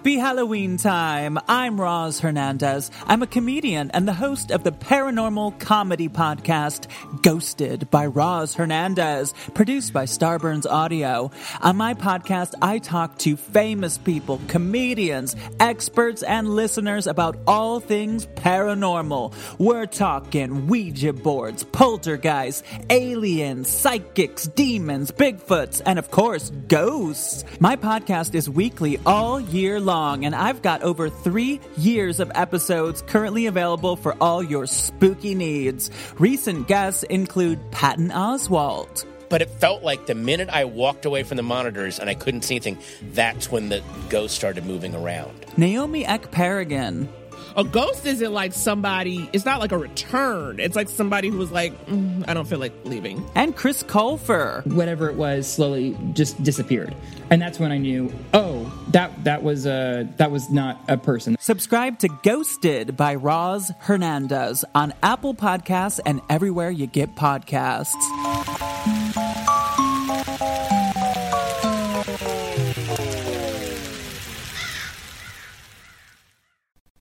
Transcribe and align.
Happy 0.00 0.16
Halloween 0.16 0.78
time! 0.78 1.38
I'm 1.46 1.78
Roz 1.78 2.20
Hernandez. 2.20 2.90
I'm 3.06 3.22
a 3.22 3.26
comedian 3.26 3.90
and 3.90 4.08
the 4.08 4.14
host 4.14 4.50
of 4.50 4.64
the 4.64 4.72
paranormal 4.72 5.60
comedy 5.60 6.08
podcast 6.08 6.86
Ghosted 7.20 7.90
by 7.90 8.06
Roz 8.06 8.54
Hernandez, 8.54 9.34
produced 9.52 9.92
by 9.92 10.04
Starburns 10.04 10.64
Audio. 10.64 11.30
On 11.60 11.76
my 11.76 11.92
podcast, 11.92 12.54
I 12.62 12.78
talk 12.78 13.18
to 13.18 13.36
famous 13.36 13.98
people, 13.98 14.40
comedians, 14.48 15.36
experts, 15.60 16.22
and 16.22 16.48
listeners 16.48 17.06
about 17.06 17.36
all 17.46 17.78
things 17.78 18.24
paranormal. 18.24 19.34
We're 19.58 19.84
talking 19.84 20.66
Ouija 20.66 21.12
boards, 21.12 21.62
poltergeists, 21.62 22.62
aliens, 22.88 23.68
psychics, 23.68 24.46
demons, 24.46 25.10
Bigfoots, 25.10 25.82
and 25.84 25.98
of 25.98 26.10
course, 26.10 26.48
ghosts. 26.68 27.44
My 27.60 27.76
podcast 27.76 28.34
is 28.34 28.48
weekly 28.48 28.98
all 29.04 29.38
year 29.38 29.78
long, 29.78 29.89
and 29.90 30.34
I've 30.34 30.62
got 30.62 30.82
over 30.82 31.08
three 31.10 31.60
years 31.76 32.20
of 32.20 32.30
episodes 32.34 33.02
currently 33.02 33.46
available 33.46 33.96
for 33.96 34.14
all 34.20 34.40
your 34.40 34.66
spooky 34.66 35.34
needs. 35.34 35.90
Recent 36.18 36.68
guests 36.68 37.02
include 37.02 37.58
Patton 37.72 38.10
Oswalt. 38.10 39.04
But 39.28 39.42
it 39.42 39.50
felt 39.50 39.82
like 39.82 40.06
the 40.06 40.14
minute 40.14 40.48
I 40.48 40.64
walked 40.64 41.06
away 41.06 41.24
from 41.24 41.36
the 41.38 41.42
monitors 41.42 41.98
and 41.98 42.08
I 42.08 42.14
couldn't 42.14 42.42
see 42.42 42.54
anything, 42.54 42.78
that's 43.12 43.50
when 43.50 43.68
the 43.68 43.82
ghost 44.08 44.36
started 44.36 44.64
moving 44.64 44.94
around. 44.94 45.44
Naomi 45.56 46.04
Ekperigin. 46.04 47.08
A 47.56 47.64
ghost 47.64 48.06
isn't 48.06 48.32
like 48.32 48.52
somebody, 48.52 49.28
it's 49.32 49.44
not 49.44 49.60
like 49.60 49.72
a 49.72 49.78
return. 49.78 50.60
It's 50.60 50.76
like 50.76 50.88
somebody 50.88 51.28
who 51.28 51.38
was 51.38 51.50
like, 51.50 51.72
mm, 51.86 52.24
I 52.28 52.34
don't 52.34 52.46
feel 52.46 52.58
like 52.58 52.72
leaving. 52.84 53.24
And 53.34 53.56
Chris 53.56 53.82
Colfer. 53.82 54.64
Whatever 54.66 55.08
it 55.08 55.16
was 55.16 55.50
slowly 55.50 55.96
just 56.12 56.42
disappeared. 56.42 56.94
And 57.30 57.40
that's 57.40 57.58
when 57.58 57.72
I 57.72 57.78
knew, 57.78 58.12
oh, 58.34 58.72
that 58.88 59.24
that 59.24 59.42
was 59.42 59.66
a 59.66 60.08
that 60.16 60.30
was 60.30 60.50
not 60.50 60.80
a 60.88 60.96
person. 60.96 61.36
Subscribe 61.38 61.98
to 62.00 62.08
Ghosted 62.22 62.96
by 62.96 63.14
Roz 63.14 63.72
Hernandez 63.80 64.64
on 64.74 64.92
Apple 65.02 65.34
Podcasts 65.34 66.00
and 66.04 66.20
everywhere 66.28 66.70
you 66.70 66.86
get 66.86 67.14
podcasts. 67.14 67.94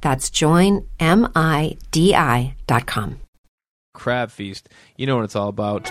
That's 0.00 0.30
joinmidi.com. 0.30 0.86
Crab 3.94 4.30
Feast. 4.30 4.68
You 4.96 5.06
know 5.06 5.16
what 5.16 5.24
it's 5.24 5.34
all 5.34 5.48
about. 5.48 5.90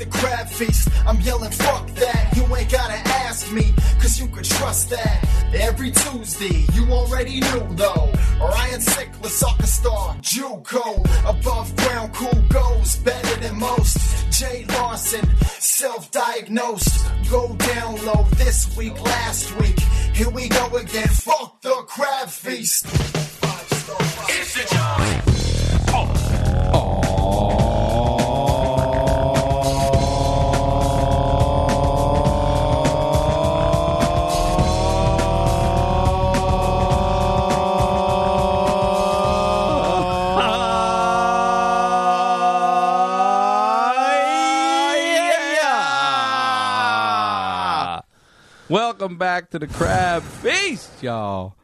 This 0.00 0.06
is 0.06 0.12
the 0.12 0.18
crab 0.18 0.48
feast. 0.48 0.88
I'm 1.06 1.20
yelling, 1.20 1.50
fuck 1.50 1.86
that. 1.94 2.32
You 2.34 2.44
ain't 2.56 2.70
gotta 2.70 2.96
ask 3.26 3.52
me, 3.52 3.74
cause 4.00 4.18
you 4.18 4.28
could 4.28 4.44
trust 4.44 4.90
that. 4.90 5.28
Every 5.54 5.90
Tuesday, 5.90 6.64
you 6.72 6.90
already 6.90 7.40
knew 7.40 7.66
though. 7.72 8.10
Ryan 8.40 8.80
Sickler, 8.80 9.26
soccer 9.26 9.66
star, 9.66 10.14
Juco. 10.22 11.04
Above 11.28 11.76
ground, 11.76 12.14
cool 12.14 12.42
goes, 12.48 12.96
better 12.96 13.40
than 13.40 13.58
most. 13.58 13.98
Jay 14.30 14.64
Larson, 14.68 15.26
self 15.58 16.10
diagnosed. 16.10 17.06
Go 17.30 17.54
down 17.56 18.04
low 18.06 18.26
this 18.36 18.74
week, 18.76 18.98
last 19.04 19.54
week. 19.60 19.78
Here 20.14 20.30
we 20.30 20.48
go 20.48 20.76
again. 20.76 21.08
Fuck 21.08 21.60
the 21.60 21.74
crab 21.86 22.28
feast. 22.28 22.86
It's 24.32 24.54
the 24.54 24.64
joy. 24.74 25.20
Welcome 48.70 49.18
back 49.18 49.50
to 49.50 49.58
the 49.58 49.66
Crab 49.66 50.22
Feast, 50.22 51.02
y'all. 51.02 51.56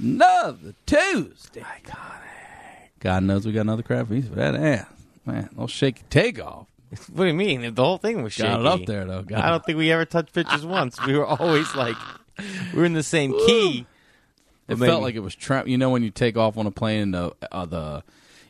Another 0.00 0.74
Tuesday. 0.86 1.64
God 2.98 3.22
knows 3.22 3.46
we 3.46 3.52
got 3.52 3.60
another 3.60 3.84
Crab 3.84 4.08
Feast 4.08 4.28
for 4.28 4.34
that 4.34 4.56
ass. 4.56 4.86
Man, 5.24 5.50
no 5.56 5.68
shaky 5.68 6.02
takeoff. 6.10 6.66
What 7.12 7.24
do 7.24 7.28
you 7.28 7.34
mean? 7.34 7.72
The 7.74 7.84
whole 7.84 7.98
thing 7.98 8.24
was 8.24 8.32
shaky. 8.32 8.48
Got 8.48 8.60
it 8.60 8.66
up 8.66 8.86
there, 8.86 9.04
though. 9.04 9.22
Got 9.22 9.44
I 9.44 9.50
don't 9.50 9.64
think 9.64 9.78
we 9.78 9.92
ever 9.92 10.04
touched 10.04 10.32
pitches 10.32 10.66
once. 10.66 10.98
We 11.06 11.16
were 11.16 11.24
always 11.24 11.72
like, 11.76 11.94
we 12.72 12.80
were 12.80 12.84
in 12.86 12.92
the 12.94 13.04
same 13.04 13.30
key. 13.46 13.86
It 14.66 14.80
But 14.80 14.86
felt 14.88 15.02
like 15.02 15.14
it 15.14 15.20
was 15.20 15.36
trap. 15.36 15.68
You 15.68 15.78
know 15.78 15.90
when 15.90 16.02
you 16.02 16.10
take 16.10 16.36
off 16.36 16.58
on 16.58 16.66
a 16.66 16.72
plane 16.72 17.02
and 17.02 17.14
the 17.14 17.32
uh, 17.52 17.66
the 17.66 18.02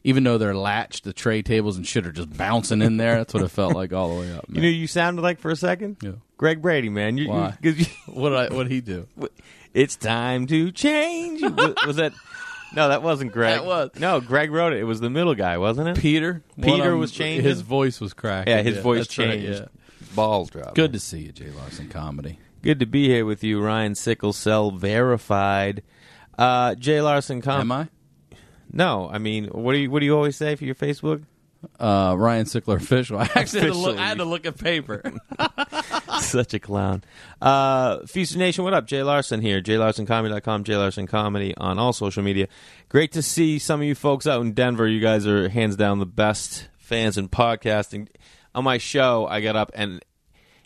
even 0.02 0.25
though 0.25 0.38
they're 0.38 0.56
latched, 0.56 1.05
the 1.05 1.12
tray 1.12 1.43
tables 1.43 1.76
and 1.76 1.87
shit 1.87 2.06
are 2.06 2.11
just 2.12 2.34
bouncing 2.37 2.81
in 2.81 2.96
there. 2.96 3.16
That's 3.16 3.34
what 3.34 3.43
it 3.43 3.49
felt 3.50 3.75
like 3.75 3.93
all 3.93 4.14
the 4.14 4.20
way 4.22 4.32
up. 4.32 4.46
You 4.49 4.62
know, 4.62 4.69
you 4.69 4.87
sounded 4.87 5.20
like 5.20 5.38
for 5.40 5.50
a 5.50 5.56
second. 5.56 5.99
Yeah. 6.02 6.12
Greg 6.42 6.60
Brady, 6.60 6.88
man. 6.88 7.18
You, 7.18 7.28
Why? 7.28 7.56
You, 7.62 7.72
'cause 7.72 7.80
you- 7.80 7.86
what 8.14 8.30
did 8.30 8.38
I, 8.50 8.52
what 8.52 8.66
he 8.68 8.80
do? 8.80 9.06
it's 9.72 9.94
time 9.94 10.48
to 10.48 10.72
change. 10.72 11.40
was, 11.40 11.74
was 11.86 11.96
that? 11.96 12.12
No, 12.74 12.88
that 12.88 13.00
wasn't 13.00 13.30
Greg. 13.36 13.60
That 13.60 13.64
was. 13.64 13.90
no. 14.00 14.20
Greg 14.20 14.50
wrote 14.50 14.72
it. 14.72 14.80
It 14.80 14.84
was 14.84 14.98
the 14.98 15.08
middle 15.08 15.36
guy, 15.36 15.58
wasn't 15.58 15.86
it? 15.96 15.98
Peter. 16.02 16.42
Peter 16.60 16.96
was 16.96 17.12
them- 17.12 17.18
changing? 17.18 17.44
His 17.48 17.60
voice 17.60 18.00
was 18.00 18.12
cracking. 18.12 18.52
yeah, 18.52 18.62
his 18.62 18.78
voice 18.78 19.06
that's 19.06 19.18
right, 19.18 19.28
changed. 19.40 19.60
yeah. 19.60 19.66
Balls 20.16 20.50
dropped. 20.50 20.74
Good 20.74 20.92
to 20.94 20.98
see 20.98 21.20
you, 21.20 21.30
Jay 21.32 21.50
Larson 21.50 21.88
comedy. 21.88 22.40
Good 22.60 22.80
to 22.80 22.86
be 22.86 23.06
here 23.06 23.24
with 23.24 23.44
you, 23.44 23.62
Ryan 23.62 23.94
Sickle 23.94 24.32
Cell 24.32 24.72
verified. 24.72 25.84
Uh, 26.36 26.74
Jay 26.74 27.00
Larson, 27.00 27.40
com- 27.40 27.60
Am 27.60 27.70
I? 27.70 27.88
No, 28.72 29.08
I 29.12 29.18
mean, 29.18 29.46
what 29.46 29.74
do 29.74 29.78
you 29.78 29.92
what 29.92 30.00
do 30.00 30.06
you 30.06 30.16
always 30.16 30.34
say 30.34 30.56
for 30.56 30.64
your 30.64 30.74
Facebook? 30.74 31.22
Uh, 31.78 32.16
Ryan 32.18 32.44
Sickler 32.46 32.78
official. 32.78 33.18
I 33.20 33.30
actually 33.36 33.60
had 33.60 33.66
to 33.72 33.78
look, 33.78 33.90
Official. 33.90 34.00
I 34.00 34.08
had 34.08 34.18
to 34.18 34.24
look 34.24 34.46
at 34.46 34.58
paper. 34.58 35.00
Such 36.32 36.54
a 36.54 36.60
clown. 36.60 37.02
Uh, 37.40 38.06
Feaster 38.06 38.38
Nation, 38.38 38.62
what 38.64 38.74
up? 38.74 38.86
Jay 38.86 39.02
Larson 39.02 39.40
here. 39.40 39.60
JayLarsonComedy.com, 39.60 40.64
Jay 40.64 40.76
Larson 40.76 41.06
Comedy 41.06 41.54
on 41.56 41.78
all 41.78 41.92
social 41.92 42.22
media. 42.22 42.46
Great 42.88 43.12
to 43.12 43.22
see 43.22 43.58
some 43.58 43.80
of 43.80 43.86
you 43.86 43.94
folks 43.94 44.26
out 44.26 44.40
in 44.40 44.52
Denver. 44.52 44.86
You 44.86 45.00
guys 45.00 45.26
are 45.26 45.48
hands 45.48 45.74
down 45.74 45.98
the 45.98 46.06
best 46.06 46.69
fans 46.78 47.19
in 47.19 47.28
podcasting. 47.28 48.08
On 48.54 48.62
my 48.62 48.78
show, 48.78 49.26
I 49.26 49.40
got 49.40 49.56
up 49.56 49.72
and 49.74 50.00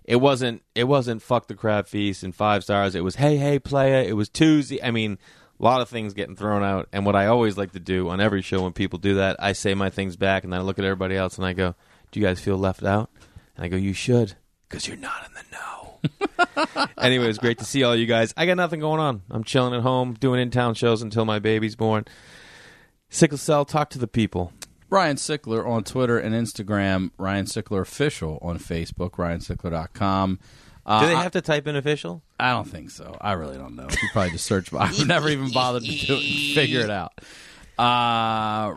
it 0.04 0.16
wasn't 0.16 0.62
it 0.74 0.84
wasn't 0.84 1.22
fuck 1.22 1.48
the 1.48 1.54
crab 1.54 1.88
feast 1.88 2.22
and 2.22 2.34
five 2.34 2.62
stars. 2.62 2.94
It 2.94 3.04
was 3.04 3.16
hey 3.16 3.36
hey 3.36 3.58
playa. 3.58 4.02
It 4.02 4.14
was 4.14 4.28
Tuesday. 4.28 4.82
I 4.82 4.90
mean, 4.90 5.18
a 5.58 5.62
lot 5.64 5.80
of 5.80 5.88
things 5.88 6.12
getting 6.14 6.36
thrown 6.36 6.62
out. 6.62 6.88
And 6.92 7.06
what 7.06 7.16
I 7.16 7.26
always 7.26 7.56
like 7.56 7.72
to 7.72 7.80
do 7.80 8.10
on 8.10 8.20
every 8.20 8.42
show 8.42 8.62
when 8.62 8.72
people 8.72 8.98
do 8.98 9.14
that, 9.14 9.36
I 9.38 9.52
say 9.52 9.74
my 9.74 9.88
things 9.88 10.16
back 10.16 10.44
and 10.44 10.52
then 10.52 10.60
I 10.60 10.62
look 10.64 10.78
at 10.78 10.84
everybody 10.84 11.16
else 11.16 11.38
and 11.38 11.46
I 11.46 11.54
go, 11.54 11.74
"Do 12.12 12.20
you 12.20 12.26
guys 12.26 12.40
feel 12.40 12.58
left 12.58 12.84
out?" 12.84 13.08
And 13.56 13.64
I 13.64 13.68
go, 13.68 13.76
"You 13.76 13.94
should, 13.94 14.34
because 14.68 14.86
you're 14.86 14.96
not 14.96 15.26
in 15.26 15.32
the 15.34 15.44
know." 15.52 16.86
anyway, 16.98 17.28
it's 17.28 17.38
great 17.38 17.58
to 17.58 17.64
see 17.64 17.82
all 17.82 17.94
you 17.96 18.06
guys. 18.06 18.32
I 18.36 18.46
got 18.46 18.56
nothing 18.56 18.80
going 18.80 19.00
on. 19.00 19.22
I'm 19.30 19.44
chilling 19.44 19.74
at 19.74 19.82
home, 19.82 20.14
doing 20.14 20.40
in 20.40 20.50
town 20.50 20.74
shows 20.74 21.02
until 21.02 21.24
my 21.24 21.38
baby's 21.38 21.76
born. 21.76 22.04
Sickle 23.08 23.38
cell, 23.38 23.64
talk 23.64 23.90
to 23.90 23.98
the 23.98 24.08
people. 24.08 24.52
Ryan 24.88 25.16
Sickler 25.16 25.66
on 25.66 25.84
Twitter 25.84 26.18
and 26.18 26.34
Instagram. 26.34 27.10
Ryan 27.18 27.46
Sickler 27.46 27.80
official 27.80 28.38
on 28.40 28.58
Facebook. 28.58 29.12
RyanSickler.com. 29.12 30.38
Uh, 30.84 31.00
Do 31.00 31.06
they 31.08 31.16
have 31.16 31.32
to 31.32 31.40
type 31.40 31.66
in 31.66 31.74
official? 31.74 32.22
I 32.38 32.52
don't 32.52 32.68
think 32.68 32.90
so. 32.90 33.16
I 33.20 33.32
really 33.32 33.56
don't 33.56 33.74
know. 33.74 33.88
You 33.90 34.08
probably 34.12 34.30
just 34.30 34.44
search. 34.46 34.72
I've 34.72 35.06
never 35.06 35.28
even 35.28 35.50
bothered 35.50 35.82
to 35.82 35.88
do 35.90 36.14
it 36.14 36.22
and 36.24 36.54
figure 36.54 36.80
it 36.80 36.90
out. 36.90 37.12
Uh, 37.76 38.76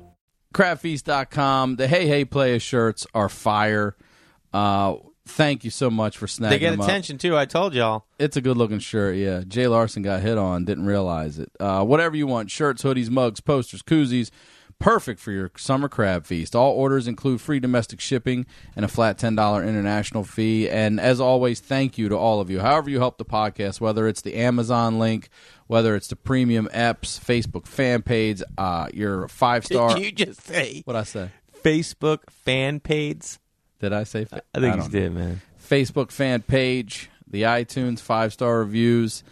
crabfeast.com. 0.53 1.75
The 1.77 1.87
Hey 1.87 2.07
Hey 2.07 2.25
Playa 2.25 2.59
shirts 2.59 3.05
are 3.13 3.29
fire. 3.29 3.95
Uh, 4.53 4.95
thank 5.25 5.63
you 5.63 5.69
so 5.71 5.89
much 5.89 6.17
for 6.17 6.27
snagging 6.27 6.49
They 6.49 6.59
get 6.59 6.71
them 6.71 6.81
up. 6.81 6.87
attention 6.87 7.17
too. 7.17 7.37
I 7.37 7.45
told 7.45 7.73
y'all. 7.73 8.05
It's 8.19 8.37
a 8.37 8.41
good 8.41 8.57
looking 8.57 8.79
shirt, 8.79 9.15
yeah. 9.15 9.43
Jay 9.47 9.67
Larson 9.67 10.03
got 10.03 10.21
hit 10.21 10.37
on, 10.37 10.65
didn't 10.65 10.85
realize 10.85 11.39
it. 11.39 11.51
Uh, 11.59 11.83
whatever 11.83 12.15
you 12.15 12.27
want 12.27 12.51
shirts, 12.51 12.83
hoodies, 12.83 13.09
mugs, 13.09 13.39
posters, 13.39 13.81
koozies. 13.81 14.29
Perfect 14.79 15.19
for 15.19 15.31
your 15.31 15.51
summer 15.57 15.87
crab 15.87 16.25
feast. 16.25 16.55
All 16.55 16.71
orders 16.73 17.07
include 17.07 17.39
free 17.39 17.59
domestic 17.59 17.99
shipping 18.01 18.47
and 18.75 18.83
a 18.83 18.87
flat 18.87 19.19
$10 19.19 19.67
international 19.67 20.23
fee. 20.23 20.67
And 20.67 20.99
as 20.99 21.21
always, 21.21 21.59
thank 21.59 21.99
you 21.99 22.09
to 22.09 22.15
all 22.17 22.39
of 22.41 22.49
you. 22.49 22.61
However, 22.61 22.89
you 22.89 22.97
help 22.97 23.19
the 23.19 23.25
podcast, 23.25 23.79
whether 23.79 24.07
it's 24.07 24.21
the 24.21 24.33
Amazon 24.33 24.97
link, 24.97 25.29
whether 25.71 25.95
it's 25.95 26.09
the 26.09 26.17
premium 26.17 26.67
apps, 26.73 27.17
Facebook 27.17 27.65
fan 27.65 28.01
page, 28.01 28.43
uh, 28.57 28.89
your 28.93 29.29
five 29.29 29.65
star. 29.65 29.95
Did 29.95 30.03
you 30.03 30.11
just 30.11 30.41
say 30.41 30.81
What 30.83 30.97
I 30.97 31.03
say? 31.03 31.29
Facebook 31.63 32.29
fan 32.29 32.81
page? 32.81 33.39
Did 33.79 33.93
I 33.93 34.03
say? 34.03 34.25
Fa- 34.25 34.41
I 34.53 34.59
think 34.59 34.75
you 34.75 34.81
don't 34.81 34.91
did, 34.91 35.13
man. 35.13 35.41
Facebook 35.65 36.11
fan 36.11 36.41
page, 36.41 37.09
the 37.25 37.43
iTunes 37.43 38.01
five 38.01 38.33
star 38.33 38.59
reviews. 38.59 39.23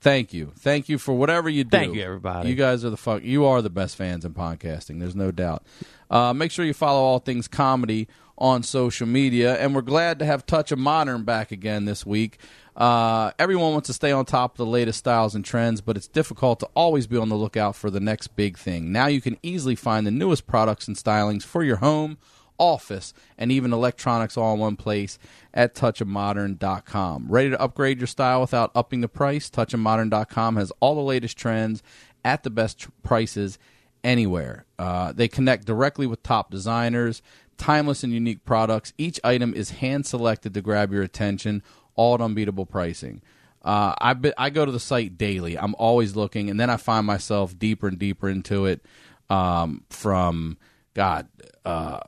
Thank 0.00 0.32
you, 0.32 0.52
thank 0.56 0.88
you 0.88 0.98
for 0.98 1.14
whatever 1.14 1.48
you 1.48 1.64
do. 1.64 1.70
Thank 1.76 1.96
you, 1.96 2.02
everybody. 2.04 2.48
You 2.48 2.54
guys 2.54 2.84
are 2.84 2.90
the 2.90 2.96
fuck. 2.96 3.24
You 3.24 3.46
are 3.46 3.60
the 3.60 3.68
best 3.68 3.96
fans 3.96 4.24
in 4.24 4.34
podcasting. 4.34 5.00
There's 5.00 5.16
no 5.16 5.32
doubt. 5.32 5.64
Uh, 6.08 6.32
make 6.32 6.52
sure 6.52 6.64
you 6.64 6.74
follow 6.74 7.00
all 7.00 7.18
things 7.18 7.48
comedy 7.48 8.06
on 8.40 8.62
social 8.62 9.08
media, 9.08 9.56
and 9.56 9.74
we're 9.74 9.82
glad 9.82 10.20
to 10.20 10.24
have 10.24 10.46
Touch 10.46 10.70
of 10.70 10.78
Modern 10.78 11.24
back 11.24 11.50
again 11.50 11.86
this 11.86 12.06
week. 12.06 12.38
Uh, 12.78 13.32
everyone 13.40 13.72
wants 13.72 13.88
to 13.88 13.92
stay 13.92 14.12
on 14.12 14.24
top 14.24 14.52
of 14.52 14.58
the 14.58 14.64
latest 14.66 15.00
styles 15.00 15.34
and 15.34 15.44
trends, 15.44 15.80
but 15.80 15.96
it's 15.96 16.06
difficult 16.06 16.60
to 16.60 16.68
always 16.76 17.08
be 17.08 17.16
on 17.16 17.28
the 17.28 17.34
lookout 17.34 17.74
for 17.74 17.90
the 17.90 17.98
next 17.98 18.28
big 18.36 18.56
thing. 18.56 18.92
Now 18.92 19.08
you 19.08 19.20
can 19.20 19.36
easily 19.42 19.74
find 19.74 20.06
the 20.06 20.12
newest 20.12 20.46
products 20.46 20.86
and 20.86 20.96
stylings 20.96 21.42
for 21.42 21.64
your 21.64 21.78
home, 21.78 22.18
office, 22.56 23.12
and 23.36 23.50
even 23.50 23.72
electronics 23.72 24.36
all 24.36 24.54
in 24.54 24.60
one 24.60 24.76
place 24.76 25.18
at 25.52 25.74
touchofmodern.com. 25.74 27.26
Ready 27.28 27.50
to 27.50 27.60
upgrade 27.60 27.98
your 27.98 28.06
style 28.06 28.40
without 28.40 28.70
upping 28.76 29.00
the 29.00 29.08
price? 29.08 29.50
Touchofmodern.com 29.50 30.54
has 30.54 30.70
all 30.78 30.94
the 30.94 31.00
latest 31.00 31.36
trends 31.36 31.82
at 32.24 32.44
the 32.44 32.50
best 32.50 32.78
tr- 32.78 32.90
prices 33.02 33.58
anywhere. 34.04 34.66
Uh, 34.78 35.10
they 35.10 35.26
connect 35.26 35.66
directly 35.66 36.06
with 36.06 36.22
top 36.22 36.52
designers, 36.52 37.22
timeless 37.56 38.04
and 38.04 38.12
unique 38.12 38.44
products. 38.44 38.92
Each 38.96 39.18
item 39.24 39.52
is 39.52 39.70
hand 39.70 40.06
selected 40.06 40.54
to 40.54 40.62
grab 40.62 40.92
your 40.92 41.02
attention, 41.02 41.62
all 41.98 42.14
at 42.14 42.20
unbeatable 42.22 42.64
pricing. 42.64 43.20
Uh, 43.60 43.92
I 43.98 44.14
be, 44.14 44.32
I 44.38 44.50
go 44.50 44.64
to 44.64 44.72
the 44.72 44.80
site 44.80 45.18
daily. 45.18 45.58
I'm 45.58 45.74
always 45.74 46.16
looking, 46.16 46.48
and 46.48 46.58
then 46.58 46.70
I 46.70 46.76
find 46.78 47.04
myself 47.04 47.58
deeper 47.58 47.88
and 47.88 47.98
deeper 47.98 48.28
into 48.30 48.64
it. 48.64 48.86
Um, 49.28 49.84
from 49.90 50.56
God, 50.94 51.28
uh, 51.66 51.98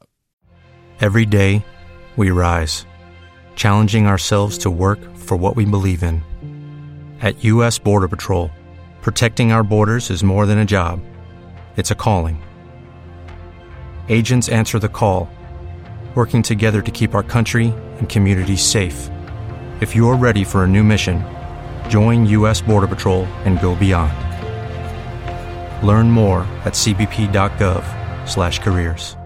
Every 1.00 1.26
day, 1.26 1.64
we 2.16 2.30
rise, 2.30 2.86
challenging 3.56 4.06
ourselves 4.06 4.58
to 4.58 4.70
work 4.70 4.98
for 5.16 5.36
what 5.36 5.56
we 5.56 5.64
believe 5.64 6.02
in. 6.02 6.22
At 7.20 7.44
U.S. 7.44 7.78
Border 7.78 8.08
Patrol, 8.08 8.50
protecting 9.02 9.52
our 9.52 9.64
borders 9.64 10.10
is 10.10 10.22
more 10.22 10.46
than 10.46 10.58
a 10.58 10.64
job, 10.64 11.00
it's 11.76 11.90
a 11.90 11.94
calling. 11.94 12.42
Agents 14.08 14.48
answer 14.48 14.78
the 14.78 14.88
call, 14.88 15.28
working 16.14 16.42
together 16.42 16.80
to 16.80 16.90
keep 16.90 17.14
our 17.14 17.22
country 17.22 17.72
and 17.98 18.08
communities 18.08 18.62
safe. 18.62 19.10
If 19.80 19.96
you're 19.96 20.14
ready 20.14 20.44
for 20.44 20.64
a 20.64 20.68
new 20.68 20.84
mission, 20.84 21.24
join 21.88 22.26
U.S. 22.26 22.60
Border 22.60 22.86
Patrol 22.86 23.24
and 23.46 23.58
go 23.62 23.74
beyond. 23.74 24.12
Learn 25.82 26.10
more 26.10 26.40
at 26.66 26.74
cbp.gov/careers. 26.74 29.16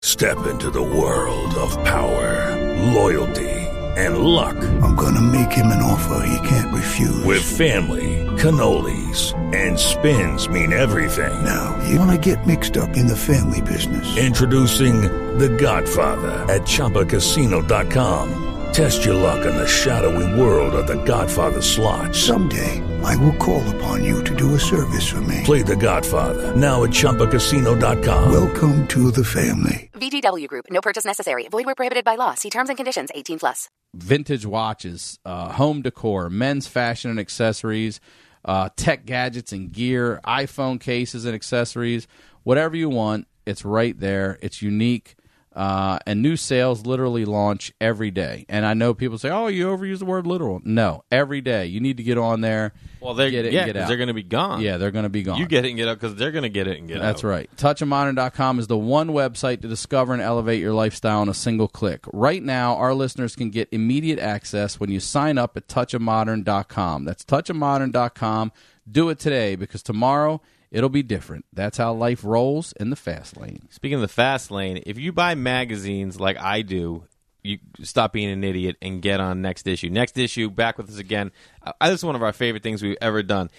Step 0.00 0.46
into 0.46 0.70
the 0.70 0.82
world 0.82 1.54
of 1.56 1.72
power, 1.84 2.56
loyalty, 2.94 3.50
and 3.98 4.16
luck. 4.18 4.56
I'm 4.80 4.94
gonna 4.94 5.20
make 5.20 5.52
him 5.52 5.66
an 5.66 5.82
offer 5.82 6.24
he 6.24 6.48
can't 6.48 6.74
refuse. 6.74 7.22
With 7.26 7.42
family, 7.42 8.24
cannolis, 8.38 9.34
and 9.54 9.78
spins 9.78 10.48
mean 10.48 10.72
everything. 10.72 11.44
Now, 11.44 11.78
you 11.86 11.98
wanna 11.98 12.16
get 12.16 12.46
mixed 12.46 12.78
up 12.78 12.96
in 12.96 13.06
the 13.06 13.16
family 13.16 13.60
business. 13.60 14.16
Introducing 14.16 15.02
The 15.36 15.50
Godfather 15.50 16.46
at 16.50 16.62
ChumbaCasino.com. 16.62 18.46
Test 18.78 19.04
your 19.04 19.16
luck 19.16 19.44
in 19.44 19.56
the 19.56 19.66
shadowy 19.66 20.40
world 20.40 20.72
of 20.72 20.86
The 20.86 21.02
Godfather 21.02 21.60
slot. 21.60 22.14
Someday, 22.14 22.80
I 23.02 23.16
will 23.16 23.34
call 23.34 23.68
upon 23.74 24.04
you 24.04 24.22
to 24.22 24.36
do 24.36 24.54
a 24.54 24.60
service 24.60 25.10
for 25.10 25.20
me. 25.22 25.42
Play 25.42 25.62
The 25.62 25.74
Godfather 25.74 26.54
now 26.54 26.84
at 26.84 26.90
ChumbaCasino.com. 26.90 28.30
Welcome 28.30 28.86
to 28.86 29.10
the 29.10 29.24
family. 29.24 29.90
VGW 29.94 30.46
Group. 30.46 30.66
No 30.70 30.80
purchase 30.80 31.04
necessary. 31.04 31.48
Void 31.48 31.66
where 31.66 31.74
prohibited 31.74 32.04
by 32.04 32.14
law. 32.14 32.34
See 32.34 32.50
terms 32.50 32.68
and 32.68 32.76
conditions. 32.76 33.10
18 33.12 33.40
plus. 33.40 33.68
vintage 33.94 34.46
watches, 34.46 35.18
uh, 35.24 35.50
home 35.50 35.82
decor, 35.82 36.30
men's 36.30 36.68
fashion 36.68 37.10
and 37.10 37.18
accessories, 37.18 37.98
uh, 38.44 38.68
tech 38.76 39.04
gadgets 39.04 39.50
and 39.50 39.72
gear, 39.72 40.20
iPhone 40.24 40.78
cases 40.78 41.24
and 41.24 41.34
accessories, 41.34 42.06
whatever 42.44 42.76
you 42.76 42.88
want, 42.88 43.26
it's 43.44 43.64
right 43.64 43.98
there. 43.98 44.38
It's 44.40 44.62
unique. 44.62 45.16
Uh, 45.58 45.98
and 46.06 46.22
new 46.22 46.36
sales 46.36 46.86
literally 46.86 47.24
launch 47.24 47.72
every 47.80 48.12
day. 48.12 48.46
And 48.48 48.64
I 48.64 48.74
know 48.74 48.94
people 48.94 49.18
say, 49.18 49.28
"Oh, 49.28 49.48
you 49.48 49.66
overuse 49.66 49.98
the 49.98 50.04
word 50.04 50.24
literal." 50.24 50.60
No, 50.62 51.02
every 51.10 51.40
day 51.40 51.66
you 51.66 51.80
need 51.80 51.96
to 51.96 52.04
get 52.04 52.16
on 52.16 52.42
there. 52.42 52.72
Well, 53.00 53.14
they're 53.14 53.28
get 53.28 53.44
it 53.44 53.52
yeah, 53.52 53.62
and 53.62 53.72
get 53.72 53.82
out. 53.82 53.88
they're 53.88 53.96
going 53.96 54.06
to 54.06 54.14
be 54.14 54.22
gone. 54.22 54.60
Yeah, 54.60 54.76
they're 54.76 54.92
going 54.92 55.02
to 55.02 55.08
be 55.08 55.24
gone. 55.24 55.40
You 55.40 55.46
get 55.46 55.64
it 55.64 55.70
and 55.70 55.76
get 55.76 55.88
out 55.88 55.98
because 55.98 56.14
they're 56.14 56.30
going 56.30 56.44
to 56.44 56.48
get 56.48 56.68
it 56.68 56.78
and 56.78 56.86
get 56.86 56.98
out. 56.98 57.02
That's 57.02 57.24
right. 57.24 57.50
Touchofmodern.com 57.56 58.60
is 58.60 58.68
the 58.68 58.78
one 58.78 59.08
website 59.08 59.60
to 59.62 59.68
discover 59.68 60.12
and 60.12 60.22
elevate 60.22 60.60
your 60.60 60.74
lifestyle 60.74 61.22
in 61.22 61.28
a 61.28 61.34
single 61.34 61.66
click. 61.66 62.04
Right 62.12 62.42
now, 62.42 62.76
our 62.76 62.94
listeners 62.94 63.34
can 63.34 63.50
get 63.50 63.68
immediate 63.72 64.20
access 64.20 64.78
when 64.78 64.92
you 64.92 65.00
sign 65.00 65.38
up 65.38 65.56
at 65.56 65.66
touchofmodern.com. 65.66 67.04
That's 67.04 67.24
touchofmodern.com. 67.24 68.52
Do 68.88 69.08
it 69.08 69.18
today 69.18 69.56
because 69.56 69.82
tomorrow 69.82 70.40
it'll 70.70 70.88
be 70.88 71.02
different. 71.02 71.44
That's 71.52 71.78
how 71.78 71.92
life 71.92 72.24
rolls 72.24 72.72
in 72.78 72.90
the 72.90 72.96
fast 72.96 73.36
lane. 73.36 73.68
Speaking 73.70 73.96
of 73.96 74.00
the 74.00 74.08
fast 74.08 74.50
lane, 74.50 74.82
if 74.86 74.98
you 74.98 75.12
buy 75.12 75.34
magazines 75.34 76.20
like 76.20 76.38
I 76.38 76.62
do, 76.62 77.04
you 77.42 77.58
stop 77.82 78.12
being 78.12 78.30
an 78.30 78.44
idiot 78.44 78.76
and 78.82 79.02
get 79.02 79.20
on 79.20 79.42
next 79.42 79.66
issue. 79.66 79.90
Next 79.90 80.18
issue, 80.18 80.50
back 80.50 80.76
with 80.76 80.88
us 80.88 80.98
again. 80.98 81.30
Uh, 81.62 81.72
this 81.82 82.00
is 82.00 82.04
one 82.04 82.16
of 82.16 82.22
our 82.22 82.32
favorite 82.32 82.62
things 82.62 82.82
we've 82.82 82.98
ever 83.00 83.22
done. 83.22 83.50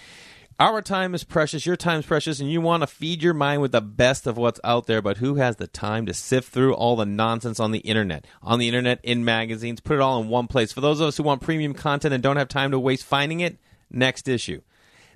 Our 0.59 0.81
time 0.81 1.15
is 1.15 1.23
precious, 1.23 1.65
your 1.65 1.77
time 1.77 2.01
is 2.01 2.05
precious, 2.05 2.41
and 2.41 2.51
you 2.51 2.59
want 2.59 2.83
to 2.83 2.87
feed 2.87 3.23
your 3.23 3.33
mind 3.33 3.61
with 3.61 3.71
the 3.71 3.79
best 3.79 4.27
of 4.27 4.35
what's 4.35 4.59
out 4.61 4.87
there, 4.87 5.01
but 5.01 5.15
who 5.15 5.35
has 5.35 5.55
the 5.55 5.67
time 5.67 6.05
to 6.07 6.13
sift 6.13 6.51
through 6.51 6.73
all 6.73 6.97
the 6.97 7.05
nonsense 7.05 7.61
on 7.61 7.71
the 7.71 7.79
internet? 7.79 8.27
On 8.43 8.59
the 8.59 8.67
internet, 8.67 8.99
in 9.01 9.23
magazines, 9.23 9.79
put 9.79 9.95
it 9.95 10.01
all 10.01 10.21
in 10.21 10.27
one 10.27 10.47
place. 10.47 10.73
For 10.73 10.81
those 10.81 10.99
of 10.99 11.07
us 11.07 11.15
who 11.15 11.23
want 11.23 11.41
premium 11.41 11.73
content 11.73 12.13
and 12.13 12.21
don't 12.21 12.35
have 12.35 12.49
time 12.49 12.71
to 12.71 12.79
waste 12.79 13.05
finding 13.05 13.39
it, 13.39 13.57
next 13.89 14.27
issue. 14.27 14.59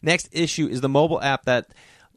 Next 0.03 0.29
issue 0.31 0.67
is 0.67 0.81
the 0.81 0.89
mobile 0.89 1.21
app 1.21 1.45
that 1.45 1.69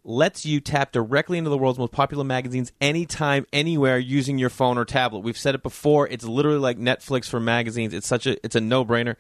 lets 0.03 0.45
you 0.45 0.61
tap 0.61 0.93
directly 0.93 1.39
into 1.39 1.51
the 1.51 1.59
world's 1.59 1.79
most 1.79 1.93
popular 1.93 2.25
magazines 2.25 2.73
anytime, 2.81 3.47
anywhere 3.53 3.99
using 3.99 4.39
your 4.39 4.51
phone 4.51 4.77
or 4.77 4.85
tablet. 4.85 5.21
We've 5.21 5.39
said 5.39 5.55
it 5.55 5.63
before. 5.63 6.07
It's 6.09 6.25
literally 6.25 6.59
like 6.59 6.79
Netflix 6.79 7.29
for 7.29 7.41
magazines. 7.41 7.95
It's 7.95 8.07
such 8.07 8.27
a 8.27 8.45
it's 8.45 8.57
a 8.57 8.61
no 8.61 8.85
brainer, 8.85 9.17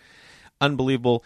unbelievable. 0.60 1.24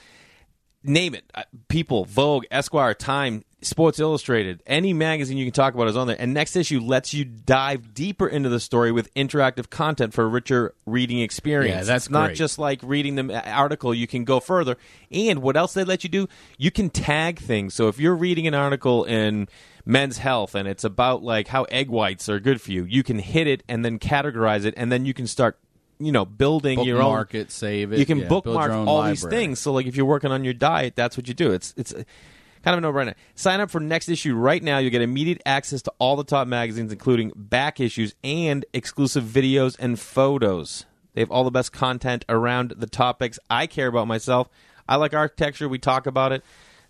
Name 0.82 1.14
it, 1.14 1.24
Uh, 1.34 1.42
People, 1.68 2.04
Vogue, 2.06 2.44
Esquire, 2.50 2.94
Time, 2.94 3.44
Sports 3.62 3.98
Illustrated, 3.98 4.62
any 4.66 4.94
magazine 4.94 5.36
you 5.36 5.44
can 5.44 5.52
talk 5.52 5.74
about 5.74 5.88
is 5.88 5.96
on 5.96 6.06
there. 6.06 6.16
And 6.18 6.32
next 6.32 6.56
issue 6.56 6.80
lets 6.80 7.12
you 7.12 7.26
dive 7.26 7.92
deeper 7.92 8.26
into 8.26 8.48
the 8.48 8.58
story 8.58 8.90
with 8.90 9.12
interactive 9.12 9.68
content 9.68 10.14
for 10.14 10.24
a 10.24 10.26
richer 10.26 10.74
reading 10.86 11.20
experience. 11.20 11.86
Yeah, 11.86 11.92
that's 11.92 12.06
it's 12.06 12.10
not 12.10 12.28
great. 12.28 12.38
just 12.38 12.58
like 12.58 12.80
reading 12.82 13.16
the 13.16 13.50
article. 13.50 13.92
You 13.92 14.06
can 14.06 14.24
go 14.24 14.40
further. 14.40 14.78
And 15.10 15.42
what 15.42 15.58
else 15.58 15.74
they 15.74 15.84
let 15.84 16.02
you 16.02 16.08
do? 16.08 16.28
You 16.56 16.70
can 16.70 16.88
tag 16.88 17.38
things. 17.38 17.74
So 17.74 17.88
if 17.88 17.98
you're 17.98 18.16
reading 18.16 18.46
an 18.46 18.54
article 18.54 19.04
in 19.04 19.48
Men's 19.84 20.16
Health 20.16 20.54
and 20.54 20.66
it's 20.66 20.84
about 20.84 21.22
like 21.22 21.48
how 21.48 21.64
egg 21.64 21.90
whites 21.90 22.30
are 22.30 22.40
good 22.40 22.62
for 22.62 22.72
you, 22.72 22.84
you 22.84 23.02
can 23.02 23.18
hit 23.18 23.46
it 23.46 23.62
and 23.68 23.84
then 23.84 23.98
categorize 23.98 24.64
it, 24.64 24.72
and 24.78 24.90
then 24.90 25.04
you 25.04 25.12
can 25.12 25.26
start. 25.26 25.58
You 26.02 26.12
know, 26.12 26.24
building 26.24 26.82
your 26.82 26.96
own 26.96 27.10
Bookmark 27.10 27.34
it, 27.34 27.52
save 27.52 27.92
it, 27.92 27.98
You 27.98 28.06
can 28.06 28.20
yeah, 28.20 28.28
bookmark 28.28 28.72
all 28.72 29.02
these 29.02 29.22
things. 29.22 29.60
So, 29.60 29.72
like, 29.72 29.86
if 29.86 29.96
you're 29.96 30.06
working 30.06 30.32
on 30.32 30.44
your 30.44 30.54
diet, 30.54 30.96
that's 30.96 31.16
what 31.16 31.28
you 31.28 31.34
do. 31.34 31.52
It's 31.52 31.74
it's 31.76 31.92
kind 31.92 32.74
of 32.74 32.78
a 32.78 32.80
no-brainer. 32.80 33.14
Sign 33.34 33.60
up 33.60 33.70
for 33.70 33.80
next 33.80 34.08
issue 34.08 34.34
right 34.34 34.62
now. 34.62 34.78
You'll 34.78 34.90
get 34.90 35.02
immediate 35.02 35.42
access 35.44 35.82
to 35.82 35.92
all 35.98 36.16
the 36.16 36.24
top 36.24 36.48
magazines, 36.48 36.90
including 36.90 37.32
back 37.36 37.80
issues 37.80 38.14
and 38.24 38.64
exclusive 38.72 39.24
videos 39.24 39.76
and 39.78 40.00
photos. 40.00 40.86
They 41.12 41.20
have 41.20 41.30
all 41.30 41.44
the 41.44 41.50
best 41.50 41.72
content 41.72 42.24
around 42.28 42.74
the 42.76 42.86
topics 42.86 43.38
I 43.50 43.66
care 43.66 43.88
about 43.88 44.06
myself. 44.06 44.48
I 44.88 44.96
like 44.96 45.12
architecture. 45.12 45.68
We 45.68 45.78
talk 45.78 46.06
about 46.06 46.32
it. 46.32 46.42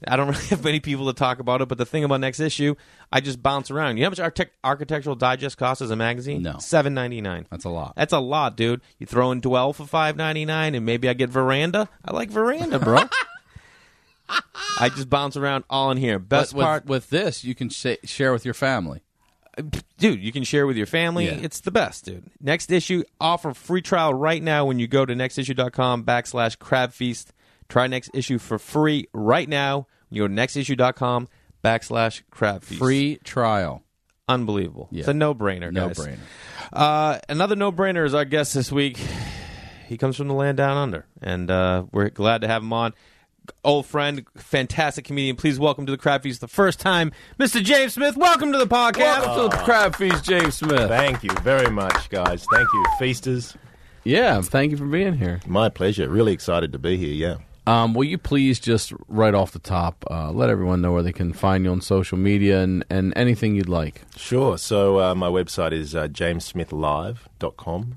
I 0.06 0.16
don't 0.16 0.28
really 0.30 0.46
have 0.46 0.64
many 0.64 0.80
people 0.80 1.06
to 1.06 1.12
talk 1.12 1.38
about 1.40 1.60
it, 1.60 1.68
but 1.68 1.78
the 1.78 1.86
thing 1.86 2.04
about 2.04 2.20
next 2.20 2.40
issue, 2.40 2.74
I 3.12 3.20
just 3.20 3.42
bounce 3.42 3.70
around. 3.70 3.96
You 3.96 4.02
know 4.02 4.06
how 4.06 4.10
much 4.10 4.20
Architect- 4.20 4.56
Architectural 4.64 5.14
Digest 5.16 5.58
costs 5.58 5.82
as 5.82 5.90
a 5.90 5.96
magazine? 5.96 6.42
No. 6.42 6.58
seven 6.58 6.94
ninety 6.94 7.20
nine. 7.20 7.46
That's 7.50 7.64
a 7.64 7.68
lot. 7.70 7.94
That's 7.96 8.12
a 8.12 8.18
lot, 8.18 8.56
dude. 8.56 8.80
You 8.98 9.06
throw 9.06 9.30
in 9.32 9.40
Dwell 9.40 9.72
for 9.72 9.86
five 9.86 10.16
ninety 10.16 10.44
nine, 10.44 10.74
and 10.74 10.86
maybe 10.86 11.08
I 11.08 11.12
get 11.12 11.30
Veranda. 11.30 11.88
I 12.04 12.12
like 12.14 12.30
Veranda, 12.30 12.78
bro. 12.78 13.02
I 14.78 14.88
just 14.88 15.10
bounce 15.10 15.36
around 15.36 15.64
all 15.68 15.90
in 15.90 15.96
here. 15.98 16.18
Best 16.18 16.54
with, 16.54 16.64
part, 16.64 16.86
with 16.86 17.10
this, 17.10 17.44
you 17.44 17.54
can 17.54 17.68
sh- 17.68 17.96
share 18.04 18.32
with 18.32 18.44
your 18.44 18.54
family. 18.54 19.02
Uh, 19.58 19.62
dude, 19.98 20.20
you 20.20 20.30
can 20.32 20.44
share 20.44 20.66
with 20.66 20.76
your 20.76 20.86
family. 20.86 21.26
Yeah. 21.26 21.32
It's 21.42 21.60
the 21.60 21.72
best, 21.72 22.04
dude. 22.04 22.24
Next 22.40 22.70
issue, 22.70 23.02
offer 23.20 23.52
free 23.52 23.82
trial 23.82 24.14
right 24.14 24.42
now 24.42 24.64
when 24.64 24.78
you 24.78 24.86
go 24.86 25.04
to 25.04 25.12
nextissue.com 25.14 26.04
backslash 26.04 26.58
crab 26.58 26.92
feast. 26.92 27.32
Try 27.70 27.86
next 27.86 28.10
issue 28.12 28.38
for 28.38 28.58
free 28.58 29.08
right 29.14 29.48
now. 29.48 29.86
When 30.10 30.16
you 30.16 30.22
go 30.24 30.28
to 30.28 30.34
nextissue.com 30.34 31.28
backslash 31.64 32.22
crab 32.30 32.62
feast. 32.62 32.80
Free 32.80 33.18
trial. 33.24 33.82
Unbelievable. 34.28 34.88
Yeah. 34.90 35.00
It's 35.00 35.08
a 35.08 35.14
no 35.14 35.34
brainer, 35.34 35.72
No 35.72 35.88
guys. 35.88 35.98
brainer. 35.98 36.18
Uh, 36.72 37.18
another 37.28 37.56
no 37.56 37.72
brainer 37.72 38.04
is 38.04 38.12
our 38.14 38.24
guest 38.24 38.54
this 38.54 38.70
week. 38.70 38.98
He 39.88 39.96
comes 39.96 40.16
from 40.16 40.28
the 40.28 40.34
land 40.34 40.56
down 40.56 40.76
under, 40.76 41.06
and 41.20 41.50
uh, 41.50 41.84
we're 41.90 42.10
glad 42.10 42.42
to 42.42 42.46
have 42.48 42.62
him 42.62 42.72
on. 42.72 42.92
Old 43.64 43.86
friend, 43.86 44.24
fantastic 44.36 45.04
comedian. 45.04 45.34
Please 45.34 45.58
welcome 45.58 45.84
to 45.86 45.90
the 45.92 45.98
Crab 45.98 46.22
Feast 46.22 46.40
the 46.40 46.46
first 46.46 46.78
time, 46.78 47.10
Mr. 47.40 47.60
James 47.62 47.94
Smith. 47.94 48.16
Welcome 48.16 48.52
to 48.52 48.58
the 48.58 48.68
podcast. 48.68 49.26
Welcome 49.26 49.50
to 49.50 49.56
the 49.56 49.62
Crab 49.64 49.96
Feast, 49.96 50.22
James 50.24 50.54
Smith. 50.54 50.88
Thank 50.88 51.24
you 51.24 51.30
very 51.42 51.70
much, 51.70 52.08
guys. 52.10 52.44
Thank 52.52 52.68
you, 52.72 52.84
feasters. 53.00 53.56
Yeah, 54.04 54.40
thank 54.42 54.70
you 54.70 54.76
for 54.76 54.86
being 54.86 55.14
here. 55.14 55.40
My 55.46 55.68
pleasure. 55.68 56.08
Really 56.08 56.32
excited 56.32 56.70
to 56.72 56.78
be 56.78 56.96
here. 56.96 57.12
Yeah. 57.12 57.44
Um, 57.66 57.94
will 57.94 58.04
you 58.04 58.18
please 58.18 58.58
just 58.58 58.92
right 59.06 59.34
off 59.34 59.52
the 59.52 59.58
top 59.58 60.04
uh, 60.10 60.30
let 60.32 60.50
everyone 60.50 60.80
know 60.80 60.92
where 60.92 61.02
they 61.02 61.12
can 61.12 61.32
find 61.32 61.64
you 61.64 61.70
on 61.70 61.80
social 61.80 62.18
media 62.18 62.60
and, 62.62 62.84
and 62.90 63.12
anything 63.16 63.54
you'd 63.54 63.68
like? 63.68 64.02
Sure. 64.16 64.58
So 64.58 64.98
uh, 64.98 65.14
my 65.14 65.28
website 65.28 65.72
is 65.72 65.94
uh, 65.94 66.08
jamessmithlive.com. 66.08 67.96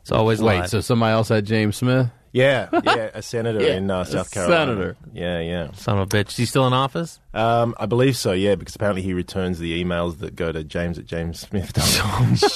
It's 0.00 0.12
always 0.12 0.40
Wait, 0.40 0.58
live. 0.60 0.70
so 0.70 0.80
somebody 0.80 1.12
else 1.12 1.28
had 1.28 1.46
James 1.46 1.76
Smith? 1.76 2.08
Yeah, 2.36 2.68
yeah, 2.84 3.08
a 3.14 3.22
senator 3.22 3.62
Yeah, 3.62 3.76
in 3.76 3.90
uh, 3.90 4.00
a 4.00 4.04
South 4.04 4.30
Carolina. 4.30 4.72
senator. 4.72 4.96
Yeah, 5.14 5.40
yeah. 5.40 5.72
Son 5.72 5.98
of 5.98 6.12
a 6.12 6.14
bitch. 6.14 6.28
Is 6.28 6.36
he 6.36 6.44
still 6.44 6.66
in 6.66 6.74
office? 6.74 7.18
Um, 7.32 7.74
I 7.78 7.86
believe 7.86 8.14
so, 8.14 8.32
yeah, 8.32 8.56
because 8.56 8.76
apparently 8.76 9.00
he 9.00 9.14
returns 9.14 9.58
the 9.58 9.82
emails 9.82 10.18
that 10.18 10.36
go 10.36 10.52
to 10.52 10.62
james 10.62 10.98
at 10.98 11.06
jamessmith.com. 11.06 12.36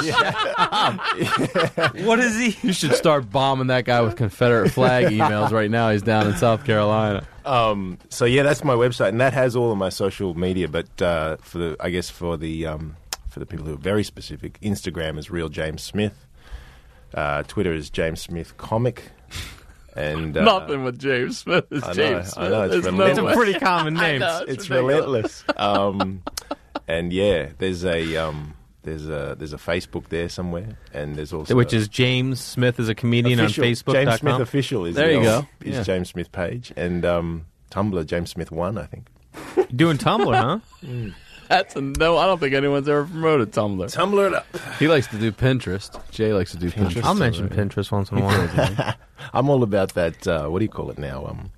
What 2.04 2.18
is 2.18 2.36
he? 2.38 2.56
You 2.66 2.72
should 2.72 2.94
start 2.94 3.30
bombing 3.30 3.68
that 3.68 3.84
guy 3.84 4.00
with 4.00 4.16
Confederate 4.16 4.70
flag 4.70 5.06
emails 5.12 5.50
right 5.52 5.70
now. 5.70 5.90
He's 5.90 6.02
down 6.02 6.26
in 6.26 6.34
South 6.36 6.64
Carolina. 6.64 7.24
Um, 7.44 7.98
so 8.08 8.24
yeah, 8.24 8.42
that's 8.42 8.64
my 8.64 8.74
website, 8.74 9.10
and 9.10 9.20
that 9.20 9.32
has 9.32 9.54
all 9.56 9.70
of 9.72 9.78
my 9.78 9.88
social 9.90 10.34
media. 10.34 10.66
But 10.68 11.00
uh, 11.00 11.36
for 11.40 11.58
the, 11.58 11.76
I 11.80 11.90
guess 11.90 12.10
for 12.10 12.36
the 12.36 12.66
um, 12.66 12.96
for 13.28 13.38
the 13.40 13.46
people 13.46 13.66
who 13.66 13.74
are 13.74 13.78
very 13.78 14.02
specific, 14.04 14.58
Instagram 14.60 15.18
is 15.18 15.30
real 15.30 15.48
James 15.48 15.82
Smith. 15.82 16.26
Uh, 17.14 17.42
Twitter 17.44 17.72
is 17.72 17.90
James 17.90 18.20
Smith 18.20 18.56
Comic. 18.56 19.10
And 20.00 20.36
uh, 20.36 20.42
Nothing 20.44 20.84
with 20.84 20.98
James 20.98 21.38
Smith 21.38 21.66
is 21.70 21.82
I 21.82 21.88
know, 21.88 21.92
James 21.94 22.34
I 22.36 22.48
know, 22.48 22.68
Smith. 22.68 22.72
it's 22.76 22.84
There's 22.84 22.84
relentless. 22.94 23.16
no 23.18 23.26
It's 23.28 23.34
a 23.34 23.36
pretty 23.36 23.58
common 23.58 23.94
name. 24.04 24.20
know, 24.20 24.44
it's 24.48 24.70
ridiculous. 24.70 25.44
relentless. 25.44 25.44
um, 25.56 26.22
and 26.88 27.12
yeah, 27.12 27.50
there's 27.58 27.84
a 27.84 28.16
um, 28.16 28.54
there's 28.82 29.06
a 29.08 29.34
there's 29.38 29.52
a 29.52 29.56
Facebook 29.58 30.08
there 30.08 30.28
somewhere, 30.28 30.78
and 30.94 31.16
there's 31.16 31.32
also 31.32 31.54
Which 31.54 31.72
is 31.74 31.86
James 31.88 32.40
Smith 32.40 32.80
is 32.80 32.88
a 32.88 32.94
comedian 32.94 33.40
official, 33.40 33.64
on 33.64 33.70
Facebook. 33.70 33.92
James 33.92 34.14
Smith 34.20 34.40
official 34.40 34.86
is 34.86 34.94
There 34.96 35.08
the 35.08 35.14
you 35.14 35.22
go. 35.22 35.46
Is 35.62 35.76
Yeah. 35.76 35.82
James 35.82 36.08
Smith 36.08 36.32
page 36.32 36.72
and 36.76 37.04
um, 37.04 37.46
Tumblr 37.70 38.06
James 38.06 38.30
Smith 38.30 38.50
one 38.50 38.78
I 38.78 38.86
think. 38.86 39.08
Doing 39.76 39.98
Tumblr, 39.98 40.34
huh? 40.34 40.58
That's 41.50 41.74
a 41.74 41.80
no. 41.80 42.16
I 42.16 42.26
don't 42.26 42.38
think 42.38 42.54
anyone's 42.54 42.88
ever 42.88 43.04
promoted 43.04 43.50
Tumblr. 43.50 43.84
Tumblr 43.92 44.26
it 44.28 44.34
up. 44.34 44.46
He 44.78 44.86
likes 44.86 45.08
to 45.08 45.18
do 45.18 45.32
Pinterest. 45.32 46.00
Jay 46.12 46.32
likes 46.32 46.52
to 46.52 46.56
do 46.56 46.70
Pinterest. 46.70 47.02
I'll 47.02 47.14
mention 47.14 47.48
Pinterest 47.48 47.90
once 47.90 48.12
in 48.12 48.18
a 48.18 48.22
while. 48.22 48.94
I'm 49.32 49.50
all 49.50 49.64
about 49.64 49.94
that. 49.94 50.28
Uh, 50.28 50.46
what 50.48 50.60
do 50.60 50.64
you 50.64 50.70
call 50.70 50.92
it 50.92 50.98
now? 50.98 51.26
Um, 51.26 51.50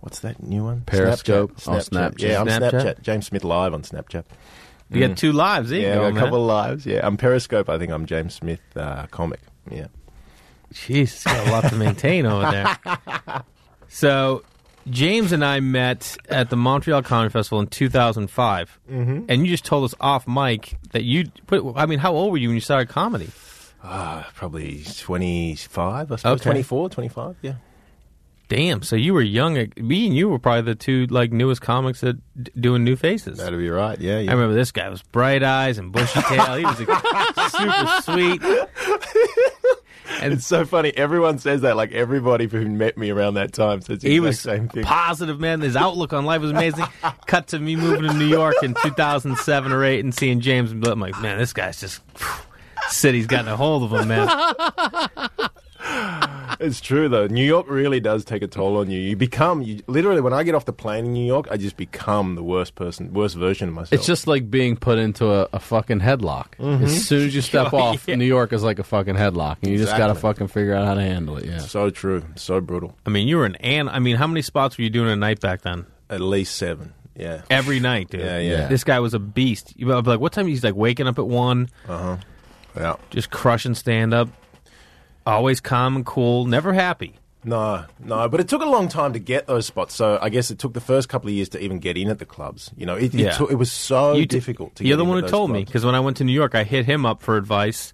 what's 0.00 0.20
that 0.20 0.42
new 0.42 0.64
one? 0.64 0.82
Periscope? 0.82 1.56
Snapchat. 1.56 1.68
Oh, 1.68 1.78
Snapchat. 1.78 2.20
Yeah, 2.20 2.40
I'm 2.42 2.46
Snapchat? 2.46 2.70
Snapchat. 2.72 3.02
James 3.02 3.26
Smith 3.26 3.42
live 3.42 3.72
on 3.72 3.80
Snapchat. 3.80 4.24
You 4.90 5.08
got 5.08 5.16
two 5.16 5.32
lives. 5.32 5.70
There 5.70 5.80
you 5.80 5.86
yeah, 5.86 5.94
go, 5.94 6.04
a 6.04 6.12
man. 6.12 6.22
couple 6.22 6.42
of 6.42 6.46
lives. 6.46 6.84
Yeah, 6.84 7.00
I'm 7.02 7.16
Periscope. 7.16 7.70
I 7.70 7.78
think 7.78 7.90
I'm 7.90 8.04
James 8.04 8.34
Smith 8.34 8.60
uh, 8.76 9.06
comic. 9.06 9.40
Yeah. 9.70 9.86
Jeez, 10.74 11.02
it's 11.04 11.24
got 11.24 11.46
a 11.46 11.50
lot 11.50 11.64
to 11.70 11.76
maintain 11.76 12.26
over 12.26 12.50
there. 12.50 13.42
So, 13.94 14.42
James 14.90 15.32
and 15.32 15.44
I 15.44 15.60
met 15.60 16.16
at 16.28 16.50
the 16.50 16.56
Montreal 16.56 17.02
Comedy 17.02 17.30
Festival 17.30 17.60
in 17.60 17.66
2005, 17.68 18.78
Mhm. 18.90 19.24
and 19.28 19.46
you 19.46 19.52
just 19.52 19.64
told 19.64 19.84
us 19.84 19.94
off 20.00 20.26
mic 20.26 20.76
that 20.92 21.04
you. 21.04 21.26
I 21.76 21.86
mean, 21.86 21.98
how 22.00 22.12
old 22.14 22.32
were 22.32 22.38
you 22.38 22.48
when 22.48 22.56
you 22.56 22.60
started 22.60 22.88
comedy? 22.88 23.30
Uh, 23.84 24.22
probably 24.34 24.84
25, 24.98 26.12
I 26.12 26.16
suppose. 26.16 26.34
Okay. 26.40 26.42
24, 26.44 26.88
25, 26.90 27.36
yeah. 27.42 27.54
Damn. 28.48 28.82
So 28.82 28.96
you 28.96 29.14
were 29.14 29.22
young. 29.22 29.54
Me 29.78 30.06
and 30.06 30.14
you 30.16 30.28
were 30.28 30.38
probably 30.38 30.62
the 30.62 30.74
two 30.74 31.06
like 31.06 31.32
newest 31.32 31.62
comics 31.62 32.04
at 32.04 32.16
d- 32.40 32.52
doing 32.60 32.84
new 32.84 32.96
faces. 32.96 33.38
That'd 33.38 33.58
be 33.58 33.70
right. 33.70 33.98
Yeah, 33.98 34.18
yeah. 34.18 34.30
I 34.30 34.34
remember 34.34 34.54
this 34.54 34.72
guy 34.72 34.88
was 34.90 35.00
bright 35.02 35.42
eyes 35.42 35.78
and 35.78 35.90
bushy 35.90 36.20
tail. 36.22 36.56
He 36.56 36.64
was 36.64 36.80
a, 36.80 37.50
super 37.50 38.02
sweet. 38.02 38.42
And 40.20 40.32
it's 40.34 40.46
so 40.46 40.64
funny. 40.64 40.90
Everyone 40.96 41.38
says 41.38 41.60
that. 41.62 41.76
Like 41.76 41.92
everybody 41.92 42.46
who 42.46 42.64
met 42.68 42.96
me 42.98 43.10
around 43.10 43.34
that 43.34 43.52
time 43.52 43.80
says 43.80 44.02
He 44.02 44.20
was 44.20 44.40
same 44.40 44.68
thing. 44.68 44.84
positive, 44.84 45.38
man. 45.40 45.60
His 45.60 45.76
outlook 45.76 46.12
on 46.12 46.24
life 46.24 46.40
was 46.40 46.50
amazing. 46.50 46.84
Cut 47.26 47.48
to 47.48 47.58
me 47.58 47.76
moving 47.76 48.02
to 48.10 48.12
New 48.14 48.26
York 48.28 48.56
in 48.62 48.74
2007 48.82 49.72
or 49.72 49.84
8 49.84 50.00
and 50.00 50.14
seeing 50.14 50.40
James. 50.40 50.70
and 50.72 50.86
I'm 50.86 51.00
like, 51.00 51.20
man, 51.20 51.38
this 51.38 51.52
guy's 51.52 51.80
just 51.80 52.02
City's 52.88 53.26
gotten 53.26 53.48
a 53.48 53.56
hold 53.56 53.84
of 53.92 54.00
him, 54.00 54.08
man. 54.08 54.28
It's 56.60 56.80
true 56.80 57.08
though. 57.08 57.26
New 57.26 57.44
York 57.44 57.66
really 57.68 57.98
does 57.98 58.24
take 58.24 58.42
a 58.42 58.46
toll 58.46 58.76
on 58.76 58.88
you. 58.88 59.00
You 59.00 59.16
become 59.16 59.62
you 59.62 59.80
literally 59.88 60.20
when 60.20 60.32
I 60.32 60.44
get 60.44 60.54
off 60.54 60.64
the 60.64 60.72
plane 60.72 61.06
in 61.06 61.12
New 61.12 61.26
York, 61.26 61.48
I 61.50 61.56
just 61.56 61.76
become 61.76 62.36
the 62.36 62.42
worst 62.42 62.76
person, 62.76 63.12
worst 63.12 63.34
version 63.36 63.68
of 63.70 63.74
myself. 63.74 63.92
It's 63.94 64.06
just 64.06 64.28
like 64.28 64.48
being 64.48 64.76
put 64.76 64.98
into 64.98 65.28
a, 65.32 65.48
a 65.52 65.58
fucking 65.58 66.00
headlock. 66.00 66.48
Mhm. 66.60 66.82
As 66.82 67.04
soon 67.08 67.26
as 67.26 67.34
you 67.34 67.40
step 67.40 67.68
Oh, 67.72 67.78
off, 67.78 68.06
yeah. 68.06 68.14
New 68.14 68.26
York 68.26 68.52
is 68.52 68.62
like 68.62 68.78
a 68.78 68.84
fucking 68.84 69.16
headlock, 69.16 69.56
and 69.62 69.72
you 69.72 69.78
just 69.78 69.96
got 69.96 70.06
to 70.08 70.14
fucking 70.14 70.48
figure 70.48 70.74
out 70.74 70.86
how 70.86 70.94
to 70.94 71.00
handle 71.00 71.36
it. 71.38 71.46
Yeah. 71.46 71.58
so 71.58 71.90
true, 71.90 72.22
so 72.36 72.60
brutal. 72.60 72.94
I 73.06 73.10
mean, 73.10 73.26
you 73.26 73.38
were 73.38 73.46
an 73.46 73.56
an. 73.56 73.88
I 73.88 73.98
mean, 73.98 74.14
how 74.16 74.28
many 74.28 74.42
spots 74.42 74.78
were 74.78 74.84
you 74.84 74.90
doing 74.90 75.08
a 75.10 75.16
night 75.16 75.40
back 75.40 75.62
then? 75.62 75.86
At 76.10 76.20
least 76.20 76.54
seven. 76.56 76.92
Yeah. 77.16 77.42
Every 77.50 77.80
night, 77.80 78.10
dude. 78.10 78.20
Yeah, 78.20 78.38
yeah. 78.38 78.68
This 78.68 78.84
guy 78.84 79.00
was 79.00 79.14
a 79.14 79.18
beast. 79.18 79.72
You 79.76 79.86
would 79.88 80.04
be 80.04 80.10
like, 80.10 80.20
what 80.20 80.32
time? 80.32 80.46
He's 80.46 80.62
like 80.62 80.76
waking 80.76 81.08
up 81.08 81.18
at 81.18 81.26
one. 81.26 81.70
Uh 81.88 81.98
huh. 81.98 82.16
Yeah. 82.76 82.96
Just 83.10 83.30
crushing 83.30 83.74
stand 83.74 84.14
up. 84.14 84.28
Always 85.26 85.60
calm 85.60 85.96
and 85.96 86.06
cool. 86.06 86.46
Never 86.46 86.72
happy. 86.72 87.14
No, 87.44 87.84
no, 87.98 88.28
but 88.28 88.38
it 88.38 88.46
took 88.48 88.62
a 88.62 88.66
long 88.66 88.88
time 88.88 89.14
to 89.14 89.18
get 89.18 89.48
those 89.48 89.66
spots. 89.66 89.94
So 89.96 90.16
I 90.22 90.28
guess 90.28 90.52
it 90.52 90.60
took 90.60 90.74
the 90.74 90.80
first 90.80 91.08
couple 91.08 91.28
of 91.28 91.34
years 91.34 91.48
to 91.50 91.60
even 91.60 91.80
get 91.80 91.96
in 91.96 92.08
at 92.08 92.20
the 92.20 92.24
clubs. 92.24 92.70
You 92.76 92.86
know, 92.86 92.94
it, 92.94 93.12
Yeah. 93.12 93.28
it, 93.30 93.34
took, 93.34 93.50
it 93.50 93.56
was 93.56 93.72
so 93.72 94.12
You 94.14 94.26
difficult 94.26 94.76
to. 94.76 94.86
You're 94.86 94.96
the 94.96 95.04
one 95.04 95.20
who 95.22 95.28
told 95.28 95.50
me 95.50 95.64
because 95.64 95.84
when 95.84 95.96
I 95.96 96.00
went 96.00 96.18
to 96.18 96.24
New 96.24 96.32
York, 96.32 96.54
I 96.54 96.62
hit 96.62 96.84
him 96.86 97.04
up 97.04 97.20
for 97.22 97.36
advice. 97.36 97.92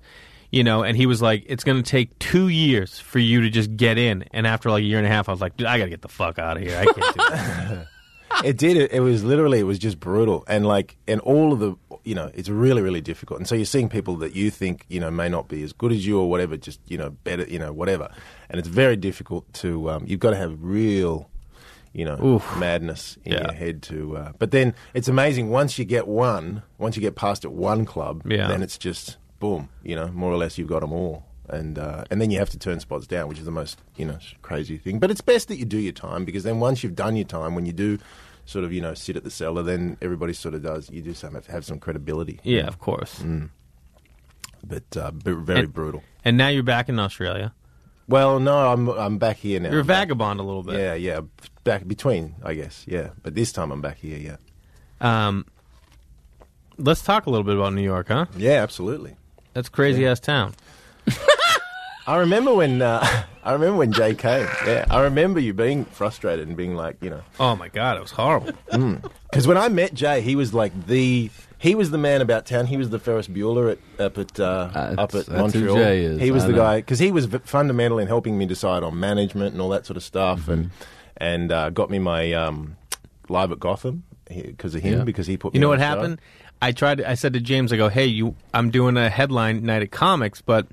You 0.50 0.64
know, 0.64 0.82
and 0.82 0.97
he 0.97 1.04
was 1.04 1.20
like, 1.20 1.44
"It's 1.47 1.62
going 1.62 1.82
to 1.82 1.90
take 1.90 2.18
two 2.18 2.49
years 2.49 2.99
for 2.99 3.18
you 3.18 3.42
to 3.42 3.50
just 3.50 3.76
get 3.76 3.99
in." 3.99 4.25
And 4.32 4.47
after 4.47 4.70
like 4.70 4.80
a 4.80 4.87
year 4.87 4.97
and 4.97 5.06
a 5.06 5.11
half, 5.11 5.28
I 5.28 5.32
was 5.32 5.42
like, 5.42 5.58
"Dude, 5.58 5.66
I 5.66 5.76
got 5.76 5.85
to 5.85 5.90
get 5.90 6.00
the 6.00 6.08
fuck 6.08 6.38
out 6.38 6.56
of 6.56 6.62
here. 6.62 6.75
I 6.78 6.85
can't 6.87 6.97
do 6.97 7.23
that." 7.28 7.88
it 8.44 8.56
did. 8.56 8.76
It, 8.76 8.92
it 8.92 9.00
was 9.00 9.25
literally, 9.25 9.58
it 9.61 9.64
was 9.64 9.78
just 9.78 9.99
brutal, 10.00 10.44
and 10.49 10.66
like, 10.66 10.97
and 11.06 11.20
all 11.23 11.52
of 11.52 11.58
the, 11.61 11.75
you 12.04 12.14
know, 12.14 12.30
it's 12.35 12.49
really, 12.49 12.82
really 12.82 13.00
difficult. 13.00 13.40
And 13.40 13.49
so 13.49 13.54
you're 13.54 13.64
seeing 13.64 13.88
people 13.88 14.16
that 14.16 14.35
you 14.37 14.50
think, 14.50 14.85
you 14.88 15.00
know, 15.00 15.11
may 15.11 15.28
not 15.28 15.49
be 15.49 15.62
as 15.62 15.73
good 15.73 15.92
as 15.92 16.06
you 16.06 16.18
or 16.20 16.28
whatever, 16.30 16.56
just 16.56 16.80
you 16.87 16.97
know, 16.99 17.11
better, 17.11 17.44
you 17.44 17.58
know, 17.58 17.73
whatever. 17.73 18.11
And 18.50 18.58
it's 18.58 18.68
very 18.68 18.97
difficult 18.97 19.52
to. 19.54 19.90
Um, 19.90 20.04
you've 20.06 20.20
got 20.20 20.30
to 20.30 20.37
have 20.37 20.56
real, 20.62 21.28
you 21.92 22.04
know, 22.04 22.42
madness 22.58 23.18
in 23.25 23.32
your 23.32 23.52
head 23.52 23.82
to. 23.85 24.16
Uh, 24.16 24.32
but 24.38 24.50
then 24.52 24.75
it's 24.94 25.08
amazing 25.08 25.50
once 25.50 25.78
you 25.78 25.85
get 25.85 26.06
one, 26.06 26.62
once 26.78 26.97
you 26.97 27.02
get 27.02 27.14
past 27.16 27.44
at 27.44 27.52
one 27.52 27.85
club, 27.85 28.23
Yeah. 28.30 28.49
then 28.49 28.62
it's 28.62 28.78
just 28.78 29.16
boom, 29.40 29.68
you 29.82 29.94
know, 29.97 30.08
more 30.08 30.32
or 30.32 30.37
less 30.37 30.58
you've 30.58 30.68
got 30.68 30.80
them 30.80 30.92
all. 30.92 31.25
And 31.48 31.78
uh, 31.78 32.04
and 32.10 32.20
then 32.20 32.30
you 32.30 32.38
have 32.38 32.50
to 32.50 32.58
turn 32.58 32.78
spots 32.80 33.06
down, 33.06 33.28
which 33.28 33.38
is 33.38 33.44
the 33.44 33.50
most 33.50 33.78
you 33.96 34.04
know 34.04 34.18
crazy 34.42 34.76
thing. 34.76 34.98
But 34.98 35.10
it's 35.10 35.20
best 35.22 35.48
that 35.48 35.56
you 35.56 35.64
do 35.64 35.78
your 35.78 35.92
time 35.92 36.24
because 36.24 36.42
then 36.44 36.60
once 36.60 36.82
you've 36.82 36.94
done 36.96 37.16
your 37.16 37.24
time, 37.26 37.54
when 37.54 37.64
you 37.66 37.72
do 37.72 37.98
sort 38.44 38.64
of 38.64 38.72
you 38.72 38.80
know 38.80 38.94
sit 38.94 39.16
at 39.16 39.24
the 39.24 39.30
cellar, 39.30 39.62
then 39.62 39.96
everybody 40.02 40.32
sort 40.34 40.54
of 40.54 40.62
does. 40.62 40.90
You 40.90 41.00
do 41.02 41.14
some 41.14 41.34
have, 41.34 41.46
have 41.46 41.64
some 41.64 41.78
credibility. 41.78 42.38
Yeah, 42.42 42.66
of 42.66 42.78
course. 42.78 43.20
Mm. 43.20 43.48
But 44.66 44.96
uh, 44.96 45.10
b- 45.12 45.32
very 45.32 45.60
And- 45.60 45.72
brutal. 45.72 46.02
and 46.24 46.36
now 46.36 46.48
you're 46.48 46.62
back 46.62 46.88
in 46.88 46.98
Australia. 46.98 47.54
Well, 48.08 48.40
no, 48.40 48.70
I'm 48.72 48.88
I'm 48.88 49.18
back 49.18 49.36
here 49.38 49.60
now. 49.60 49.70
You're 49.70 49.80
a 49.80 49.84
vagabond 49.84 50.40
a 50.40 50.42
little 50.42 50.62
bit. 50.62 50.76
Yeah, 50.78 50.94
yeah, 50.94 51.20
back 51.64 51.86
between, 51.86 52.34
I 52.42 52.54
guess. 52.54 52.84
Yeah, 52.88 53.10
but 53.22 53.34
this 53.34 53.52
time 53.52 53.70
I'm 53.70 53.80
back 53.82 53.98
here. 53.98 54.18
Yeah. 54.18 54.36
Um, 55.00 55.44
let's 56.78 57.02
talk 57.02 57.26
a 57.26 57.30
little 57.30 57.44
bit 57.44 57.56
about 57.56 57.72
New 57.74 57.82
York, 57.82 58.08
huh? 58.08 58.26
Yeah, 58.36 58.62
absolutely. 58.62 59.16
That's 59.52 59.68
crazy 59.68 60.06
ass 60.06 60.20
town. 60.20 60.54
I 62.08 62.16
remember 62.18 62.54
when 62.54 62.80
uh, 62.82 63.06
I 63.44 63.52
remember 63.52 63.76
when 63.76 63.92
Jay 63.92 64.14
came. 64.14 64.46
Yeah, 64.66 64.86
I 64.90 65.02
remember 65.02 65.40
you 65.40 65.52
being 65.54 65.84
frustrated 65.84 66.48
and 66.48 66.56
being 66.56 66.74
like, 66.74 66.96
you 67.02 67.10
know, 67.10 67.22
Oh 67.38 67.54
my 67.56 67.68
god, 67.68 67.96
it 67.96 68.00
was 68.00 68.10
horrible. 68.12 68.52
Because 69.30 69.46
when 69.46 69.56
I 69.56 69.68
met 69.68 69.94
Jay, 69.94 70.20
he 70.22 70.34
was 70.34 70.52
like 70.54 70.72
the 70.86 71.30
he 71.58 71.74
was 71.74 71.90
the 71.90 71.98
man 71.98 72.20
about 72.20 72.46
town. 72.46 72.66
He 72.66 72.76
was 72.76 72.90
the 72.90 72.98
Ferris 72.98 73.26
Bueller 73.28 73.72
at, 73.72 74.00
up 74.00 74.16
at 74.18 74.38
uh, 74.40 74.70
up 74.98 75.14
at 75.14 75.26
that's 75.26 75.28
who 75.28 75.36
Montreal. 75.36 75.76
Jay 75.76 76.04
is. 76.04 76.20
He 76.20 76.30
was 76.30 76.44
I 76.44 76.46
the 76.48 76.52
know. 76.52 76.58
guy 76.58 76.76
because 76.78 76.98
he 76.98 77.10
was 77.12 77.26
v- 77.26 77.38
fundamental 77.44 77.98
in 77.98 78.06
helping 78.08 78.38
me 78.38 78.46
decide 78.46 78.82
on 78.82 78.98
management 78.98 79.52
and 79.52 79.60
all 79.60 79.68
that 79.70 79.84
sort 79.86 79.96
of 79.96 80.02
stuff, 80.02 80.48
and 80.48 80.66
Mm-hmm. 80.66 80.82
and 81.18 81.52
uh, 81.52 81.70
got 81.70 81.90
me 81.90 81.98
my 81.98 82.32
um, 82.32 82.76
live 83.28 83.50
at 83.52 83.58
Gotham 83.60 84.04
because 84.28 84.74
of 84.74 84.83
him 84.83 84.98
Yeah. 84.98 85.04
because 85.04 85.26
he 85.26 85.37
put. 85.37 85.52
You 85.54 85.59
me 85.61 85.62
know 85.62 85.66
on 85.72 85.78
what 85.78 85.78
the 85.78 85.85
show. 85.85 85.96
happened? 85.96 86.20
I 86.62 86.72
tried. 86.72 87.00
I 87.02 87.14
said 87.14 87.33
to 87.35 87.40
James, 87.40 87.72
I 87.72 87.76
go, 87.76 87.88
"Hey, 87.88 88.06
you, 88.06 88.35
I'm 88.54 88.70
doing 88.70 88.96
a 88.96 89.09
headline 89.11 89.64
night 89.64 89.83
at 89.83 89.90
comics, 89.90 90.40
but 90.42 90.66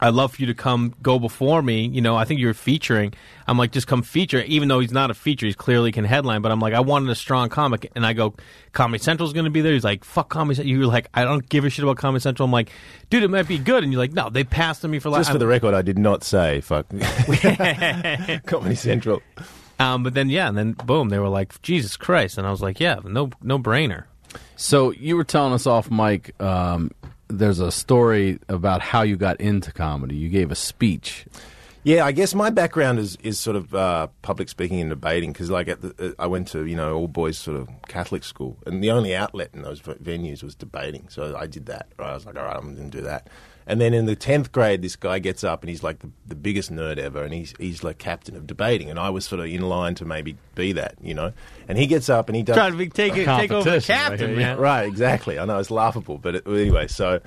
I'd 0.00 0.14
love 0.14 0.34
for 0.34 0.42
you 0.42 0.46
to 0.46 0.54
come 0.54 0.94
go 1.02 1.18
before 1.18 1.62
me. 1.62 1.86
You 1.86 2.00
know, 2.00 2.16
I 2.16 2.24
think 2.24 2.40
you're 2.40 2.54
featuring. 2.54 3.14
I'm 3.46 3.58
like, 3.58 3.72
just 3.72 3.86
come 3.86 4.02
feature. 4.02 4.42
Even 4.42 4.68
though 4.68 4.80
he's 4.80 4.92
not 4.92 5.10
a 5.10 5.14
feature, 5.14 5.46
he's 5.46 5.56
clearly 5.56 5.90
can 5.92 6.04
headline. 6.04 6.42
But 6.42 6.52
I'm 6.52 6.60
like, 6.60 6.74
I 6.74 6.80
wanted 6.80 7.10
a 7.10 7.14
strong 7.14 7.48
comic, 7.48 7.90
and 7.94 8.06
I 8.06 8.12
go, 8.12 8.34
Comedy 8.72 9.02
Central's 9.02 9.32
going 9.32 9.44
to 9.44 9.50
be 9.50 9.60
there. 9.60 9.72
He's 9.72 9.84
like, 9.84 10.04
fuck 10.04 10.28
Comedy 10.28 10.56
Central. 10.56 10.76
You're 10.76 10.86
like, 10.86 11.08
I 11.14 11.24
don't 11.24 11.48
give 11.48 11.64
a 11.64 11.70
shit 11.70 11.82
about 11.82 11.96
Comedy 11.96 12.20
Central. 12.20 12.44
I'm 12.44 12.52
like, 12.52 12.70
dude, 13.10 13.22
it 13.22 13.30
might 13.30 13.48
be 13.48 13.58
good. 13.58 13.82
And 13.82 13.92
you're 13.92 14.00
like, 14.00 14.12
no, 14.12 14.30
they 14.30 14.44
passed 14.44 14.84
on 14.84 14.90
me 14.90 14.98
for 14.98 15.10
like. 15.10 15.20
Just 15.20 15.32
for 15.32 15.38
the 15.38 15.46
record, 15.46 15.74
I 15.74 15.82
did 15.82 15.98
not 15.98 16.22
say 16.24 16.60
fuck 16.60 16.86
Comedy 18.46 18.74
Central. 18.74 19.22
Um, 19.80 20.02
but 20.02 20.14
then 20.14 20.28
yeah, 20.28 20.48
and 20.48 20.58
then 20.58 20.72
boom, 20.72 21.08
they 21.08 21.18
were 21.18 21.28
like, 21.28 21.60
Jesus 21.62 21.96
Christ, 21.96 22.36
and 22.38 22.46
I 22.46 22.50
was 22.50 22.60
like, 22.60 22.80
yeah, 22.80 23.00
no, 23.04 23.30
no 23.42 23.58
brainer. 23.58 24.04
So 24.56 24.90
you 24.90 25.16
were 25.16 25.24
telling 25.24 25.52
us 25.52 25.66
off 25.66 25.90
mic. 25.90 26.40
Um, 26.40 26.90
there's 27.28 27.60
a 27.60 27.70
story 27.70 28.38
about 28.48 28.80
how 28.80 29.02
you 29.02 29.16
got 29.16 29.40
into 29.40 29.72
comedy. 29.72 30.16
You 30.16 30.28
gave 30.28 30.50
a 30.50 30.54
speech. 30.54 31.26
Yeah, 31.84 32.04
I 32.04 32.12
guess 32.12 32.34
my 32.34 32.50
background 32.50 32.98
is, 32.98 33.16
is 33.22 33.38
sort 33.38 33.56
of 33.56 33.74
uh, 33.74 34.08
public 34.22 34.48
speaking 34.48 34.80
and 34.80 34.90
debating 34.90 35.32
because 35.32 35.48
like 35.48 35.66
the, 35.66 35.94
uh, 35.98 36.22
I 36.22 36.26
went 36.26 36.48
to 36.48 36.66
you 36.66 36.76
know 36.76 36.94
all 36.94 37.08
boys 37.08 37.38
sort 37.38 37.56
of 37.56 37.68
Catholic 37.86 38.24
school 38.24 38.58
and 38.66 38.82
the 38.82 38.90
only 38.90 39.14
outlet 39.14 39.50
in 39.54 39.62
those 39.62 39.80
venues 39.80 40.42
was 40.42 40.54
debating. 40.54 41.08
So 41.08 41.36
I 41.36 41.46
did 41.46 41.66
that. 41.66 41.88
Right? 41.98 42.10
I 42.10 42.14
was 42.14 42.26
like, 42.26 42.36
all 42.36 42.44
right, 42.44 42.56
I'm 42.56 42.74
going 42.74 42.90
to 42.90 42.98
do 42.98 43.04
that. 43.04 43.28
And 43.68 43.80
then 43.80 43.92
in 43.94 44.06
the 44.06 44.16
tenth 44.16 44.50
grade, 44.50 44.80
this 44.82 44.96
guy 44.96 45.18
gets 45.18 45.44
up 45.44 45.62
and 45.62 45.68
he's 45.68 45.82
like 45.82 45.98
the, 46.00 46.10
the 46.26 46.34
biggest 46.34 46.72
nerd 46.72 46.96
ever, 46.98 47.22
and 47.22 47.32
he's 47.34 47.52
he's 47.58 47.84
like 47.84 47.98
captain 47.98 48.34
of 48.34 48.46
debating, 48.46 48.88
and 48.90 48.98
I 48.98 49.10
was 49.10 49.26
sort 49.26 49.40
of 49.40 49.46
in 49.46 49.60
line 49.60 49.94
to 49.96 50.04
maybe 50.06 50.36
be 50.54 50.72
that, 50.72 50.94
you 51.02 51.12
know. 51.14 51.32
And 51.68 51.76
he 51.76 51.86
gets 51.86 52.08
up 52.08 52.28
and 52.30 52.34
he 52.36 52.42
does 52.42 52.56
Trying 52.56 52.72
to 52.72 52.78
be, 52.78 52.88
take 52.88 53.14
it, 53.16 53.26
take 53.26 53.50
over 53.52 53.70
the 53.70 53.80
captain, 53.82 54.34
man. 54.34 54.58
Right, 54.58 54.84
exactly. 54.84 55.38
I 55.38 55.44
know 55.44 55.58
it's 55.58 55.70
laughable, 55.70 56.16
but 56.16 56.36
it, 56.36 56.46
anyway, 56.46 56.88
so 56.88 57.20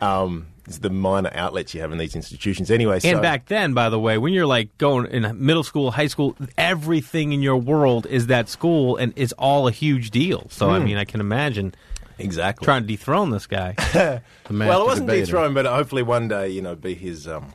um, 0.00 0.46
it's 0.66 0.78
the 0.78 0.88
minor 0.90 1.30
outlets 1.34 1.74
you 1.74 1.82
have 1.82 1.92
in 1.92 1.98
these 1.98 2.16
institutions. 2.16 2.70
Anyway, 2.70 2.94
And 2.94 3.18
so, 3.18 3.20
back 3.20 3.46
then, 3.46 3.74
by 3.74 3.90
the 3.90 4.00
way, 4.00 4.16
when 4.16 4.32
you're 4.32 4.46
like 4.46 4.76
going 4.78 5.06
in 5.06 5.44
middle 5.44 5.62
school, 5.62 5.90
high 5.90 6.06
school, 6.06 6.36
everything 6.56 7.32
in 7.32 7.42
your 7.42 7.56
world 7.58 8.06
is 8.06 8.28
that 8.28 8.48
school, 8.48 8.96
and 8.96 9.12
it's 9.16 9.32
all 9.34 9.68
a 9.68 9.72
huge 9.72 10.10
deal. 10.10 10.46
So 10.50 10.70
I 10.70 10.78
Hmm. 10.78 10.84
mean, 10.86 10.96
I 10.96 11.04
can 11.04 11.20
imagine 11.20 11.74
exactly 12.18 12.64
trying 12.64 12.82
to 12.82 12.86
dethrone 12.86 13.30
this 13.30 13.46
guy. 13.46 13.74
well, 14.50 14.82
it 14.82 14.86
wasn't 14.86 15.08
dethroned, 15.08 15.54
but 15.54 15.66
hopefully 15.66 16.02
one 16.02 16.28
day, 16.28 16.48
you 16.48 16.62
know, 16.62 16.74
be 16.74 16.94
his 16.94 17.26
um, 17.28 17.52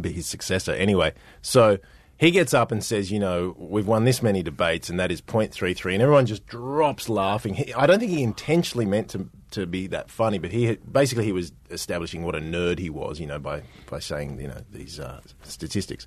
be 0.00 0.12
his 0.12 0.26
successor. 0.26 0.72
Anyway, 0.72 1.12
so 1.40 1.78
he 2.18 2.30
gets 2.30 2.54
up 2.54 2.70
and 2.70 2.84
says, 2.84 3.10
you 3.10 3.18
know, 3.18 3.56
we've 3.58 3.86
won 3.86 4.04
this 4.04 4.22
many 4.22 4.42
debates, 4.42 4.88
and 4.88 5.00
that 5.00 5.10
is 5.10 5.20
point 5.20 5.52
three 5.52 5.74
three, 5.74 5.94
and 5.94 6.02
everyone 6.02 6.26
just 6.26 6.46
drops 6.46 7.08
laughing. 7.08 7.54
He, 7.54 7.74
I 7.74 7.86
don't 7.86 7.98
think 7.98 8.12
he 8.12 8.22
intentionally 8.22 8.86
meant 8.86 9.08
to 9.10 9.28
to 9.52 9.66
be 9.66 9.86
that 9.88 10.10
funny, 10.10 10.38
but 10.38 10.50
he 10.50 10.64
had, 10.64 10.92
basically 10.92 11.24
he 11.24 11.32
was 11.32 11.52
establishing 11.70 12.22
what 12.22 12.34
a 12.34 12.40
nerd 12.40 12.78
he 12.78 12.90
was, 12.90 13.20
you 13.20 13.26
know, 13.26 13.38
by 13.38 13.62
by 13.90 13.98
saying 13.98 14.40
you 14.40 14.48
know 14.48 14.62
these 14.70 15.00
uh, 15.00 15.20
statistics. 15.42 16.06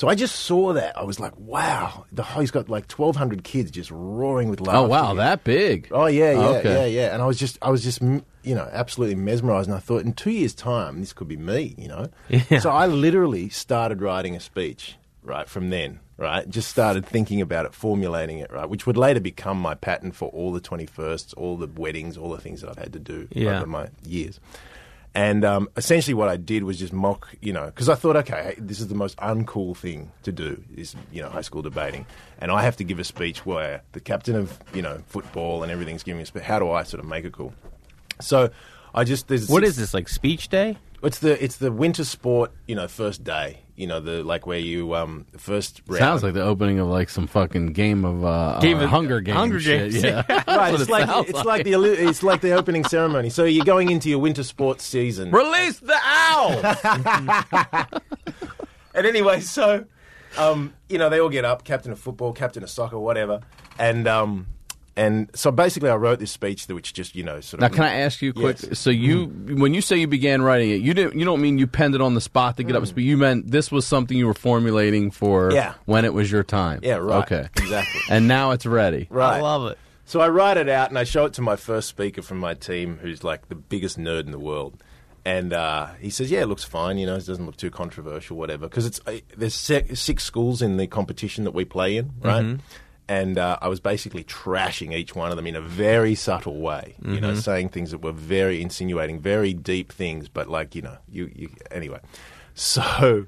So 0.00 0.08
I 0.08 0.14
just 0.14 0.34
saw 0.34 0.72
that. 0.72 0.96
I 0.96 1.02
was 1.04 1.20
like, 1.20 1.36
wow. 1.36 2.06
The, 2.10 2.22
he's 2.22 2.50
got 2.50 2.70
like 2.70 2.90
1,200 2.90 3.44
kids 3.44 3.70
just 3.70 3.90
roaring 3.90 4.48
with 4.48 4.58
laughter. 4.62 4.78
Oh 4.78 4.88
wow, 4.88 5.12
that 5.12 5.44
big. 5.44 5.88
Oh 5.90 6.06
yeah, 6.06 6.32
yeah, 6.32 6.38
Okay. 6.56 6.72
yeah, 6.72 6.84
yeah. 6.86 7.12
And 7.12 7.20
I 7.20 7.26
was 7.26 7.38
just, 7.38 7.58
I 7.60 7.68
was 7.68 7.82
just, 7.82 8.00
you 8.00 8.22
know, 8.54 8.66
absolutely 8.72 9.16
mesmerized. 9.16 9.68
And 9.68 9.76
I 9.76 9.78
thought, 9.78 10.00
in 10.02 10.14
two 10.14 10.30
years' 10.30 10.54
time, 10.54 11.00
this 11.00 11.12
could 11.12 11.28
be 11.28 11.36
me. 11.36 11.74
You 11.76 11.88
know. 11.88 12.08
Yeah. 12.30 12.60
So 12.60 12.70
I 12.70 12.86
literally 12.86 13.50
started 13.50 14.00
writing 14.00 14.34
a 14.34 14.40
speech 14.40 14.96
right 15.22 15.46
from 15.46 15.68
then. 15.68 16.00
Right, 16.16 16.46
just 16.48 16.68
started 16.70 17.04
thinking 17.06 17.40
about 17.42 17.64
it, 17.66 17.74
formulating 17.74 18.38
it. 18.38 18.50
Right, 18.50 18.68
which 18.70 18.86
would 18.86 18.96
later 18.96 19.20
become 19.20 19.58
my 19.60 19.74
pattern 19.74 20.12
for 20.12 20.30
all 20.30 20.50
the 20.52 20.60
twenty 20.62 20.86
firsts, 20.86 21.34
all 21.34 21.58
the 21.58 21.66
weddings, 21.66 22.16
all 22.16 22.30
the 22.30 22.40
things 22.40 22.62
that 22.62 22.70
I've 22.70 22.78
had 22.78 22.92
to 22.94 22.98
do 22.98 23.28
Yeah. 23.32 23.58
over 23.58 23.66
my 23.66 23.88
years. 24.02 24.40
And 25.14 25.44
um, 25.44 25.68
essentially, 25.76 26.14
what 26.14 26.28
I 26.28 26.36
did 26.36 26.62
was 26.62 26.78
just 26.78 26.92
mock, 26.92 27.34
you 27.40 27.52
know, 27.52 27.66
because 27.66 27.88
I 27.88 27.96
thought, 27.96 28.16
okay, 28.16 28.54
this 28.58 28.78
is 28.78 28.88
the 28.88 28.94
most 28.94 29.16
uncool 29.16 29.76
thing 29.76 30.12
to 30.22 30.30
do, 30.30 30.62
is 30.76 30.94
you 31.10 31.20
know, 31.20 31.28
high 31.28 31.40
school 31.40 31.62
debating, 31.62 32.06
and 32.38 32.52
I 32.52 32.62
have 32.62 32.76
to 32.76 32.84
give 32.84 33.00
a 33.00 33.04
speech 33.04 33.44
where 33.44 33.82
the 33.92 34.00
captain 34.00 34.36
of 34.36 34.58
you 34.72 34.82
know 34.82 35.02
football 35.06 35.64
and 35.64 35.72
everything's 35.72 36.04
giving 36.04 36.22
a 36.22 36.26
speech. 36.26 36.44
How 36.44 36.60
do 36.60 36.70
I 36.70 36.84
sort 36.84 37.02
of 37.02 37.08
make 37.08 37.24
it 37.24 37.32
cool? 37.32 37.52
So 38.20 38.50
I 38.94 39.02
just 39.02 39.26
there's 39.26 39.48
What 39.48 39.64
is 39.64 39.76
this 39.76 39.94
like 39.94 40.08
speech 40.08 40.48
day? 40.48 40.78
It's 41.02 41.18
the 41.18 41.42
it's 41.42 41.56
the 41.56 41.72
winter 41.72 42.04
sport, 42.04 42.52
you 42.68 42.76
know, 42.76 42.86
first 42.86 43.24
day, 43.24 43.62
you 43.80 43.86
know, 43.86 43.98
the 43.98 44.22
like 44.22 44.46
where 44.46 44.58
you 44.58 44.94
um 44.94 45.26
first 45.38 45.80
round. 45.86 45.98
Sounds 46.00 46.22
like 46.22 46.34
the 46.34 46.42
opening 46.42 46.78
of 46.78 46.88
like 46.88 47.08
some 47.08 47.26
fucking 47.26 47.72
game 47.72 48.04
of 48.04 48.22
uh, 48.22 48.58
Game 48.60 48.76
uh, 48.76 48.84
of- 48.84 48.90
Hunger 48.90 49.22
Games. 49.22 49.38
Hunger 49.38 49.58
shit. 49.58 49.92
Games. 49.92 50.04
Yeah, 50.04 50.22
right. 50.46 50.74
It's 50.74 50.82
it 50.82 50.90
like 50.90 51.06
sounds 51.06 51.30
it's 51.30 51.44
like 51.46 51.64
the 51.64 51.72
it's 51.82 52.22
like 52.22 52.42
the 52.42 52.52
opening 52.52 52.84
ceremony. 52.84 53.30
So 53.30 53.44
you're 53.44 53.64
going 53.64 53.90
into 53.90 54.10
your 54.10 54.18
winter 54.18 54.42
sports 54.42 54.84
season. 54.84 55.30
Release 55.30 55.78
the 55.78 55.98
owl. 55.98 56.60
and 58.94 59.06
anyway, 59.06 59.40
so 59.40 59.86
um, 60.36 60.74
you 60.90 60.98
know 60.98 61.08
they 61.08 61.18
all 61.18 61.30
get 61.30 61.46
up, 61.46 61.64
captain 61.64 61.90
of 61.90 61.98
football, 61.98 62.34
captain 62.34 62.62
of 62.62 62.68
soccer, 62.68 62.98
whatever, 62.98 63.40
and 63.78 64.06
um, 64.06 64.46
and 64.96 65.30
so 65.34 65.50
basically, 65.50 65.88
I 65.90 65.96
wrote 65.96 66.18
this 66.18 66.30
speech, 66.32 66.66
which 66.68 66.92
just 66.92 67.14
you 67.14 67.22
know 67.22 67.40
sort 67.40 67.62
of. 67.62 67.70
Now, 67.70 67.74
can 67.74 67.84
I 67.84 68.00
ask 68.00 68.20
you 68.20 68.32
quick? 68.32 68.58
Yes. 68.62 68.78
So 68.78 68.90
you, 68.90 69.26
when 69.26 69.72
you 69.72 69.80
say 69.80 69.96
you 69.96 70.06
began 70.06 70.42
writing 70.42 70.70
it, 70.70 70.80
you 70.82 70.92
didn't. 70.94 71.18
You 71.18 71.24
don't 71.24 71.40
mean 71.40 71.58
you 71.58 71.66
penned 71.66 71.94
it 71.94 72.00
on 72.00 72.14
the 72.14 72.20
spot 72.20 72.56
to 72.58 72.62
get 72.64 72.76
up 72.76 72.82
to 72.82 72.86
speed. 72.86 73.04
You 73.06 73.16
meant 73.16 73.50
this 73.50 73.70
was 73.70 73.86
something 73.86 74.16
you 74.16 74.26
were 74.26 74.34
formulating 74.34 75.10
for 75.10 75.52
Yeah. 75.52 75.74
when 75.86 76.04
it 76.04 76.12
was 76.12 76.30
your 76.30 76.42
time. 76.42 76.80
Yeah, 76.82 76.96
right. 76.96 77.22
Okay, 77.24 77.48
Exactly. 77.58 78.00
And 78.10 78.26
now 78.28 78.50
it's 78.50 78.66
ready. 78.66 79.06
Right. 79.10 79.38
I 79.38 79.40
love 79.40 79.70
it. 79.70 79.78
So 80.04 80.20
I 80.20 80.28
write 80.28 80.56
it 80.56 80.68
out 80.68 80.88
and 80.88 80.98
I 80.98 81.04
show 81.04 81.24
it 81.24 81.34
to 81.34 81.42
my 81.42 81.54
first 81.56 81.88
speaker 81.88 82.20
from 82.20 82.38
my 82.38 82.54
team, 82.54 82.98
who's 83.00 83.22
like 83.22 83.48
the 83.48 83.54
biggest 83.54 83.96
nerd 83.98 84.24
in 84.26 84.32
the 84.32 84.40
world. 84.40 84.82
And 85.24 85.52
uh, 85.52 85.88
he 86.00 86.08
says, 86.10 86.30
"Yeah, 86.30 86.40
it 86.40 86.46
looks 86.46 86.64
fine. 86.64 86.96
You 86.98 87.06
know, 87.06 87.14
it 87.14 87.26
doesn't 87.26 87.44
look 87.46 87.56
too 87.56 87.70
controversial, 87.70 88.36
whatever." 88.38 88.66
Because 88.68 88.86
it's 88.86 89.00
uh, 89.06 89.18
there's 89.36 89.54
six 89.54 90.24
schools 90.24 90.62
in 90.62 90.78
the 90.78 90.86
competition 90.86 91.44
that 91.44 91.50
we 91.52 91.64
play 91.66 91.98
in, 91.98 92.12
right? 92.22 92.42
Mhm. 92.44 92.60
And 93.18 93.38
uh, 93.38 93.58
I 93.60 93.66
was 93.68 93.80
basically 93.80 94.22
trashing 94.24 94.94
each 94.94 95.16
one 95.16 95.30
of 95.32 95.36
them 95.36 95.46
in 95.46 95.56
a 95.56 95.60
very 95.60 96.14
subtle 96.14 96.60
way, 96.60 96.94
you 97.04 97.20
know, 97.20 97.32
Mhm. 97.32 97.42
saying 97.42 97.68
things 97.70 97.90
that 97.90 98.02
were 98.06 98.12
very 98.12 98.62
insinuating, 98.62 99.18
very 99.20 99.52
deep 99.52 99.90
things, 99.92 100.28
but 100.28 100.46
like 100.48 100.76
you 100.76 100.82
know, 100.82 100.96
you, 101.10 101.28
you 101.34 101.48
anyway. 101.72 101.98
So 102.54 103.26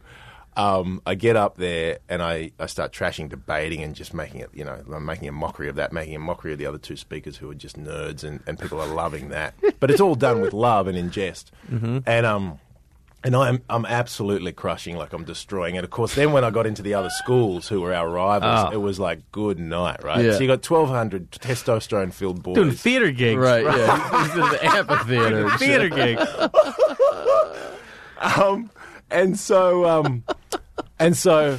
um, 0.57 1.01
I 1.07 1.15
get 1.15 1.35
up 1.37 1.57
there 1.57 1.99
and 2.09 2.23
I, 2.23 2.53
I 2.61 2.67
start 2.67 2.93
trashing, 2.93 3.29
debating, 3.31 3.83
and 3.83 3.95
just 3.95 4.13
making 4.13 4.41
it, 4.41 4.51
you 4.53 4.65
know, 4.65 4.79
I'm 4.95 5.05
making 5.07 5.29
a 5.29 5.33
mockery 5.33 5.69
of 5.69 5.77
that, 5.77 5.93
making 5.93 6.15
a 6.15 6.19
mockery 6.19 6.53
of 6.53 6.59
the 6.59 6.67
other 6.67 6.79
two 6.79 6.97
speakers 6.97 7.39
who 7.39 7.51
are 7.51 7.55
just 7.55 7.77
nerds, 7.83 8.23
and, 8.23 8.41
and 8.47 8.59
people 8.59 8.79
are 8.81 8.87
loving 8.87 9.31
that. 9.31 9.55
But 9.81 9.91
it's 9.91 10.01
all 10.01 10.15
done 10.15 10.41
with 10.43 10.53
love 10.53 10.87
and 10.89 10.97
in 10.99 11.11
jest. 11.11 11.51
Mhm. 11.71 12.03
And 12.07 12.27
um, 12.27 12.59
and 13.25 13.37
I'm 13.37 13.63
I'm 13.69 13.87
absolutely 13.87 14.53
crushing, 14.53 14.97
like 14.97 15.13
I'm 15.13 15.25
destroying. 15.25 15.77
And 15.77 15.85
of 15.85 15.91
course, 15.91 16.15
then 16.15 16.33
when 16.33 16.45
I 16.45 16.51
got 16.51 16.67
into 16.67 16.83
the 16.83 16.95
other 16.95 17.11
schools 17.11 17.69
who 17.69 17.81
were 17.81 17.95
our 17.95 18.09
rivals, 18.09 18.69
Oh. 18.69 18.73
it 18.73 18.81
was 18.81 18.99
like 18.99 19.31
good 19.33 19.59
night, 19.59 20.03
right? 20.03 20.25
Yeah. 20.25 20.33
So 20.33 20.41
you 20.41 20.47
got 20.49 20.69
1,200 20.69 21.31
testosterone 21.33 22.13
filled 22.13 22.43
boys 22.43 22.57
Doing 22.57 22.73
theater 22.73 23.11
gigs. 23.13 23.39
Right. 23.39 23.65
Yeah. 23.65 24.25
He's 24.25 24.35
in 24.35 24.41
the 24.41 24.65
amphitheater. 24.65 25.51
Theater 25.51 25.89
shit. 25.89 26.19
gigs. 26.19 26.27
um, 28.39 28.71
and 29.11 29.39
so, 29.39 29.85
um, 29.87 30.25
and 30.99 31.17
so, 31.17 31.59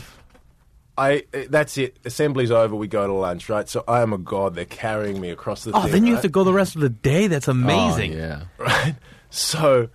I 0.97 1.23
that's 1.49 1.78
it. 1.78 1.97
Assembly's 2.06 2.52
over. 2.52 2.76
We 2.76 2.88
go 2.88 3.08
to 3.08 3.13
lunch, 3.13 3.49
right? 3.49 3.67
So 3.67 3.84
I 3.88 4.02
am 4.02 4.13
a 4.13 4.17
god. 4.17 4.56
They're 4.56 4.65
carrying 4.65 5.19
me 5.19 5.30
across 5.30 5.63
the. 5.63 5.71
Oh, 5.73 5.82
thing, 5.84 5.91
then 5.91 6.04
you 6.06 6.13
right? 6.13 6.17
have 6.17 6.21
to 6.23 6.30
go 6.30 6.43
the 6.43 6.54
rest 6.54 6.76
of 6.76 6.82
the 6.82 6.89
day. 6.89 7.28
That's 7.28 7.47
amazing. 7.47 8.13
Oh, 8.15 8.17
yeah. 8.17 8.43
right? 8.58 8.95
So 9.30 9.89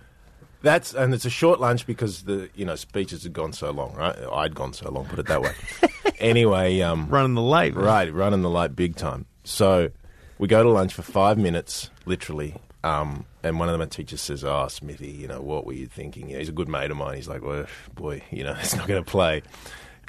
that's 0.61 0.93
and 0.93 1.13
it's 1.13 1.25
a 1.25 1.29
short 1.29 1.59
lunch 1.59 1.85
because 1.85 2.23
the 2.23 2.49
you 2.55 2.65
know 2.65 2.75
speeches 2.75 3.23
had 3.23 3.33
gone 3.33 3.53
so 3.53 3.71
long, 3.71 3.93
right? 3.95 4.15
I'd 4.33 4.55
gone 4.55 4.73
so 4.73 4.89
long, 4.91 5.05
put 5.05 5.19
it 5.19 5.27
that 5.27 5.41
way. 5.41 5.51
anyway, 6.19 6.81
um, 6.81 7.07
Running 7.09 7.35
the 7.35 7.41
light. 7.41 7.75
right, 7.75 8.13
running 8.13 8.41
the 8.41 8.49
light 8.49 8.75
big 8.75 8.95
time. 8.95 9.25
So 9.43 9.89
we 10.37 10.47
go 10.47 10.63
to 10.63 10.69
lunch 10.69 10.93
for 10.93 11.01
five 11.01 11.37
minutes, 11.37 11.89
literally. 12.05 12.55
Um, 12.83 13.25
and 13.43 13.59
one 13.59 13.67
of 13.67 13.77
my 13.77 13.85
teachers 13.85 14.21
says, 14.21 14.43
"Oh, 14.43 14.67
Smithy, 14.69 15.09
you 15.11 15.27
know 15.27 15.41
what 15.41 15.65
were 15.65 15.73
you 15.73 15.85
thinking?" 15.87 16.27
You 16.29 16.33
know, 16.33 16.39
he's 16.39 16.49
a 16.49 16.53
good 16.53 16.69
mate 16.69 16.91
of 16.91 16.97
mine. 16.97 17.15
He's 17.17 17.27
like, 17.27 17.41
"Well, 17.43 17.65
boy, 17.93 18.21
you 18.31 18.43
know, 18.43 18.55
it's 18.59 18.75
not 18.75 18.87
going 18.87 19.03
to 19.03 19.09
play." 19.09 19.41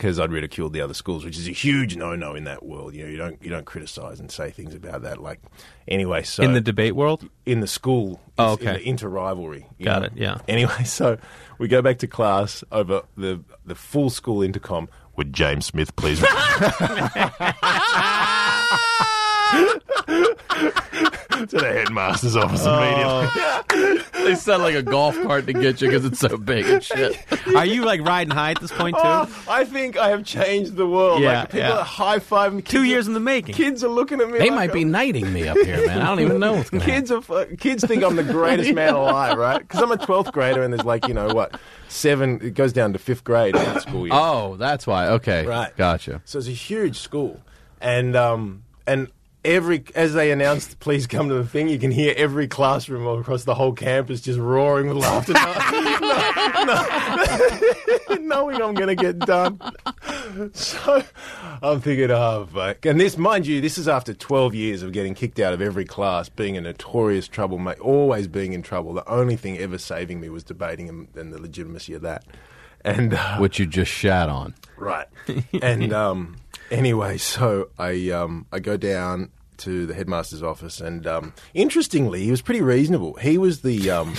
Because 0.01 0.19
I'd 0.19 0.33
ridiculed 0.33 0.73
the 0.73 0.81
other 0.81 0.95
schools, 0.95 1.27
which 1.27 1.37
is 1.37 1.47
a 1.47 1.51
huge 1.53 1.95
no-no 1.95 2.35
in 2.35 2.45
that 2.45 2.65
world. 2.65 2.95
You 2.95 3.03
know, 3.05 3.11
you 3.11 3.19
don't 3.19 3.43
you 3.43 3.51
don't 3.51 3.67
criticize 3.67 4.19
and 4.19 4.31
say 4.33 4.51
things 4.51 4.75
about 4.75 5.03
that. 5.03 5.21
Like, 5.21 5.41
anyway, 5.87 6.23
so 6.23 6.43
In 6.43 6.55
the 6.55 6.61
debate 6.63 6.97
world? 6.97 7.29
in 7.45 7.61
the 7.61 7.67
school, 7.67 8.19
Oh, 8.39 8.55
in 8.55 8.69
okay. 8.69 8.73
the 8.79 8.89
inter 8.89 9.09
rivalry. 9.09 9.67
Got 9.83 10.05
it, 10.05 10.13
yeah. 10.17 10.39
Anyway, 10.49 10.85
so 10.85 11.19
we 11.59 11.69
go 11.69 11.83
back 11.83 11.99
to 11.99 12.07
class 12.07 12.65
over 12.73 13.03
the 13.19 13.41
the 13.67 13.75
full 13.75 14.09
school 14.09 14.41
intercom. 14.43 14.89
Would 15.17 15.35
James 15.35 15.67
Smith 15.67 15.95
please? 15.97 16.21
to 21.49 21.57
the 21.57 21.73
headmaster's 21.73 22.37
office 22.37 22.65
immediately. 22.65 24.25
They 24.25 24.35
sound 24.35 24.63
like 24.63 24.75
a 24.75 24.83
golf 24.83 25.21
cart 25.23 25.47
to 25.47 25.53
get 25.53 25.81
you 25.81 25.89
because 25.89 26.05
it's 26.05 26.19
so 26.19 26.37
big 26.37 26.67
and 26.67 26.83
shit. 26.83 27.19
Are 27.57 27.65
you 27.65 27.85
like 27.85 28.03
riding 28.03 28.33
high 28.33 28.51
at 28.53 28.61
this 28.61 28.71
point 28.71 28.97
too? 28.97 29.03
Oh, 29.03 29.45
I 29.49 29.65
think 29.65 29.97
I 29.97 30.11
have 30.11 30.25
changed 30.25 30.77
the 30.77 30.87
world. 30.87 31.23
Yeah, 31.23 31.41
like, 31.41 31.51
people 31.51 31.69
yeah. 31.69 31.79
are 31.79 31.85
high 31.85 32.19
fiving. 32.19 32.65
Two 32.65 32.85
years 32.85 33.09
in 33.09 33.15
the 33.15 33.21
making. 33.21 33.55
Kids 33.55 33.83
are 33.83 33.89
looking 33.89 34.21
at 34.21 34.31
me. 34.31 34.39
They 34.39 34.51
like 34.51 34.57
might 34.57 34.73
be 34.73 34.81
I'm- 34.81 34.91
knighting 34.91 35.33
me 35.33 35.49
up 35.49 35.57
here, 35.59 35.87
man. 35.87 36.01
I 36.01 36.07
don't 36.07 36.21
even 36.21 36.39
know 36.39 36.53
what's 36.55 36.71
going 36.71 36.83
to 36.83 36.87
happen. 36.87 37.01
Kids 37.01 37.11
are 37.11 37.23
fu- 37.23 37.57
kids 37.57 37.85
think 37.85 38.05
I'm 38.05 38.17
the 38.17 38.25
greatest 38.25 38.75
man 38.75 38.95
alive, 38.95 39.37
right? 39.39 39.59
Because 39.59 39.81
I'm 39.81 39.93
a 39.93 39.97
twelfth 39.97 40.33
grader, 40.33 40.63
and 40.63 40.73
there's 40.73 40.85
like 40.85 41.09
you 41.09 41.15
know 41.15 41.29
what, 41.29 41.59
seven. 41.89 42.41
It 42.43 42.55
goes 42.55 42.73
down 42.73 42.93
to 42.93 42.99
fifth 42.99 43.25
grade 43.25 43.57
in 43.57 43.65
that 43.65 43.83
school 43.83 44.07
year. 44.07 44.15
Oh, 44.15 44.57
that's 44.57 44.87
why. 44.87 45.09
Okay. 45.09 45.47
Right. 45.47 45.75
Gotcha. 45.77 46.21
So 46.25 46.39
it's 46.39 46.49
a 46.49 46.53
huge 46.53 46.99
school, 46.99 47.41
and 47.81 48.15
um, 48.15 48.65
and 48.87 49.09
every 49.45 49.85
as 49.95 50.15
they 50.15 50.31
announced, 50.31 50.79
please 50.81 51.07
come 51.07 51.29
to 51.29 51.35
the 51.35 51.45
thing. 51.47 51.69
You 51.69 51.79
can 51.79 51.91
hear 51.91 52.15
every 52.17 52.47
classroom 52.49 53.07
all 53.07 53.19
across 53.19 53.45
the 53.45 53.55
whole 53.55 53.73
campus 53.73 54.21
just 54.21 54.39
roaring 54.39 54.89
with 54.89 54.97
laughter, 54.99 55.33
no- 55.35 56.65
no- 56.65 58.17
knowing 58.21 58.61
I'm 58.63 58.75
going 58.75 58.89
to 58.89 58.97
get 58.97 59.19
done. 59.21 59.61
So 60.53 61.03
I'm 61.63 61.81
thinking, 61.81 62.11
oh 62.11 62.47
fuck! 62.53 62.87
And 62.87 63.01
this, 63.01 63.17
mind 63.17 63.47
you, 63.47 63.61
this 63.61 63.79
is 63.79 63.89
after 63.89 64.15
12 64.15 64.55
years 64.55 64.83
of 64.83 64.93
getting 64.93 65.15
kicked 65.15 65.39
out 65.41 65.53
of 65.53 65.61
every 65.61 65.85
class, 65.85 66.29
being 66.29 66.57
a 66.57 66.61
notorious 66.61 67.27
troublemaker, 67.29 67.81
always 67.83 68.29
being 68.29 68.53
in 68.53 68.63
trouble. 68.63 68.95
The 68.95 69.09
only 69.09 69.37
thing 69.37 69.59
ever 69.59 69.79
saving 69.79 70.21
me 70.21 70.29
was 70.29 70.45
debating 70.45 70.89
and, 70.89 71.09
and 71.17 71.33
the 71.33 71.41
legitimacy 71.41 71.95
of 71.95 72.03
that. 72.03 72.25
And 72.83 73.15
uh, 73.15 73.39
Which 73.39 73.59
you 73.59 73.67
just 73.67 73.91
shat 73.91 74.29
on. 74.29 74.55
Right. 74.77 75.07
and 75.61 75.93
um, 75.93 76.37
anyway, 76.71 77.19
so 77.19 77.71
I 77.79 78.11
um, 78.11 78.47
I 78.53 78.59
go 78.61 78.77
down 78.77 79.31
to 79.59 79.87
the 79.87 79.95
headmaster's 79.95 80.43
office, 80.43 80.81
and 80.81 81.07
um, 81.07 81.35
interestingly, 81.55 82.23
he 82.25 82.31
was 82.31 82.41
pretty 82.43 82.63
reasonable. 82.63 83.15
He 83.15 83.37
was 83.39 83.61
the 83.63 83.91
um, 83.91 84.15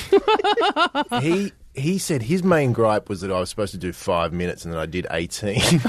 he 1.21 1.51
he 1.73 1.97
said 1.97 2.21
his 2.23 2.43
main 2.43 2.73
gripe 2.73 3.07
was 3.09 3.21
that 3.21 3.31
I 3.31 3.39
was 3.39 3.49
supposed 3.49 3.71
to 3.71 3.77
do 3.79 3.91
five 3.93 4.33
minutes, 4.33 4.65
and 4.65 4.73
then 4.73 4.79
I 4.79 4.85
did 4.85 5.07
eighteen, 5.11 5.55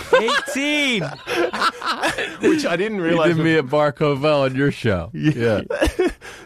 18. 0.49 1.03
which 2.43 2.65
I 2.67 2.77
didn't 2.77 2.99
You 2.99 3.05
realize. 3.05 3.37
did 3.37 3.45
me 3.45 3.57
at 3.57 3.69
Bar 3.69 3.93
Covell 3.93 4.45
on 4.45 4.55
your 4.55 4.71
show. 4.71 5.11
Yeah. 5.13 5.63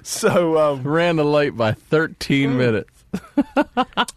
so, 0.02 0.58
um, 0.58 0.82
Ran 0.82 1.16
the 1.16 1.24
late 1.24 1.56
by 1.56 1.72
13 1.72 2.56
minutes. 2.56 2.90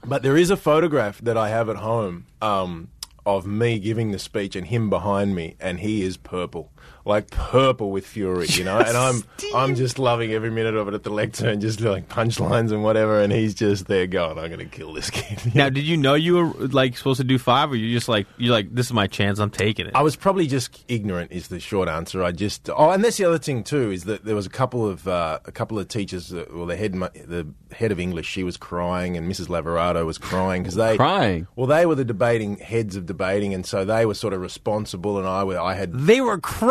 but 0.06 0.24
there 0.24 0.36
is 0.38 0.50
a 0.50 0.58
photograph 0.58 1.20
that 1.22 1.38
I 1.38 1.50
have 1.50 1.70
at 1.70 1.76
home 1.78 2.26
um, 2.42 2.90
of 3.38 3.46
me 3.46 3.80
giving 3.80 4.12
the 4.12 4.20
speech 4.20 4.56
and 4.56 4.68
him 4.68 4.90
behind 4.90 5.36
me, 5.36 5.56
and 5.60 5.80
he 5.80 6.04
is 6.04 6.18
purple, 6.18 6.72
like 7.06 7.30
purple 7.32 7.92
with 7.92 8.06
fury, 8.06 8.48
you 8.50 8.64
know. 8.64 8.80
and 8.80 8.96
I'm 8.96 9.24
I'm 9.56 9.76
just 9.76 10.00
loving 10.00 10.32
every 10.32 10.52
minute 10.52 10.76
of 10.76 10.88
it 10.88 10.94
at 10.94 11.04
the 11.04 11.10
lectern, 11.10 11.60
just 11.60 11.82
like 11.82 12.10
punchlines 12.10 12.72
and 12.72 12.84
whatever, 12.84 13.20
and 13.22 13.34
he's 13.34 13.54
just 13.54 13.88
there 13.88 14.08
going, 14.08 14.38
"I'm 14.38 14.48
going 14.48 14.60
to 14.60 14.66
kill 14.66 14.94
this 14.94 15.10
kid." 15.10 15.56
Now, 15.56 15.70
did 15.80 15.86
you 15.86 15.98
know 15.98 16.14
you 16.14 16.36
were 16.36 16.68
like 16.68 16.98
supposed 16.98 17.20
to 17.20 17.24
do 17.24 17.38
five, 17.38 17.72
or 17.72 17.76
you 17.76 17.94
just 17.94 18.08
like 18.08 18.28
you're 18.38 18.54
like 18.54 18.74
this 18.74 18.88
is 18.88 18.94
my 18.94 19.08
chance, 19.08 19.40
I'm 19.40 19.50
taking 19.50 19.88
it. 19.88 19.96
I 19.96 20.02
was 20.02 20.16
probably 20.16 20.48
just 20.48 20.84
ignorant. 20.88 21.32
Is 21.32 21.48
the 21.48 21.60
short 21.60 21.90
answer. 21.90 22.24
I 22.24 22.32
just 22.32 22.70
oh, 22.70 22.92
and 22.92 23.04
that's 23.04 23.18
the 23.18 23.26
other 23.26 23.40
thing 23.40 23.64
too 23.64 23.92
is 23.92 24.04
that 24.06 24.26
there 24.26 24.36
was 24.36 24.46
a 24.46 24.52
couple 24.52 24.88
of 24.88 25.08
uh, 25.08 25.40
a 25.46 25.52
couple 25.52 25.80
of 25.80 25.88
teachers. 25.88 26.30
That, 26.30 26.54
well, 26.54 26.66
the 26.66 26.78
head 26.78 26.94
the 26.94 27.48
head 27.72 27.92
of 27.92 28.00
English, 28.00 28.28
she 28.28 28.44
was 28.44 28.58
crying, 28.58 29.18
and 29.18 29.32
Mrs. 29.32 29.48
Laverato 29.48 30.06
was 30.06 30.18
crying 30.18 30.64
because 30.64 30.76
they 30.76 30.98
Crying? 30.98 31.48
Well, 31.56 31.68
they 31.68 31.86
were 31.86 31.96
the 31.96 32.06
debating 32.06 32.58
heads 32.58 32.96
of 32.96 33.06
debating, 33.06 33.54
and 33.54 33.66
so 33.66 33.86
they 33.86 34.06
were 34.06 34.14
sort 34.14 34.34
of 34.34 34.42
responsible, 34.42 35.18
and 35.18 35.28
I 35.28 35.44
were, 35.44 35.60
I 35.60 35.74
had 35.74 35.94
They 35.94 36.22
were 36.22 36.38
crying. 36.38 36.69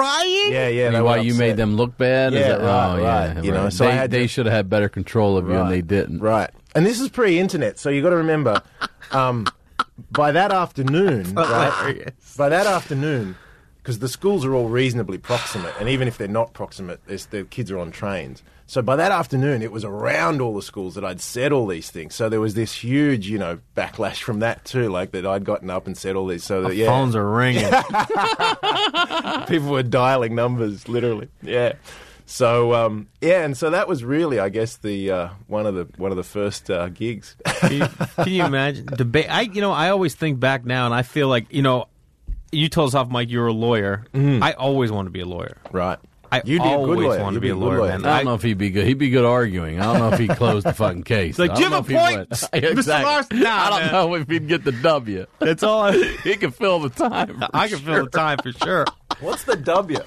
Yeah 0.51 0.69
yeah. 0.69 0.91
They 0.91 1.01
Why 1.01 1.17
you 1.19 1.33
upset. 1.33 1.39
made 1.39 1.57
them 1.57 1.75
look 1.77 1.97
bad? 1.97 2.33
Yeah, 2.33 2.49
that- 2.49 2.61
right, 2.61 2.67
oh, 2.99 3.03
right. 3.05 3.37
yeah, 3.37 3.43
You 3.43 3.53
know, 3.53 3.65
right. 3.65 3.73
so 3.73 3.85
they, 3.85 3.91
I 3.91 3.95
had 3.95 4.11
they 4.11 4.27
should 4.27 4.47
have 4.47 4.55
had 4.55 4.69
better 4.71 4.89
control 4.89 5.37
of 5.37 5.49
you, 5.49 5.55
and 5.55 5.71
they 5.71 5.83
didn't. 5.83 6.21
Right. 6.21 6.51
And 6.75 6.85
this 6.87 7.01
is 7.01 7.09
pre-internet, 7.09 7.79
so 7.79 7.89
you 7.91 8.03
got 8.03 8.11
to 8.11 8.17
remember. 8.17 8.63
Um, 9.11 9.47
by 10.13 10.33
that 10.33 10.53
afternoon, 10.53 11.35
right? 11.37 12.13
By 12.37 12.49
that 12.51 12.67
afternoon, 12.67 13.37
because 13.88 14.01
the 14.01 14.09
schools 14.09 14.44
are 14.44 14.55
all 14.55 14.68
reasonably 14.68 15.16
proximate, 15.16 15.72
and 15.81 15.88
even 15.88 16.07
if 16.09 16.18
they're 16.18 16.29
not 16.29 16.53
proximate, 16.53 17.01
there's- 17.07 17.24
the 17.24 17.44
kids 17.44 17.70
are 17.70 17.79
on 17.79 17.90
trains. 17.90 18.42
So 18.66 18.83
by 18.83 18.96
that 18.96 19.11
afternoon, 19.11 19.62
it 19.62 19.72
was 19.72 19.83
around 19.83 20.42
all 20.42 20.55
the 20.55 20.61
schools 20.61 20.94
that 20.96 21.07
I'd 21.07 21.22
said 21.22 21.53
all 21.53 21.66
these 21.66 21.90
things. 21.90 22.14
So 22.14 22.29
there 22.29 22.38
was 22.38 22.53
this 22.53 22.70
huge, 22.85 23.27
you 23.27 23.38
know, 23.38 23.61
backlash 23.74 24.20
from 24.20 24.40
that 24.40 24.66
too, 24.66 24.90
like 24.90 25.12
that 25.12 25.24
I'd 25.24 25.46
gotten 25.46 25.70
up 25.70 25.87
and 25.87 25.96
said 25.96 26.16
all 26.16 26.27
these. 26.27 26.44
So 26.44 26.61
that 26.64 26.77
yeah, 26.77 26.85
Phones 26.85 27.16
are 27.16 27.27
ringing. 27.27 27.64
people 29.46 29.70
were 29.70 29.83
dialing 29.83 30.35
numbers 30.35 30.87
literally 30.87 31.29
yeah 31.42 31.72
so 32.27 32.74
um, 32.74 33.09
yeah 33.22 33.42
and 33.42 33.57
so 33.57 33.70
that 33.70 33.88
was 33.88 34.05
really 34.05 34.38
i 34.38 34.51
guess 34.51 34.77
the 34.77 35.11
uh, 35.11 35.29
one 35.46 35.64
of 35.64 35.74
the 35.74 35.85
one 35.96 36.11
of 36.11 36.16
the 36.18 36.22
first 36.22 36.70
uh, 36.70 36.88
gigs 36.90 37.37
can, 37.46 37.72
you, 37.72 37.87
can 38.16 38.29
you 38.33 38.44
imagine 38.44 38.85
debate? 38.85 39.27
I 39.31 39.42
you 39.42 39.62
know 39.62 39.72
I 39.72 39.88
always 39.88 40.14
think 40.14 40.38
back 40.38 40.66
now, 40.66 40.85
and 40.85 40.94
I 40.94 41.03
feel 41.03 41.29
like 41.29 41.46
you 41.51 41.62
know, 41.62 41.87
you 42.53 42.69
told 42.69 42.89
us 42.89 42.95
off, 42.95 43.09
Mike, 43.11 43.31
you're 43.31 43.47
a 43.47 43.53
lawyer. 43.53 44.05
Mm-hmm. 44.15 44.43
I 44.43 44.53
always 44.55 44.91
want 44.93 45.07
to 45.07 45.11
be 45.11 45.21
a 45.21 45.27
lawyer. 45.27 45.57
right 45.73 45.99
I 46.31 46.43
You'd 46.45 46.63
be 46.63 46.69
a 46.69 46.77
good 46.77 46.91
always 46.91 46.99
lawyer. 47.07 47.23
want 47.23 47.33
to 47.33 47.35
You'd 47.37 47.41
be 47.41 47.47
be 47.47 47.51
a 47.51 47.53
a 47.53 47.59
good 47.59 47.65
lawyer, 47.65 47.79
lawyer. 47.79 47.99
man. 48.01 48.05
I 48.07 48.17
don't 48.19 48.25
know 48.27 48.35
if 48.35 48.43
he'd 48.43 48.59
be 48.59 48.69
good. 48.69 48.87
He'd 48.87 48.99
be 48.99 49.09
good 49.09 49.25
arguing. 49.25 49.81
I 49.81 49.85
don't 49.85 49.99
know 49.99 50.13
if 50.13 50.19
he'd 50.19 50.37
close 50.37 50.63
the 50.63 50.75
fucking 50.75 51.05
case. 51.05 51.39
Like, 51.39 51.53
I 51.53 51.55
do 51.55 51.63
you 51.63 51.71
have 51.71 51.91
a 51.91 51.91
point, 51.95 52.19
would. 52.19 52.29
Mr. 52.39 52.71
Exactly. 52.73 53.05
Larson? 53.11 53.41
Nah, 53.41 53.49
I 53.51 53.71
don't 53.71 53.81
man. 53.81 53.93
know 53.93 54.15
if 54.15 54.29
he'd 54.29 54.47
get 54.47 54.63
the 54.63 54.73
W. 54.73 55.25
That's 55.39 55.63
all. 55.63 55.85
I, 55.85 55.93
He 56.25 56.37
can 56.37 56.51
fill 56.51 56.81
the 56.81 56.91
time. 56.91 57.43
I 57.55 57.69
can 57.69 57.79
fill 57.79 58.05
the 58.05 58.11
time 58.11 58.39
for 58.43 58.53
sure. 58.53 58.85
what's 59.21 59.45
the 59.45 59.57
w 59.57 59.99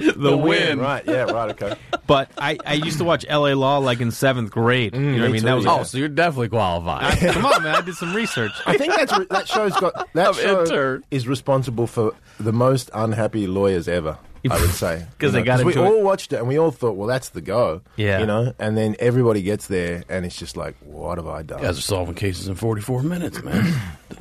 the, 0.00 0.36
win. 0.36 0.78
Right, 0.80 1.04
yeah, 1.06 1.22
right, 1.30 1.50
okay. 1.50 1.74
But 2.06 2.28
I, 2.36 2.58
I 2.66 2.72
used 2.74 2.98
to 2.98 3.04
watch 3.04 3.24
L.A. 3.28 3.54
Law 3.54 3.78
like 3.78 4.00
in 4.00 4.10
seventh 4.10 4.50
grade. 4.50 4.94
you 4.96 5.00
know 5.00 5.12
what 5.12 5.22
I 5.22 5.28
mm, 5.28 5.32
mean? 5.32 5.40
too, 5.42 5.46
That 5.46 5.54
was 5.54 5.64
yeah. 5.64 5.76
Oh, 5.78 5.82
so 5.84 5.98
you're 5.98 6.08
definitely 6.08 6.48
qualified. 6.48 7.04
I- 7.04 7.32
come 7.32 7.46
on, 7.46 7.62
man! 7.62 7.76
I 7.76 7.80
did 7.82 7.94
some 7.94 8.14
research. 8.16 8.50
I 8.66 8.76
think 8.76 8.94
that's 8.96 9.16
re- 9.16 9.26
that 9.30 9.46
show's 9.46 9.76
got 9.76 10.12
that 10.14 10.28
I'm 10.28 10.34
show 10.34 10.62
intern. 10.62 11.04
is 11.12 11.28
responsible 11.28 11.86
for 11.86 12.12
the 12.40 12.52
most 12.52 12.90
unhappy 12.94 13.46
lawyers 13.46 13.86
ever. 13.86 14.18
I 14.50 14.58
would 14.58 14.70
say 14.70 15.06
'Cause 15.18 15.32
they 15.32 15.40
You 15.40 15.44
know, 15.44 15.56
got 15.58 15.64
we 15.66 15.72
into 15.74 15.84
it. 15.84 15.86
all 15.86 16.02
watched 16.02 16.32
it 16.32 16.36
and 16.38 16.48
we 16.48 16.58
all 16.58 16.70
thought, 16.70 16.96
well, 16.96 17.06
that's 17.06 17.28
the 17.28 17.42
go. 17.42 17.82
Yeah. 17.96 18.20
you 18.20 18.26
know. 18.26 18.54
And 18.58 18.74
then 18.76 18.96
everybody 18.98 19.42
gets 19.42 19.66
there 19.66 20.02
and 20.08 20.24
it's 20.24 20.34
just 20.34 20.56
like, 20.56 20.76
what 20.82 21.18
have 21.18 21.28
I 21.28 21.42
done? 21.42 21.58
You 21.58 21.66
guys 21.66 21.76
are 21.78 21.82
solving 21.82 22.14
cases 22.14 22.48
in 22.48 22.54
44 22.54 23.02
minutes, 23.02 23.42
man. 23.42 23.70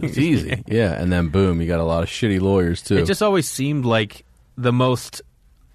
It's 0.01 0.17
easy. 0.17 0.61
Yeah, 0.67 0.91
and 1.01 1.09
then 1.11 1.29
boom, 1.29 1.61
you 1.61 1.67
got 1.67 1.79
a 1.79 1.85
lot 1.85 2.03
of 2.03 2.09
shitty 2.09 2.41
lawyers 2.41 2.81
too. 2.83 2.97
It 2.97 3.05
just 3.05 3.23
always 3.23 3.49
seemed 3.49 3.85
like 3.85 4.25
the 4.57 4.73
most 4.73 5.21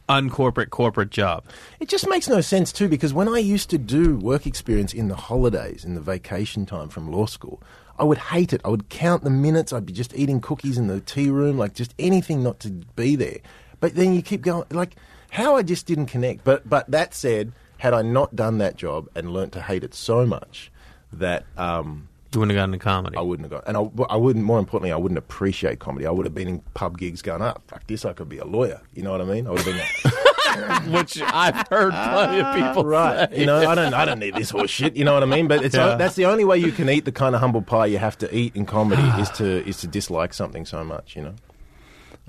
uncorporate 0.09 0.71
corporate 0.71 1.11
job. 1.11 1.45
It 1.81 1.89
just 1.89 2.09
makes 2.09 2.29
no 2.29 2.41
sense 2.41 2.73
too 2.73 2.89
because 2.89 3.15
when 3.15 3.29
I 3.29 3.39
used 3.39 3.71
to 3.71 3.79
do 3.79 4.17
work 4.17 4.47
experience 4.47 4.93
in 4.93 5.09
the 5.09 5.17
holidays, 5.17 5.85
in 5.85 5.95
the 5.95 6.01
vacation 6.01 6.67
time 6.67 6.89
from 6.89 7.11
law 7.11 7.27
school, 7.27 7.63
I 7.99 8.05
would 8.05 8.19
hate 8.19 8.53
it. 8.53 8.61
I 8.65 8.69
would 8.69 8.89
count 8.89 9.25
the 9.25 9.31
minutes. 9.31 9.73
I'd 9.73 9.87
be 9.87 9.93
just 9.93 10.15
eating 10.17 10.41
cookies 10.41 10.79
in 10.79 10.89
the 10.89 11.01
tea 11.01 11.31
room, 11.31 11.57
like 11.57 11.75
just 11.75 11.95
anything 11.99 12.43
not 12.43 12.61
to 12.61 12.71
be 12.71 13.17
there. 13.17 13.39
But 13.81 13.95
then 13.95 14.15
you 14.15 14.23
keep 14.23 14.43
going, 14.43 14.65
like 14.71 14.97
how 15.31 15.57
I 15.57 15.63
just 15.63 15.87
didn't 15.87 16.07
connect. 16.07 16.45
But 16.45 16.69
but 16.69 16.91
that 16.91 17.15
said, 17.15 17.53
had 17.79 17.95
I 17.95 18.03
not 18.03 18.35
done 18.35 18.59
that 18.59 18.77
job 18.77 19.09
and 19.15 19.33
learnt 19.33 19.53
to 19.53 19.63
hate 19.63 19.85
it 19.85 19.95
so 19.95 20.27
much 20.27 20.73
that 21.13 21.45
um, 21.57 22.09
You 22.35 22.41
wouldn't 22.41 22.57
have 22.57 22.63
gotten 22.63 22.75
into 22.75 22.85
comedy. 22.85 23.17
I 23.17 23.21
wouldn't 23.21 23.51
have 23.51 23.63
got, 23.63 23.69
and 23.69 23.77
I, 23.77 24.05
I 24.13 24.17
wouldn't. 24.17 24.45
More 24.45 24.59
importantly, 24.59 24.93
I 24.93 24.97
wouldn't 24.97 25.19
appreciate 25.19 25.79
comedy. 25.79 26.07
I 26.07 26.11
would 26.11 26.27
have 26.27 26.35
been 26.35 26.49
in 26.49 26.59
pub 26.75 26.99
gigs 26.99 27.23
going, 27.23 27.43
"Ah, 27.43 27.55
fuck 27.69 27.87
this! 27.87 28.05
I 28.05 28.13
could 28.13 28.29
be 28.29 28.39
a 28.39 28.45
lawyer." 28.45 28.81
You 28.95 29.03
know 29.03 29.13
what 29.13 29.21
I 29.21 29.25
mean? 29.25 29.47
I 29.47 29.51
would 29.51 29.61
have 29.61 29.67
been. 29.75 30.13
which 30.93 31.21
I've 31.21 31.67
heard 31.69 31.93
plenty 31.93 32.41
of 32.41 32.55
people 32.55 32.85
right. 32.85 33.29
say. 33.31 33.41
You 33.41 33.47
know, 33.47 33.69
I 33.69 33.75
don't, 33.75 33.93
I 33.93 34.05
don't 34.05 34.21
need 34.21 34.35
this 34.37 34.51
horse 34.51 34.71
shit. 34.71 34.95
You 34.95 35.05
know 35.05 35.13
what 35.15 35.23
I 35.25 35.27
mean? 35.27 35.49
But 35.49 35.65
it's 35.65 35.75
Yeah. 35.75 35.97
that's 35.97 36.15
the 36.15 36.27
only 36.27 36.45
way 36.45 36.59
you 36.59 36.71
can 36.71 36.89
eat 36.89 37.05
the 37.05 37.11
kind 37.13 37.35
of 37.35 37.41
humble 37.41 37.63
pie 37.63 37.87
you 37.87 37.99
have 37.99 38.17
to 38.19 38.33
eat 38.35 38.55
in 38.55 38.65
comedy 38.65 39.03
is 39.21 39.31
to 39.31 39.67
is 39.69 39.79
to 39.79 39.87
dislike 39.89 40.33
something 40.35 40.65
so 40.65 40.85
much. 40.85 41.17
You 41.17 41.23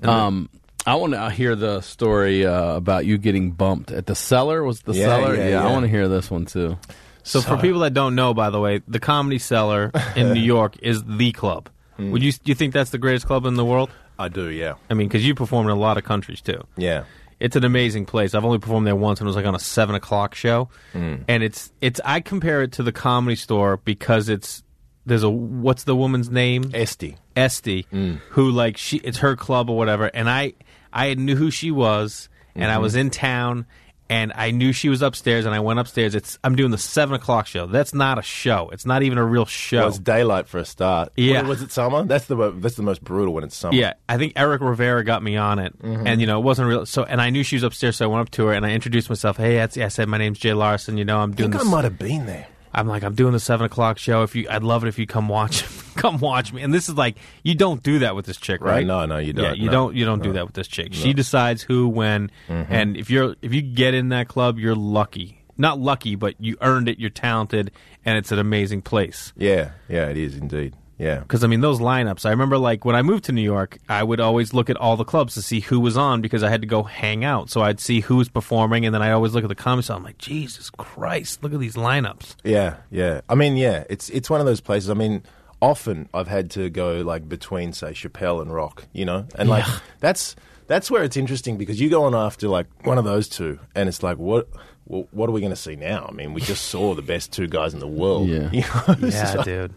know. 0.02 0.10
Um, 0.10 0.48
I 0.86 0.94
want 0.96 1.14
to 1.14 1.30
hear 1.30 1.54
the 1.56 1.80
story 1.80 2.44
uh, 2.46 2.74
about 2.76 3.06
you 3.06 3.16
getting 3.18 3.52
bumped 3.52 3.90
at 3.92 4.06
the 4.06 4.14
cellar. 4.14 4.62
Was 4.64 4.82
the 4.82 4.94
Yeah, 4.94 5.06
cellar? 5.06 5.34
yeah, 5.36 5.42
I 5.44 5.48
yeah. 5.48 5.70
want 5.72 5.84
to 5.84 5.88
hear 5.88 6.06
this 6.08 6.30
one 6.30 6.46
too. 6.46 6.78
So, 7.26 7.40
for 7.40 7.56
people 7.56 7.80
that 7.80 7.92
don't 7.92 8.14
know, 8.14 8.32
by 8.34 8.50
the 8.50 8.60
way, 8.60 8.82
the 8.86 9.00
Comedy 9.00 9.38
Cellar 9.38 9.90
in 10.14 10.32
New 10.32 10.40
York 10.54 10.76
is 10.80 11.02
the 11.04 11.32
club. 11.32 11.68
Would 11.98 12.22
you 12.22 12.32
you 12.44 12.54
think 12.54 12.72
that's 12.74 12.90
the 12.90 12.98
greatest 12.98 13.26
club 13.26 13.46
in 13.46 13.54
the 13.54 13.64
world? 13.64 13.90
I 14.18 14.28
do, 14.28 14.48
yeah. 14.50 14.74
I 14.90 14.94
mean, 14.94 15.08
because 15.08 15.26
you 15.26 15.34
perform 15.34 15.66
in 15.66 15.72
a 15.72 15.78
lot 15.80 15.98
of 15.98 16.04
countries 16.04 16.40
too. 16.40 16.62
Yeah. 16.76 17.04
It's 17.40 17.56
an 17.56 17.64
amazing 17.64 18.06
place. 18.06 18.34
I've 18.34 18.44
only 18.46 18.58
performed 18.58 18.86
there 18.86 18.96
once, 18.96 19.20
and 19.20 19.26
it 19.26 19.28
was 19.28 19.36
like 19.36 19.44
on 19.44 19.54
a 19.54 19.58
seven 19.58 19.94
o'clock 19.94 20.34
show. 20.34 20.68
Mm. 20.94 21.24
And 21.28 21.42
it's 21.42 21.72
it's 21.82 22.00
I 22.04 22.20
compare 22.20 22.62
it 22.62 22.72
to 22.72 22.82
the 22.82 22.92
Comedy 22.92 23.36
Store 23.36 23.76
because 23.78 24.28
it's 24.30 24.62
there's 25.04 25.22
a 25.22 25.28
what's 25.30 25.84
the 25.84 25.94
woman's 25.96 26.30
name? 26.30 26.70
Estee. 26.74 27.16
Estee, 27.36 27.86
Mm. 27.92 28.20
who 28.30 28.50
like 28.50 28.76
she 28.78 28.98
it's 28.98 29.18
her 29.18 29.36
club 29.36 29.68
or 29.68 29.76
whatever. 29.76 30.06
And 30.14 30.30
I 30.30 30.54
I 30.92 31.12
knew 31.14 31.36
who 31.36 31.50
she 31.50 31.70
was, 31.70 32.28
and 32.54 32.70
I 32.70 32.76
Mhm. 32.76 32.80
was 32.82 32.96
in 32.96 33.10
town, 33.10 33.66
and 34.08 34.32
I 34.34 34.50
knew 34.50 34.72
she 34.72 34.88
was 34.88 35.02
upstairs, 35.02 35.46
and 35.46 35.54
I 35.54 35.60
went 35.60 35.78
upstairs. 35.78 36.14
It's 36.14 36.38
I'm 36.44 36.54
doing 36.56 36.70
the 36.70 36.78
seven 36.78 37.14
o'clock 37.14 37.46
show. 37.46 37.66
That's 37.66 37.92
not 37.94 38.18
a 38.18 38.22
show. 38.22 38.68
It's 38.72 38.86
not 38.86 39.02
even 39.02 39.18
a 39.18 39.24
real 39.24 39.44
show. 39.46 39.78
Well, 39.78 39.88
it's 39.88 39.98
daylight 39.98 40.48
for 40.48 40.58
a 40.58 40.64
start. 40.64 41.12
Yeah. 41.16 41.42
Was 41.42 41.62
it 41.62 41.72
summer? 41.72 42.04
That's 42.04 42.26
the 42.26 42.52
that's 42.58 42.76
the 42.76 42.82
most 42.82 43.02
brutal 43.02 43.34
when 43.34 43.44
it's 43.44 43.56
summer. 43.56 43.74
Yeah, 43.74 43.94
I 44.08 44.18
think 44.18 44.34
Eric 44.36 44.60
Rivera 44.60 45.04
got 45.04 45.22
me 45.22 45.36
on 45.36 45.58
it, 45.58 45.76
Mhm. 45.82 46.06
and 46.06 46.20
you 46.20 46.26
know 46.26 46.38
it 46.38 46.44
wasn't 46.44 46.68
real. 46.68 46.86
So, 46.86 47.04
and 47.04 47.20
I 47.20 47.30
knew 47.30 47.42
she 47.42 47.56
was 47.56 47.62
upstairs, 47.62 47.96
so 47.96 48.04
I 48.04 48.08
went 48.08 48.20
up 48.22 48.30
to 48.32 48.46
her 48.46 48.52
and 48.52 48.64
I 48.66 48.70
introduced 48.72 49.08
myself. 49.08 49.36
Hey, 49.36 49.60
I 49.60 49.66
said 49.88 50.08
my 50.08 50.18
name's 50.18 50.38
Jay 50.38 50.52
Larson. 50.54 50.98
You 50.98 51.04
know, 51.04 51.18
I'm 51.18 51.32
I 51.32 51.34
doing. 51.34 51.52
think 51.52 51.64
I 51.66 51.68
might 51.68 51.84
have 51.84 51.98
been 51.98 52.26
there. 52.26 52.46
I'm 52.76 52.86
like, 52.86 53.02
I'm 53.02 53.14
doing 53.14 53.32
the 53.32 53.40
seven 53.40 53.64
o'clock 53.66 53.98
show. 53.98 54.22
If 54.22 54.36
you, 54.36 54.46
I'd 54.50 54.62
love 54.62 54.84
it 54.84 54.88
if 54.88 54.98
you 54.98 55.06
come 55.06 55.28
watch, 55.28 55.64
come 55.96 56.18
watch 56.18 56.52
me. 56.52 56.60
And 56.62 56.72
this 56.74 56.88
is 56.90 56.94
like, 56.94 57.16
you 57.42 57.54
don't 57.54 57.82
do 57.82 58.00
that 58.00 58.14
with 58.14 58.26
this 58.26 58.36
chick, 58.36 58.60
Right, 58.60 58.72
right? 58.74 58.86
no, 58.86 59.06
no, 59.06 59.16
you 59.16 59.32
don't, 59.32 59.44
Yeah, 59.44 59.52
you 59.54 59.66
no. 59.66 59.72
don't, 59.72 59.96
you 59.96 60.04
don't 60.04 60.22
do 60.22 60.34
that 60.34 60.44
with 60.44 60.54
this 60.54 60.68
chick. 60.68 60.90
No. 60.92 60.96
She 60.96 61.14
decides 61.14 61.62
who, 61.62 61.88
when, 61.88 62.30
Mhm. 62.48 62.66
and 62.68 62.96
if 62.96 63.08
you're, 63.10 63.34
if 63.40 63.54
you 63.54 63.62
get 63.62 63.94
in 63.94 64.10
that 64.10 64.28
club, 64.28 64.58
you're 64.58 64.74
lucky. 64.76 65.42
Not 65.56 65.80
lucky, 65.80 66.16
but 66.16 66.34
you 66.38 66.58
earned 66.60 66.86
it. 66.90 66.98
You're 66.98 67.08
talented, 67.08 67.70
and 68.04 68.18
it's 68.18 68.30
an 68.30 68.38
amazing 68.38 68.82
place. 68.82 69.32
Yeah, 69.38 69.70
yeah, 69.88 70.06
it 70.10 70.18
is 70.18 70.36
indeed. 70.36 70.74
Yeah. 70.98 71.18
Because 71.20 71.44
I 71.44 71.46
mean, 71.46 71.60
those 71.60 71.78
lineups. 71.78 72.24
I 72.24 72.30
remember, 72.30 72.56
like 72.58 72.84
when 72.84 72.96
I 72.96 73.02
moved 73.02 73.24
to 73.24 73.32
New 73.32 73.42
York, 73.42 73.78
I 73.88 74.02
would 74.02 74.18
always 74.20 74.54
look 74.54 74.70
at 74.70 74.76
all 74.78 74.96
the 74.96 75.04
clubs 75.04 75.34
to 75.34 75.42
see 75.42 75.60
who 75.60 75.78
was 75.80 75.96
on 75.96 76.20
because 76.22 76.42
I 76.42 76.48
had 76.48 76.62
to 76.62 76.66
go 76.66 76.82
hang 76.84 77.24
out. 77.24 77.50
So 77.50 77.60
I'd 77.60 77.80
see 77.80 78.00
who 78.00 78.16
was 78.16 78.28
performing, 78.28 78.86
and 78.86 78.94
then 78.94 79.02
I 79.02 79.10
always 79.12 79.34
look 79.34 79.44
at 79.44 79.48
the 79.48 79.54
comedy. 79.54 79.86
I'm 79.92 80.02
like, 80.02 80.18
Jesus 80.18 80.70
Christ, 80.70 81.42
look 81.42 81.52
at 81.52 81.60
these 81.60 81.74
lineups. 81.76 82.36
Yeah, 82.44 82.76
yeah. 82.90 83.20
I 83.28 83.34
mean, 83.34 83.56
yeah, 83.56 83.84
it's 83.90 84.08
it's 84.10 84.30
one 84.30 84.40
of 84.40 84.46
those 84.46 84.60
places. 84.60 84.88
I 84.88 84.94
mean, 84.94 85.22
often 85.60 86.08
I've 86.14 86.28
had 86.28 86.50
to 86.52 86.70
go 86.70 87.00
like 87.02 87.28
between 87.28 87.72
say 87.72 87.92
Chappelle 87.92 88.40
and 88.40 88.52
Rock, 88.54 88.84
you 88.92 89.04
know, 89.04 89.26
and 89.34 89.48
like 89.50 89.66
Yeah. 89.66 89.78
that's 90.00 90.34
that's 90.66 90.90
where 90.90 91.04
it's 91.04 91.16
interesting 91.16 91.58
because 91.58 91.80
you 91.80 91.90
go 91.90 92.04
on 92.04 92.14
after 92.14 92.48
like 92.48 92.66
one 92.86 92.96
of 92.98 93.04
those 93.04 93.28
two, 93.28 93.58
and 93.74 93.88
it's 93.88 94.02
like 94.02 94.16
what. 94.18 94.48
Well, 94.88 95.08
what 95.10 95.28
are 95.28 95.32
we 95.32 95.40
going 95.40 95.50
to 95.52 95.56
see 95.56 95.74
now? 95.74 96.06
I 96.08 96.12
mean, 96.12 96.32
we 96.32 96.40
just 96.40 96.66
saw 96.66 96.94
the 96.94 97.02
best 97.02 97.32
two 97.32 97.48
guys 97.48 97.74
in 97.74 97.80
the 97.80 97.88
world. 97.88 98.28
Yeah. 98.28 98.50
You 98.52 98.60
know, 98.60 99.08
Yeah, 99.08 99.32
like- 99.34 99.44
dude. 99.44 99.74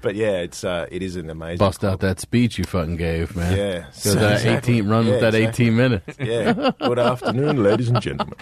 But 0.00 0.14
yeah, 0.14 0.38
it's 0.42 0.62
uh, 0.64 0.86
it 0.92 1.02
is 1.02 1.16
an 1.16 1.28
amazing. 1.28 1.58
Bust 1.58 1.84
out 1.84 2.00
that 2.00 2.20
speech 2.20 2.56
you 2.58 2.64
fucking 2.64 2.96
gave, 2.96 3.34
man. 3.34 3.56
Yeah. 3.56 3.86
Go 4.04 4.14
that 4.14 4.32
Exactly. 4.34 4.74
18, 4.78 4.88
run 4.88 5.06
Yeah, 5.06 5.10
with 5.12 5.20
that 5.22 5.34
exactly. 5.34 5.64
18 5.66 5.76
minutes. 5.76 6.18
Yeah. 6.20 6.70
Good 6.78 6.98
afternoon, 6.98 7.62
ladies 7.62 7.88
and 7.88 8.00
gentlemen. 8.00 8.34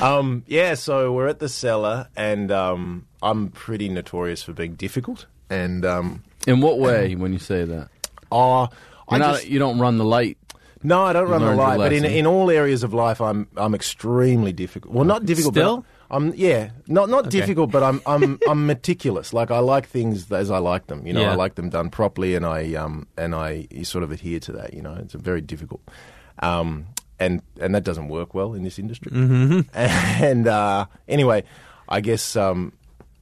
Um, 0.00 0.42
yeah, 0.46 0.74
so 0.74 1.12
we're 1.12 1.28
at 1.28 1.38
the 1.38 1.48
cellar, 1.48 2.08
and 2.16 2.50
um, 2.50 3.06
I'm 3.22 3.48
pretty 3.50 3.88
notorious 3.88 4.42
for 4.42 4.52
being 4.52 4.74
difficult. 4.74 5.26
And 5.50 5.84
um, 5.84 6.24
In 6.46 6.60
what 6.60 6.78
way 6.78 7.14
when 7.14 7.32
you 7.32 7.38
say 7.38 7.64
that? 7.64 7.88
oh, 8.32 8.68
I 9.08 9.16
You're 9.16 9.18
not, 9.18 9.34
just, 9.36 9.46
you 9.48 9.58
don't 9.58 9.78
run 9.78 9.98
the 9.98 10.04
light. 10.04 10.38
No, 10.84 11.02
I 11.02 11.12
don't 11.12 11.26
you 11.26 11.32
run 11.32 11.42
the 11.44 11.54
light, 11.56 11.78
but 11.78 11.92
in 11.92 12.04
in 12.04 12.26
all 12.26 12.50
areas 12.50 12.82
of 12.84 12.94
life, 12.94 13.20
I'm 13.20 13.48
I'm 13.56 13.74
extremely 13.74 14.52
difficult. 14.52 14.94
Well, 14.94 15.04
not 15.04 15.24
difficult, 15.26 15.54
Still? 15.54 15.76
but 15.78 16.16
I'm 16.16 16.32
yeah, 16.36 16.70
not 16.86 17.08
not 17.08 17.26
Okay. 17.26 17.40
difficult, 17.40 17.72
but 17.72 17.82
I'm 17.82 18.00
I'm 18.06 18.38
I'm 18.48 18.66
meticulous. 18.66 19.32
Like 19.32 19.50
I 19.50 19.58
like 19.58 19.88
things 19.88 20.30
as 20.30 20.50
I 20.50 20.58
like 20.58 20.86
them. 20.86 21.06
You 21.06 21.14
know, 21.14 21.22
Yeah. 21.22 21.32
I 21.32 21.34
like 21.34 21.54
them 21.56 21.70
done 21.70 21.90
properly, 21.90 22.36
and 22.36 22.44
I 22.46 22.74
um 22.74 23.06
and 23.16 23.34
I 23.34 23.66
sort 23.82 24.04
of 24.04 24.12
adhere 24.12 24.38
to 24.40 24.52
that. 24.52 24.74
You 24.74 24.82
know, 24.82 24.94
it's 25.00 25.14
very 25.14 25.40
difficult. 25.40 25.80
Um, 26.40 26.86
and 27.18 27.42
and 27.60 27.74
that 27.74 27.84
doesn't 27.84 28.08
work 28.08 28.34
well 28.34 28.54
in 28.54 28.62
this 28.64 28.78
industry. 28.78 29.10
Mhm. 29.12 29.66
And 29.74 30.46
uh, 30.46 30.86
anyway, 31.08 31.44
I 31.88 32.00
guess 32.00 32.36
um, 32.36 32.72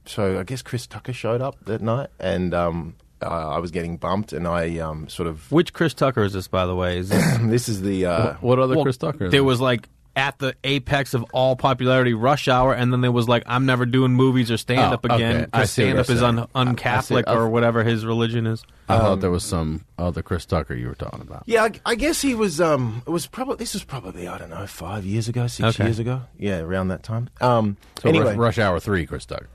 so. 0.05 0.39
I 0.39 0.43
guess 0.43 0.61
Chris 0.61 0.85
Tucker 0.87 1.13
showed 1.13 1.41
up 1.41 1.55
that 1.65 1.81
night, 1.81 2.09
and 2.19 2.53
um, 2.53 2.95
uh, 3.23 3.49
I 3.55 3.59
was 3.59 3.71
getting 3.71 3.97
bumped, 3.97 4.33
and 4.33 4.47
I 4.47 4.77
um, 4.79 5.09
sort 5.09 5.27
of. 5.27 5.51
Which 5.51 5.73
Chris 5.73 5.93
Tucker 5.93 6.23
is 6.23 6.33
this, 6.33 6.47
by 6.47 6.65
the 6.65 6.75
way? 6.75 6.97
Is 6.99 7.09
this, 7.09 7.37
this 7.43 7.69
is 7.69 7.81
the. 7.81 8.05
Uh, 8.05 8.33
What 8.41 8.59
other 8.59 8.75
Well, 8.75 8.83
Chris 8.85 8.97
Tucker? 8.97 9.25
is 9.25 9.31
there 9.31 9.39
there? 9.39 9.43
was 9.43 9.59
like 9.61 9.87
at 10.15 10.37
the 10.37 10.55
apex 10.63 11.15
of 11.15 11.25
all 11.33 11.55
popularity, 11.55 12.13
Rush 12.13 12.47
Hour, 12.47 12.71
and 12.75 12.93
then 12.93 13.01
there 13.01 13.11
was 13.11 13.27
like, 13.27 13.41
I'm 13.47 13.65
never 13.65 13.83
doing 13.87 14.13
movies 14.13 14.51
or 14.51 14.57
stand 14.57 14.93
up 14.93 15.03
Oh, 15.09 15.15
again 15.15 15.37
I 15.37 15.45
because 15.45 15.71
see 15.71 15.81
stand 15.85 15.97
up 15.97 16.07
is 16.07 16.21
un- 16.21 16.47
un-Catholic 16.53 17.27
or 17.27 17.49
whatever 17.49 17.83
his 17.83 18.05
religion 18.05 18.45
is. 18.45 18.63
I 18.87 18.97
um, 18.97 19.01
thought 19.01 19.21
there 19.21 19.31
was 19.31 19.43
some 19.43 19.85
other 19.97 20.21
Chris 20.21 20.45
Tucker 20.45 20.75
you 20.75 20.87
were 20.87 20.93
talking 20.93 21.21
about. 21.21 21.41
Yeah, 21.47 21.63
I, 21.63 21.71
I 21.83 21.95
guess 21.95 22.21
he 22.21 22.35
was. 22.35 22.61
Um, 22.61 23.01
it 23.07 23.09
was 23.09 23.25
probably 23.25 23.55
this 23.55 23.73
was 23.73 23.83
probably 23.83 24.27
I 24.27 24.37
don't 24.37 24.51
know 24.51 24.67
five 24.67 25.03
years 25.03 25.27
ago, 25.27 25.47
six 25.47 25.69
Okay. 25.79 25.85
years 25.85 25.97
ago. 25.97 26.21
Yeah, 26.37 26.59
around 26.59 26.89
that 26.89 27.01
time. 27.01 27.31
Um, 27.41 27.77
So 27.99 28.09
anyway, 28.09 28.35
Rush, 28.35 28.37
Rush 28.37 28.59
Hour 28.59 28.79
3, 28.79 29.07
Chris 29.07 29.25
Tucker. 29.25 29.49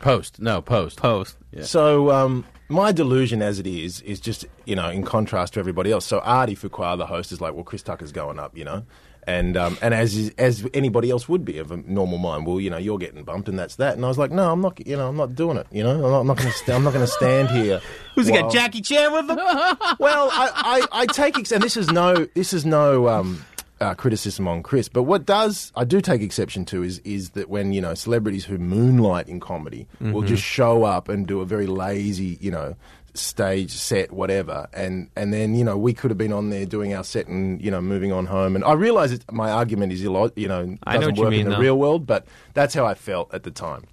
Post. 0.00 0.40
No, 0.40 0.60
post. 0.60 0.98
Post. 0.98 1.36
Yeah. 1.52 1.62
So 1.62 2.10
um, 2.10 2.44
my 2.70 2.92
delusion, 2.92 3.42
as 3.42 3.58
it 3.58 3.66
is, 3.66 4.00
is 4.02 4.20
just 4.20 4.46
you 4.64 4.76
know 4.76 4.88
in 4.88 5.04
contrast 5.04 5.54
to 5.54 5.60
everybody 5.60 5.92
else. 5.92 6.06
So 6.06 6.20
Artie 6.20 6.56
Fuqua, 6.56 6.96
the 6.96 7.06
host, 7.06 7.32
is 7.32 7.40
like, 7.40 7.54
well, 7.54 7.64
Chris 7.64 7.82
Tucker's 7.82 8.12
going 8.12 8.38
up, 8.38 8.56
you 8.56 8.64
know, 8.64 8.84
and 9.24 9.56
um, 9.56 9.76
and 9.82 9.92
as 9.92 10.16
is, 10.16 10.32
as 10.38 10.66
anybody 10.72 11.10
else 11.10 11.28
would 11.28 11.44
be 11.44 11.58
of 11.58 11.70
a 11.70 11.76
normal 11.78 12.18
mind, 12.18 12.46
well, 12.46 12.60
you 12.60 12.70
know, 12.70 12.78
you're 12.78 12.98
getting 12.98 13.22
bumped, 13.24 13.48
and 13.48 13.58
that's 13.58 13.76
that. 13.76 13.94
And 13.96 14.04
I 14.04 14.08
was 14.08 14.18
like, 14.18 14.30
no, 14.30 14.50
I'm 14.50 14.60
not, 14.60 14.86
you 14.86 14.96
know, 14.96 15.08
I'm 15.08 15.16
not 15.16 15.34
doing 15.34 15.56
it. 15.56 15.66
You 15.70 15.82
know, 15.82 15.94
I'm 15.94 16.00
not, 16.00 16.20
I'm 16.20 16.26
not 16.26 16.36
going 16.38 16.50
to, 16.50 16.56
st- 16.56 16.76
I'm 16.76 16.84
not 16.84 16.92
going 16.92 17.04
to 17.04 17.12
stand 17.12 17.50
here. 17.50 17.80
Who's 18.14 18.26
he 18.26 18.32
got? 18.32 18.50
Jackie 18.50 18.80
Chan 18.80 19.12
with 19.12 19.28
him? 19.28 19.36
well, 19.98 20.30
I, 20.32 20.86
I, 20.92 21.00
I 21.02 21.06
take 21.06 21.38
ex- 21.38 21.52
and 21.52 21.62
this 21.62 21.76
is 21.76 21.90
no 21.90 22.26
this 22.34 22.52
is 22.52 22.64
no 22.64 23.08
um, 23.08 23.44
uh, 23.80 23.94
criticism 23.94 24.46
on 24.46 24.62
Chris, 24.62 24.88
but 24.88 25.04
what 25.04 25.24
does 25.26 25.72
I 25.74 25.84
do 25.84 26.00
take 26.00 26.20
exception 26.22 26.64
to 26.66 26.82
is 26.82 26.98
is 27.00 27.30
that 27.30 27.48
when 27.48 27.72
you 27.72 27.80
know 27.80 27.94
celebrities 27.94 28.44
who 28.44 28.58
moonlight 28.58 29.28
in 29.28 29.40
comedy 29.40 29.86
will 30.00 30.22
Mhm. 30.22 30.26
just 30.26 30.42
show 30.42 30.84
up 30.84 31.08
and 31.08 31.26
do 31.26 31.40
a 31.40 31.46
very 31.46 31.66
lazy 31.66 32.36
you 32.40 32.50
know 32.50 32.76
stage 33.14 33.72
set 33.72 34.12
whatever 34.12 34.68
and 34.72 35.08
and 35.16 35.32
then 35.32 35.54
you 35.56 35.64
know 35.64 35.76
we 35.76 35.92
could 35.92 36.10
have 36.12 36.18
been 36.18 36.32
on 36.32 36.50
there 36.50 36.64
doing 36.64 36.94
our 36.94 37.02
set 37.02 37.26
and 37.26 37.60
you 37.60 37.70
know 37.70 37.80
moving 37.80 38.12
on 38.12 38.26
home 38.26 38.54
and 38.54 38.64
I 38.64 38.72
realize 38.74 39.10
it, 39.12 39.24
my 39.32 39.50
argument 39.50 39.92
is 39.92 40.04
illo- 40.04 40.30
you 40.36 40.46
know 40.46 40.76
I 40.84 40.94
know 40.94 41.00
doesn't 41.00 41.16
you 41.16 41.22
work 41.22 41.30
mean, 41.32 41.40
in 41.40 41.48
the 41.48 41.56
though. 41.56 41.60
real 41.62 41.78
world 41.78 42.06
but 42.06 42.26
that's 42.54 42.72
how 42.72 42.86
I 42.86 42.94
felt 42.94 43.32
at 43.34 43.42
the 43.42 43.50
time 43.50 43.84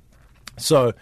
so 0.57 0.93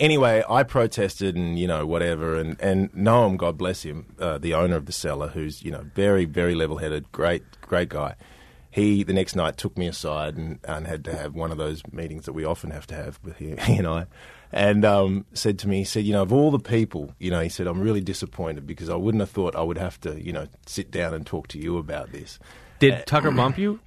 anyway, 0.00 0.42
I 0.48 0.64
protested 0.64 1.36
and 1.36 1.58
you 1.58 1.68
know 1.68 1.86
whatever, 1.86 2.34
and 2.36 2.60
and 2.60 2.92
Noam, 2.92 3.36
God 3.36 3.56
bless 3.56 3.82
him, 3.82 4.06
uh, 4.18 4.38
the 4.38 4.54
owner 4.54 4.76
of 4.76 4.86
the 4.86 4.92
cellar, 4.92 5.28
who's 5.28 5.62
you 5.62 5.70
know 5.70 5.84
very 5.94 6.24
very 6.24 6.54
level 6.56 6.78
headed, 6.78 7.12
great 7.12 7.44
great 7.60 7.90
guy. 7.90 8.16
he 8.70 9.04
the 9.04 9.12
next 9.12 9.36
night 9.36 9.56
took 9.56 9.76
me 9.78 9.86
aside 9.86 10.36
and, 10.36 10.58
and 10.64 10.86
had 10.86 11.04
to 11.04 11.16
have 11.16 11.34
one 11.34 11.52
of 11.52 11.58
those 11.58 11.82
meetings 11.92 12.24
that 12.24 12.32
we 12.32 12.44
often 12.44 12.70
have 12.70 12.86
to 12.88 12.94
have 12.94 13.20
with 13.22 13.36
he, 13.36 13.54
he 13.66 13.76
and 13.76 13.86
I, 13.86 14.06
and 14.52 14.84
um, 14.84 15.26
said 15.32 15.58
to 15.60 15.68
me, 15.68 15.78
he 15.78 15.84
said, 15.84 16.04
you 16.04 16.12
know, 16.12 16.22
of 16.22 16.32
all 16.32 16.50
the 16.50 16.58
people, 16.58 17.14
you 17.20 17.30
know, 17.30 17.40
he 17.40 17.48
said, 17.48 17.68
I'm 17.68 17.80
really 17.80 18.00
disappointed 18.00 18.66
because 18.66 18.88
I 18.88 18.96
wouldn't 18.96 19.20
have 19.20 19.30
thought 19.30 19.54
I 19.54 19.62
would 19.62 19.78
have 19.78 20.00
to, 20.00 20.20
you 20.20 20.32
know, 20.32 20.46
sit 20.66 20.90
down 20.90 21.14
and 21.14 21.24
talk 21.24 21.46
to 21.48 21.58
you 21.58 21.78
about 21.78 22.10
this. 22.10 22.38
Did 22.80 23.06
Tucker 23.06 23.30
bump 23.30 23.58
you? 23.58 23.78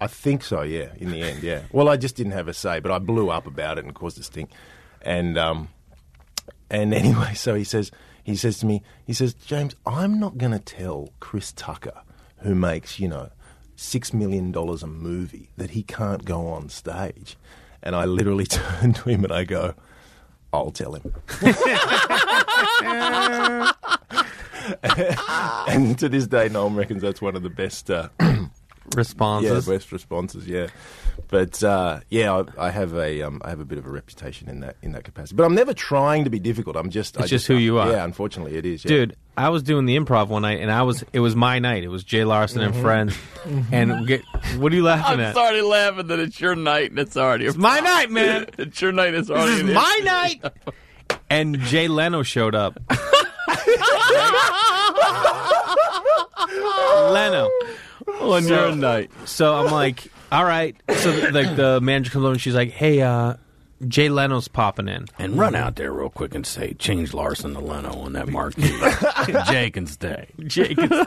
I 0.00 0.06
think 0.06 0.44
so, 0.44 0.62
yeah, 0.62 0.90
in 0.96 1.10
the 1.10 1.20
end, 1.22 1.42
yeah. 1.42 1.62
Well, 1.72 1.88
I 1.88 1.96
just 1.96 2.14
didn't 2.14 2.32
have 2.32 2.46
a 2.46 2.54
say, 2.54 2.78
but 2.78 2.92
I 2.92 2.98
blew 3.00 3.30
up 3.30 3.46
about 3.46 3.78
it 3.78 3.84
and 3.84 3.94
caused 3.94 4.18
a 4.18 4.22
thing. 4.22 4.48
And 5.02 5.38
um, 5.38 5.68
and 6.70 6.92
anyway, 7.02 7.34
so 7.34 7.54
he 7.54 7.64
says 7.64 7.90
he 8.24 8.36
says 8.36 8.58
to 8.58 8.66
me, 8.66 8.82
he 9.06 9.12
says, 9.12 9.34
James, 9.34 9.74
I'm 9.86 10.20
not 10.20 10.38
going 10.38 10.52
to 10.52 10.58
tell 10.58 11.10
Chris 11.20 11.52
Tucker, 11.52 12.02
who 12.38 12.54
makes 12.54 13.00
you 13.00 13.08
know 13.08 13.30
six 13.76 14.12
million 14.12 14.52
dollars 14.52 14.82
a 14.82 14.86
movie, 14.86 15.50
that 15.56 15.70
he 15.70 15.82
can't 15.82 16.24
go 16.24 16.48
on 16.48 16.68
stage. 16.68 17.36
And 17.82 17.94
I 17.94 18.04
literally 18.04 18.46
turn 18.46 18.92
to 18.94 19.08
him 19.08 19.24
and 19.24 19.32
I 19.32 19.44
go, 19.44 19.74
I'll 20.52 20.70
tell 20.70 20.94
him. 20.94 21.14
and 25.68 25.98
to 25.98 26.08
this 26.08 26.26
day, 26.26 26.48
Noam 26.48 26.76
reckons 26.76 27.02
that's 27.02 27.22
one 27.22 27.36
of 27.36 27.42
the 27.42 27.50
best 27.50 27.90
uh, 27.90 28.08
responses. 28.94 29.66
Yeah, 29.68 29.74
best 29.74 29.92
responses. 29.92 30.46
Yeah, 30.46 30.68
but 31.28 31.62
uh, 31.62 32.00
yeah, 32.08 32.42
I, 32.58 32.66
I 32.66 32.70
have 32.70 32.94
a 32.94 33.22
um, 33.22 33.40
I 33.44 33.50
have 33.50 33.60
a 33.60 33.64
bit 33.64 33.78
of 33.78 33.86
a 33.86 33.90
reputation 33.90 34.48
in 34.48 34.60
that 34.60 34.76
in 34.82 34.92
that 34.92 35.04
capacity. 35.04 35.36
But 35.36 35.44
I'm 35.44 35.54
never 35.54 35.74
trying 35.74 36.24
to 36.24 36.30
be 36.30 36.38
difficult. 36.38 36.76
I'm 36.76 36.90
just 36.90 37.16
It's 37.16 37.24
I 37.24 37.26
just 37.26 37.46
who 37.46 37.54
you 37.56 37.78
are. 37.78 37.90
Yeah, 37.90 38.04
unfortunately, 38.04 38.56
it 38.56 38.64
is. 38.66 38.84
Yeah. 38.84 38.88
Dude, 38.88 39.16
I 39.36 39.48
was 39.50 39.62
doing 39.62 39.86
the 39.86 39.96
improv 39.96 40.28
one 40.28 40.42
night, 40.42 40.60
and 40.60 40.70
I 40.70 40.82
was 40.82 41.04
it 41.12 41.20
was 41.20 41.36
my 41.36 41.58
night. 41.58 41.84
It 41.84 41.88
was 41.88 42.02
Jay 42.04 42.24
Larson 42.24 42.60
and 42.62 42.74
Mhm. 42.74 42.80
friends. 42.82 43.16
And 43.72 44.06
get, 44.06 44.22
what 44.56 44.72
are 44.72 44.76
you 44.76 44.82
laughing 44.82 45.14
I'm 45.14 45.20
at? 45.20 45.36
already 45.36 45.62
laughing 45.62 46.06
that 46.08 46.18
it's 46.18 46.40
your 46.40 46.54
night 46.56 46.90
and 46.90 46.98
it's 46.98 47.16
already. 47.16 47.46
It's 47.46 47.56
my 47.56 47.80
night, 47.94 48.10
man. 48.10 48.46
it's 48.58 48.80
your 48.82 48.92
night. 48.92 49.14
It's 49.14 49.28
This 49.28 49.36
already. 49.36 49.52
is 49.54 49.60
an 49.60 49.72
my 49.74 49.94
issue. 49.98 50.04
night. 50.04 50.42
And 51.30 51.58
Jay 51.60 51.88
Leno 51.88 52.22
showed 52.22 52.54
up. 52.54 52.78
Leno. 57.12 57.48
On 58.20 58.46
your 58.46 58.74
night. 58.74 59.10
So 59.26 59.54
I'm 59.54 59.70
like, 59.72 60.10
all 60.32 60.44
right. 60.44 60.76
So 60.96 61.10
like 61.32 61.56
the 61.56 61.80
manager 61.80 62.10
comes 62.10 62.24
over 62.24 62.32
and 62.32 62.40
she's 62.40 62.54
like, 62.54 62.70
hey, 62.70 63.00
uh, 63.02 63.34
Jay 63.86 64.08
Leno's 64.08 64.48
popping 64.48 64.88
in. 64.88 65.06
And 65.18 65.38
run 65.38 65.54
out 65.54 65.76
there 65.76 65.92
real 65.92 66.10
quick 66.10 66.34
and 66.34 66.44
say, 66.44 66.74
change 66.74 67.14
Larson 67.14 67.54
to 67.54 67.60
Leno 67.60 67.90
on 68.00 68.12
that 68.14 68.28
marquee. 68.28 68.62
Jay 69.46 69.70
can 69.70 69.86
stay. 69.86 70.28
Jay 70.46 70.74
can 70.74 70.92
And 70.92 71.06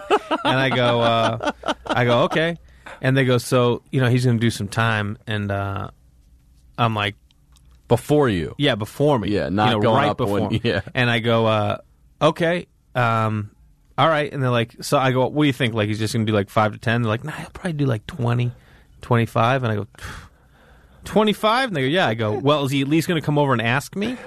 I 0.58 0.70
go, 0.70 1.02
uh, 1.02 1.52
I 1.86 2.06
go, 2.06 2.24
okay. 2.24 2.58
And 3.02 3.18
they 3.18 3.26
go, 3.26 3.38
so, 3.40 3.82
you 3.92 4.00
know, 4.00 4.10
he's 4.10 4.24
going 4.26 4.38
to 4.38 4.42
do 4.42 4.50
some 4.52 4.68
time. 4.70 5.18
And 5.28 5.52
uh, 5.52 5.90
I'm 6.78 6.96
like, 6.96 7.16
Before 7.88 8.30
you. 8.30 8.56
yeah, 8.58 8.76
before 8.76 9.20
me. 9.20 9.30
Yeah, 9.30 9.50
not 9.50 9.68
you 9.70 9.76
know, 9.76 9.82
going 9.82 9.96
right 10.04 10.10
up 10.10 10.18
before 10.18 10.40
when- 10.42 10.50
me. 10.52 10.62
yeah. 10.64 10.82
And 10.94 11.10
I 11.10 11.20
go, 11.20 11.46
uh, 11.46 11.78
okay. 12.22 12.68
Um, 12.96 13.52
all 13.98 14.08
right. 14.08 14.32
And 14.32 14.42
they're 14.42 14.50
like, 14.50 14.76
so 14.84 14.98
I 14.98 15.12
go, 15.12 15.28
what 15.28 15.44
do 15.44 15.48
you 15.48 15.54
think? 15.54 15.74
Like, 15.74 15.88
he's 15.88 16.00
just 16.00 16.14
going 16.14 16.26
to 16.26 16.32
do 16.32 16.36
like 16.36 16.50
5 16.50 16.74
to 16.74 16.78
10? 16.78 17.02
They're 17.04 17.10
like, 17.10 17.24
nah, 17.24 17.32
he'll 17.32 17.50
probably 17.52 17.74
do 17.74 17.86
like 17.86 18.06
20, 18.08 18.52
25. 19.02 19.64
And 19.64 19.72
I 19.72 19.76
go, 19.76 19.88
25? 21.06 21.70
And 21.70 21.76
they 21.76 21.82
go, 21.82 21.88
yeah. 21.88 22.08
I 22.08 22.14
go, 22.14 22.34
well, 22.38 22.66
is 22.66 22.72
he 22.72 22.82
at 22.82 22.88
least 22.88 23.08
going 23.08 23.20
to 23.22 23.26
come 23.26 23.38
over 23.38 23.54
and 23.54 23.62
ask 23.62 23.96
me? 23.96 24.18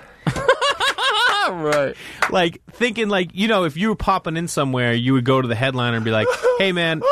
right. 1.50 1.94
Like, 2.30 2.62
thinking, 2.72 3.08
like, 3.08 3.30
you 3.34 3.48
know, 3.48 3.64
if 3.64 3.76
you 3.76 3.88
were 3.88 3.96
popping 3.96 4.36
in 4.36 4.48
somewhere, 4.48 4.92
you 4.92 5.12
would 5.12 5.24
go 5.24 5.40
to 5.42 5.48
the 5.48 5.54
headliner 5.54 5.96
and 5.96 6.04
be 6.04 6.10
like, 6.10 6.26
hey, 6.58 6.72
man, 6.72 7.02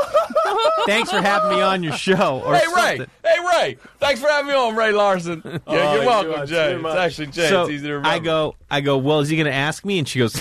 thanks 0.86 1.10
for 1.10 1.20
having 1.20 1.50
me 1.50 1.60
on 1.60 1.82
your 1.82 1.92
show. 1.92 2.40
Or 2.44 2.54
hey 2.54 2.66
Ray, 2.74 2.96
something. 2.96 3.06
hey 3.24 3.36
Ray, 3.60 3.76
thanks 3.98 4.20
for 4.20 4.28
having 4.28 4.48
me 4.48 4.54
on, 4.54 4.74
Ray 4.74 4.92
Larson. 4.92 5.42
Yeah, 5.44 5.58
Oh, 5.66 5.94
you're 5.96 6.06
welcome, 6.06 6.32
are 6.32 6.46
Jay. 6.46 6.74
It's 6.74 6.84
actually 6.86 7.26
Jay. 7.28 7.48
So 7.48 7.62
it's 7.62 7.70
easy 7.72 7.86
to 7.88 7.94
remember. 7.94 8.08
I 8.08 8.18
go, 8.18 8.56
I 8.70 8.80
go. 8.80 8.96
Well, 8.98 9.20
is 9.20 9.28
he 9.28 9.36
going 9.36 9.46
to 9.46 9.52
ask 9.52 9.84
me? 9.84 9.98
And 9.98 10.08
she 10.08 10.18
goes, 10.18 10.40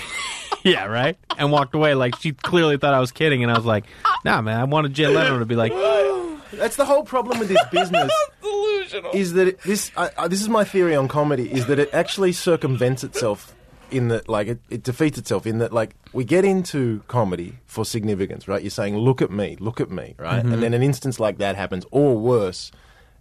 Yeah, 0.64 0.86
right. 0.86 1.18
And 1.38 1.52
walked 1.52 1.74
away. 1.74 1.96
Like 1.96 2.16
she 2.18 2.34
clearly 2.34 2.78
thought 2.78 2.94
I 2.94 3.00
was 3.00 3.12
kidding. 3.12 3.44
And 3.44 3.52
I 3.52 3.56
was 3.56 3.66
like, 3.66 3.86
Nah, 4.24 4.42
man. 4.42 4.60
I 4.60 4.64
wanted 4.66 4.94
Jay 4.94 5.08
Leno 5.08 5.40
to 5.40 5.46
be 5.46 5.56
like, 5.56 5.72
That's 6.54 6.76
the 6.76 6.86
whole 6.86 7.04
problem 7.04 7.40
with 7.40 7.48
this 7.48 7.64
business. 7.72 8.12
Is 9.14 9.34
that 9.34 9.48
it, 9.48 9.62
this? 9.62 9.92
I, 9.96 10.10
I, 10.18 10.28
this 10.28 10.42
is 10.42 10.50
my 10.50 10.64
theory 10.64 10.96
on 10.96 11.08
comedy: 11.08 11.52
is 11.52 11.68
that 11.68 11.80
it 11.80 11.94
actually 11.94 12.34
circumvents 12.34 13.04
itself 13.04 13.56
in 13.90 14.10
that, 14.10 14.28
like, 14.28 14.48
it, 14.48 14.60
it 14.70 14.84
defeats 14.84 15.18
itself 15.18 15.46
in 15.46 15.60
that, 15.60 15.72
like, 15.72 15.96
we 16.14 16.24
get 16.24 16.44
into 16.46 17.02
comedy 17.08 17.60
for 17.66 17.86
significance, 17.86 18.48
right? 18.48 18.62
You're 18.62 18.70
saying, 18.70 18.98
"Look 18.98 19.22
at 19.22 19.32
me, 19.32 19.56
look 19.60 19.80
at 19.80 19.90
me," 19.90 20.16
right? 20.18 20.44
And 20.44 20.62
then 20.62 20.74
an 20.74 20.84
instance 20.84 21.20
like 21.20 21.38
that 21.38 21.56
happens, 21.56 21.86
or 21.92 22.18
worse, 22.18 22.72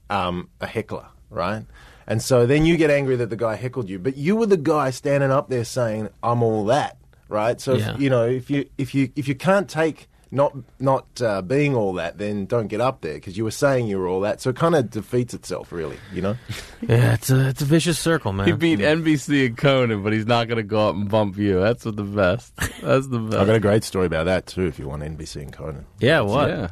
um, 0.08 0.48
a 0.60 0.66
heckler, 0.66 1.06
right? 1.28 1.64
And 2.06 2.20
so 2.20 2.46
then 2.46 2.64
you 2.66 2.76
get 2.76 2.90
angry 2.90 3.14
that 3.16 3.30
the 3.30 3.36
guy 3.36 3.54
heckled 3.54 3.88
you, 3.88 4.00
but 4.00 4.16
you 4.16 4.34
were 4.34 4.46
the 4.46 4.56
guy 4.56 4.90
standing 4.90 5.30
up 5.30 5.48
there 5.48 5.64
saying, 5.64 6.08
"I'm 6.22 6.42
all 6.42 6.64
that," 6.66 6.96
right? 7.30 7.60
So 7.60 7.74
Yeah. 7.74 7.94
if, 7.94 8.00
you 8.00 8.10
know, 8.10 8.26
if 8.26 8.50
you 8.50 8.68
if 8.78 8.94
you 8.94 9.10
if 9.16 9.28
you 9.28 9.34
can't 9.34 9.68
take 9.68 10.08
not 10.32 10.54
not 10.78 11.20
uh, 11.20 11.42
being 11.42 11.74
all 11.74 11.92
that, 11.94 12.18
then 12.18 12.46
don't 12.46 12.68
get 12.68 12.80
up 12.80 13.00
there 13.00 13.14
because 13.14 13.36
you 13.36 13.42
were 13.42 13.50
saying 13.50 13.88
you 13.88 13.98
were 13.98 14.06
all 14.06 14.20
that. 14.20 14.40
So 14.40 14.50
it 14.50 14.56
kind 14.56 14.76
of 14.76 14.88
defeats 14.90 15.34
itself, 15.34 15.72
really. 15.72 15.96
You 16.12 16.22
know? 16.22 16.36
Yeah, 16.88 17.12
it's 17.12 17.28
a 17.30 17.48
it's 17.48 17.60
a 17.60 17.66
vicious 17.66 17.98
circle, 17.98 18.32
man. 18.32 18.46
He 18.46 18.52
beat 18.54 18.78
NBC 18.78 19.44
and 19.46 19.56
Conan, 19.58 20.02
but 20.02 20.14
he's 20.14 20.24
not 20.26 20.48
going 20.48 20.56
to 20.56 20.62
go 20.62 20.88
up 20.88 20.94
and 20.94 21.10
bump 21.10 21.36
you. 21.36 21.60
That's 21.60 21.84
what 21.84 21.96
the 21.96 22.04
best. 22.04 22.56
That's 22.80 23.06
the 23.08 23.18
best. 23.18 23.36
I've 23.36 23.46
got 23.48 23.56
a 23.56 23.60
great 23.60 23.84
story 23.84 24.06
about 24.06 24.24
that 24.24 24.46
too. 24.46 24.64
If 24.66 24.78
you 24.78 24.88
want 24.88 25.02
NBC 25.02 25.42
and 25.42 25.52
Conan. 25.52 25.84
Yeah, 25.98 26.20
what? 26.20 26.48
Yeah. 26.48 26.70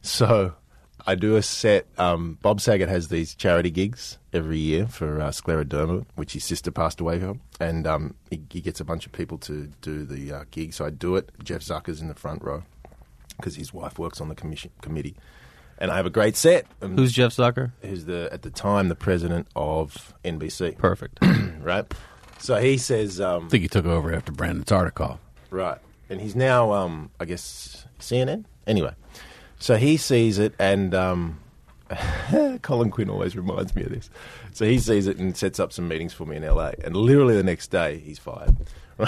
So 0.00 0.54
I 1.06 1.14
do 1.14 1.36
a 1.36 1.42
set. 1.42 1.86
Um, 1.98 2.38
Bob 2.42 2.60
Saget 2.60 2.88
has 2.88 3.08
these 3.08 3.34
charity 3.34 3.70
gigs 3.70 4.18
every 4.32 4.58
year 4.58 4.86
for 4.86 5.20
uh, 5.20 5.28
scleroderma, 5.30 6.06
which 6.14 6.32
his 6.32 6.44
sister 6.44 6.70
passed 6.70 7.00
away 7.00 7.18
from, 7.20 7.40
and 7.60 7.86
um, 7.86 8.14
he, 8.30 8.40
he 8.50 8.60
gets 8.60 8.80
a 8.80 8.84
bunch 8.84 9.06
of 9.06 9.12
people 9.12 9.38
to 9.38 9.68
do 9.80 10.04
the 10.04 10.32
uh, 10.32 10.44
gig. 10.50 10.72
So 10.74 10.84
I 10.84 10.90
do 10.90 11.16
it. 11.16 11.30
Jeff 11.42 11.60
Zucker's 11.60 12.00
in 12.00 12.08
the 12.08 12.14
front 12.14 12.42
row 12.42 12.62
because 13.36 13.56
his 13.56 13.72
wife 13.72 13.98
works 13.98 14.20
on 14.20 14.28
the 14.28 14.34
commission 14.34 14.70
committee, 14.80 15.16
and 15.78 15.90
I 15.90 15.96
have 15.96 16.06
a 16.06 16.10
great 16.10 16.36
set. 16.36 16.66
Um, 16.80 16.96
Who's 16.96 17.12
Jeff 17.12 17.32
Zucker? 17.32 17.72
Who's 17.82 18.04
the 18.04 18.28
at 18.32 18.42
the 18.42 18.50
time 18.50 18.88
the 18.88 18.94
president 18.94 19.48
of 19.56 20.14
NBC? 20.24 20.78
Perfect. 20.78 21.18
right. 21.60 21.84
So 22.38 22.56
he 22.56 22.78
says. 22.78 23.20
Um, 23.20 23.46
I 23.46 23.48
think 23.48 23.62
he 23.62 23.68
took 23.68 23.86
over 23.86 24.14
after 24.14 24.32
Brandon 24.32 24.64
Tartikoff. 24.64 25.18
Right. 25.50 25.78
And 26.08 26.20
he's 26.20 26.36
now, 26.36 26.72
um, 26.72 27.10
I 27.20 27.24
guess, 27.24 27.86
CNN? 27.98 28.44
Anyway. 28.66 28.94
So 29.62 29.76
he 29.76 29.96
sees 29.96 30.40
it, 30.40 30.54
and 30.58 30.92
um, 30.92 31.38
Colin 32.62 32.90
Quinn 32.90 33.08
always 33.08 33.36
reminds 33.36 33.76
me 33.76 33.84
of 33.84 33.90
this. 33.90 34.10
So 34.52 34.64
he 34.64 34.80
sees 34.80 35.06
it 35.06 35.18
and 35.18 35.36
sets 35.36 35.60
up 35.60 35.72
some 35.72 35.86
meetings 35.86 36.12
for 36.12 36.26
me 36.26 36.34
in 36.36 36.44
LA. 36.44 36.72
And 36.82 36.96
literally 36.96 37.36
the 37.36 37.44
next 37.44 37.68
day, 37.68 37.98
he's 37.98 38.18
fired. 38.18 38.56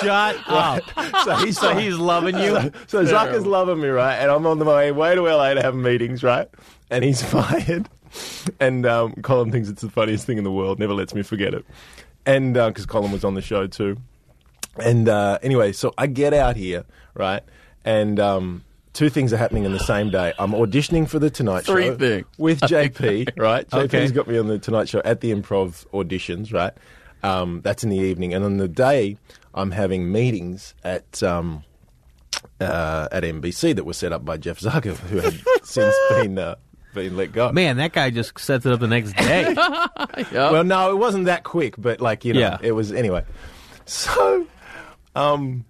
Shut 0.00 0.36
up. 0.46 0.82
So 1.22 1.36
he's, 1.36 1.60
So 1.60 1.76
he's 1.76 1.98
loving 1.98 2.38
you? 2.38 2.72
So, 2.86 3.04
so 3.04 3.04
Zucker's 3.04 3.44
loving 3.44 3.78
me, 3.78 3.88
right? 3.88 4.14
And 4.14 4.30
I'm 4.30 4.46
on 4.46 4.58
my 4.58 4.90
way, 4.90 5.14
to 5.14 5.20
LA 5.20 5.52
to 5.52 5.60
have 5.60 5.74
meetings, 5.74 6.22
right? 6.22 6.48
And 6.90 7.04
he's 7.04 7.22
fired. 7.22 7.90
And 8.58 8.86
um, 8.86 9.16
Colin 9.20 9.52
thinks 9.52 9.68
it's 9.68 9.82
the 9.82 9.90
funniest 9.90 10.24
thing 10.24 10.38
in 10.38 10.44
the 10.44 10.50
world, 10.50 10.78
never 10.78 10.94
lets 10.94 11.14
me 11.14 11.22
forget 11.22 11.52
it. 11.52 11.66
And 12.24 12.54
because 12.54 12.86
Colin 12.86 13.12
was 13.12 13.22
on 13.22 13.34
the 13.34 13.42
show 13.42 13.66
too. 13.66 13.98
And 14.82 15.10
uh, 15.10 15.38
anyway, 15.42 15.72
so 15.72 15.92
I 15.98 16.06
get 16.06 16.32
out 16.32 16.56
here, 16.56 16.86
right? 17.12 17.42
And 17.84 18.18
um, 18.18 18.64
two 18.98 19.08
things 19.08 19.32
are 19.32 19.36
happening 19.36 19.64
in 19.64 19.72
the 19.72 19.78
same 19.78 20.10
day. 20.10 20.32
I'm 20.38 20.50
auditioning 20.52 21.08
for 21.08 21.18
the 21.18 21.30
Tonight 21.30 21.64
Three 21.64 21.84
Show 21.86 21.96
things. 21.96 22.26
with 22.36 22.60
JP, 22.62 23.38
right? 23.38 23.68
JP's 23.68 23.94
Okay. 23.94 24.10
got 24.10 24.26
me 24.26 24.36
on 24.38 24.48
the 24.48 24.58
Tonight 24.58 24.88
Show 24.88 25.00
at 25.04 25.20
the 25.20 25.32
Improv 25.32 25.86
auditions, 25.92 26.52
right? 26.52 26.72
Um, 27.22 27.60
that's 27.62 27.84
in 27.84 27.90
the 27.90 27.96
evening, 27.98 28.34
and 28.34 28.44
on 28.44 28.56
the 28.58 28.68
day, 28.68 29.16
I'm 29.54 29.70
having 29.70 30.10
meetings 30.12 30.74
at 30.84 31.22
um, 31.22 31.62
uh, 32.60 33.08
at 33.12 33.22
NBC 33.22 33.74
that 33.76 33.84
were 33.84 33.92
set 33.92 34.12
up 34.12 34.24
by 34.24 34.36
Jeff 34.36 34.58
Zucker, 34.60 34.96
who 34.96 35.18
had 35.18 35.34
since 35.62 35.94
been 36.10 36.38
uh, 36.38 36.56
been 36.94 37.16
let 37.16 37.32
go. 37.32 37.52
Man, 37.52 37.76
that 37.78 37.92
guy 37.92 38.10
just 38.10 38.38
sets 38.38 38.66
it 38.66 38.72
up 38.72 38.80
the 38.80 38.88
next 38.88 39.14
day. 39.16 39.54
Well, 40.32 40.64
no, 40.64 40.90
it 40.90 40.96
wasn't 40.96 41.26
that 41.26 41.44
quick, 41.44 41.74
but 41.78 42.00
like 42.00 42.24
you 42.24 42.34
know, 42.34 42.40
Yeah. 42.40 42.58
it 42.60 42.72
was 42.72 42.90
anyway. 42.92 43.24
So, 43.86 44.46
um, 45.14 45.64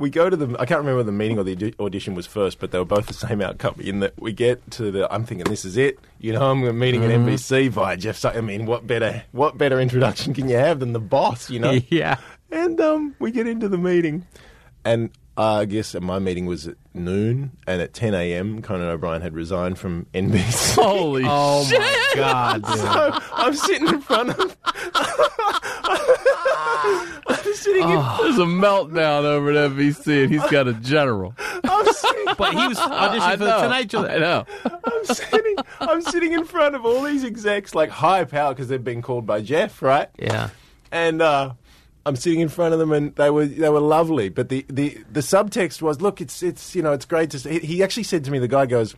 we 0.00 0.08
go 0.10 0.30
to 0.30 0.36
the. 0.36 0.56
I 0.58 0.64
can't 0.64 0.80
remember 0.80 1.02
the 1.02 1.12
meeting 1.12 1.38
or 1.38 1.44
the 1.44 1.74
audition 1.78 2.14
was 2.14 2.26
first, 2.26 2.58
but 2.58 2.70
they 2.72 2.78
were 2.78 2.84
both 2.86 3.06
the 3.06 3.14
same 3.14 3.40
outcome. 3.42 3.76
In 3.78 4.00
that 4.00 4.20
we 4.20 4.32
get 4.32 4.68
to 4.72 4.90
the, 4.90 5.12
I'm 5.12 5.24
thinking 5.24 5.44
this 5.48 5.64
is 5.64 5.76
it. 5.76 5.98
You 6.18 6.32
know, 6.32 6.50
I'm 6.50 6.78
meeting 6.78 7.02
Mhm. 7.02 7.04
at 7.10 7.10
NBC 7.20 7.68
via 7.68 7.96
Jeff. 7.98 8.16
Zucker. 8.18 8.38
I 8.38 8.40
mean, 8.40 8.64
what 8.66 8.86
better, 8.86 9.22
what 9.32 9.58
better 9.58 9.78
introduction 9.78 10.32
can 10.34 10.48
you 10.48 10.56
have 10.56 10.80
than 10.80 10.94
the 10.94 11.00
boss? 11.00 11.50
You 11.50 11.60
know. 11.60 11.78
yeah. 11.90 12.16
And 12.50 12.80
um, 12.80 13.14
we 13.20 13.30
get 13.30 13.46
into 13.46 13.68
the 13.68 13.78
meeting, 13.78 14.26
and 14.84 15.10
uh, 15.40 15.60
I 15.60 15.64
guess 15.64 15.94
my 15.94 16.18
meeting 16.18 16.44
was 16.46 16.68
at 16.68 16.76
noon, 16.92 17.52
and 17.66 17.80
at 17.80 17.94
10 17.94 18.14
a.m., 18.14 18.60
Conan 18.62 18.88
O'Brien 18.88 19.22
had 19.22 19.32
resigned 19.34 19.78
from 19.78 20.06
NBC. 20.12 20.74
Holy 20.74 21.22
Oh 21.26 21.64
shit. 21.64 21.80
my 21.80 22.12
god. 22.14 22.66
So 22.66 23.18
I'm 23.34 23.54
sitting 23.54 23.88
in 23.88 24.00
front 24.02 24.30
of 24.38 24.56
I'm 27.28 27.54
sitting 27.54 27.82
in. 27.82 27.96
There's 28.20 28.38
a 28.38 28.44
meltdown 28.46 29.24
over 29.24 29.50
at 29.50 29.70
NBC, 29.72 30.24
and 30.24 30.32
he's 30.32 30.46
got 30.50 30.68
a 30.68 30.74
general. 30.74 31.34
I'm 31.64 31.86
sitting, 31.92 32.24
But 32.38 32.54
he 32.54 32.68
was 32.68 32.78
auditioning 32.78 33.20
I 33.20 33.36
for 33.36 33.44
know. 33.44 33.56
the 33.56 33.62
Tonight 33.62 33.90
Show. 33.90 34.06
I 34.06 34.18
know. 34.18 34.46
I'm 34.64 35.04
sitting. 35.14 35.56
I'm 35.80 36.02
sitting 36.02 36.32
in 36.32 36.44
front 36.44 36.74
of 36.74 36.84
all 36.84 37.02
these 37.02 37.24
execs, 37.24 37.74
like 37.74 37.90
high 37.90 38.24
power, 38.24 38.52
because 38.54 38.68
they've 38.68 38.82
been 38.82 39.02
called 39.02 39.26
by 39.26 39.40
Jeff, 39.42 39.82
right? 39.82 40.08
Yeah. 40.18 40.50
and 40.92 41.20
uh, 41.22 41.52
I'm 42.06 42.16
sitting 42.16 42.40
in 42.40 42.48
front 42.48 42.72
of 42.72 42.78
them, 42.78 42.92
and 42.92 43.14
they 43.16 43.30
were 43.30 43.46
they 43.46 43.68
were 43.68 43.80
lovely. 43.80 44.28
But 44.28 44.48
the, 44.48 44.64
the, 44.68 44.98
the 45.10 45.20
subtext 45.20 45.82
was, 45.82 46.00
look, 46.00 46.20
it's 46.20 46.42
it's 46.42 46.74
you 46.74 46.82
know 46.82 46.92
it's 46.92 47.04
great 47.04 47.30
to. 47.30 47.38
See. 47.38 47.58
He 47.58 47.66
he 47.66 47.82
actually 47.82 48.04
said 48.04 48.24
to 48.24 48.30
me, 48.30 48.38
the 48.38 48.48
guy 48.48 48.66
goes. 48.66 48.94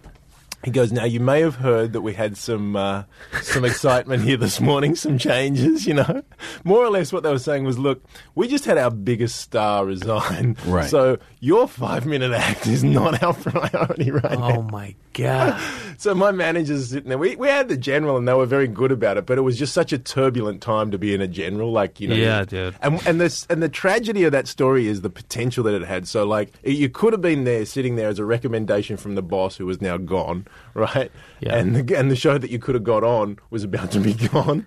He 0.65 0.71
goes, 0.71 0.93
now 0.93 1.05
you 1.05 1.19
may 1.19 1.41
have 1.41 1.57
heard 1.57 1.93
that 1.93 2.03
we 2.03 2.13
had 2.13 2.37
some 2.37 2.77
uh, 2.77 3.03
some 3.43 3.65
excitement 3.65 4.23
here 4.23 4.37
this 4.37 4.61
morning, 4.61 4.95
some 4.95 5.19
changes, 5.19 5.89
you 5.89 5.95
know. 5.95 6.23
More 6.65 6.85
or 6.85 6.89
less 6.89 7.13
what 7.13 7.25
they 7.25 7.31
were 7.31 7.41
saying 7.41 7.65
was, 7.65 7.81
look, 7.81 8.01
we 8.37 8.47
just 8.47 8.65
had 8.65 8.79
our 8.79 8.93
biggest 8.93 9.41
star 9.41 9.85
resign. 9.85 10.57
Right. 10.65 10.89
So 10.89 11.19
your 11.41 11.67
five 11.67 12.07
minute 12.07 12.31
act 12.31 12.69
is 12.69 12.85
not 12.85 13.25
our 13.25 13.35
priority 13.35 14.13
right 14.13 14.39
now. 14.39 14.59
Oh 14.59 14.63
my 14.63 14.95
god. 15.13 15.61
So 16.03 16.17
my 16.17 16.33
managers 16.33 16.89
sitting 16.91 17.11
there. 17.11 17.19
We, 17.19 17.37
we 17.37 17.47
had 17.47 17.69
the 17.69 17.77
general, 17.77 18.17
and 18.17 18.27
they 18.27 18.35
were 18.35 18.45
very 18.45 18.67
good 18.67 18.91
about 18.91 19.19
it. 19.19 19.25
But 19.25 19.39
it 19.39 19.43
was 19.43 19.57
just 19.57 19.73
such 19.73 19.93
a 19.93 19.99
turbulent 19.99 20.61
time 20.61 20.91
to 20.91 20.99
be 20.99 21.15
in 21.15 21.21
a 21.21 21.29
general, 21.29 21.71
like 21.71 22.01
you 22.01 22.09
know. 22.09 22.17
Yeah, 22.17 22.45
dude. 22.45 22.75
And 22.83 23.01
and 23.07 23.21
this 23.21 23.47
and 23.49 23.63
the 23.63 23.69
tragedy 23.69 24.25
of 24.25 24.33
that 24.33 24.49
story 24.49 24.89
is 24.89 25.03
the 25.03 25.11
potential 25.11 25.63
that 25.63 25.75
it 25.75 25.83
had. 25.83 26.09
So 26.09 26.27
like 26.27 26.55
you 26.65 26.89
could 26.89 27.13
have 27.13 27.23
been 27.23 27.45
there, 27.45 27.65
sitting 27.65 27.95
there 27.95 28.09
as 28.09 28.19
a 28.19 28.25
recommendation 28.25 28.97
from 28.97 29.15
the 29.15 29.23
boss 29.23 29.55
who 29.57 29.65
was 29.65 29.81
now 29.81 29.97
gone, 29.97 30.49
right? 30.75 31.13
Yeah. 31.39 31.55
And 31.55 31.77
the, 31.77 31.97
and 31.97 32.11
the 32.11 32.17
show 32.17 32.37
that 32.37 32.51
you 32.51 32.59
could 32.59 32.75
have 32.75 32.83
got 32.83 33.05
on 33.05 33.39
was 33.51 33.63
about 33.63 33.93
to 33.93 34.01
be 34.01 34.15
gone. 34.29 34.67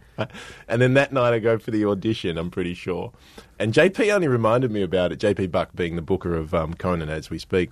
And 0.70 0.82
then 0.82 0.94
that 0.94 1.12
night 1.12 1.34
I 1.34 1.40
go 1.40 1.58
for 1.58 1.72
the 1.72 1.84
audition. 1.84 2.38
I'm 2.38 2.50
pretty 2.50 2.76
sure. 2.76 3.12
And 3.60 3.74
JP 3.74 4.14
only 4.14 4.30
reminded 4.30 4.72
me 4.72 4.84
about 4.84 5.12
it. 5.12 5.20
JP 5.20 5.52
Buck 5.52 5.76
being 5.76 5.98
the 5.98 6.02
booker 6.02 6.34
of 6.34 6.54
um, 6.54 6.76
Conan 6.76 7.10
as 7.10 7.30
we 7.30 7.40
speak, 7.40 7.72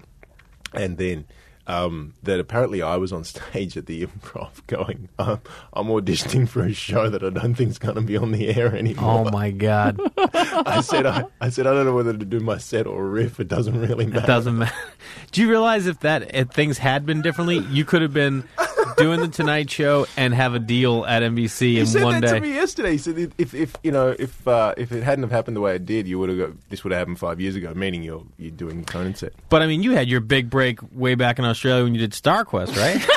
and 0.74 0.98
then 0.98 1.26
um, 1.68 2.14
that 2.24 2.40
apparently 2.40 2.82
I 2.82 2.98
was 2.98 3.14
on 3.14 3.24
stage 3.24 3.78
at 3.78 3.86
the 3.86 4.06
improv 4.06 4.66
going, 4.68 5.10
um, 5.20 5.42
I'm 5.74 5.88
auditioning 5.88 6.48
for 6.48 6.64
a 6.64 6.74
show 6.74 7.10
that 7.10 7.24
I 7.24 7.30
don't 7.30 7.56
think 7.56 7.72
is 7.72 7.80
going 7.80 7.96
to 7.96 8.02
be 8.02 8.18
on 8.18 8.32
the 8.32 8.50
air 8.50 8.76
anymore. 8.76 9.26
Oh 9.28 9.32
my 9.32 9.52
god. 9.52 10.00
I 10.18 10.82
said, 10.82 11.06
I, 11.06 11.26
I 11.40 11.50
said, 11.50 11.68
I 11.68 11.74
don't 11.74 11.86
know 11.86 11.96
whether 11.96 12.14
to 12.14 12.26
do 12.26 12.40
my 12.40 12.58
set 12.58 12.88
or 12.88 13.08
riff. 13.08 13.40
It 13.40 13.48
doesn't 13.48 13.80
really 13.80 14.06
matter. 14.06 14.24
It 14.24 14.28
doesn't 14.28 14.58
matter. 14.58 14.74
Do 15.32 15.42
you 15.42 15.50
realize 15.50 15.88
if 15.88 16.00
that 16.02 16.34
if 16.36 16.50
things 16.52 16.78
had 16.78 17.06
been 17.06 17.22
differently, 17.22 17.60
you 17.72 17.86
could 17.86 18.02
have 18.02 18.14
been 18.14 18.44
doing 18.98 19.20
the 19.22 19.28
Tonight 19.28 19.70
Show 19.70 20.06
and 20.18 20.34
have 20.34 20.54
a 20.54 20.60
deal 20.60 21.06
at 21.06 21.22
NBC 21.24 21.60
He 21.60 21.80
in 21.80 21.86
said 21.86 22.04
one 22.04 22.22
that 22.22 22.28
day? 22.28 22.34
to 22.36 22.42
me 22.42 22.54
yesterday. 22.54 22.92
He 22.92 22.98
said, 22.98 23.34
if, 23.38 23.54
if 23.54 23.76
you 23.84 23.92
know, 23.92 24.16
if 24.18 24.48
uh, 24.48 24.74
if 24.78 24.92
it 24.92 25.04
hadn't 25.04 25.24
have 25.24 25.32
happened 25.32 25.56
the 25.58 25.62
way 25.62 25.76
it 25.76 25.86
did, 25.86 26.08
you 26.08 26.20
would 26.20 26.30
have 26.30 26.38
got, 26.38 26.70
this 26.70 26.84
would 26.84 26.92
have 26.92 27.00
happened 27.00 27.20
five 27.20 27.40
years 27.42 27.56
ago. 27.56 27.74
Meaning 27.74 28.04
you're 28.04 28.26
you're 28.38 28.52
doing 28.52 28.80
the 28.82 28.86
Conan 28.86 29.16
set. 29.16 29.34
But 29.50 29.62
I 29.62 29.68
mean, 29.68 29.84
you 29.84 29.92
had 29.92 30.08
your 30.08 30.22
big 30.22 30.50
break 30.50 30.80
way 30.94 31.16
back 31.16 31.40
in 31.40 31.46
Australia 31.46 31.84
when 31.84 31.94
you 31.94 32.00
did 32.02 32.14
Star 32.14 32.46
Quest, 32.46 32.76
right? 32.76 33.00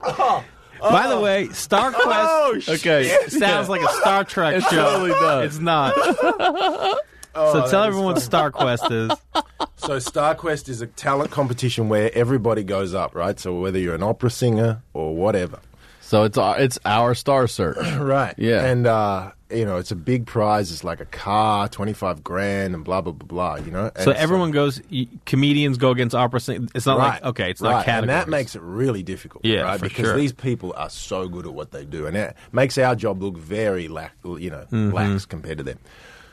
By 0.80 1.08
the 1.08 1.20
way, 1.20 1.48
StarQuest 1.48 1.92
Oh, 1.96 2.54
okay 2.68 3.04
shit. 3.08 3.32
sounds 3.32 3.68
like 3.68 3.82
a 3.82 3.88
Star 4.00 4.24
Trek 4.24 4.56
It 4.56 4.62
show. 4.64 4.70
totally 4.70 5.10
does. 5.10 5.46
It's 5.46 5.58
not. 5.58 5.92
Oh, 7.34 7.52
so 7.64 7.70
tell 7.70 7.84
everyone 7.84 8.14
what 8.14 8.16
StarQuest 8.22 9.10
is. 9.10 9.18
So 9.76 9.96
StarQuest 9.96 10.68
is 10.68 10.82
a 10.82 10.86
talent 10.86 11.30
competition 11.30 11.88
where 11.88 12.10
everybody 12.14 12.62
goes 12.62 12.92
up, 12.92 13.14
right? 13.14 13.40
So 13.40 13.58
whether 13.60 13.78
you're 13.78 13.94
an 13.94 14.02
opera 14.02 14.30
singer 14.30 14.82
or 14.92 15.16
whatever. 15.16 15.58
So 16.02 16.24
it's 16.24 16.36
our, 16.36 16.58
it's 16.60 16.78
our 16.84 17.14
star 17.14 17.46
search. 17.46 17.78
Right. 17.98 18.34
Yeah. 18.36 18.62
And 18.66 18.86
uh, 18.86 19.32
you 19.50 19.64
know, 19.64 19.78
it's 19.78 19.90
a 19.90 19.96
big 19.96 20.26
prize. 20.26 20.70
It's 20.70 20.84
like 20.84 21.00
a 21.00 21.06
car, 21.06 21.66
twenty 21.68 21.94
five 21.94 22.22
grand, 22.22 22.74
and 22.74 22.84
blah 22.84 23.00
blah 23.00 23.12
blah 23.14 23.26
blah. 23.56 23.64
You 23.64 23.70
know. 23.72 23.90
So 24.00 24.10
And 24.10 24.18
everyone 24.20 24.50
goes. 24.50 24.82
y- 24.92 25.08
Comedians 25.24 25.78
go 25.78 25.90
against 25.92 26.14
opera 26.14 26.40
singers. 26.40 26.68
It's 26.74 26.84
not 26.86 26.98
like 26.98 27.24
okay, 27.24 27.50
it's 27.50 27.62
not 27.62 27.70
right. 27.72 27.84
categories. 27.86 28.02
and 28.02 28.10
that 28.10 28.28
makes 28.28 28.54
it 28.54 28.62
really 28.62 29.02
difficult. 29.02 29.44
Yeah, 29.46 29.62
right? 29.62 29.78
for 29.80 29.88
because 29.88 30.06
sure. 30.06 30.16
these 30.16 30.32
people 30.34 30.74
are 30.76 30.90
so 30.90 31.26
good 31.26 31.46
at 31.46 31.54
what 31.54 31.70
they 31.70 31.84
do, 31.86 32.06
and 32.06 32.16
it 32.18 32.36
makes 32.52 32.76
our 32.76 32.94
job 32.94 33.22
look 33.22 33.36
very 33.38 33.88
lax, 33.88 34.12
you 34.24 34.50
know, 34.50 34.66
Mhm. 34.70 34.92
lax 34.92 35.24
compared 35.24 35.56
to 35.58 35.64
them. 35.64 35.78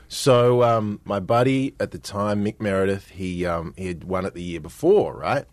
So 0.07 0.63
um, 0.63 1.01
my 1.03 1.19
buddy 1.19 1.75
at 1.79 1.91
the 1.91 1.99
time, 1.99 2.43
Mick 2.43 2.59
Meredith, 2.59 3.09
he 3.09 3.45
um, 3.45 3.73
he 3.77 3.87
had 3.87 4.03
won 4.03 4.25
it 4.25 4.33
the 4.33 4.43
year 4.43 4.59
before, 4.59 5.13
right? 5.13 5.45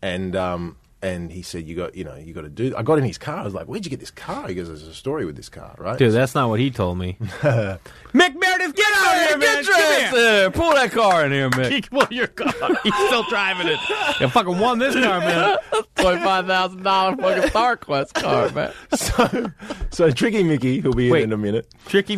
And 0.00 0.36
um, 0.36 0.76
and 1.02 1.30
he 1.30 1.42
said, 1.42 1.66
"You 1.66 1.76
got, 1.76 1.94
you 1.94 2.04
know, 2.04 2.16
you 2.16 2.32
got 2.32 2.42
to 2.42 2.48
do." 2.48 2.74
I 2.76 2.82
got 2.82 2.98
in 2.98 3.04
his 3.04 3.18
car. 3.18 3.38
I 3.38 3.44
was 3.44 3.54
like, 3.54 3.66
"Where'd 3.66 3.84
you 3.84 3.90
get 3.90 4.00
this 4.00 4.10
car?" 4.10 4.48
He 4.48 4.54
goes, 4.54 4.68
"There's 4.68 4.82
a 4.82 4.94
story 4.94 5.26
with 5.26 5.36
this 5.36 5.48
car, 5.48 5.74
right?" 5.78 5.98
Dude, 5.98 6.12
that's 6.12 6.34
not 6.34 6.48
what 6.48 6.58
he 6.58 6.70
told 6.70 6.98
me. 6.98 7.16
Mick 7.20 7.78
Meredith, 8.14 8.74
get 8.74 8.92
out 8.94 9.16
of 9.16 9.28
here, 9.28 9.38
man! 9.38 9.62
Get 9.62 9.66
your 9.66 9.76
ass 9.76 10.12
there. 10.12 10.50
Pull 10.50 10.74
that 10.74 10.90
car 10.92 11.26
in 11.26 11.32
here, 11.32 11.50
Mick. 11.50 11.90
Pull 11.90 12.06
your 12.10 12.28
car. 12.28 12.52
He's 12.82 12.94
still 12.94 13.24
driving 13.24 13.68
it. 13.68 13.78
You 14.20 14.28
fucking 14.28 14.58
won 14.58 14.78
this 14.78 14.94
car, 14.94 15.20
man. 15.20 15.56
Twenty-five 15.96 16.46
thousand 16.46 16.82
dollar 16.82 17.16
fucking 17.16 17.50
StarQuest 17.50 18.14
car, 18.14 18.50
man. 18.50 18.72
so, 18.94 19.52
so 19.90 20.10
Tricky 20.10 20.42
Mickey, 20.42 20.80
who'll 20.80 20.94
be 20.94 21.10
Wait. 21.10 21.24
in 21.24 21.30
in 21.30 21.32
a 21.34 21.36
minute. 21.36 21.68
Tricky. 21.86 22.16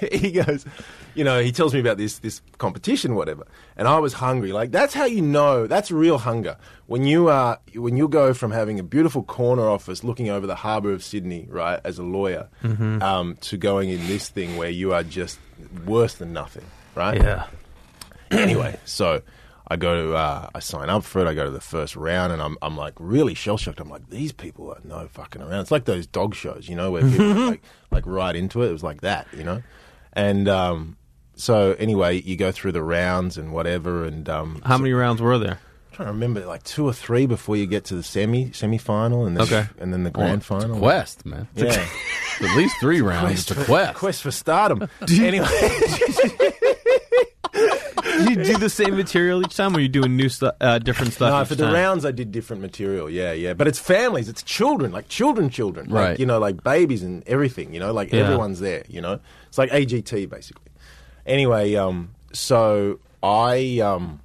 he 0.12 0.32
goes, 0.32 0.64
you 1.14 1.24
know, 1.24 1.40
he 1.40 1.52
tells 1.52 1.74
me 1.74 1.80
about 1.80 1.96
this 1.98 2.18
this 2.18 2.40
competition, 2.58 3.14
whatever, 3.14 3.46
and 3.76 3.86
I 3.88 3.98
was 3.98 4.12
hungry. 4.14 4.52
Like 4.52 4.70
that's 4.70 4.94
how 4.94 5.04
you 5.04 5.22
know 5.22 5.66
that's 5.66 5.90
real 5.90 6.18
hunger 6.18 6.56
when 6.86 7.04
you 7.04 7.28
are 7.28 7.58
when 7.74 7.96
you 7.96 8.08
go 8.08 8.32
from 8.34 8.50
having 8.50 8.78
a 8.78 8.82
beautiful 8.82 9.22
corner 9.22 9.68
office 9.68 10.02
looking 10.04 10.28
over 10.30 10.46
the 10.46 10.54
harbour 10.56 10.92
of 10.92 11.02
Sydney, 11.04 11.46
right, 11.50 11.80
as 11.84 11.98
a 11.98 12.02
lawyer, 12.02 12.48
Mhm. 12.64 13.02
um, 13.02 13.36
to 13.42 13.56
going 13.56 13.90
in 13.90 14.06
this 14.06 14.28
thing 14.28 14.56
where 14.56 14.70
you 14.70 14.92
are 14.92 15.02
just 15.02 15.38
worse 15.86 16.14
than 16.14 16.32
nothing, 16.32 16.64
right? 16.94 17.20
Yeah. 17.20 17.46
anyway, 18.30 18.78
so. 18.84 19.22
I 19.72 19.76
go 19.76 19.94
to, 20.08 20.14
uh, 20.16 20.48
I 20.52 20.58
sign 20.58 20.90
up 20.90 21.04
for 21.04 21.20
it. 21.20 21.28
I 21.28 21.34
go 21.34 21.44
to 21.44 21.50
the 21.52 21.60
first 21.60 21.94
round, 21.94 22.32
and 22.32 22.42
I'm, 22.42 22.58
I'm 22.60 22.76
like 22.76 22.94
really 22.98 23.34
shell 23.34 23.56
shocked. 23.56 23.78
I'm 23.78 23.88
like, 23.88 24.10
these 24.10 24.32
people 24.32 24.68
are 24.72 24.80
no 24.82 25.06
fucking 25.06 25.40
around. 25.40 25.60
It's 25.60 25.70
like 25.70 25.84
those 25.84 26.08
dog 26.08 26.34
shows, 26.34 26.68
you 26.68 26.74
know, 26.74 26.90
where 26.90 27.02
people 27.08 27.30
are 27.30 27.34
like, 27.50 27.62
like 27.92 28.04
right 28.04 28.34
into 28.34 28.64
it. 28.64 28.68
It 28.68 28.72
was 28.72 28.82
like 28.82 29.02
that, 29.02 29.28
you 29.32 29.44
know. 29.44 29.62
And 30.12 30.48
um, 30.48 30.96
so 31.36 31.72
anyway, 31.78 32.20
you 32.20 32.36
go 32.36 32.52
through 32.52 32.72
the 32.72 32.82
rounds 32.82 33.36
and 33.38 33.52
whatever, 33.52 34.04
and 34.04 34.28
um, 34.28 34.62
How 34.64 34.76
many 34.78 34.92
rounds 34.92 35.20
were 35.22 35.38
there? 35.38 35.58
I'm 35.90 35.96
trying 35.96 36.06
to 36.08 36.12
remember, 36.12 36.44
like 36.46 36.62
two 36.64 36.86
or 36.86 36.92
three 36.92 37.26
before 37.26 37.56
you 37.56 37.66
get 37.66 37.84
to 37.86 37.94
the 37.94 38.02
semi 38.02 38.52
semi 38.52 38.78
final, 38.78 39.26
and 39.26 39.36
then 39.36 39.42
Okay. 39.44 39.66
and 39.78 39.92
then 39.92 40.02
the 40.04 40.10
grand 40.10 40.38
it's 40.42 40.50
a 40.50 40.60
final. 40.60 40.78
quest, 40.78 41.24
man. 41.26 41.46
It's 41.56 41.76
a- 41.76 41.80
Yeah, 41.80 42.48
At 42.50 42.56
least 42.56 42.74
three 42.80 43.00
rounds. 43.02 43.40
It's 43.42 43.50
a 43.50 43.54
for, 43.54 43.64
quest. 43.64 43.94
quest 43.98 44.22
for 44.22 44.30
stardom. 44.30 44.88
anyway, 45.10 45.46
Did 45.46 46.54
you 48.28 48.36
do 48.44 48.56
the 48.58 48.68
same 48.70 48.96
material 48.96 49.42
each 49.44 49.56
time, 49.56 49.74
or 49.74 49.78
are 49.78 49.80
you 49.80 49.88
doing 49.88 50.16
new 50.16 50.28
stuff, 50.28 50.54
uh, 50.60 50.78
different 50.78 51.12
stuff? 51.12 51.30
no, 51.30 51.44
for 51.44 51.54
the 51.54 51.64
time? 51.64 51.74
rounds 51.74 52.04
I 52.04 52.10
did 52.10 52.32
different 52.32 52.62
material. 52.62 53.08
Yeah, 53.10 53.32
yeah, 53.32 53.54
but 53.54 53.66
it's 53.68 53.78
families, 53.78 54.28
it's 54.28 54.42
children, 54.42 54.92
like 54.92 55.08
children, 55.08 55.50
children, 55.50 55.88
like, 55.90 56.04
Right. 56.10 56.20
You 56.20 56.26
know, 56.26 56.38
like 56.38 56.62
babies 56.62 57.02
and 57.02 57.22
everything. 57.26 57.72
You 57.74 57.80
know, 57.80 57.92
like 57.92 58.12
Yeah. 58.12 58.20
everyone's 58.20 58.60
there. 58.60 58.84
You 58.88 59.00
know, 59.00 59.20
it's 59.48 59.58
like 59.58 59.70
AGT 59.70 60.28
basically. 60.28 60.70
Anyway, 61.26 61.74
um, 61.74 62.10
so 62.32 62.98
I 63.22 63.80
um, 63.82 64.20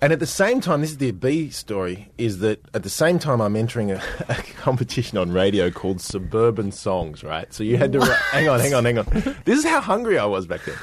and 0.00 0.12
at 0.12 0.20
the 0.20 0.26
same 0.26 0.60
time, 0.60 0.82
this 0.82 0.90
is 0.90 0.98
the 0.98 1.12
B 1.12 1.48
story, 1.48 2.10
is 2.18 2.40
that 2.40 2.60
at 2.74 2.82
the 2.82 2.90
same 2.90 3.18
time 3.18 3.40
I'm 3.40 3.56
entering 3.56 3.90
a, 3.90 4.02
a 4.28 4.34
competition 4.58 5.16
on 5.16 5.32
radio 5.32 5.70
called 5.70 6.00
Suburban 6.00 6.72
Songs, 6.72 7.24
right? 7.24 7.50
So 7.54 7.64
you 7.64 7.78
had 7.78 7.92
to, 7.94 8.04
hang 8.32 8.48
on, 8.48 8.60
hang 8.60 8.74
on, 8.74 8.84
hang 8.84 8.98
on. 8.98 9.06
This 9.46 9.58
is 9.58 9.64
how 9.64 9.80
hungry 9.80 10.18
I 10.18 10.26
was 10.26 10.46
back 10.46 10.60
then. 10.66 10.76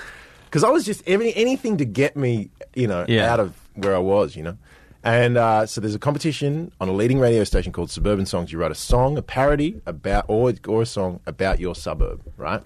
Because 0.51 0.65
I 0.65 0.69
was 0.69 0.83
just, 0.83 1.01
every, 1.07 1.33
anything 1.35 1.77
to 1.77 1.85
get 1.85 2.17
me, 2.17 2.49
you 2.75 2.85
know, 2.85 3.05
Yeah. 3.07 3.31
out 3.31 3.39
of 3.39 3.55
where 3.75 3.95
I 3.95 3.99
was, 3.99 4.35
you 4.35 4.43
know? 4.43 4.57
And 5.01 5.37
uh, 5.37 5.65
so 5.65 5.79
there's 5.79 5.95
a 5.95 5.99
competition 5.99 6.73
on 6.81 6.89
a 6.89 6.91
leading 6.91 7.19
radio 7.19 7.45
station 7.45 7.71
called 7.71 7.89
Suburban 7.89 8.25
Songs. 8.25 8.51
You 8.51 8.59
write 8.59 8.69
a 8.71 8.75
song, 8.75 9.17
a 9.17 9.21
parody 9.21 9.81
about, 9.85 10.25
or, 10.27 10.53
or 10.67 10.81
a 10.81 10.85
song 10.85 11.21
about 11.25 11.59
your 11.61 11.73
suburb, 11.73 12.21
right? 12.35 12.61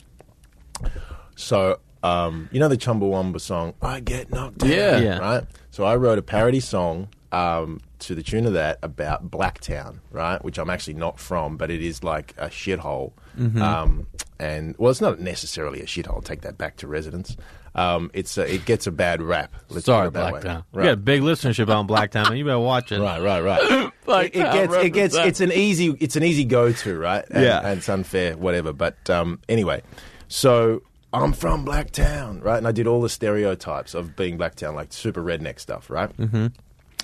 So, 1.35 1.79
um, 2.03 2.49
you 2.51 2.59
know 2.59 2.67
the 2.67 2.77
Chumbawamba 2.77 3.39
song, 3.39 3.73
I 3.81 3.99
Get 3.99 4.31
Knocked 4.31 4.59
Down, 4.59 4.69
Yeah. 4.69 4.97
Yeah. 4.97 5.17
right? 5.19 5.43
So 5.71 5.83
I 5.83 5.95
wrote 5.95 6.17
a 6.17 6.21
parody 6.21 6.59
song 6.59 7.07
um, 7.31 7.79
to 7.99 8.15
the 8.15 8.23
tune 8.23 8.45
of 8.45 8.53
that 8.53 8.79
about 8.81 9.29
Blacktown, 9.29 9.99
right? 10.11 10.43
Which 10.43 10.57
I'm 10.57 10.69
actually 10.69 10.93
not 10.95 11.19
from, 11.19 11.55
but 11.57 11.69
it 11.71 11.81
is 11.81 12.03
like 12.03 12.33
a 12.37 12.47
shithole. 12.47 13.11
Mm-hmm. 13.37 13.61
Um, 13.61 14.07
and, 14.39 14.75
well, 14.77 14.91
it's 14.91 15.01
not 15.01 15.19
necessarily 15.19 15.81
a 15.81 15.85
shithole. 15.85 16.23
Take 16.23 16.41
that 16.41 16.57
back 16.57 16.77
to 16.77 16.87
residents. 16.87 17.35
Um, 17.75 18.09
it's 18.13 18.37
a, 18.37 18.53
it 18.55 18.63
gets 18.65 18.87
a 18.87 18.91
bad 18.91 19.21
rap. 19.21 19.53
Let's 19.69 19.85
Sorry, 19.85 20.09
put 20.09 20.17
it 20.19 20.21
that 20.21 20.33
way. 20.33 20.39
Blacktown. 20.41 20.63
You 20.73 20.83
got 20.83 20.93
a 20.93 20.95
big 20.95 21.21
listenership 21.21 21.67
on 21.69 21.87
Blacktown, 21.87 22.29
man. 22.29 22.37
You 22.37 22.45
better 22.45 22.57
watch 22.59 22.91
it. 22.93 23.01
Right, 23.01 23.21
right, 23.21 23.41
right. 23.41 23.91
it, 24.07 24.25
it 24.27 24.31
gets, 24.33 24.73
it 24.75 24.89
gets, 24.91 25.15
it's 25.15 25.41
an 25.41 25.51
easy, 25.51 25.95
it's 25.99 26.15
an 26.15 26.23
easy 26.23 26.45
go 26.45 26.71
to, 26.71 26.97
right? 26.97 27.25
And, 27.29 27.43
Yeah. 27.43 27.59
and 27.59 27.77
it's 27.79 27.89
unfair, 27.89 28.37
whatever. 28.37 28.71
But 28.71 29.09
um, 29.09 29.41
anyway, 29.49 29.81
so 30.29 30.83
I'm 31.13 31.33
from 31.33 31.65
Blacktown, 31.65 32.41
right? 32.43 32.57
And 32.57 32.67
I 32.67 32.71
did 32.71 32.87
all 32.87 33.01
the 33.01 33.09
stereotypes 33.09 33.93
of 33.93 34.15
being 34.15 34.37
Blacktown, 34.37 34.73
like 34.73 34.93
super 34.93 35.21
redneck 35.21 35.59
stuff, 35.59 35.89
right? 35.89 36.15
Mm-hmm. 36.17 36.47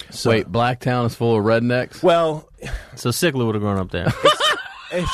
So, 0.10 0.30
Wait, 0.32 0.52
Blacktown 0.52 1.06
is 1.08 1.16
full 1.16 1.38
of 1.38 1.44
rednecks. 1.44 2.02
well, 2.02 2.50
So 2.96 3.10
Sickler 3.10 3.46
would 3.46 3.56
have 3.56 3.62
grown 3.62 3.78
up 3.78 3.92
there. 3.92 4.08
it's 4.24 4.42
it's 4.92 5.12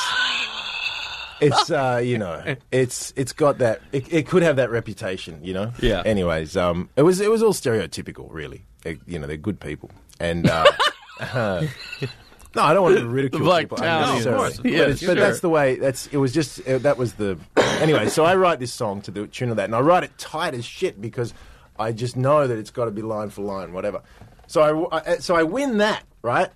uh, 1.71 2.01
you 2.03 2.17
know, 2.17 2.55
it's 2.71 3.13
it's 3.15 3.33
got 3.33 3.57
that. 3.59 3.81
It, 3.91 4.11
it 4.11 4.27
could 4.27 4.43
have 4.43 4.55
that 4.57 4.69
reputation, 4.69 5.39
you 5.43 5.53
know. 5.53 5.71
Yeah. 5.79 6.01
Anyways, 6.05 6.55
um, 6.57 6.89
it 6.95 7.03
was 7.03 7.19
it 7.21 7.29
was 7.31 7.43
all 7.43 7.53
stereotypical, 7.53 8.27
really. 8.31 8.65
It- 8.85 8.99
you 9.05 9.19
know, 9.19 9.27
they're 9.27 9.37
good 9.37 9.59
people, 9.59 9.91
and 10.19 10.49
uh, 10.49 10.65
no, 11.21 12.61
I 12.63 12.73
don't 12.73 12.83
want 12.83 12.97
to 12.97 13.07
ridicule 13.07 13.41
Black 13.43 13.63
people. 13.63 13.77
of 13.83 14.23
course, 14.23 14.57
But, 14.57 14.65
it's- 14.67 15.05
but 15.05 15.17
that's 15.17 15.39
the 15.41 15.49
way. 15.49 15.75
That's 15.75 16.07
it 16.07 16.17
was 16.17 16.33
just 16.33 16.65
uh, 16.67 16.77
that 16.79 16.97
was 16.97 17.13
the 17.13 17.37
anyway. 17.81 18.09
So 18.09 18.25
I 18.25 18.35
write 18.35 18.59
this 18.59 18.73
song 18.73 19.01
to 19.03 19.11
the 19.11 19.27
tune 19.27 19.49
of 19.49 19.57
that, 19.57 19.65
and 19.65 19.75
I 19.75 19.79
write 19.81 20.03
it 20.03 20.17
tight 20.17 20.53
as 20.53 20.65
shit 20.65 20.99
because 21.01 21.33
I 21.77 21.91
just 21.91 22.15
know 22.17 22.47
that 22.47 22.57
it's 22.57 22.71
got 22.71 22.85
to 22.85 22.91
be 22.91 23.01
line 23.01 23.29
for 23.29 23.41
line, 23.41 23.73
whatever. 23.73 24.01
So 24.47 24.87
I, 24.91 24.97
I 25.11 25.17
so 25.17 25.35
I 25.35 25.43
win 25.43 25.77
that 25.79 26.03
right. 26.21 26.49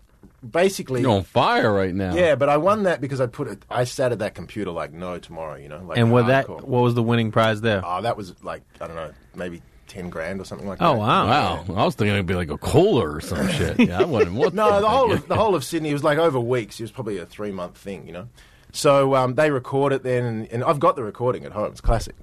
Basically, 0.49 1.01
You're 1.01 1.11
on 1.11 1.23
fire 1.23 1.71
right 1.71 1.93
now. 1.93 2.15
yeah, 2.15 2.35
but 2.35 2.49
I 2.49 2.57
won 2.57 2.83
that 2.83 2.99
because 2.99 3.21
I 3.21 3.27
put 3.27 3.47
it. 3.47 3.63
I 3.69 3.83
sat 3.83 4.11
at 4.11 4.19
that 4.19 4.33
computer 4.33 4.71
like 4.71 4.91
no 4.91 5.19
tomorrow, 5.19 5.55
you 5.55 5.69
know. 5.69 5.81
Like 5.83 5.97
and 5.99 6.11
what 6.11 6.27
that? 6.27 6.47
hardcore. 6.47 6.63
What 6.63 6.81
was 6.81 6.95
the 6.95 7.03
winning 7.03 7.31
prize 7.31 7.61
there? 7.61 7.81
Oh, 7.85 8.01
that 8.01 8.17
was 8.17 8.43
like 8.43 8.63
I 8.79 8.87
don't 8.87 8.95
know, 8.95 9.11
maybe 9.35 9.61
ten 9.87 10.09
grand 10.09 10.41
or 10.41 10.45
something 10.45 10.67
like 10.67 10.79
Oh, 10.81 10.93
that. 10.93 10.99
wow. 10.99 11.63
Wow. 11.67 11.75
I 11.75 11.85
was 11.85 11.93
thinking 11.95 12.13
it'd 12.15 12.25
be 12.25 12.33
like 12.33 12.49
a 12.49 12.57
cooler 12.57 13.15
or 13.17 13.21
some 13.21 13.47
shit. 13.51 13.79
Yeah, 13.79 13.99
I 14.01 14.05
wouldn't. 14.05 14.35
What 14.35 14.53
no, 14.55 14.81
the 14.81 14.89
whole 14.89 15.11
of, 15.11 15.27
the 15.27 15.35
whole 15.35 15.53
of 15.53 15.63
Sydney 15.63 15.93
was 15.93 16.03
like 16.03 16.17
over 16.17 16.39
weeks. 16.39 16.79
It 16.79 16.83
was 16.83 16.91
probably 16.91 17.17
a 17.19 17.25
three 17.27 17.51
month 17.51 17.77
thing, 17.77 18.07
you 18.07 18.13
know. 18.13 18.27
So 18.71 19.15
um, 19.15 19.35
they 19.35 19.51
record 19.51 19.93
it 19.93 20.01
then, 20.01 20.23
and, 20.23 20.47
and 20.47 20.63
I've 20.63 20.79
got 20.79 20.95
the 20.95 21.03
recording 21.03 21.45
at 21.45 21.51
home. 21.51 21.71
It's 21.71 21.81
classic. 21.81 22.15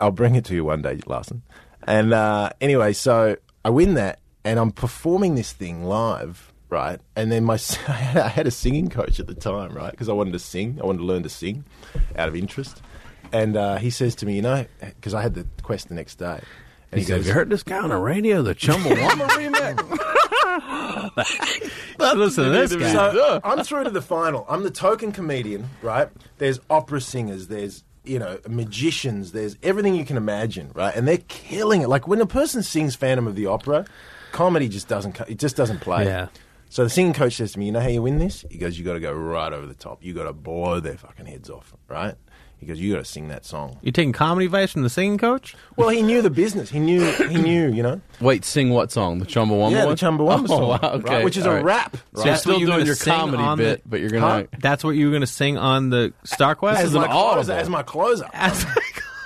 I'll 0.00 0.10
bring 0.10 0.34
it 0.34 0.44
to 0.46 0.54
you 0.54 0.64
one 0.64 0.82
day, 0.82 0.98
Larson. 1.06 1.42
And 1.84 2.12
uh, 2.12 2.50
anyway, 2.60 2.92
so 2.92 3.36
I 3.64 3.70
win 3.70 3.94
that, 3.94 4.18
and 4.44 4.58
I'm 4.58 4.72
performing 4.72 5.36
this 5.36 5.52
thing 5.52 5.84
live, 5.84 6.51
right? 6.72 6.98
And 7.14 7.30
then 7.30 7.44
my 7.44 7.54
I 7.88 7.92
had 7.92 8.46
a 8.46 8.50
singing 8.50 8.88
coach 8.88 9.20
at 9.20 9.26
the 9.28 9.34
time, 9.34 9.74
right? 9.74 9.90
Because 9.90 10.08
I 10.08 10.12
wanted 10.12 10.32
to 10.32 10.38
sing. 10.38 10.78
I 10.82 10.86
wanted 10.86 10.98
to 10.98 11.04
learn 11.04 11.22
to 11.22 11.28
sing 11.28 11.64
out 12.16 12.28
of 12.28 12.34
interest. 12.34 12.82
And 13.30 13.56
uh, 13.56 13.76
he 13.76 13.90
says 13.90 14.14
to 14.16 14.26
me, 14.26 14.36
you 14.36 14.42
know, 14.42 14.66
because 14.80 15.14
I 15.14 15.22
had 15.22 15.34
the 15.34 15.46
quest 15.62 15.88
the 15.88 15.94
next 15.94 16.16
day. 16.16 16.40
And 16.90 16.98
He 16.98 17.04
said, 17.06 17.18
"Have 17.18 17.26
you 17.26 17.32
heard 17.32 17.50
this 17.50 17.62
guy 17.62 17.78
on 17.78 17.90
the 17.90 17.96
radio, 17.96 18.42
the 18.42 18.54
Chumbawamba 18.54 19.28
remix?" 19.38 19.78
Listen 21.98 22.44
to 22.44 22.50
this 22.50 22.74
guy. 22.74 22.92
So 22.92 23.40
I'm 23.44 23.62
through 23.64 23.84
to 23.84 23.90
the 23.90 24.02
final. 24.02 24.44
I'm 24.48 24.62
the 24.62 24.70
token 24.70 25.12
comedian, 25.12 25.68
right? 25.80 26.08
There's 26.38 26.60
opera 26.68 27.00
singers, 27.00 27.48
there's 27.48 27.84
you 28.04 28.18
know 28.18 28.38
magicians, 28.48 29.32
there's 29.32 29.56
everything 29.62 29.94
you 29.94 30.04
can 30.04 30.16
imagine, 30.18 30.70
right? 30.74 30.94
And 30.94 31.06
they're 31.08 31.22
killing 31.28 31.82
it. 31.82 31.88
Like 31.88 32.06
when 32.08 32.20
a 32.20 32.26
person 32.26 32.62
sings 32.62 32.94
Phantom 32.94 33.26
of 33.26 33.36
the 33.36 33.46
Opera, 33.46 33.86
comedy 34.32 34.68
just 34.68 34.88
doesn't 34.88 35.18
it 35.28 35.38
just 35.38 35.56
doesn't 35.56 35.80
play. 35.80 36.04
Yeah. 36.04 36.28
So 36.72 36.84
the 36.84 36.88
singing 36.90 37.12
coach 37.12 37.34
says 37.36 37.52
to 37.52 37.58
me, 37.58 37.66
"You 37.66 37.72
know 37.72 37.80
how 37.80 37.88
you 37.88 38.00
win 38.00 38.16
this?" 38.18 38.46
He 38.50 38.56
goes, 38.56 38.78
"You 38.78 38.84
got 38.86 38.94
to 38.94 39.00
go 39.00 39.12
right 39.12 39.52
over 39.52 39.66
the 39.66 39.74
top. 39.74 40.02
You 40.02 40.14
got 40.14 40.24
to 40.24 40.32
blow 40.32 40.80
their 40.80 40.96
fucking 40.96 41.26
heads 41.26 41.50
off, 41.50 41.74
right?" 41.86 42.14
He 42.56 42.64
goes, 42.64 42.80
"You 42.80 42.92
got 42.94 43.00
to 43.00 43.04
sing 43.04 43.28
that 43.28 43.44
song." 43.44 43.76
You 43.82 43.92
taking 43.92 44.12
comedy 44.14 44.46
advice 44.46 44.72
from 44.72 44.82
the 44.82 44.88
singing 44.88 45.18
coach? 45.18 45.54
Well, 45.76 45.90
he 45.90 46.00
knew 46.00 46.22
the 46.22 46.30
business. 46.30 46.70
He 46.70 46.78
knew. 46.78 47.02
He 47.28 47.36
knew. 47.36 47.70
You 47.70 47.82
know. 47.82 48.00
Wait, 48.22 48.46
sing 48.46 48.70
what 48.70 48.90
song? 48.90 49.18
The 49.18 49.26
Chumbawamba 49.26 49.70
Yeah, 49.72 49.80
the 49.82 49.86
one? 49.88 49.96
Chumbawamba 49.96 50.44
oh, 50.44 50.46
song, 50.46 50.68
wow, 50.68 50.78
right, 50.80 50.92
okay. 50.94 51.24
which 51.24 51.36
is 51.36 51.44
all 51.44 51.52
a 51.52 51.56
right. 51.56 51.64
rap, 51.64 51.96
So 52.14 52.24
you're 52.24 52.36
still 52.36 52.58
you're 52.58 52.70
doing 52.70 52.86
your 52.86 52.96
comedy 52.96 53.62
bit, 53.62 53.82
the- 53.82 53.88
but 53.90 54.00
you're 54.00 54.08
going 54.08 54.22
Huh? 54.22 54.42
to... 54.44 54.48
That's 54.60 54.82
what 54.82 54.92
you 54.92 55.04
were 55.08 55.10
going 55.12 55.20
to 55.20 55.26
sing 55.26 55.58
on 55.58 55.90
the 55.90 56.14
Star 56.24 56.54
Quest. 56.54 56.80
As 56.80 56.88
is 56.88 56.94
my 56.94 57.04
an 57.04 57.10
closer, 57.10 57.26
audible. 57.52 57.52
as 57.52 57.68
my 57.68 57.82
closer. 57.82 58.24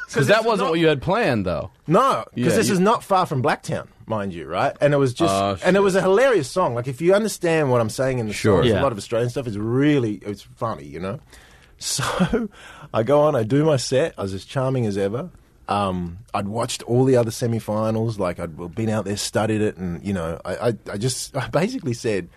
Because 0.09 0.27
that 0.29 0.45
wasn't 0.45 0.71
what 0.71 0.81
you 0.81 0.89
had 0.89 1.01
planned, 1.01 1.47
though. 1.47 1.71
No, 1.87 2.25
because 2.35 2.55
Yeah, 2.55 2.57
this 2.59 2.67
you- 2.69 2.73
is 2.75 2.81
not 2.81 3.05
far 3.05 3.25
from 3.27 3.41
Blacktown, 3.41 3.87
mind 4.07 4.33
you, 4.33 4.47
right? 4.47 4.77
And 4.81 4.95
it 4.95 4.97
was 4.99 5.13
just, 5.15 5.35
Oh, 5.35 5.57
and 5.65 5.77
it 5.77 5.81
was 5.81 5.95
a 5.97 6.01
hilarious 6.03 6.49
song. 6.51 6.75
Like 6.75 6.87
if 6.89 7.01
you 7.01 7.15
understand 7.15 7.71
what 7.71 7.81
I'm 7.81 7.91
saying 7.91 8.19
in 8.19 8.27
the 8.29 8.33
Sure. 8.33 8.63
song, 8.63 8.71
Yeah. 8.71 8.81
a 8.81 8.83
lot 8.83 8.93
of 8.93 8.99
Australian 8.99 9.31
stuff. 9.31 9.47
It's 9.47 9.57
really, 9.57 10.15
it's 10.17 10.43
funny, 10.43 10.85
you 10.85 11.01
know. 11.01 11.21
So 11.79 12.49
I 12.95 13.03
go 13.03 13.21
on, 13.21 13.37
I 13.37 13.43
do 13.43 13.63
my 13.65 13.77
set. 13.77 14.15
I 14.17 14.23
was 14.23 14.33
as 14.33 14.47
charming 14.47 14.87
as 14.87 14.97
ever. 14.97 15.29
Um, 15.69 16.19
I'd 16.33 16.49
watched 16.49 16.83
all 16.85 17.05
the 17.05 17.17
other 17.17 17.31
semi-finals, 17.31 18.19
like 18.19 18.39
I'd 18.41 18.75
been 18.75 18.89
out 18.89 19.05
there, 19.05 19.17
studied 19.19 19.61
it, 19.61 19.77
and 19.77 20.03
you 20.03 20.15
know, 20.15 20.41
I, 20.45 20.57
I, 20.69 20.73
I 20.93 20.97
just, 20.97 21.37
I 21.37 21.49
basically 21.49 21.93
said, 21.93 22.29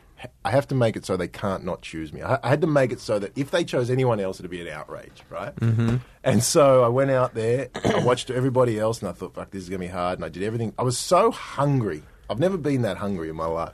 I 0.43 0.51
have 0.51 0.67
to 0.70 0.76
make 0.76 0.95
it 0.95 1.05
so 1.05 1.17
they 1.17 1.28
can't 1.28 1.63
not 1.63 1.82
choose 1.82 2.11
me. 2.11 2.22
I, 2.22 2.39
I 2.43 2.49
had 2.49 2.61
to 2.61 2.67
make 2.67 2.91
it 2.91 2.99
so 2.99 3.20
that 3.20 3.38
if 3.38 3.51
they 3.51 3.63
chose 3.63 3.89
anyone 3.89 4.20
else, 4.20 4.39
it'd 4.39 4.51
be 4.51 4.61
an 4.61 4.67
outrage, 4.67 5.24
right? 5.30 5.55
Mm-hmm. 5.55 5.97
And 6.24 6.43
so 6.43 6.84
I 6.84 6.88
went 6.89 7.11
out 7.11 7.34
there, 7.34 7.70
I 7.86 8.03
watched 8.03 8.30
everybody 8.30 8.80
else, 8.80 9.01
and 9.01 9.09
I 9.09 9.13
thought, 9.13 9.36
fuck, 9.36 9.51
this 9.51 9.63
is 9.63 9.70
going 9.70 9.82
to 9.82 9.88
be 9.88 9.91
hard. 9.91 10.20
And 10.20 10.26
I 10.26 10.30
did 10.30 10.43
everything. 10.43 10.74
I 10.78 10.84
was 10.84 10.97
so 10.97 11.32
hungry. 11.32 12.03
I've 12.30 12.39
never 12.39 12.57
been 12.57 12.82
that 12.84 12.97
hungry 12.97 13.30
in 13.30 13.36
my 13.36 13.45
life 13.45 13.74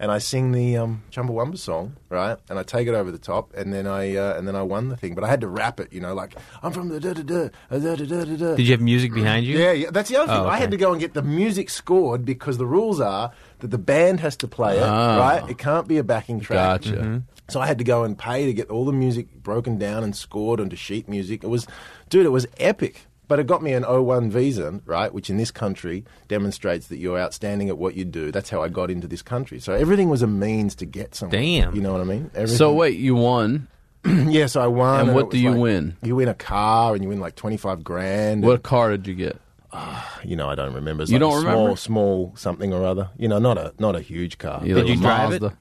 and 0.00 0.10
I 0.10 0.16
sing 0.16 0.52
the 0.52 0.78
um, 0.78 1.02
Chumbawamba 1.12 1.58
song, 1.58 1.94
right? 2.08 2.38
And 2.48 2.58
I 2.58 2.62
take 2.62 2.88
it 2.88 2.94
over 2.94 3.12
the 3.12 3.18
top, 3.18 3.52
and 3.54 3.70
then 3.72 3.86
I 3.86 4.16
uh, 4.16 4.36
and 4.36 4.48
then 4.48 4.56
I 4.56 4.62
won 4.62 4.88
the 4.88 4.96
thing. 4.96 5.14
But 5.14 5.24
I 5.24 5.28
had 5.28 5.42
to 5.42 5.48
rap 5.48 5.78
it, 5.78 5.92
you 5.92 6.00
know, 6.00 6.14
like 6.14 6.34
I'm 6.62 6.72
from 6.72 6.88
the 6.88 6.98
da 6.98 7.12
da 7.12 7.22
da 7.22 7.48
da 7.70 7.94
da 7.94 8.06
da 8.06 8.36
da. 8.36 8.54
Did 8.56 8.66
you 8.66 8.72
have 8.72 8.80
music 8.80 9.12
behind 9.12 9.44
you? 9.44 9.58
Yeah, 9.58 9.72
yeah. 9.72 9.90
That's 9.90 10.08
the 10.08 10.16
other 10.16 10.32
oh, 10.32 10.34
thing. 10.36 10.44
Okay. 10.46 10.54
I 10.54 10.58
had 10.58 10.70
to 10.70 10.78
go 10.78 10.90
and 10.92 11.00
get 11.00 11.12
the 11.12 11.22
music 11.22 11.68
scored 11.68 12.24
because 12.24 12.56
the 12.56 12.66
rules 12.66 12.98
are 12.98 13.30
that 13.58 13.68
the 13.68 13.78
band 13.78 14.20
has 14.20 14.36
to 14.38 14.48
play 14.48 14.78
it, 14.78 14.82
ah. 14.82 15.18
right? 15.18 15.50
It 15.50 15.58
can't 15.58 15.86
be 15.86 15.98
a 15.98 16.04
backing 16.04 16.40
track. 16.40 16.82
Gotcha. 16.82 16.96
Mm-hmm. 16.96 17.18
So 17.50 17.60
I 17.60 17.66
had 17.66 17.78
to 17.78 17.84
go 17.84 18.04
and 18.04 18.16
pay 18.16 18.46
to 18.46 18.54
get 18.54 18.70
all 18.70 18.86
the 18.86 18.92
music 18.92 19.42
broken 19.42 19.76
down 19.76 20.02
and 20.02 20.16
scored 20.16 20.60
onto 20.60 20.76
sheet 20.76 21.08
music. 21.08 21.44
It 21.44 21.48
was, 21.48 21.66
dude, 22.08 22.24
it 22.24 22.30
was 22.30 22.46
epic. 22.58 23.06
But 23.30 23.38
it 23.38 23.46
got 23.46 23.62
me 23.62 23.72
an 23.74 23.84
O1 23.84 24.28
visa, 24.30 24.80
right? 24.86 25.14
Which 25.14 25.30
in 25.30 25.36
this 25.36 25.52
country 25.52 26.04
demonstrates 26.26 26.88
that 26.88 26.96
you're 26.98 27.16
outstanding 27.16 27.68
at 27.68 27.78
what 27.78 27.94
you 27.94 28.04
do. 28.04 28.32
That's 28.32 28.50
how 28.50 28.60
I 28.60 28.68
got 28.68 28.90
into 28.90 29.06
this 29.06 29.22
country. 29.22 29.60
So 29.60 29.72
everything 29.72 30.08
was 30.08 30.20
a 30.20 30.26
means 30.26 30.74
to 30.74 30.84
get 30.84 31.14
somewhere. 31.14 31.40
Damn. 31.40 31.76
You 31.76 31.80
know 31.80 31.92
what 31.92 32.00
I 32.00 32.04
mean? 32.04 32.32
Everything. 32.34 32.56
So 32.56 32.72
wait, 32.72 32.98
you 32.98 33.14
won. 33.14 33.68
yeah, 34.04 34.46
so 34.46 34.60
I 34.60 34.66
won. 34.66 35.00
And 35.02 35.10
it 35.10 35.12
what 35.12 35.30
do 35.30 35.38
you 35.38 35.52
like- 35.52 35.60
win? 35.60 35.96
You 36.02 36.16
win 36.16 36.26
a 36.26 36.34
car 36.34 36.94
and 36.94 37.04
you 37.04 37.08
win 37.08 37.20
like 37.20 37.36
25 37.36 37.84
grand. 37.84 38.42
What 38.42 38.64
car 38.64 38.90
did 38.90 39.06
you 39.06 39.14
get? 39.14 39.38
Ah, 39.72 40.20
you 40.24 40.34
know, 40.34 40.48
I 40.48 40.56
don't 40.56 40.74
remember. 40.74 41.04
It's 41.04 41.12
You 41.12 41.20
like 41.20 41.30
don't 41.30 41.44
a 41.46 41.48
remember? 41.48 41.76
small 41.76 42.32
something 42.34 42.72
or 42.72 42.84
other. 42.84 43.10
You 43.16 43.28
know, 43.28 43.38
not 43.38 43.58
a 43.58 43.72
not 43.78 43.94
a 43.94 44.00
huge 44.00 44.38
car. 44.38 44.60
You 44.64 44.74
Did 44.74 44.86
like 44.86 44.96
you 44.96 45.00
drive 45.00 45.32
it? 45.34 45.52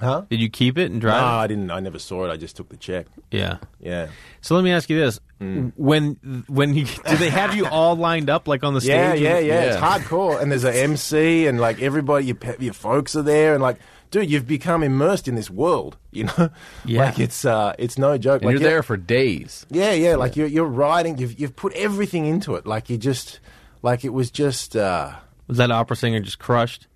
Mazda? 0.00 0.14
Huh? 0.14 0.24
Did 0.30 0.40
you 0.40 0.48
keep 0.48 0.78
it 0.78 0.90
and 0.90 1.00
drive? 1.00 1.14
No, 1.14 1.20
drive 1.20 1.34
I 1.44 1.46
didn't. 1.46 1.70
I 1.70 1.80
never 1.80 1.98
saw 1.98 2.24
it. 2.26 2.30
I 2.30 2.36
just 2.36 2.56
took 2.56 2.68
the 2.68 2.76
check. 2.76 3.06
Yeah. 3.30 3.58
Yeah. 3.80 4.08
So 4.40 4.54
let 4.54 4.64
me 4.64 4.72
ask 4.72 4.88
you 4.90 4.98
this: 4.98 5.20
Mm. 5.40 5.72
when 5.76 6.44
when 6.48 6.74
you 6.74 6.84
do 6.84 7.16
they 7.16 7.30
have 7.30 7.54
you 7.56 7.66
all 7.66 7.96
lined 7.96 8.30
up 8.30 8.46
like 8.48 8.62
on 8.64 8.74
the 8.74 8.80
stage? 8.88 9.20
Yeah, 9.20 9.38
yeah, 9.38 9.38
yeah, 9.40 9.62
It's 9.62 9.76
hardcore, 9.76 10.40
and 10.40 10.50
there's 10.52 10.64
an 10.64 10.74
MC, 10.74 11.46
and 11.48 11.60
like 11.60 11.82
everybody, 11.82 12.26
your 12.26 12.36
your 12.60 12.72
folks 12.72 13.16
are 13.16 13.22
there, 13.22 13.54
and 13.54 13.62
like, 13.62 13.78
dude, 14.12 14.30
you've 14.30 14.46
become 14.46 14.82
immersed 14.84 15.26
in 15.28 15.34
this 15.34 15.50
world. 15.50 15.96
You 16.12 16.24
know, 16.24 16.50
Yeah. 16.84 17.06
like 17.06 17.18
it's 17.18 17.44
uh, 17.44 17.72
it's 17.78 17.96
no 17.98 18.16
joke. 18.18 18.42
And 18.42 18.46
like, 18.46 18.52
you're 18.52 18.62
yeah- 18.62 18.68
there 18.68 18.82
for 18.82 18.96
days. 18.98 19.66
Yeah, 19.70 19.92
yeah. 19.92 20.14
Like 20.16 20.36
you're 20.36 20.46
you're 20.46 20.66
writing. 20.66 21.18
You've 21.18 21.40
you've 21.40 21.56
put 21.56 21.72
everything 21.74 22.26
into 22.26 22.54
it. 22.54 22.66
Like 22.66 22.88
you 22.90 22.98
just, 22.98 23.40
like 23.82 24.04
it 24.04 24.10
was 24.10 24.30
just. 24.30 24.76
uh 24.76 25.14
Was 25.48 25.56
that 25.58 25.70
opera 25.70 25.96
singer 25.96 26.20
just 26.20 26.38
crushed? 26.38 26.86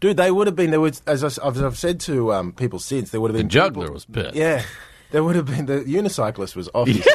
Dude, 0.00 0.16
they 0.16 0.30
would 0.30 0.46
have 0.46 0.56
been. 0.56 0.70
There 0.70 0.80
was, 0.80 1.02
as 1.06 1.22
I, 1.24 1.44
have 1.44 1.62
I've 1.62 1.78
said 1.78 2.00
to 2.00 2.32
um, 2.32 2.52
people 2.52 2.78
since, 2.78 3.10
there 3.10 3.20
would 3.20 3.30
have 3.30 3.36
The 3.36 3.42
been 3.44 3.48
juggler 3.48 3.84
people- 3.86 3.94
was 3.94 4.04
pissed. 4.04 4.34
Yeah, 4.34 4.62
there 5.10 5.22
would 5.24 5.36
have 5.36 5.46
been. 5.46 5.66
The 5.66 5.80
unicyclist 5.84 6.56
was 6.56 6.68
off. 6.74 6.88
his 6.88 7.04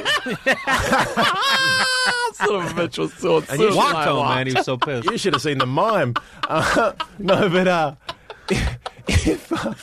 Son 2.34 2.56
of 2.56 2.78
a 2.78 2.88
bitch 2.88 2.98
was 2.98 3.14
so 3.16 3.44
And 3.50 3.60
you 3.60 3.76
Walked 3.76 3.96
home, 4.08 4.26
man. 4.28 4.48
He 4.48 4.54
was 4.54 4.66
so 4.66 4.78
pissed. 4.78 5.10
You 5.10 5.18
should 5.18 5.34
have 5.34 5.42
seen 5.42 5.58
the 5.58 5.66
mime. 5.66 6.14
Uh, 6.48 6.94
no, 7.20 7.50
but 7.50 7.68
uh, 7.68 7.96
if 9.08 9.52
uh, 9.52 9.74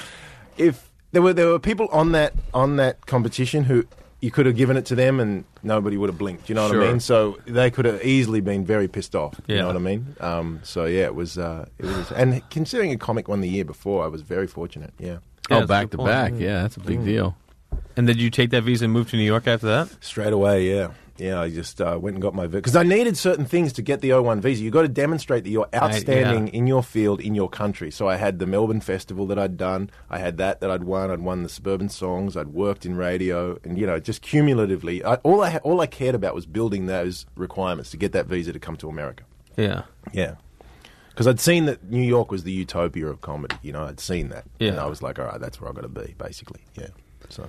if 0.56 0.90
there 1.12 1.20
were 1.22 1.32
there 1.34 1.48
were 1.48 1.58
people 1.58 1.88
on 1.92 2.12
that 2.12 2.32
on 2.54 2.76
that 2.76 3.04
competition 3.06 3.64
who 3.64 3.84
you 4.20 4.30
could 4.30 4.46
have 4.46 4.56
given 4.56 4.76
it 4.76 4.86
to 4.86 4.94
them 4.94 5.20
and 5.20 5.44
nobody 5.62 5.96
would 5.96 6.08
have 6.08 6.18
blinked. 6.18 6.48
You 6.48 6.54
know 6.54 6.62
what 6.64 6.72
Sure. 6.72 6.84
I 6.84 6.88
mean? 6.88 7.00
So 7.00 7.38
they 7.46 7.70
could 7.70 7.84
have 7.84 8.02
easily 8.04 8.40
been 8.40 8.64
very 8.64 8.88
pissed 8.88 9.14
off. 9.14 9.38
You 9.46 9.56
know 9.56 9.66
what 9.66 9.76
I 9.76 9.80
mean? 9.80 10.16
Um, 10.20 10.60
so 10.62 10.86
yeah, 10.86 11.04
it 11.04 11.14
was 11.14 11.36
uh, 11.38 11.66
it 11.78 11.84
was, 11.84 12.10
and 12.12 12.42
considering 12.50 12.92
a 12.92 12.96
comic 12.96 13.28
won 13.28 13.40
the 13.40 13.48
year 13.48 13.64
before, 13.64 14.04
I 14.04 14.08
was 14.08 14.22
very 14.22 14.46
fortunate. 14.46 14.92
Yeah. 14.98 15.18
Yeah, 15.50 15.58
Oh, 15.58 15.66
back 15.66 15.90
to 15.90 15.96
point. 15.98 16.08
back. 16.10 16.32
Yeah, 16.36 16.62
that's 16.62 16.76
a 16.76 16.80
big 16.80 17.04
deal. 17.04 17.36
And 17.96 18.06
did 18.06 18.20
you 18.20 18.30
take 18.30 18.50
that 18.50 18.62
visa 18.64 18.84
and 18.84 18.92
move 18.92 19.08
to 19.10 19.16
New 19.16 19.22
York 19.22 19.46
after 19.46 19.66
that? 19.68 20.02
Straight 20.04 20.32
away, 20.32 20.68
yeah. 20.74 20.88
Yeah, 21.18 21.40
I 21.40 21.50
just 21.50 21.80
uh, 21.80 21.98
went 22.00 22.14
and 22.14 22.22
got 22.22 22.34
my 22.34 22.46
visa. 22.46 22.58
Because 22.58 22.76
I 22.76 22.82
needed 22.82 23.16
certain 23.16 23.44
things 23.44 23.72
to 23.74 23.82
get 23.82 24.00
the 24.00 24.10
O1 24.10 24.40
visa. 24.40 24.62
You've 24.62 24.72
got 24.72 24.82
to 24.82 24.88
demonstrate 24.88 25.44
that 25.44 25.50
you're 25.50 25.68
outstanding 25.74 26.48
in 26.48 26.66
your 26.66 26.82
field, 26.82 27.20
in 27.20 27.34
your 27.34 27.48
country. 27.48 27.90
So 27.90 28.08
I 28.08 28.16
had 28.16 28.38
the 28.38 28.46
Melbourne 28.46 28.80
Festival 28.80 29.26
that 29.26 29.38
I'd 29.38 29.56
done. 29.56 29.90
I 30.10 30.18
had 30.18 30.36
that 30.38 30.60
that 30.60 30.70
I'd 30.70 30.84
won. 30.84 31.10
I'd 31.10 31.20
won 31.20 31.42
the 31.42 31.48
Suburban 31.48 31.88
Songs. 31.88 32.36
I'd 32.36 32.48
worked 32.48 32.84
in 32.84 32.96
radio. 32.96 33.58
And, 33.64 33.78
you 33.78 33.86
know, 33.86 33.98
just 33.98 34.22
cumulatively, 34.22 35.04
I, 35.04 35.14
all, 35.16 35.42
I, 35.42 35.56
all 35.58 35.80
I 35.80 35.86
cared 35.86 36.14
about 36.14 36.34
was 36.34 36.46
building 36.46 36.86
those 36.86 37.26
requirements 37.34 37.90
to 37.90 37.96
get 37.96 38.12
that 38.12 38.26
visa 38.26 38.52
to 38.52 38.58
come 38.58 38.76
to 38.76 38.88
America. 38.88 39.24
Yeah. 39.56 39.82
Yeah. 40.12 40.36
Because 41.10 41.26
I'd 41.26 41.40
seen 41.40 41.64
that 41.64 41.82
New 41.90 42.02
York 42.02 42.30
was 42.30 42.42
the 42.42 42.52
utopia 42.52 43.06
of 43.06 43.22
comedy. 43.22 43.56
You 43.62 43.72
know, 43.72 43.84
I'd 43.84 44.00
seen 44.00 44.28
that. 44.28 44.44
Yeah. 44.58 44.72
And 44.72 44.80
I 44.80 44.86
was 44.86 45.02
like, 45.02 45.18
all 45.18 45.24
right, 45.24 45.40
that's 45.40 45.58
where 45.60 45.70
I've 45.70 45.74
got 45.74 45.82
to 45.82 45.88
be, 45.88 46.14
basically. 46.18 46.60
Yeah. 46.74 46.88
So. 47.30 47.48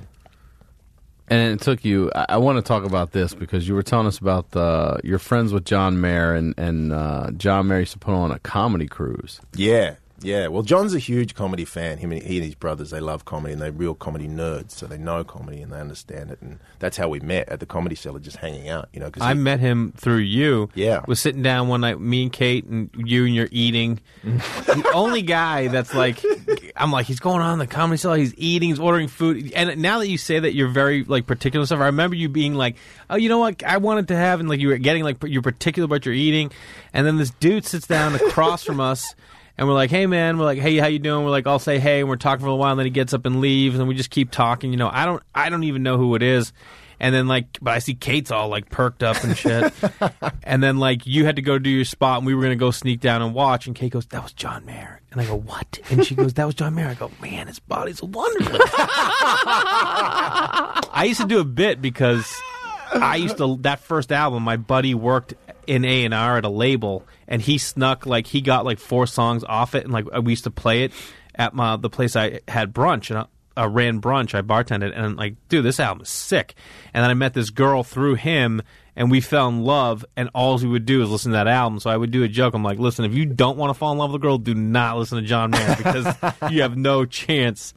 And 1.29 1.53
it 1.53 1.61
took 1.61 1.83
you. 1.83 2.09
I, 2.15 2.25
I 2.29 2.37
want 2.37 2.57
to 2.57 2.61
talk 2.61 2.85
about 2.85 3.11
this 3.11 3.33
because 3.33 3.67
you 3.67 3.75
were 3.75 3.83
telling 3.83 4.07
us 4.07 4.17
about 4.17 4.55
uh, 4.55 4.97
your 5.03 5.19
friends 5.19 5.51
with 5.51 5.65
John 5.65 5.99
Mayer, 5.99 6.33
and 6.33 6.53
and 6.57 6.93
uh, 6.93 7.31
John 7.31 7.67
Mayer 7.67 7.79
used 7.79 7.93
to 7.93 7.99
put 7.99 8.13
on 8.13 8.31
a 8.31 8.39
comedy 8.39 8.87
cruise. 8.87 9.41
Yeah, 9.53 9.95
Yeah, 10.21 10.47
well, 10.47 10.63
John's 10.63 10.95
a 10.95 10.99
huge 10.99 11.35
comedy 11.35 11.63
fan. 11.63 11.99
Him 11.99 12.11
and, 12.11 12.23
he 12.23 12.37
and 12.37 12.45
his 12.45 12.55
brothers, 12.55 12.89
they 12.89 12.99
love 12.99 13.25
comedy 13.25 13.53
and 13.53 13.61
they're 13.61 13.71
real 13.71 13.93
comedy 13.93 14.27
nerds, 14.27 14.71
so 14.71 14.87
they 14.87 14.97
know 14.97 15.23
comedy 15.23 15.61
and 15.61 15.71
they 15.71 15.79
understand 15.79 16.31
it. 16.31 16.41
And 16.41 16.59
that's 16.79 16.97
how 16.97 17.07
we 17.07 17.19
met 17.19 17.47
at 17.49 17.59
the 17.59 17.67
comedy 17.67 17.95
cellar, 17.95 18.19
just 18.19 18.37
hanging 18.37 18.67
out. 18.67 18.89
You 18.93 18.99
know, 18.99 19.05
because 19.07 19.21
I 19.21 19.35
met 19.35 19.59
him 19.59 19.93
through 19.95 20.17
you. 20.17 20.69
Yeah. 20.73 21.03
Was 21.07 21.19
sitting 21.19 21.43
down 21.43 21.67
one 21.67 21.81
night, 21.81 21.99
me 21.99 22.23
and 22.23 22.33
Kate, 22.33 22.65
and 22.65 22.89
you 22.95 23.25
and 23.25 23.35
you're 23.35 23.49
eating. 23.51 23.99
the 24.23 24.91
only 24.93 25.21
guy 25.21 25.67
that's 25.67 25.93
like, 25.93 26.23
I'm 26.75 26.91
like, 26.91 27.05
he's 27.05 27.19
going 27.19 27.41
on 27.41 27.59
the 27.59 27.67
comedy 27.67 27.97
cellar, 27.97 28.17
he's 28.17 28.33
eating, 28.37 28.69
he's 28.69 28.79
ordering 28.79 29.09
food. 29.09 29.51
And 29.53 29.79
now 29.81 29.99
that 29.99 30.07
you 30.07 30.17
say 30.17 30.39
that, 30.39 30.55
you're 30.55 30.69
very 30.69 31.03
like 31.03 31.27
particular 31.27 31.61
and 31.61 31.67
stuff. 31.67 31.79
I 31.79 31.87
remember 31.87 32.15
you 32.15 32.27
being 32.27 32.55
like, 32.55 32.77
oh, 33.09 33.17
you 33.17 33.29
know 33.29 33.37
what, 33.37 33.63
I 33.63 33.77
wanted 33.77 34.07
to 34.07 34.15
have, 34.15 34.39
and 34.39 34.49
like 34.49 34.59
you 34.59 34.69
were 34.69 34.77
getting 34.77 35.03
like 35.03 35.17
you're 35.23 35.43
particular 35.43 35.85
about 35.85 36.05
your 36.05 36.15
eating. 36.15 36.51
And 36.91 37.05
then 37.05 37.17
this 37.17 37.29
dude 37.29 37.65
sits 37.65 37.85
down 37.85 38.15
across 38.15 38.63
from 38.63 38.79
us. 38.79 39.13
And 39.57 39.67
we're 39.67 39.73
like, 39.73 39.89
hey 39.89 40.05
man, 40.05 40.37
we're 40.37 40.45
like, 40.45 40.59
hey, 40.59 40.77
how 40.77 40.87
you 40.87 40.99
doing? 40.99 41.25
We're 41.25 41.31
like, 41.31 41.47
I'll 41.47 41.57
say 41.59 41.79
hey, 41.79 42.01
and 42.01 42.09
we're 42.09 42.15
talking 42.17 42.43
for 42.45 42.49
a 42.49 42.55
while, 42.55 42.71
and 42.71 42.79
then 42.79 42.85
he 42.85 42.91
gets 42.91 43.13
up 43.13 43.25
and 43.25 43.41
leaves, 43.41 43.79
and 43.79 43.87
we 43.87 43.95
just 43.95 44.11
keep 44.11 44.29
talking. 44.31 44.71
You 44.71 44.77
know, 44.77 44.89
I 44.91 45.05
don't, 45.05 45.23
I 45.33 45.49
don't 45.49 45.63
even 45.63 45.83
know 45.83 45.97
who 45.97 46.15
it 46.15 46.21
is. 46.21 46.53
And 46.99 47.13
then 47.13 47.27
like, 47.27 47.59
but 47.61 47.75
I 47.75 47.79
see 47.79 47.93
Kate's 47.93 48.31
all 48.31 48.49
like 48.49 48.69
perked 48.69 49.03
up 49.03 49.23
and 49.23 49.37
shit. 49.37 49.71
and 50.43 50.63
then 50.63 50.77
like, 50.77 51.05
you 51.05 51.25
had 51.25 51.35
to 51.35 51.43
go 51.43 51.59
do 51.59 51.69
your 51.69 51.85
spot, 51.85 52.17
and 52.17 52.25
we 52.25 52.33
were 52.33 52.41
gonna 52.41 52.55
go 52.55 52.71
sneak 52.71 53.01
down 53.01 53.21
and 53.21 53.33
watch. 53.33 53.67
And 53.67 53.75
Kate 53.75 53.91
goes, 53.91 54.05
that 54.07 54.23
was 54.23 54.33
John 54.33 54.65
Mayer. 54.65 55.01
And 55.11 55.21
I 55.21 55.25
go, 55.25 55.35
what? 55.35 55.79
And 55.89 56.05
she 56.05 56.15
goes, 56.15 56.33
that 56.35 56.45
was 56.45 56.55
John 56.55 56.75
Mayer. 56.75 56.87
I 56.87 56.93
go, 56.93 57.11
man, 57.21 57.47
his 57.47 57.59
body's 57.59 58.01
a 58.01 58.05
wonderland. 58.05 58.61
I 60.93 61.05
used 61.07 61.21
to 61.21 61.27
do 61.27 61.39
a 61.39 61.45
bit 61.45 61.81
because 61.81 62.31
I 62.93 63.15
used 63.17 63.37
to 63.37 63.57
that 63.61 63.79
first 63.79 64.11
album. 64.11 64.43
My 64.43 64.57
buddy 64.57 64.93
worked 64.93 65.33
in 65.67 65.85
A 65.85 66.05
and 66.05 66.13
R 66.13 66.37
at 66.37 66.45
a 66.45 66.49
label, 66.49 67.05
and 67.27 67.41
he 67.41 67.57
snuck 67.57 68.05
like 68.05 68.27
he 68.27 68.41
got 68.41 68.65
like 68.65 68.79
four 68.79 69.05
songs 69.05 69.43
off 69.43 69.75
it, 69.75 69.83
and 69.83 69.93
like 69.93 70.05
we 70.23 70.31
used 70.31 70.45
to 70.45 70.51
play 70.51 70.83
it 70.83 70.93
at 71.35 71.53
my 71.53 71.75
the 71.75 71.89
place 71.89 72.15
I 72.15 72.39
had 72.47 72.73
brunch 72.73 73.09
and. 73.09 73.19
I, 73.19 73.25
I 73.57 73.65
ran 73.65 73.99
brunch. 73.99 74.35
I 74.35 74.41
bartended, 74.41 74.95
and 74.95 75.03
I'm 75.03 75.15
like, 75.15 75.35
dude, 75.49 75.65
this 75.65 75.79
album 75.79 76.03
is 76.03 76.09
sick. 76.09 76.53
And 76.93 77.03
then 77.03 77.09
I 77.09 77.15
met 77.15 77.33
this 77.33 77.49
girl 77.49 77.83
through 77.83 78.13
him, 78.15 78.61
and 78.95 79.09
we 79.09 79.19
fell 79.19 79.47
in 79.47 79.63
love. 79.63 80.05
And 80.15 80.29
all 80.35 80.57
we 80.59 80.67
would 80.67 80.85
do 80.85 81.01
is 81.01 81.09
listen 81.09 81.31
to 81.31 81.37
that 81.37 81.47
album. 81.47 81.79
So 81.79 81.89
I 81.89 81.97
would 81.97 82.11
do 82.11 82.23
a 82.23 82.27
joke. 82.27 82.53
I'm 82.53 82.63
like, 82.63 82.77
listen, 82.77 83.03
if 83.03 83.15
you 83.15 83.25
don't 83.25 83.57
want 83.57 83.71
to 83.71 83.73
fall 83.73 83.91
in 83.91 83.97
love 83.97 84.11
with 84.11 84.21
a 84.21 84.23
girl, 84.23 84.37
do 84.37 84.53
not 84.53 84.97
listen 84.97 85.17
to 85.17 85.27
John 85.27 85.49
Mayer 85.51 85.75
because 85.75 86.05
you 86.51 86.61
have 86.61 86.77
no 86.77 87.05
chance, 87.05 87.73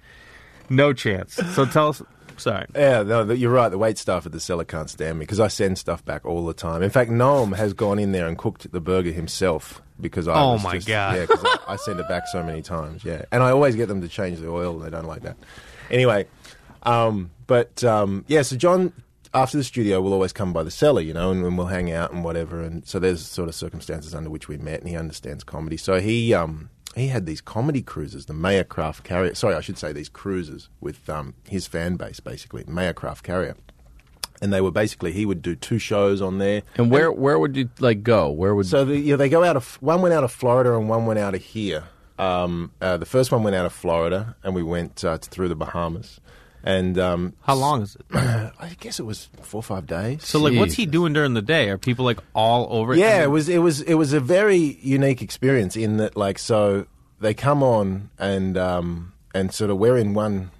no 0.68 0.92
chance. 0.92 1.34
So 1.34 1.64
tell 1.64 1.88
us. 1.88 2.02
Sorry. 2.40 2.66
Yeah, 2.74 3.02
no, 3.02 3.30
you're 3.32 3.52
right. 3.52 3.68
The 3.68 3.78
wait 3.78 3.98
staff 3.98 4.26
at 4.26 4.32
the 4.32 4.40
cellar 4.40 4.64
can't 4.64 4.88
stand 4.88 5.18
me 5.18 5.24
because 5.24 5.40
I 5.40 5.48
send 5.48 5.78
stuff 5.78 6.04
back 6.04 6.24
all 6.24 6.46
the 6.46 6.54
time. 6.54 6.82
In 6.82 6.90
fact, 6.90 7.10
Noam 7.10 7.54
has 7.56 7.72
gone 7.72 7.98
in 7.98 8.12
there 8.12 8.26
and 8.26 8.36
cooked 8.38 8.70
the 8.72 8.80
burger 8.80 9.12
himself 9.12 9.82
because 10.00 10.26
I. 10.26 10.40
Oh 10.40 10.58
my 10.58 10.76
just- 10.76 10.88
God. 10.88 11.16
Yeah, 11.16 11.20
because 11.26 11.44
I, 11.44 11.74
I 11.74 11.76
send 11.76 12.00
it 12.00 12.08
back 12.08 12.26
so 12.28 12.42
many 12.42 12.62
times. 12.62 13.04
Yeah, 13.04 13.24
and 13.30 13.42
I 13.42 13.50
always 13.50 13.76
get 13.76 13.86
them 13.88 14.00
to 14.00 14.08
change 14.08 14.40
the 14.40 14.48
oil. 14.48 14.78
They 14.78 14.90
don't 14.90 15.06
like 15.06 15.22
that. 15.22 15.36
Anyway, 15.90 16.26
um, 16.82 17.30
but 17.46 17.84
um, 17.84 18.24
yeah, 18.26 18.42
so 18.42 18.56
John. 18.56 18.92
After 19.32 19.56
the 19.56 19.62
studio, 19.62 20.00
will 20.00 20.12
always 20.12 20.32
come 20.32 20.52
by 20.52 20.64
the 20.64 20.72
cellar, 20.72 21.00
you 21.02 21.14
know, 21.14 21.30
and, 21.30 21.44
and 21.44 21.56
we'll 21.56 21.68
hang 21.68 21.92
out 21.92 22.10
and 22.10 22.24
whatever. 22.24 22.62
And 22.62 22.84
so 22.84 22.98
there's 22.98 23.24
sort 23.24 23.48
of 23.48 23.54
circumstances 23.54 24.12
under 24.12 24.28
which 24.28 24.48
we 24.48 24.56
met, 24.56 24.80
and 24.80 24.88
he 24.88 24.96
understands 24.96 25.44
comedy. 25.44 25.76
So 25.76 26.00
he 26.00 26.34
um, 26.34 26.68
he 27.00 27.08
had 27.08 27.26
these 27.26 27.40
comedy 27.40 27.82
cruises, 27.82 28.26
the 28.26 28.34
Mayer 28.34 28.64
Craft 28.64 29.04
Carrier. 29.04 29.34
Sorry, 29.34 29.54
I 29.54 29.60
should 29.60 29.78
say 29.78 29.92
these 29.92 30.08
cruises 30.08 30.68
with 30.80 31.08
um, 31.08 31.34
his 31.48 31.66
fan 31.66 31.96
base, 31.96 32.20
basically, 32.20 32.64
Mayer 32.66 32.92
Craft 32.92 33.24
Carrier. 33.24 33.56
And 34.42 34.52
they 34.52 34.60
were 34.60 34.70
basically 34.70 35.12
he 35.12 35.26
would 35.26 35.42
do 35.42 35.54
two 35.54 35.78
shows 35.78 36.22
on 36.22 36.38
there. 36.38 36.62
And 36.76 36.90
where 36.90 37.12
where 37.12 37.38
would 37.38 37.56
you 37.56 37.68
like 37.78 38.02
go? 38.02 38.30
Where 38.30 38.54
would 38.54 38.66
So 38.66 38.86
the, 38.86 38.96
yeah, 38.96 39.16
they 39.16 39.28
go 39.28 39.44
out 39.44 39.56
of 39.56 39.74
one 39.82 40.00
went 40.00 40.14
out 40.14 40.24
of 40.24 40.32
Florida 40.32 40.74
and 40.76 40.88
one 40.88 41.04
went 41.04 41.18
out 41.18 41.34
of 41.34 41.42
here. 41.42 41.84
Um, 42.18 42.72
uh, 42.80 42.96
the 42.96 43.06
first 43.06 43.32
one 43.32 43.42
went 43.42 43.56
out 43.56 43.64
of 43.64 43.72
Florida, 43.72 44.36
and 44.42 44.54
we 44.54 44.62
went 44.62 45.04
uh, 45.04 45.16
through 45.18 45.48
the 45.48 45.56
Bahamas. 45.56 46.20
And 46.62 46.98
um, 46.98 47.34
How 47.42 47.54
long 47.54 47.82
is 47.82 47.96
it? 47.96 48.04
I 48.14 48.76
guess 48.80 49.00
it 49.00 49.04
was 49.04 49.28
four 49.42 49.60
or 49.60 49.62
five 49.62 49.86
days. 49.86 50.24
So 50.26 50.40
like, 50.40 50.54
what's 50.58 50.74
he 50.74 50.86
doing 50.86 51.12
during 51.12 51.34
the 51.34 51.42
day? 51.42 51.70
Are 51.70 51.78
people 51.78 52.04
like 52.04 52.18
all 52.34 52.66
over? 52.70 52.92
it? 52.92 52.98
Yeah, 52.98 53.22
it 53.22 53.30
was 53.30 53.48
it 53.48 53.58
was 53.58 53.80
it 53.82 53.94
was 53.94 54.12
a 54.12 54.20
very 54.20 54.58
unique 54.82 55.22
experience 55.22 55.76
in 55.76 55.96
that 55.98 56.16
like 56.16 56.38
so 56.38 56.86
they 57.20 57.34
come 57.34 57.62
on 57.62 58.10
and 58.18 58.56
um 58.58 59.12
and 59.34 59.52
sort 59.54 59.70
of 59.70 59.78
we're 59.78 59.96
in 59.96 60.12
one 60.14 60.50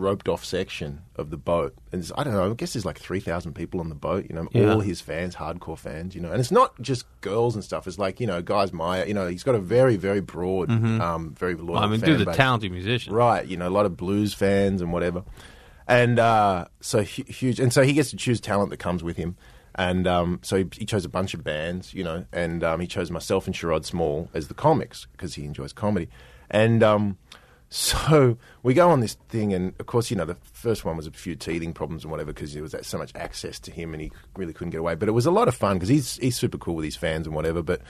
roped 0.00 0.28
off 0.28 0.44
section 0.44 1.02
of 1.16 1.30
the 1.30 1.36
boat 1.36 1.74
and 1.92 2.10
I 2.16 2.24
don't 2.24 2.32
know 2.32 2.50
I 2.50 2.54
guess 2.54 2.72
there's 2.72 2.84
like 2.86 2.98
three 2.98 3.20
thousand 3.20 3.54
people 3.54 3.80
on 3.80 3.88
the 3.88 3.94
boat 3.94 4.26
you 4.28 4.34
know 4.34 4.48
Yeah. 4.52 4.72
all 4.72 4.80
his 4.80 5.00
fans 5.00 5.34
hardcore 5.36 5.76
fans 5.78 6.14
you 6.14 6.20
know 6.20 6.30
and 6.30 6.40
it's 6.40 6.50
not 6.50 6.80
just 6.80 7.04
girls 7.20 7.54
and 7.54 7.64
stuff 7.64 7.86
it's 7.86 7.98
like 7.98 8.20
you 8.20 8.26
know 8.26 8.40
guys 8.42 8.72
Maya 8.72 9.06
you 9.06 9.14
know 9.14 9.26
he's 9.26 9.42
got 9.42 9.54
a 9.54 9.58
very 9.60 9.96
very 9.96 10.20
broad 10.20 10.68
Mhm. 10.68 11.00
um 11.00 11.34
very 11.34 11.54
loyal 11.54 11.74
Well, 11.74 11.82
I 11.84 11.86
mean, 11.88 12.00
dude, 12.00 12.20
the 12.26 12.32
talented 12.32 12.70
musician. 12.72 13.12
right 13.12 13.46
you 13.46 13.56
know 13.56 13.68
a 13.68 13.70
lot 13.78 13.86
of 13.86 13.96
blues 13.96 14.34
fans 14.34 14.80
and 14.80 14.92
whatever 14.92 15.24
and 15.86 16.18
uh, 16.18 16.66
so 16.80 17.00
huge, 17.02 17.58
and 17.58 17.72
so 17.72 17.82
he 17.82 17.94
gets 17.94 18.10
to 18.10 18.16
choose 18.16 18.40
talent 18.42 18.68
that 18.68 18.76
comes 18.76 19.02
with 19.02 19.16
him. 19.16 19.36
And 19.74 20.06
um, 20.06 20.38
so 20.42 20.58
he, 20.58 20.66
he 20.76 20.84
chose 20.84 21.06
a 21.06 21.08
bunch 21.08 21.32
of 21.32 21.42
bands, 21.42 21.94
you 21.94 22.04
know, 22.04 22.26
and 22.30 22.62
um, 22.62 22.80
he 22.80 22.86
chose 22.86 23.10
myself 23.10 23.46
and 23.46 23.54
Sherrod 23.56 23.86
Small 23.86 24.28
as 24.34 24.48
the 24.48 24.54
comics 24.54 25.06
because 25.12 25.36
he 25.36 25.44
enjoys 25.46 25.72
comedy. 25.72 26.08
And 26.50 26.82
um, 26.82 27.16
so 27.70 28.38
we 28.62 28.72
go 28.72 28.90
on 28.90 29.00
this 29.00 29.14
thing, 29.28 29.52
and 29.52 29.74
of 29.78 29.86
course, 29.86 30.10
you 30.10 30.16
know, 30.16 30.24
the 30.24 30.36
first 30.52 30.84
one 30.84 30.96
was 30.96 31.06
a 31.06 31.10
few 31.10 31.36
teething 31.36 31.74
problems 31.74 32.04
and 32.04 32.10
whatever 32.10 32.32
because 32.32 32.54
there 32.54 32.62
was 32.62 32.72
that, 32.72 32.86
so 32.86 32.96
much 32.96 33.12
access 33.14 33.58
to 33.60 33.70
him, 33.70 33.92
and 33.92 34.00
he 34.00 34.12
really 34.36 34.52
couldn't 34.52 34.70
get 34.70 34.78
away. 34.78 34.94
But 34.94 35.08
it 35.08 35.12
was 35.12 35.26
a 35.26 35.30
lot 35.30 35.48
of 35.48 35.54
fun 35.54 35.76
because 35.76 35.90
he's 35.90 36.16
he's 36.16 36.36
super 36.36 36.58
cool 36.58 36.76
with 36.76 36.84
his 36.84 36.96
fans 36.96 37.26
and 37.26 37.36
whatever. 37.36 37.62
But 37.62 37.82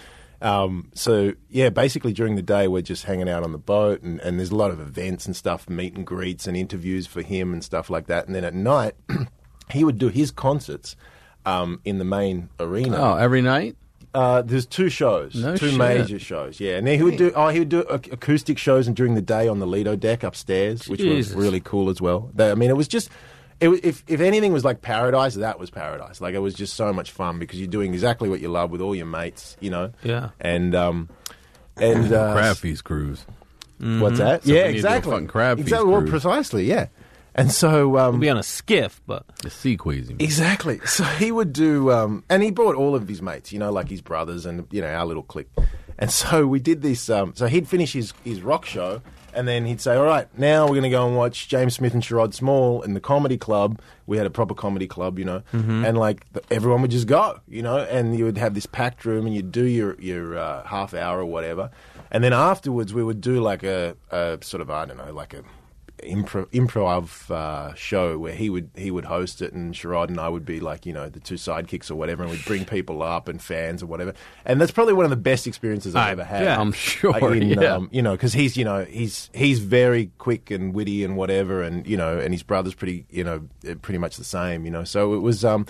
um, 0.43 0.91
so 0.95 1.33
yeah, 1.49 1.69
basically 1.71 2.13
during 2.13 2.37
the 2.37 2.43
day 2.43 2.69
we're 2.69 2.83
just 2.83 3.05
hanging 3.05 3.29
out 3.29 3.45
on 3.45 3.53
the 3.53 3.59
boat, 3.59 4.03
and, 4.03 4.21
and 4.21 4.39
there's 4.39 4.51
a 4.51 4.57
lot 4.57 4.73
of 4.73 4.81
events 4.81 5.27
and 5.27 5.37
stuff, 5.37 5.69
meet 5.69 5.95
and 5.95 6.07
greets 6.07 6.47
and 6.47 6.57
interviews 6.57 7.07
for 7.07 7.23
him 7.23 7.53
and 7.53 7.63
stuff 7.63 7.89
like 7.89 8.07
that. 8.09 8.27
And 8.27 8.35
then 8.35 8.45
at 8.45 8.55
night, 8.55 8.95
he 9.71 9.85
would 9.85 9.99
do 9.99 10.09
his 10.09 10.33
concerts 10.33 10.97
um, 11.47 11.81
in 11.85 11.99
the 11.99 12.05
main 12.05 12.51
arena. 12.59 12.97
Oh, 12.97 13.17
every 13.17 13.43
night? 13.43 13.77
Uh, 14.19 14.43
there's 14.43 14.67
two 14.67 14.89
shows, 14.89 15.35
No 15.37 15.57
two 15.57 15.69
shit. 15.69 15.79
major 15.79 16.19
shows. 16.19 16.59
Yeah, 16.59 16.77
and 16.79 16.89
he 16.89 17.03
would 17.03 17.17
do. 17.17 17.31
Oh, 17.37 17.49
he 17.49 17.61
would 17.61 17.69
do 17.69 17.85
ac- 17.89 18.11
acoustic 18.11 18.59
shows, 18.59 18.87
and 18.89 18.97
during 18.97 19.15
the 19.15 19.23
day 19.23 19.47
on 19.47 19.61
the 19.61 19.67
Lido 19.67 19.95
deck 19.95 20.25
upstairs, 20.25 20.89
which 20.89 21.01
Jesus. 21.01 21.35
was 21.35 21.45
really 21.45 21.61
cool 21.61 21.89
as 21.89 22.01
well. 22.01 22.31
They, 22.35 22.51
I 22.51 22.55
mean, 22.55 22.69
it 22.71 22.77
was 22.77 22.89
just. 22.89 23.11
It, 23.61 23.69
if 23.85 24.03
if 24.09 24.21
anything 24.21 24.53
was 24.53 24.65
like 24.65 24.83
paradise, 24.83 25.35
that 25.35 25.59
was 25.61 25.71
paradise. 25.71 26.21
Like 26.21 26.35
it 26.35 26.39
was 26.41 26.55
just 26.55 26.75
so 26.75 26.93
much 26.93 27.11
fun 27.13 27.39
because 27.39 27.59
you're 27.61 27.69
doing 27.69 27.93
exactly 27.93 28.29
what 28.29 28.41
you 28.41 28.49
love 28.49 28.71
with 28.73 28.81
all 28.81 28.95
your 28.95 29.07
mates, 29.07 29.57
you 29.61 29.71
know. 29.71 29.93
Yeah. 30.03 30.31
And 30.41 30.75
um, 30.75 31.09
and 31.77 32.13
uh, 32.13 32.33
crab 32.35 32.57
feast 32.57 32.83
cruise. 32.85 33.25
What's 33.79 34.19
that? 34.19 34.45
So 34.45 34.53
yeah, 34.53 34.67
we 34.67 34.73
need 34.73 34.77
to 34.77 34.83
do 34.83 34.89
a 34.89 34.91
exactly. 34.91 35.13
fucking 35.13 35.27
crab 35.29 35.57
feast 35.59 35.69
exactly. 35.69 35.93
Well, 35.93 36.03
precisely. 36.03 36.65
Yeah. 36.65 36.87
And 37.39 37.51
so 37.53 37.97
um, 37.99 38.15
We'll 38.15 38.21
be 38.21 38.29
on 38.31 38.37
a 38.39 38.43
skiff, 38.43 39.01
but 39.07 39.25
the 39.43 39.51
sea 39.51 39.77
queasy. 39.77 40.17
Exactly. 40.19 40.81
So 40.87 41.05
he 41.05 41.31
would 41.33 41.53
do, 41.53 41.91
um, 41.93 42.25
and 42.29 42.43
he 42.43 42.51
brought 42.51 42.75
all 42.75 42.95
of 42.95 43.09
his 43.09 43.23
mates, 43.23 43.53
you 43.53 43.59
know, 43.59 43.71
like 43.73 43.89
his 43.89 44.01
brothers 44.03 44.45
and 44.45 44.67
you 44.71 44.81
know 44.83 44.89
our 44.89 45.07
little 45.07 45.23
clique. 45.23 45.49
And 46.01 46.11
so 46.11 46.47
we 46.47 46.61
did 46.61 46.83
this. 46.83 47.09
Um, 47.11 47.33
so 47.37 47.47
he'd 47.47 47.67
finish 47.69 47.93
his 47.93 48.13
his 48.25 48.41
rock 48.43 48.65
show, 48.65 49.01
and 49.35 49.47
then 49.49 49.65
he'd 49.67 49.81
say, 49.81 49.97
"All 49.97 50.05
right, 50.05 50.27
now 50.39 50.63
we're 50.65 50.71
going 50.81 50.83
to 50.85 50.91
go 50.91 51.07
and 51.07 51.17
watch 51.17 51.49
James 51.49 51.75
Smith 51.75 51.93
and 51.95 52.03
Sherrod 52.03 52.35
Small 52.35 52.83
in 52.83 52.95
the 52.95 53.01
comedy 53.01 53.37
club. 53.37 53.81
We 54.07 54.17
had 54.17 54.27
a 54.27 54.31
proper 54.31 54.55
comedy 54.55 54.87
club, 54.87 55.19
you 55.19 55.25
know, 55.25 55.43
Mhm. 55.53 55.87
and 55.89 55.99
like 55.99 56.33
th- 56.33 56.45
everyone 56.51 56.83
would 56.83 56.91
just 56.93 57.07
go, 57.09 57.41
you 57.49 57.63
know, 57.63 57.79
and 57.79 58.17
you 58.17 58.25
would 58.25 58.39
have 58.39 58.55
this 58.55 58.67
packed 58.67 59.05
room, 59.05 59.27
and 59.27 59.35
you'd 59.35 59.53
do 59.53 59.65
your 59.65 59.97
your 60.01 60.39
uh, 60.39 60.65
half 60.65 60.95
hour 60.95 61.19
or 61.21 61.27
whatever, 61.27 61.71
and 62.13 62.23
then 62.25 62.33
afterwards 62.33 62.95
we 62.95 63.03
would 63.03 63.21
do 63.21 63.41
like 63.41 63.63
a, 63.65 63.97
a 64.11 64.39
sort 64.41 64.61
of 64.61 64.71
I 64.71 64.85
don't 64.87 64.97
know, 64.99 65.13
like 65.13 65.35
a 65.35 65.43
improv, 66.03 66.47
improv 66.53 67.31
uh, 67.31 67.75
show 67.75 68.19
where 68.19 68.35
he 68.35 68.49
would 68.51 68.71
he 68.75 68.91
would 68.91 69.05
host 69.07 69.43
it 69.43 69.53
and 69.53 69.75
Sherrod 69.75 70.09
and 70.09 70.19
I 70.21 70.29
would 70.29 70.45
be 70.45 70.61
like 70.61 70.87
you 70.87 70.93
know 70.93 71.09
the 71.09 71.21
two 71.21 71.35
sidekicks 71.35 71.91
or 71.91 71.95
whatever 71.97 72.23
and 72.23 72.31
we'd 72.33 72.45
bring 72.45 72.65
people 72.77 73.03
up 73.03 73.29
and 73.29 73.41
fans 73.43 73.83
or 73.83 73.87
whatever 73.87 74.15
and 74.45 74.61
that's 74.61 74.73
probably 74.73 74.95
one 74.95 75.05
of 75.05 75.11
the 75.11 75.17
best 75.17 75.47
experiences 75.47 75.95
I've 75.95 76.09
I 76.09 76.11
ever 76.13 76.25
had. 76.25 76.45
bet. 76.45 76.59
I'm 76.59 76.73
sure, 76.73 77.11
Like, 77.13 77.23
in, 77.23 77.49
yeah. 77.61 77.75
um, 77.75 77.89
you 77.93 78.03
know 78.03 78.13
because 78.13 78.33
he's 78.33 78.57
you 78.57 78.65
know 78.65 78.85
he's 78.85 79.31
he's 79.35 79.59
very 79.61 80.11
quick 80.19 80.51
and 80.51 80.73
witty 80.75 81.05
and 81.05 81.17
whatever 81.17 81.63
and 81.63 81.87
you 81.87 81.97
know 81.97 82.19
and 82.19 82.33
his 82.33 82.43
brother's 82.43 82.75
pretty 82.75 83.07
you 83.11 83.25
know 83.25 83.49
eh, 83.67 83.75
pretty 83.81 83.99
much 83.99 84.17
the 84.17 84.25
same 84.25 84.65
you 84.65 84.71
know 84.71 84.85
so 84.85 85.15
it 85.15 85.19
was. 85.19 85.45
um 85.45 85.67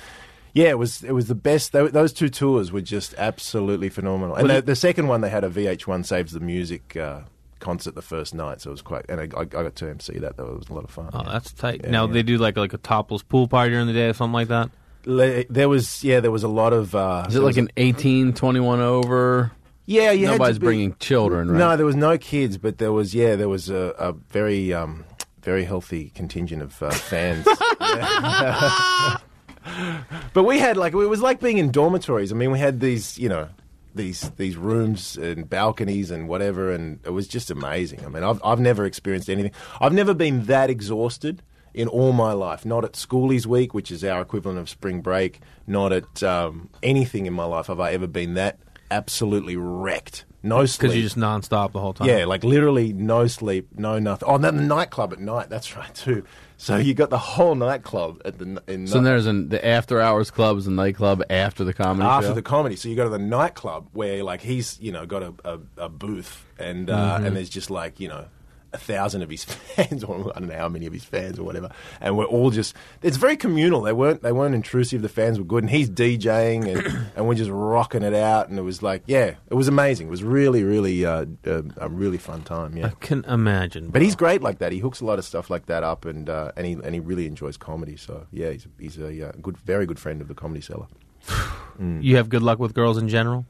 yeah, 0.54 0.68
it 0.70 0.78
was 0.78 1.04
it 1.04 1.12
was 1.12 1.28
the 1.28 1.34
best. 1.36 1.72
Tho- 1.72 1.88
Those 1.88 2.12
two 2.12 2.30
tours 2.30 2.72
were 2.72 2.80
just 2.80 3.14
absolutely 3.18 3.90
phenomenal. 3.90 4.34
And 4.34 4.48
the, 4.48 4.62
the 4.62 4.74
second 4.74 5.06
one, 5.06 5.20
they 5.20 5.28
had 5.28 5.44
a 5.44 5.50
VH1 5.50 6.06
Saves 6.06 6.32
the 6.32 6.40
Music 6.40 6.96
uh, 6.96 7.20
concert 7.60 7.94
the 7.94 8.02
first 8.02 8.34
night, 8.34 8.60
so 8.60 8.70
it 8.70 8.72
was 8.72 8.82
quite. 8.82 9.04
And 9.08 9.20
I, 9.20 9.28
I, 9.36 9.40
I 9.40 9.44
got 9.44 9.74
to 9.76 9.88
MC 9.90 10.18
that. 10.18 10.36
Though 10.36 10.46
it 10.48 10.58
was 10.58 10.68
a 10.68 10.74
lot 10.74 10.84
of 10.84 10.90
fun. 10.90 11.10
oh, 11.12 11.22
that's 11.24 11.52
tight. 11.52 11.80
Yeah, 11.84 11.90
now 11.90 12.06
yeah. 12.06 12.12
they 12.14 12.22
do 12.22 12.38
like 12.38 12.56
like 12.56 12.72
a 12.72 12.78
topless 12.78 13.22
pool 13.22 13.48
party 13.48 13.70
during 13.70 13.86
the 13.86 13.92
day 13.92 14.08
or 14.08 14.12
something 14.14 14.32
like 14.34 14.48
that. 14.48 14.70
Le- 15.04 15.44
There 15.50 15.68
was 15.68 16.02
yeah, 16.04 16.20
there 16.20 16.30
was 16.30 16.42
a 16.44 16.48
lot 16.48 16.72
of. 16.72 16.94
Uh, 16.94 17.26
Is 17.28 17.34
it 17.36 17.40
like 17.40 17.56
an 17.56 17.70
18, 17.76 18.32
21 18.34 18.80
over? 18.80 19.52
Yeah, 19.86 20.10
you 20.10 20.26
had 20.26 20.32
to 20.32 20.38
Nobody's 20.38 20.58
be- 20.58 20.66
bringing 20.66 20.96
children, 21.00 21.50
right? 21.50 21.58
No, 21.58 21.76
there 21.76 21.86
was 21.86 21.96
no 21.96 22.18
kids, 22.18 22.58
but 22.58 22.76
there 22.78 22.92
was 22.92 23.14
yeah, 23.14 23.36
there 23.36 23.48
was 23.48 23.70
a, 23.70 23.94
a 23.98 24.12
very 24.12 24.72
um, 24.74 25.04
very 25.42 25.64
healthy 25.64 26.10
contingent 26.14 26.60
of 26.62 26.82
uh, 26.82 26.90
fans. 26.90 27.46
But 30.32 30.44
we 30.44 30.58
had 30.58 30.76
like 30.76 30.92
it 30.94 30.96
was 30.96 31.20
like 31.20 31.40
being 31.40 31.58
in 31.58 31.70
dormitories. 31.70 32.32
I 32.32 32.34
mean, 32.36 32.50
we 32.50 32.58
had 32.58 32.80
these 32.80 33.18
you 33.18 33.28
know 33.28 33.48
these 33.98 34.30
these 34.36 34.56
rooms 34.56 35.18
and 35.18 35.48
balconies 35.48 36.10
and 36.10 36.26
whatever, 36.28 36.72
and 36.72 37.00
it 37.04 37.10
was 37.10 37.28
just 37.28 37.50
amazing. 37.50 38.02
I 38.06 38.08
mean, 38.08 38.24
I've 38.24 38.40
I've 38.42 38.60
never 38.60 38.86
experienced 38.86 39.28
anything. 39.28 39.52
I've 39.78 39.92
never 39.92 40.14
been 40.14 40.46
that 40.46 40.70
exhausted 40.70 41.42
in 41.74 41.88
all 41.88 42.12
my 42.12 42.32
life. 42.32 42.64
Not 42.64 42.84
at 42.84 42.92
Schoolies 42.92 43.44
Week, 43.44 43.74
which 43.74 43.90
is 43.90 44.02
our 44.02 44.22
equivalent 44.22 44.58
of 44.58 44.70
spring 44.70 45.02
break. 45.02 45.40
Not 45.66 45.92
at 45.92 46.22
um, 46.22 46.70
anything 46.82 47.26
in 47.26 47.34
my 47.34 47.44
life 47.44 47.66
have 47.66 47.80
I 47.80 47.92
ever 47.92 48.06
been 48.06 48.34
that 48.34 48.58
absolutely 48.90 49.56
wrecked. 49.56 50.24
No 50.42 50.64
sleep. 50.66 50.80
Because 50.80 50.96
you 50.96 51.02
just 51.02 51.16
nonstop 51.16 51.72
the 51.72 51.80
whole 51.80 51.92
time. 51.92 52.08
Yeah, 52.08 52.24
like 52.24 52.44
literally 52.44 52.92
no 52.92 53.26
sleep, 53.26 53.68
no 53.76 53.98
nothing. 53.98 54.28
Oh, 54.28 54.36
and 54.36 54.44
then 54.44 54.56
the 54.56 54.62
nightclub 54.62 55.12
at 55.12 55.18
night. 55.18 55.50
That's 55.50 55.76
right 55.76 55.94
too. 55.94 56.24
So 56.60 56.76
you 56.76 56.92
got 56.92 57.08
the 57.10 57.18
whole 57.18 57.54
nightclub 57.54 58.20
at 58.24 58.38
the 58.38 58.60
in 58.66 58.88
So 58.88 59.00
there's 59.00 59.26
an, 59.26 59.48
the 59.48 59.64
after 59.64 60.00
hours 60.00 60.30
clubs 60.32 60.66
and 60.66 60.74
nightclub 60.74 61.22
after 61.30 61.62
the 61.62 61.72
comedy 61.72 62.08
after 62.08 62.28
show. 62.30 62.34
the 62.34 62.42
comedy. 62.42 62.74
So 62.74 62.88
you 62.88 62.96
go 62.96 63.04
to 63.04 63.10
the 63.10 63.18
nightclub 63.18 63.86
where 63.92 64.24
like 64.24 64.40
he's 64.42 64.76
you 64.80 64.90
know 64.90 65.06
got 65.06 65.22
a, 65.22 65.34
a, 65.44 65.58
a 65.76 65.88
booth 65.88 66.44
and 66.58 66.90
uh, 66.90 67.18
Mhm. 67.20 67.26
and 67.26 67.36
there's 67.36 67.48
just 67.48 67.70
like 67.70 68.00
you 68.00 68.08
know 68.08 68.24
a 68.72 68.78
thousand 68.78 69.22
of 69.22 69.30
his 69.30 69.44
fans 69.44 70.04
or 70.04 70.32
I 70.34 70.40
don't 70.40 70.48
know 70.48 70.56
how 70.56 70.68
many 70.68 70.86
of 70.86 70.92
his 70.92 71.04
fans 71.04 71.38
or 71.38 71.44
whatever, 71.44 71.70
and 72.00 72.16
we're 72.16 72.24
all 72.26 72.50
just 72.50 72.74
it's 73.02 73.16
very 73.16 73.36
communal. 73.36 73.82
They 73.82 73.92
weren't 73.92 74.22
they 74.22 74.32
weren't 74.32 74.54
intrusive. 74.54 75.02
The 75.02 75.08
fans 75.08 75.38
were 75.38 75.44
good, 75.44 75.62
and 75.62 75.70
he's 75.70 75.88
DJing 75.90 76.66
and 76.66 77.08
and 77.16 77.26
we're 77.26 77.34
just 77.34 77.50
rocking 77.50 78.02
it 78.02 78.14
out, 78.14 78.48
and 78.48 78.58
it 78.58 78.62
was 78.62 78.82
like 78.82 79.02
yeah, 79.06 79.34
it 79.48 79.54
was 79.54 79.68
amazing. 79.68 80.08
It 80.08 80.10
was 80.10 80.22
really 80.22 80.62
really 80.64 81.04
uh, 81.04 81.26
a, 81.44 81.64
a 81.78 81.88
really 81.88 82.18
fun 82.18 82.42
time. 82.42 82.76
Yeah. 82.76 82.86
I 82.86 82.90
can 83.00 83.24
imagine. 83.24 83.90
But 83.90 84.02
he's 84.02 84.14
great 84.16 84.42
like 84.42 84.58
that. 84.58 84.72
He 84.72 84.78
hooks 84.78 85.00
a 85.00 85.04
lot 85.04 85.18
of 85.18 85.24
stuff 85.24 85.50
like 85.50 85.66
that 85.66 85.82
up, 85.82 86.04
and 86.04 86.28
uh, 86.28 86.52
and 86.56 86.66
he 86.66 86.72
and 86.72 86.94
he 86.94 87.00
really 87.00 87.26
enjoys 87.26 87.56
comedy. 87.56 87.96
So 87.96 88.26
yeah, 88.32 88.50
he's 88.50 88.66
he's 88.78 88.98
a 88.98 89.28
uh, 89.28 89.32
good, 89.40 89.56
very 89.58 89.86
good 89.86 89.98
friend 89.98 90.20
of 90.20 90.28
the 90.28 90.34
comedy 90.34 90.60
cellar. 90.60 90.86
Mm. 91.80 92.02
You 92.02 92.16
have 92.16 92.28
good 92.28 92.42
luck 92.42 92.58
with 92.58 92.74
girls 92.74 92.98
in 92.98 93.08
general? 93.08 93.46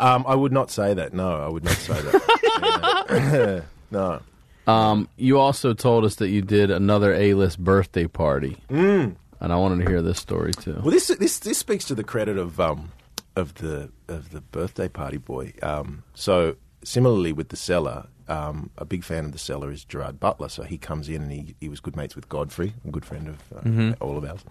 Um, 0.00 0.24
I 0.26 0.34
would 0.34 0.52
not 0.52 0.70
say 0.70 0.94
that. 0.94 1.12
No, 1.12 1.40
I 1.40 1.48
would 1.48 1.64
not 1.64 1.76
say 1.76 2.00
that. 2.00 3.64
No. 3.90 4.20
Um, 4.68 5.08
you 5.16 5.38
also 5.38 5.72
told 5.72 6.04
us 6.04 6.16
that 6.16 6.28
you 6.28 6.42
did 6.42 6.70
another 6.70 7.14
A-list 7.14 7.58
birthday 7.58 8.06
party, 8.06 8.56
Mm. 8.68 9.16
and 9.40 9.52
I 9.52 9.56
wanted 9.56 9.84
to 9.84 9.90
hear 9.90 10.02
this 10.02 10.18
story 10.18 10.52
too. 10.52 10.74
Well, 10.82 10.90
this 10.90 11.08
this 11.08 11.38
this 11.38 11.58
speaks 11.58 11.84
to 11.86 11.94
the 11.94 12.04
credit 12.04 12.36
of 12.38 12.60
um 12.60 12.90
of 13.34 13.54
the 13.54 13.90
of 14.08 14.30
the 14.30 14.40
birthday 14.40 14.88
party 14.88 15.16
boy. 15.16 15.52
Um, 15.62 16.02
so 16.14 16.56
similarly 16.84 17.32
with 17.32 17.48
the 17.48 17.56
cellar, 17.56 18.06
um, 18.28 18.70
a 18.76 18.84
big 18.84 19.04
fan 19.04 19.24
of 19.24 19.32
the 19.32 19.38
cellar 19.38 19.70
is 19.70 19.84
Gerard 19.84 20.20
Butler. 20.20 20.48
So 20.48 20.62
he 20.64 20.76
comes 20.78 21.08
in 21.08 21.22
and 21.22 21.32
he, 21.32 21.54
he 21.60 21.68
was 21.68 21.80
good 21.80 21.96
mates 21.96 22.14
with 22.14 22.28
Godfrey, 22.28 22.74
a 22.86 22.90
good 22.90 23.04
friend 23.06 23.28
of 23.28 23.38
uh, 23.56 23.60
Mhm. 23.62 23.96
all 24.00 24.16
of 24.18 24.24
ours, 24.24 24.44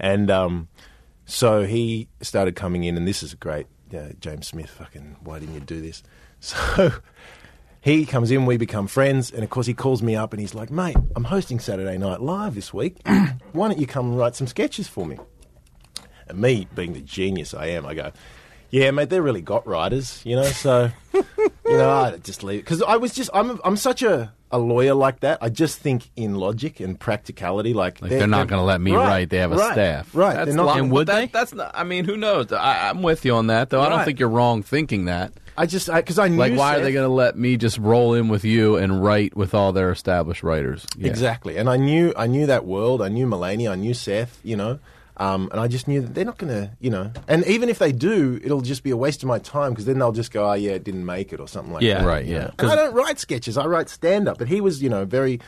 and 0.00 0.30
um, 0.30 0.68
so 1.26 1.64
he 1.64 2.08
started 2.22 2.56
coming 2.56 2.84
in, 2.84 2.96
and 2.96 3.06
this 3.06 3.22
is 3.22 3.32
a 3.34 3.36
great. 3.36 3.66
Yeah, 3.90 4.12
James 4.20 4.46
Smith, 4.46 4.68
fucking, 4.70 5.16
why 5.24 5.38
didn't 5.38 5.54
you 5.54 5.60
do 5.60 5.80
this? 5.80 6.02
So 6.40 6.92
he 7.88 8.04
comes 8.04 8.30
in, 8.30 8.44
we 8.44 8.58
become 8.58 8.86
friends, 8.86 9.30
and 9.30 9.42
of 9.42 9.48
course 9.48 9.66
he 9.66 9.72
calls 9.72 10.02
me 10.02 10.14
up 10.14 10.34
and 10.34 10.40
he's 10.40 10.54
like, 10.54 10.70
mate, 10.70 10.96
I'm 11.16 11.24
hosting 11.24 11.58
Saturday 11.58 11.96
Night 11.96 12.20
Live 12.20 12.54
this 12.54 12.74
week. 12.74 12.98
Why 13.52 13.68
don't 13.68 13.78
you 13.78 13.86
come 13.86 14.10
and 14.10 14.18
write 14.18 14.36
some 14.36 14.46
sketches 14.46 14.86
for 14.86 15.06
me? 15.06 15.18
And 16.28 16.38
me, 16.38 16.68
being 16.74 16.92
the 16.92 17.00
genius 17.00 17.54
I 17.54 17.68
am, 17.68 17.86
I 17.86 17.94
go, 17.94 18.12
yeah, 18.68 18.90
mate, 18.90 19.08
they're 19.08 19.22
really 19.22 19.40
got 19.40 19.66
writers, 19.66 20.20
you 20.26 20.36
know, 20.36 20.44
so, 20.44 20.90
you 21.14 21.24
know, 21.64 21.88
I 21.88 22.18
just 22.18 22.42
leave. 22.42 22.60
Because 22.60 22.82
I 22.82 22.96
was 22.96 23.14
just, 23.14 23.30
I'm, 23.32 23.58
I'm 23.64 23.76
such 23.78 24.02
a, 24.02 24.34
a 24.50 24.58
lawyer 24.58 24.94
like 24.94 25.20
that. 25.20 25.38
I 25.42 25.48
just 25.48 25.78
think 25.78 26.10
in 26.16 26.34
logic 26.36 26.80
and 26.80 26.98
practicality. 26.98 27.74
Like, 27.74 28.00
Like 28.00 28.10
they're, 28.10 28.26
not 28.26 28.48
going 28.48 28.60
to 28.60 28.64
let 28.64 28.80
me 28.80 28.92
Right, 28.92 29.06
write. 29.06 29.30
They 29.30 29.38
have 29.38 29.52
a 29.52 29.56
right, 29.56 29.72
staff. 29.72 30.14
Right. 30.14 30.34
That's 30.34 30.46
they're 30.48 30.56
not 30.56 30.66
lo- 30.66 30.74
and 30.74 30.90
would 30.92 31.06
they? 31.06 31.26
That's 31.26 31.52
not. 31.52 31.72
I 31.74 31.84
mean, 31.84 32.04
who 32.04 32.16
knows? 32.16 32.52
I, 32.52 32.88
I'm 32.88 33.02
with 33.02 33.24
you 33.24 33.34
on 33.34 33.48
that, 33.48 33.70
though. 33.70 33.80
I 33.80 33.88
don't 33.88 34.04
think 34.04 34.18
you're 34.20 34.28
wrong 34.28 34.62
thinking 34.62 35.06
that. 35.06 35.32
I 35.56 35.66
just 35.66 35.92
because 35.92 36.20
I, 36.20 36.28
knew 36.28 36.36
like, 36.36 36.56
why 36.56 36.76
are 36.76 36.80
they 36.80 36.92
going 36.92 37.08
to 37.08 37.12
let 37.12 37.36
me 37.36 37.56
just 37.56 37.78
roll 37.78 38.14
in 38.14 38.28
with 38.28 38.44
you 38.44 38.76
and 38.76 39.02
write 39.02 39.36
with 39.36 39.54
all 39.54 39.72
their 39.72 39.90
established 39.90 40.44
writers? 40.44 40.86
Yeah. 40.96 41.08
Exactly. 41.08 41.56
And 41.56 41.68
I 41.68 41.76
knew 41.76 42.12
I 42.16 42.28
knew 42.28 42.46
that 42.46 42.64
world. 42.64 43.02
I 43.02 43.08
knew 43.08 43.26
Mulaney. 43.26 43.68
I 43.68 43.74
knew 43.74 43.92
Seth. 43.92 44.38
You 44.44 44.56
know. 44.56 44.78
Um, 45.20 45.48
and 45.50 45.60
I 45.60 45.66
just 45.66 45.88
knew 45.88 46.00
that 46.00 46.14
they're 46.14 46.24
not 46.24 46.38
going 46.38 46.52
to, 46.52 46.70
you 46.78 46.90
know, 46.90 47.10
and 47.26 47.44
even 47.46 47.68
if 47.68 47.80
they 47.80 47.90
do, 47.90 48.38
it'll 48.42 48.60
just 48.60 48.84
be 48.84 48.90
a 48.90 48.96
waste 48.96 49.22
of 49.24 49.28
my 49.28 49.40
time 49.40 49.72
because 49.72 49.84
then 49.84 49.98
they'll 49.98 50.12
just 50.12 50.30
go, 50.30 50.48
oh, 50.48 50.52
yeah, 50.54 50.72
it 50.72 50.84
didn't 50.84 51.04
make 51.04 51.32
it 51.32 51.40
or 51.40 51.48
something 51.48 51.72
like 51.72 51.82
Yeah, 51.82 52.02
that. 52.02 52.06
right, 52.06 52.24
you 52.24 52.34
yeah. 52.34 52.38
know. 52.44 52.50
And 52.60 52.70
I 52.70 52.76
don't 52.76 52.94
write 52.94 53.18
sketches, 53.18 53.58
I 53.58 53.66
write 53.66 53.88
stand 53.88 54.28
up. 54.28 54.38
But 54.38 54.46
he 54.46 54.60
was, 54.60 54.80
you 54.80 54.88
know, 54.88 55.04
very 55.04 55.40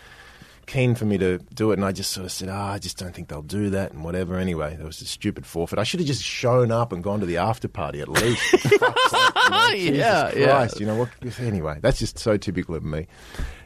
keen 0.66 0.94
for 0.96 1.04
me 1.04 1.18
to 1.18 1.38
do 1.54 1.70
it. 1.70 1.74
And 1.78 1.84
I 1.84 1.92
just 1.92 2.10
sort 2.10 2.24
of 2.26 2.32
said, 2.32 2.48
oh, 2.48 2.52
I 2.54 2.78
just 2.80 2.98
don't 2.98 3.14
think 3.14 3.28
they'll 3.28 3.42
do 3.42 3.70
that 3.70 3.92
and 3.92 4.02
whatever. 4.04 4.36
Anyway, 4.36 4.74
that 4.76 4.84
was 4.84 5.00
a 5.02 5.04
stupid 5.04 5.46
forfeit. 5.46 5.78
I 5.78 5.84
should 5.84 6.00
have 6.00 6.06
just 6.06 6.22
shown 6.24 6.72
up 6.72 6.92
and 6.92 7.02
gone 7.02 7.20
to 7.20 7.26
the 7.26 7.36
after 7.36 7.68
party 7.68 8.00
at 8.00 8.08
least. 8.08 8.42
For 8.50 8.58
sake, 8.58 8.74
you 8.74 9.50
know, 9.50 9.68
Jesus 9.70 9.98
Yeah, 9.98 10.32
yeah. 10.34 10.68
You 10.78 10.86
know 10.86 10.96
what? 10.96 11.10
Anyway, 11.40 11.78
that's 11.80 11.98
just 12.00 12.18
so 12.18 12.36
typical 12.36 12.74
of 12.74 12.82
me. 12.84 13.06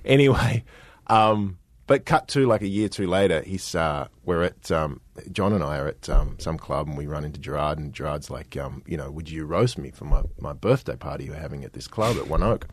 Anyway, 0.05 0.65
um, 1.07 1.57
but 1.87 2.05
cut 2.07 2.29
to 2.29 2.47
like 2.47 2.63
a 2.63 2.67
year 2.69 2.87
or 2.87 2.89
two 2.89 3.07
later, 3.07 3.43
he's 3.43 3.75
uh, 3.75 4.09
we're 4.25 4.43
at 4.45 4.71
um, 4.71 5.01
John 5.33 5.53
and 5.53 5.63
I 5.63 5.79
are 5.79 5.89
at 5.89 6.09
um, 6.09 6.37
some 6.39 6.59
club 6.59 6.89
and 6.89 6.97
we 6.97 7.07
run 7.07 7.25
into 7.25 7.39
Gerard 7.41 7.79
and 7.79 7.93
Gerard's 7.93 8.31
like, 8.31 8.57
um, 8.57 8.83
you 8.87 8.97
know, 8.97 9.11
would 9.11 9.29
you 9.31 9.45
roast 9.45 9.77
me 9.79 9.91
for 9.91 10.05
my, 10.05 10.23
my 10.41 10.53
birthday 10.53 10.97
party 10.97 11.25
you're 11.25 11.35
having 11.35 11.65
at 11.65 11.73
this 11.73 11.87
club 11.87 12.17
at 12.17 12.27
One 12.29 12.43
Oak? 12.43 12.67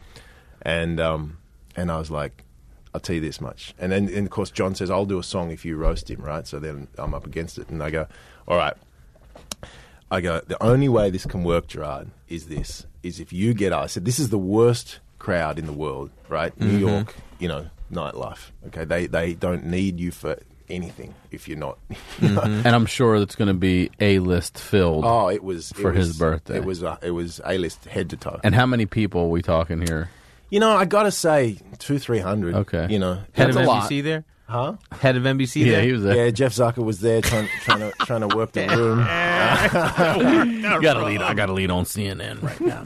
And 0.61 0.99
um, 0.99 1.37
and 1.75 1.91
I 1.91 1.97
was 1.97 2.09
like, 2.11 2.43
I'll 2.93 3.01
tell 3.01 3.15
you 3.15 3.21
this 3.21 3.41
much. 3.41 3.73
And 3.79 3.91
then 3.91 4.07
and 4.09 4.25
of 4.27 4.29
course 4.31 4.51
John 4.51 4.75
says, 4.75 4.89
I'll 4.89 5.05
do 5.05 5.19
a 5.19 5.23
song 5.23 5.51
if 5.51 5.65
you 5.65 5.75
roast 5.77 6.09
him, 6.09 6.21
right? 6.21 6.45
So 6.47 6.59
then 6.59 6.87
I'm 6.97 7.13
up 7.13 7.25
against 7.25 7.57
it 7.57 7.69
and 7.69 7.81
I 7.81 7.89
go, 7.89 8.07
all 8.47 8.57
right. 8.57 8.75
I 10.13 10.19
go, 10.19 10.41
the 10.45 10.61
only 10.61 10.89
way 10.89 11.09
this 11.09 11.25
can 11.25 11.45
work, 11.45 11.67
Gerard, 11.67 12.11
is 12.27 12.47
this: 12.47 12.85
is 13.01 13.21
if 13.21 13.31
you 13.31 13.53
get. 13.53 13.71
I 13.71 13.85
said, 13.85 14.03
this 14.03 14.19
is 14.19 14.29
the 14.29 14.37
worst 14.37 14.99
crowd 15.19 15.57
in 15.57 15.65
the 15.67 15.71
world, 15.73 16.11
right? 16.27 16.57
New 16.59 16.77
Mhm. 16.77 16.79
York, 16.81 17.15
you 17.39 17.47
know, 17.47 17.67
nightlife. 17.91 18.51
Okay, 18.67 18.85
they 18.85 19.07
they 19.07 19.33
don't 19.33 19.65
need 19.65 19.99
you 19.99 20.11
for 20.11 20.37
anything 20.69 21.13
if 21.31 21.47
you're 21.47 21.57
not. 21.57 21.77
you 22.21 22.29
know? 22.33 22.41
And 22.41 22.67
I'm 22.67 22.85
sure 22.85 23.19
that's 23.19 23.35
going 23.35 23.49
to 23.49 23.53
be 23.53 23.89
A-list 23.99 24.57
filled. 24.57 25.03
Oh, 25.05 25.27
it 25.29 25.43
was 25.43 25.71
it 25.71 25.77
for 25.77 25.91
his 25.91 26.09
was- 26.09 26.17
birthday. 26.17 26.57
It 26.57 26.65
was 26.65 26.83
uh, 26.83 26.97
it 27.01 27.11
was 27.11 27.41
a 27.45 27.57
list 27.57 27.85
head 27.85 28.09
to 28.11 28.17
toe. 28.17 28.39
And 28.43 28.55
how 28.55 28.65
many 28.65 28.85
people 28.85 29.21
are 29.21 29.27
we 29.29 29.41
talking 29.41 29.81
here? 29.85 30.09
You 30.49 30.59
know, 30.59 30.75
I 30.75 30.83
got 30.85 31.03
to 31.03 31.11
say, 31.11 31.57
two 31.79 31.97
three 31.99 32.19
hundred. 32.19 32.55
Okay. 32.55 32.87
you 32.89 32.99
know, 32.99 33.15
Head 33.33 33.47
that's 33.47 33.55
of 33.57 33.63
a 33.63 33.65
lot. 33.65 33.89
NBC 33.89 34.03
there? 34.03 34.23
Huh? 34.47 34.73
Head 34.91 35.15
of 35.15 35.23
NBC 35.23 35.65
Yeah, 35.65 35.71
there? 35.77 35.83
he 35.83 35.91
was 35.93 36.03
there? 36.03 36.25
Yeah, 36.25 36.31
Jeff 36.31 36.53
Zucker 36.53 36.83
was 36.83 36.99
there 36.99 37.21
trying 37.21 37.47
trying 37.61 37.79
to 37.79 37.91
trying 37.99 38.27
to 38.27 38.35
work 38.35 38.51
the 38.51 38.67
room. 38.67 38.97
got 40.81 40.93
to 40.95 41.05
lead. 41.05 41.21
I 41.21 41.33
got 41.33 41.45
to 41.45 41.53
lead 41.53 41.71
on 41.71 41.85
CNN 41.85 42.41
right 42.43 42.59
now. 42.59 42.83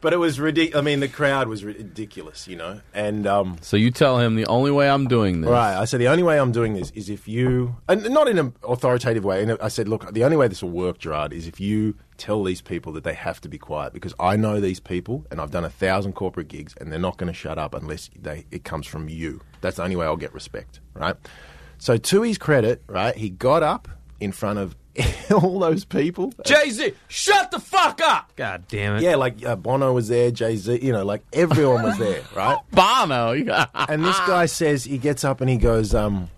But 0.00 0.12
it 0.12 0.18
was 0.18 0.38
ridiculous. 0.40 0.78
I 0.78 0.82
mean, 0.84 1.00
the 1.00 1.08
crowd 1.08 1.48
was 1.48 1.64
ridiculous, 1.64 2.46
you 2.48 2.56
know. 2.56 2.80
And 2.94 3.26
um, 3.26 3.56
So 3.60 3.76
you 3.76 3.90
tell 3.90 4.18
him 4.18 4.36
the 4.36 4.46
only 4.46 4.70
way 4.70 4.88
I'm 4.88 5.06
doing 5.08 5.40
this. 5.40 5.50
right, 5.50 5.76
I 5.76 5.84
said 5.84 6.00
the 6.00 6.08
only 6.08 6.22
way 6.22 6.38
I'm 6.38 6.52
doing 6.52 6.74
this 6.74 6.90
is 6.92 7.08
if 7.10 7.26
you, 7.28 7.76
and 7.88 8.08
not 8.10 8.28
in 8.28 8.38
an 8.38 8.54
authoritative 8.62 9.24
way. 9.24 9.42
And 9.42 9.56
I 9.60 9.68
said, 9.68 9.88
look, 9.88 10.12
the 10.12 10.24
only 10.24 10.36
way 10.36 10.48
this 10.48 10.62
will 10.62 10.70
work, 10.70 10.98
Gerard, 10.98 11.32
is 11.32 11.46
if 11.46 11.60
you 11.60 11.94
tell 12.16 12.42
these 12.42 12.60
people 12.60 12.92
that 12.92 13.04
they 13.04 13.14
have 13.14 13.40
to 13.40 13.48
be 13.48 13.58
quiet 13.58 13.92
because 13.92 14.12
I 14.18 14.36
know 14.36 14.60
these 14.60 14.80
people 14.80 15.24
and 15.30 15.40
I've 15.40 15.52
done 15.52 15.64
a 15.64 15.70
thousand 15.70 16.14
corporate 16.14 16.48
gigs 16.48 16.74
and 16.80 16.90
they're 16.90 16.98
not 16.98 17.16
going 17.16 17.32
to 17.32 17.38
shut 17.38 17.58
up 17.58 17.74
unless 17.74 18.10
they 18.20 18.44
it 18.50 18.64
comes 18.64 18.86
from 18.86 19.08
you. 19.08 19.40
That's 19.60 19.76
the 19.76 19.84
only 19.84 19.96
way 19.96 20.06
I'll 20.06 20.16
get 20.16 20.34
respect, 20.34 20.80
right? 20.94 21.14
So 21.78 21.96
to 21.96 22.22
his 22.22 22.38
credit, 22.38 22.82
right, 22.88 23.14
he 23.14 23.30
got 23.30 23.62
up 23.62 23.88
in 24.20 24.32
front 24.32 24.58
of 24.58 24.74
all 25.30 25.58
those 25.58 25.84
people. 25.84 26.32
Jay 26.44 26.70
Z, 26.70 26.92
shut 27.08 27.50
the 27.50 27.60
fuck 27.60 28.00
up! 28.02 28.32
God 28.36 28.64
damn 28.68 28.96
it. 28.96 29.02
Yeah, 29.02 29.16
like 29.16 29.44
uh, 29.44 29.56
Bono 29.56 29.92
was 29.92 30.08
there, 30.08 30.30
Jay 30.30 30.56
Z, 30.56 30.80
you 30.82 30.92
know, 30.92 31.04
like 31.04 31.22
everyone 31.32 31.82
was 31.82 31.98
there, 31.98 32.22
right? 32.34 32.58
Bono. 32.72 33.32
and 33.74 34.04
this 34.04 34.18
guy 34.20 34.46
says, 34.46 34.84
he 34.84 34.98
gets 34.98 35.24
up 35.24 35.40
and 35.40 35.48
he 35.50 35.56
goes, 35.56 35.94
um, 35.94 36.30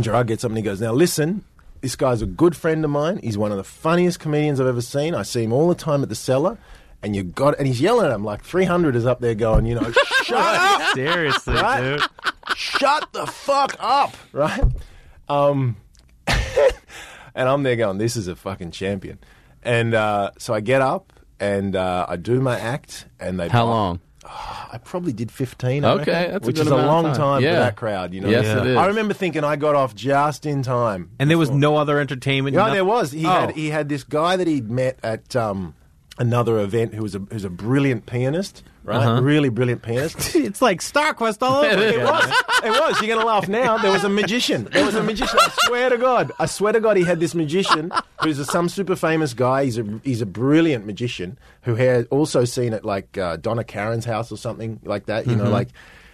Gerard 0.00 0.26
gets 0.26 0.44
up 0.44 0.50
and 0.50 0.58
he 0.58 0.62
goes, 0.62 0.80
now 0.80 0.92
listen, 0.92 1.44
this 1.80 1.96
guy's 1.96 2.22
a 2.22 2.26
good 2.26 2.54
friend 2.56 2.84
of 2.84 2.90
mine. 2.90 3.18
He's 3.22 3.36
one 3.36 3.50
of 3.50 3.56
the 3.56 3.64
funniest 3.64 4.20
comedians 4.20 4.60
I've 4.60 4.66
ever 4.68 4.80
seen. 4.82 5.14
I 5.14 5.22
see 5.22 5.42
him 5.44 5.52
all 5.52 5.68
the 5.68 5.74
time 5.74 6.02
at 6.02 6.08
the 6.08 6.14
cellar. 6.14 6.58
And 7.04 7.16
you 7.16 7.24
got, 7.24 7.58
and 7.58 7.66
he's 7.66 7.80
yelling 7.80 8.06
at 8.06 8.12
him 8.12 8.22
like 8.24 8.44
300 8.44 8.94
is 8.94 9.06
up 9.06 9.18
there 9.20 9.34
going, 9.34 9.66
you 9.66 9.74
know, 9.74 9.90
shut 10.22 10.38
up, 10.38 10.94
Seriously, 10.94 11.54
Right? 11.54 11.80
dude. 11.98 12.56
shut 12.56 13.12
the 13.12 13.26
fuck 13.26 13.74
up, 13.80 14.14
right? 14.30 14.62
Um, 15.28 15.74
and 17.34 17.48
I'm 17.48 17.62
there 17.62 17.76
going, 17.76 17.98
this 17.98 18.16
is 18.16 18.28
a 18.28 18.36
fucking 18.36 18.70
champion. 18.72 19.18
And 19.62 19.94
uh, 19.94 20.30
so 20.38 20.54
I 20.54 20.60
get 20.60 20.82
up 20.82 21.12
and 21.40 21.74
uh, 21.76 22.06
I 22.08 22.16
do 22.16 22.40
my 22.40 22.58
act, 22.58 23.06
and 23.20 23.38
they 23.38 23.48
How 23.48 23.64
long? 23.66 24.00
I 24.24 24.78
probably 24.82 25.12
did 25.12 25.30
15. 25.30 25.84
I 25.84 25.90
Okay, 25.92 26.10
reckon, 26.12 26.32
that's 26.32 26.44
a 26.44 26.46
which 26.46 26.56
good 26.56 26.66
is 26.66 26.72
a 26.72 26.74
amount 26.74 26.88
of 26.88 26.92
long 26.92 27.04
time. 27.04 27.14
time, 27.16 27.42
Yeah. 27.42 27.50
for 27.54 27.58
that 27.60 27.76
crowd. 27.76 28.14
You 28.14 28.20
know, 28.22 28.28
Yes, 28.28 28.46
it 28.46 28.66
is. 28.66 28.76
I 28.76 28.86
remember 28.86 29.14
thinking 29.14 29.44
I 29.44 29.56
got 29.56 29.74
off 29.74 29.94
just 29.94 30.46
in 30.46 30.62
time. 30.62 31.10
And 31.18 31.28
there 31.30 31.38
was 31.38 31.50
no 31.50 31.76
other 31.76 31.98
entertainment? 31.98 32.54
Yeah, 32.54 32.60
nothing- 32.62 32.74
there 32.74 32.84
was. 32.84 33.12
He 33.12 33.26
Oh. 33.26 33.30
had 33.30 33.50
he 33.52 33.70
had 33.70 33.88
this 33.88 34.04
guy 34.04 34.36
that 34.36 34.46
he'd 34.46 34.70
met 34.70 34.98
at 35.02 35.34
um, 35.36 35.74
another 36.18 36.58
event 36.60 36.94
who 36.94 37.02
was 37.02 37.14
a 37.14 37.18
who's 37.18 37.44
a 37.44 37.50
brilliant 37.50 38.06
pianist, 38.06 38.62
right? 38.84 38.96
Uh-huh. 39.04 39.22
Really 39.22 39.48
brilliant 39.48 39.82
pianist. 39.82 40.34
it's 40.36 40.60
like 40.62 40.80
StarQuest 40.80 41.38
all 41.42 41.64
over. 41.64 41.82
it 41.82 41.98
was. 42.04 42.24
It 42.64 42.70
was. 42.70 43.00
You're 43.00 43.14
gonna 43.16 43.26
laugh 43.26 43.48
now. 43.48 43.78
There 43.78 43.90
was 43.92 44.04
a 44.04 44.08
magician. 44.08 44.64
There 44.72 44.84
was 44.84 44.94
a 44.94 45.02
magician. 45.02 45.38
I 45.40 45.48
swear 45.66 45.88
to 45.90 45.96
God. 45.98 46.30
I 46.38 46.46
swear 46.46 46.72
to 46.72 46.80
God, 46.80 46.96
he 46.96 47.04
had 47.04 47.18
this 47.20 47.34
magician 47.34 47.90
who's 48.22 48.38
a, 48.38 48.44
some 48.44 48.68
super 48.68 48.96
famous 48.96 49.34
guy. 49.34 49.64
He's 49.64 49.78
a 49.78 50.00
he's 50.04 50.20
a 50.20 50.26
brilliant 50.26 50.86
magician 50.86 51.38
who 51.62 51.74
had 51.76 52.06
also 52.10 52.44
seen 52.44 52.74
at 52.74 52.84
like 52.84 53.16
uh, 53.18 53.36
Donna 53.36 53.64
Karan's 53.64 54.04
house 54.04 54.30
or 54.30 54.36
something 54.36 54.80
like 54.84 55.06
that. 55.06 55.26
You 55.26 55.36
know, 55.36 55.44
Mhm. 55.46 55.50
like 55.52 55.68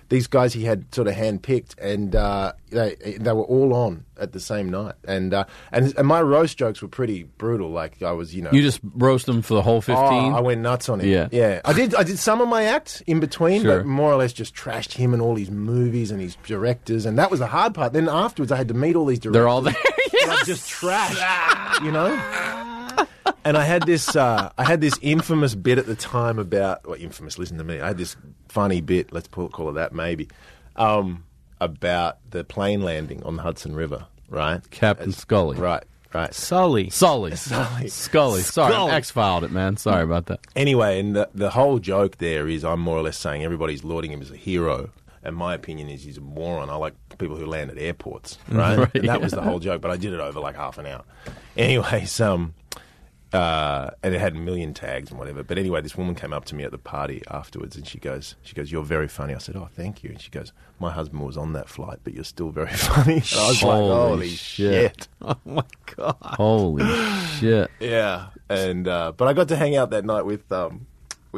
these 0.09 0.27
guys 0.27 0.53
he 0.55 0.65
had 0.65 0.93
sort 0.95 1.07
of 1.09 1.15
handpicked, 1.15 1.79
and 1.79 2.17
uh, 2.17 2.53
they 2.71 2.95
they 3.21 3.33
were 3.33 3.43
all 3.45 3.75
on 3.75 4.05
at 4.19 4.33
the 4.33 4.41
same 4.41 4.71
night. 4.71 4.95
And 5.07 5.35
uh, 5.35 5.45
and 5.71 5.95
and 5.99 6.07
my 6.09 6.23
roast 6.23 6.57
jokes 6.57 6.81
were 6.81 6.89
pretty 6.89 7.25
brutal. 7.25 7.71
Like 7.71 8.03
I 8.03 8.13
was, 8.13 8.35
you 8.35 8.43
know, 8.43 8.51
You 8.53 8.63
just 8.63 8.81
roast 8.95 9.27
them 9.27 9.43
for 9.43 9.55
the 9.55 9.63
whole 9.63 9.81
fifteen. 9.81 10.33
Oh, 10.33 10.37
I 10.37 10.41
went 10.41 10.61
nuts 10.61 10.89
on 10.89 11.01
him. 11.01 11.09
Yeah. 11.09 11.29
yeah. 11.31 11.61
I 11.65 11.73
did. 11.73 11.95
I 11.95 12.03
did 12.05 12.19
some 12.19 12.41
of 12.41 12.49
my 12.49 12.65
act 12.65 13.03
in 13.07 13.21
between, 13.21 13.63
Sure. 13.63 13.79
but 13.79 13.87
more 13.87 14.13
or 14.13 14.17
less 14.17 14.33
just 14.33 14.55
trashed 14.55 14.93
him 14.93 15.13
and 15.13 15.21
all 15.23 15.37
his 15.37 15.51
movies 15.51 16.11
and 16.11 16.21
his 16.21 16.37
directors, 16.47 17.05
and 17.07 17.19
that 17.19 17.31
was 17.31 17.41
the 17.41 17.47
hard 17.47 17.75
part. 17.75 17.93
Then 17.93 18.09
afterwards, 18.09 18.51
I 18.51 18.57
had 18.57 18.69
to 18.69 18.75
meet 18.75 18.97
all 18.97 19.05
these 19.07 19.19
directors. 19.19 19.35
They're 19.35 19.49
all 19.49 19.61
there. 19.63 19.77
I 20.31 20.43
just 20.47 20.69
trashed, 20.71 21.85
you 21.85 21.93
know. 21.93 22.77
And 23.45 23.57
I 23.57 23.65
had 23.65 23.85
this, 23.85 24.15
uh, 24.15 24.51
I 24.59 24.65
had 24.65 24.81
this 24.81 24.99
infamous 25.01 25.55
bit 25.55 25.79
at 25.79 25.87
the 25.87 25.95
time 25.95 26.39
about, 26.39 26.87
well, 26.87 27.01
infamous. 27.01 27.39
Listen 27.39 27.59
to 27.59 27.65
me. 27.65 27.81
I 27.81 27.89
had 27.89 27.99
this 27.99 28.17
funny 28.49 28.81
bit. 28.81 29.13
Let's 29.13 29.29
pull, 29.29 29.49
call 29.49 29.71
it 29.71 29.75
that, 29.75 29.93
maybe, 29.93 30.29
um, 30.77 31.25
about 31.61 32.19
the 32.31 32.45
plane 32.45 32.83
landing 32.83 33.23
on 33.23 33.37
the 33.37 33.43
Hudson 33.43 33.75
River. 33.75 34.07
Right, 34.29 34.61
Captain 34.71 35.13
Scully. 35.13 35.57
Right, 35.57 35.83
right. 36.13 36.35
Sully. 36.35 36.91
Sully. 36.91 37.35
Sully. 37.37 37.89
Scully. 37.89 38.43
Sorry, 38.43 38.73
Scully. 38.73 38.93
X 38.93 39.11
filed 39.11 39.45
it, 39.45 39.51
man. 39.51 39.77
Sorry 39.79 40.03
about 40.03 40.27
that. 40.27 40.41
Anyway, 40.55 41.01
and 41.01 41.17
the, 41.17 41.31
the 41.35 41.51
whole 41.51 41.79
joke 41.79 42.19
there 42.19 42.47
is 42.49 42.65
I'm 42.65 42.81
more 42.81 42.99
or 42.99 43.03
less 43.03 43.17
saying 43.17 43.43
everybody's 43.43 43.85
lauding 43.85 44.13
him 44.13 44.21
as 44.21 44.31
a 44.31 44.37
hero. 44.37 44.91
And 45.23 45.35
my 45.35 45.53
opinion 45.55 45.89
is 45.89 46.05
he's 46.05 46.17
a 46.17 46.21
moron. 46.21 46.71
I 46.71 46.77
like 46.77 46.95
people 47.19 47.37
who 47.37 47.47
land 47.47 47.71
at 47.71 47.79
airports, 47.79 48.39
right? 48.49 48.79
Right, 48.79 48.95
and 48.95 49.09
that 49.09 49.21
was 49.21 49.33
the 49.33 49.43
whole 49.43 49.59
joke, 49.59 49.83
but 49.83 49.91
I 49.91 49.97
did 49.97 50.13
it 50.13 50.21
over 50.21 50.39
like 50.41 50.55
half 50.57 50.79
an 50.79 50.87
hour. 50.87 51.03
Anyways, 51.57 52.21
um, 52.21 52.55
uh, 53.33 53.91
and 54.03 54.15
it 54.15 54.21
had 54.21 54.35
a 54.35 54.39
million 54.39 54.73
tags 54.75 55.11
and 55.11 55.19
whatever. 55.19 55.43
But 55.43 55.59
anyway, 55.59 55.81
this 55.81 55.97
woman 55.97 56.15
came 56.15 56.33
up 56.33 56.45
to 56.47 56.55
me 56.55 56.65
at 56.65 56.71
the 56.71 56.79
party 56.79 57.23
afterwards, 57.31 57.77
and 57.77 57.87
she 57.87 57.99
goes, 57.99 58.37
"She 58.43 58.55
goes, 58.55 58.73
you're 58.73 58.83
very 58.83 59.09
funny." 59.09 59.35
I 59.35 59.39
said, 59.39 59.57
"Oh, 59.57 59.69
thank 59.75 60.03
you." 60.03 60.11
And 60.11 60.21
she 60.21 60.31
goes, 60.31 60.53
"My 60.79 60.91
husband 60.91 61.25
was 61.25 61.37
on 61.37 61.53
that 61.53 61.69
flight, 61.69 61.99
but 62.05 62.15
you're 62.15 62.25
still 62.25 62.51
very 62.51 62.73
funny." 62.73 63.15
And 63.15 63.23
I 63.39 63.49
was 63.49 63.63
like, 63.63 63.73
Holy 63.73 63.89
"Holy 63.89 64.29
shit. 64.29 64.93
shit!" 64.97 65.09
Oh 65.23 65.37
my 65.45 65.65
god! 65.97 66.17
Holy 66.23 66.85
shit. 67.39 67.71
Yeah, 67.81 68.29
and 68.49 68.87
uh, 68.89 69.13
but 69.17 69.29
I 69.29 69.33
got 69.33 69.49
to 69.49 69.57
hang 69.57 69.77
out 69.77 69.91
that 69.91 70.05
night 70.05 70.25
with 70.25 70.51
um, 70.53 70.87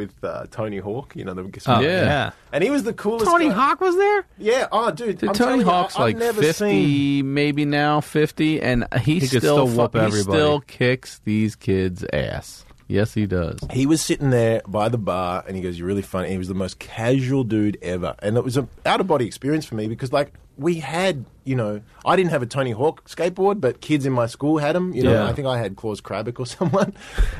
with 0.01 0.25
uh, 0.25 0.47
Tony 0.51 0.79
Hawk. 0.79 1.15
You 1.15 1.25
know, 1.25 1.35
the 1.35 1.43
Oh, 1.67 1.81
Yeah. 1.81 1.89
yeah. 1.89 2.31
and 2.53 2.65
he 2.65 2.71
was 2.71 2.83
the 2.83 2.93
coolest. 2.93 3.27
Tony 3.27 3.49
guy. 3.49 3.55
Hawk 3.55 3.81
was 3.81 3.97
there. 3.97 4.27
Yeah. 4.39 4.69
Oh, 4.73 4.91
dude. 4.91 5.19
Dude, 5.19 5.29
I'm 5.29 5.35
Tony 5.35 5.39
telling 5.39 5.61
you, 5.61 5.67
Hawk's 5.67 5.95
I've 5.97 6.01
like 6.19 6.35
fifty, 6.35 6.53
Seen... 6.53 7.35
maybe 7.35 7.65
now 7.65 8.01
fifty, 8.01 8.61
and 8.61 8.87
he, 9.03 9.21
He 9.21 9.27
still, 9.27 9.41
still 9.41 9.69
whoop 9.69 9.93
fu- 9.93 10.01
he 10.07 10.11
still 10.23 10.61
kicks 10.61 11.21
these 11.25 11.55
kids' 11.57 12.05
ass. 12.13 12.65
Yes, 12.89 13.15
he 13.15 13.27
does. 13.27 13.61
He 13.71 13.87
was 13.87 14.03
sitting 14.03 14.31
there 14.31 14.63
by 14.67 14.89
the 14.89 14.99
bar, 14.99 15.45
and 15.47 15.55
he 15.57 15.63
goes, 15.63 15.79
"You're 15.79 15.87
really 15.87 16.03
funny." 16.03 16.31
He 16.31 16.39
was 16.39 16.49
the 16.49 16.55
most 16.55 16.81
casual 16.81 17.45
dude 17.45 17.79
ever, 17.83 18.17
and 18.19 18.37
it 18.37 18.43
was 18.43 18.57
an 18.57 18.69
out 18.85 19.01
of 19.01 19.07
body 19.07 19.27
experience 19.27 19.65
for 19.65 19.77
me 19.77 19.87
because, 19.87 20.13
like, 20.13 20.33
we 20.61 20.75
had, 20.75 21.25
you 21.45 21.57
know, 21.57 21.81
I 22.05 22.17
didn't 22.17 22.33
have 22.33 22.43
a 22.43 22.47
Tony 22.47 22.71
Hawk 22.71 23.09
skateboard, 23.09 23.63
but 23.63 23.81
kids 23.81 24.05
in 24.05 24.13
my 24.13 24.27
school 24.27 24.59
had 24.59 24.77
them. 24.77 24.93
You 24.93 25.03
know, 25.05 25.13
Yeah. 25.13 25.27
I 25.27 25.33
think 25.33 25.49
I 25.49 25.57
had 25.59 25.75
Claus 25.75 26.03
Grabke 26.03 26.39
or 26.39 26.45
someone, 26.59 26.93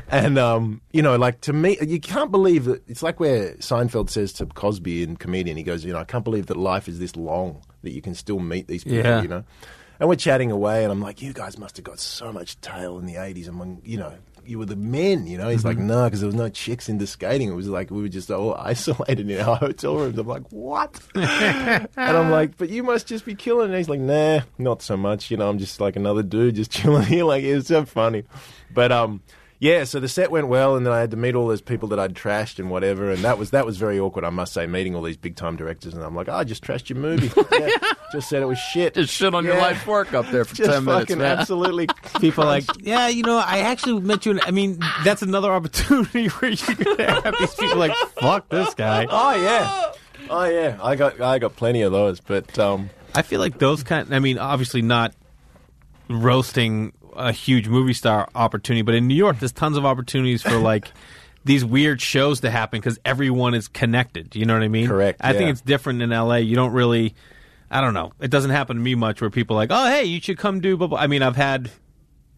and 0.09 0.39
um, 0.39 0.81
you 0.91 1.03
know, 1.03 1.15
like 1.17 1.39
to 1.41 1.53
me, 1.53 1.77
you 1.81 1.99
can't 1.99 2.31
believe 2.31 2.65
that 2.65 2.81
it's 2.89 3.03
like 3.03 3.19
where 3.19 3.53
Seinfeld 3.57 4.09
says 4.09 4.33
to 4.33 4.47
Cosby 4.47 5.03
in 5.03 5.17
comedian, 5.17 5.55
he 5.55 5.61
goes, 5.63 5.85
"You 5.85 5.93
know, 5.93 5.99
I 5.99 6.03
can't 6.03 6.23
believe 6.23 6.47
that 6.47 6.57
life 6.57 6.87
is 6.87 6.97
this 6.97 7.15
long 7.15 7.61
that 7.83 7.91
you 7.91 8.01
can 8.01 8.15
still 8.15 8.39
meet 8.39 8.67
these 8.67 8.83
people." 8.83 8.99
Yeah. 8.99 9.21
You 9.21 9.27
know. 9.27 9.43
And 9.99 10.09
we're 10.09 10.15
chatting 10.15 10.49
away, 10.49 10.83
and 10.83 10.91
I'm 10.91 10.99
like, 10.99 11.21
"You 11.21 11.31
guys 11.31 11.59
must 11.59 11.77
have 11.77 11.83
got 11.83 11.99
so 11.99 12.33
much 12.33 12.59
tail 12.59 12.97
in 12.97 13.05
the 13.05 13.15
'80s 13.15 13.47
among, 13.47 13.81
you 13.85 13.97
know, 13.97 14.13
you 14.45 14.59
were 14.59 14.65
the 14.65 14.75
men." 14.75 15.27
You 15.27 15.37
know, 15.37 15.49
he's 15.49 15.65
like, 15.65 15.77
"No, 15.77 16.05
because 16.05 16.19
there 16.21 16.27
was 16.27 16.35
no 16.35 16.49
chicks 16.49 16.89
into 16.89 17.07
skating. 17.07 17.49
It 17.49 17.55
was 17.55 17.67
like 17.67 17.91
we 17.91 18.01
were 18.01 18.09
just 18.09 18.29
all 18.31 18.53
isolated 18.59 19.29
in 19.29 19.39
our 19.41 19.55
hotel 19.55 19.95
rooms." 19.95 20.17
I'm 20.17 20.27
like, 20.27 20.51
"What?" 20.51 20.99
and 21.15 21.87
I'm 21.97 22.31
like, 22.31 22.57
"But 22.57 22.69
you 22.69 22.83
must 22.83 23.07
just 23.07 23.25
be 23.25 23.35
killing." 23.35 23.67
And 23.69 23.75
he's 23.75 23.89
like, 23.89 23.99
"Nah, 23.99 24.41
not 24.57 24.81
so 24.81 24.97
much. 24.97 25.31
You 25.31 25.37
know, 25.37 25.49
I'm 25.49 25.59
just 25.59 25.79
like 25.81 25.95
another 25.95 26.23
dude, 26.23 26.55
just 26.55 26.71
chilling 26.81 27.03
here. 27.03 27.25
Like 27.25 27.43
it's 27.43 27.67
so 27.67 27.85
funny." 27.85 28.23
But 28.73 28.91
um, 28.91 29.21
yeah. 29.59 29.83
So 29.83 29.99
the 29.99 30.07
set 30.07 30.31
went 30.31 30.47
well, 30.47 30.75
and 30.75 30.85
then 30.85 30.93
I 30.93 30.99
had 30.99 31.11
to 31.11 31.17
meet 31.17 31.35
all 31.35 31.47
those 31.47 31.61
people 31.61 31.87
that 31.89 31.99
I'd 31.99 32.13
trashed 32.13 32.59
and 32.59 32.69
whatever, 32.69 33.11
and 33.11 33.23
that 33.23 33.37
was 33.37 33.51
that 33.51 33.65
was 33.65 33.77
very 33.77 33.99
awkward, 33.99 34.25
I 34.25 34.29
must 34.29 34.53
say, 34.53 34.65
meeting 34.67 34.95
all 34.95 35.03
these 35.03 35.17
big 35.17 35.35
time 35.35 35.55
directors. 35.55 35.93
And 35.93 36.03
I'm 36.03 36.15
like, 36.15 36.29
"Oh, 36.29 36.35
I 36.35 36.43
just 36.43 36.63
trashed 36.63 36.89
your 36.89 36.99
movie. 36.99 37.31
Yeah, 37.51 37.69
just 38.11 38.29
said 38.29 38.41
it 38.41 38.45
was 38.45 38.57
shit. 38.59 38.93
Just 38.93 39.13
shit 39.13 39.33
on 39.33 39.45
your 39.45 39.57
life 39.57 39.85
work 39.87 40.13
up 40.13 40.29
there 40.29 40.45
for 40.45 40.55
Just 40.55 40.69
ten 40.69 40.85
minutes, 40.85 41.01
fucking 41.01 41.17
man. 41.17 41.39
absolutely 41.39 41.87
People 42.19 42.45
like, 42.45 42.65
yeah, 42.79 43.07
you 43.07 43.23
know, 43.23 43.37
I 43.37 43.59
actually 43.59 43.99
met 44.01 44.25
you. 44.25 44.33
In, 44.33 44.41
I 44.41 44.51
mean, 44.51 44.79
that's 45.03 45.21
another 45.21 45.51
opportunity 45.53 46.27
where 46.27 46.51
you 46.51 46.57
could 46.57 46.99
have 46.99 47.35
these 47.39 47.55
people 47.55 47.77
like, 47.77 47.95
fuck 48.19 48.49
this 48.49 48.73
guy. 48.73 49.07
Oh 49.09 49.35
yeah, 49.35 49.91
oh 50.29 50.45
yeah. 50.45 50.77
I 50.81 50.95
got 50.95 51.19
I 51.21 51.39
got 51.39 51.55
plenty 51.55 51.81
of 51.81 51.91
those, 51.91 52.19
but 52.19 52.57
um, 52.59 52.89
I 53.15 53.21
feel 53.21 53.39
like 53.39 53.57
those 53.59 53.83
kind. 53.83 54.13
I 54.13 54.19
mean, 54.19 54.37
obviously 54.37 54.81
not 54.81 55.13
roasting 56.09 56.93
a 57.15 57.31
huge 57.31 57.67
movie 57.67 57.93
star 57.93 58.27
opportunity, 58.35 58.81
but 58.81 58.95
in 58.95 59.07
New 59.07 59.15
York, 59.15 59.39
there's 59.39 59.51
tons 59.51 59.77
of 59.77 59.85
opportunities 59.85 60.41
for 60.41 60.57
like 60.57 60.91
these 61.43 61.65
weird 61.65 62.01
shows 62.01 62.41
to 62.41 62.51
happen 62.51 62.79
because 62.79 62.99
everyone 63.03 63.53
is 63.53 63.67
connected. 63.67 64.35
You 64.35 64.45
know 64.45 64.53
what 64.53 64.63
I 64.63 64.67
mean? 64.67 64.87
Correct, 64.87 65.21
I 65.23 65.33
think 65.33 65.49
it's 65.49 65.61
different 65.61 66.01
in 66.01 66.11
L.A. 66.11 66.39
You 66.39 66.55
don't 66.55 66.73
really. 66.73 67.15
I 67.71 67.81
don't 67.81 67.93
know. 67.93 68.11
It 68.19 68.29
doesn't 68.29 68.51
happen 68.51 68.75
to 68.75 68.81
me 68.81 68.95
much 68.95 69.21
where 69.21 69.29
people 69.29 69.55
are 69.55 69.59
like, 69.59 69.69
oh, 69.71 69.85
hey, 69.87 70.03
you 70.03 70.19
should 70.21 70.37
come 70.37 70.59
do. 70.59 70.75
Blah, 70.77 70.87
blah. 70.87 70.99
I 70.99 71.07
mean, 71.07 71.23
I've 71.23 71.37
had 71.37 71.71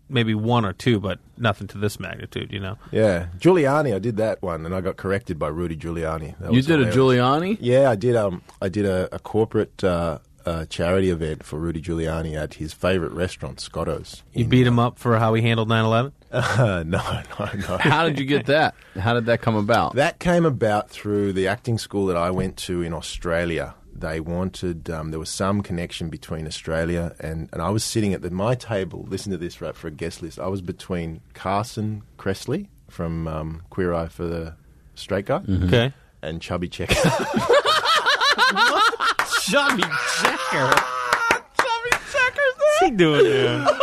maybe 0.07 0.35
one 0.35 0.63
or 0.63 0.73
two, 0.73 0.99
but 0.99 1.17
nothing 1.37 1.67
to 1.67 1.77
this 1.79 1.99
magnitude. 1.99 2.51
You 2.53 2.59
know. 2.59 2.77
yeah, 2.91 3.27
Giuliani. 3.39 3.95
I 3.95 3.99
did 3.99 4.17
that 4.17 4.41
one, 4.41 4.65
and 4.65 4.75
I 4.75 4.81
got 4.81 4.95
corrected 4.97 5.39
by 5.39 5.47
Rudy 5.47 5.75
Giuliani. 5.75 6.37
That 6.39 6.51
You 6.51 6.57
was 6.57 6.67
did 6.67 6.79
a. 6.81 6.91
Giuliani? 6.91 7.57
Yeah, 7.59 7.89
I 7.89 7.95
did. 7.95 8.15
Um, 8.15 8.43
I 8.61 8.69
did 8.69 8.85
a, 8.85 9.09
a 9.13 9.19
corporate 9.19 9.83
uh, 9.83 10.19
uh, 10.45 10.65
charity 10.65 11.09
event 11.09 11.43
for 11.43 11.57
Rudy 11.57 11.81
Giuliani 11.81 12.35
at 12.35 12.55
his 12.55 12.71
favorite 12.73 13.11
restaurant, 13.13 13.59
Scotto's. 13.59 14.21
You 14.33 14.45
beat 14.45 14.67
him 14.67 14.77
up 14.77 14.99
for 14.99 15.17
how 15.17 15.33
he 15.33 15.41
handled 15.41 15.69
9/11. 15.69 16.11
Uh, 16.31 16.83
no, 16.87 16.99
no, 17.39 17.49
no. 17.67 17.77
How 17.79 18.07
did 18.07 18.17
you 18.19 18.25
get 18.25 18.47
that? 18.47 18.73
How 18.97 19.13
did 19.13 19.27
that 19.27 19.41
come 19.41 19.55
about? 19.55 19.93
That 19.95 20.17
came 20.19 20.45
about 20.45 20.89
through 20.89 21.33
the 21.33 21.47
acting 21.47 21.77
school 21.77 22.07
that 22.07 22.17
I 22.17 22.31
went 22.31 22.57
to 22.57 22.81
in 22.81 22.91
Australia. 22.91 23.75
They 23.95 24.19
wanted, 24.19 24.89
um, 24.89 25.11
there 25.11 25.19
was 25.19 25.29
some 25.29 25.61
connection 25.61 26.09
between 26.09 26.45
Australia 26.47 27.15
and, 27.19 27.47
and 27.53 27.61
I 27.61 27.69
was 27.69 27.83
sitting 27.83 28.13
at 28.13 28.21
the, 28.21 28.31
my 28.31 28.55
table, 28.55 29.05
listen 29.07 29.31
to 29.31 29.37
this, 29.37 29.61
right, 29.61 29.75
for 29.75 29.87
a 29.87 29.91
guest 29.91 30.21
list. 30.21 30.39
I 30.39 30.47
was 30.47 30.61
between 30.61 31.21
Carson 31.33 32.03
Kressley 32.17 32.67
from 32.89 33.27
um, 33.27 33.61
Queer 33.69 33.93
Eye 33.93 34.07
for 34.07 34.25
the 34.25 34.55
Straight 34.95 35.25
Guy 35.27 35.41
Okay. 35.65 35.93
and 36.21 36.41
Chubby 36.41 36.67
Checker. 36.69 36.93
Chubby 39.43 39.83
Checker. 39.83 40.73
Chubby 41.59 41.91
Checker. 42.11 42.49
What's 42.57 42.79
he 42.81 42.91
doing 42.91 43.23
there? 43.23 43.67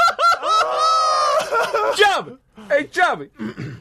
Chubby! 1.97 2.37
Hey, 2.69 2.85
Chubby! 2.87 3.29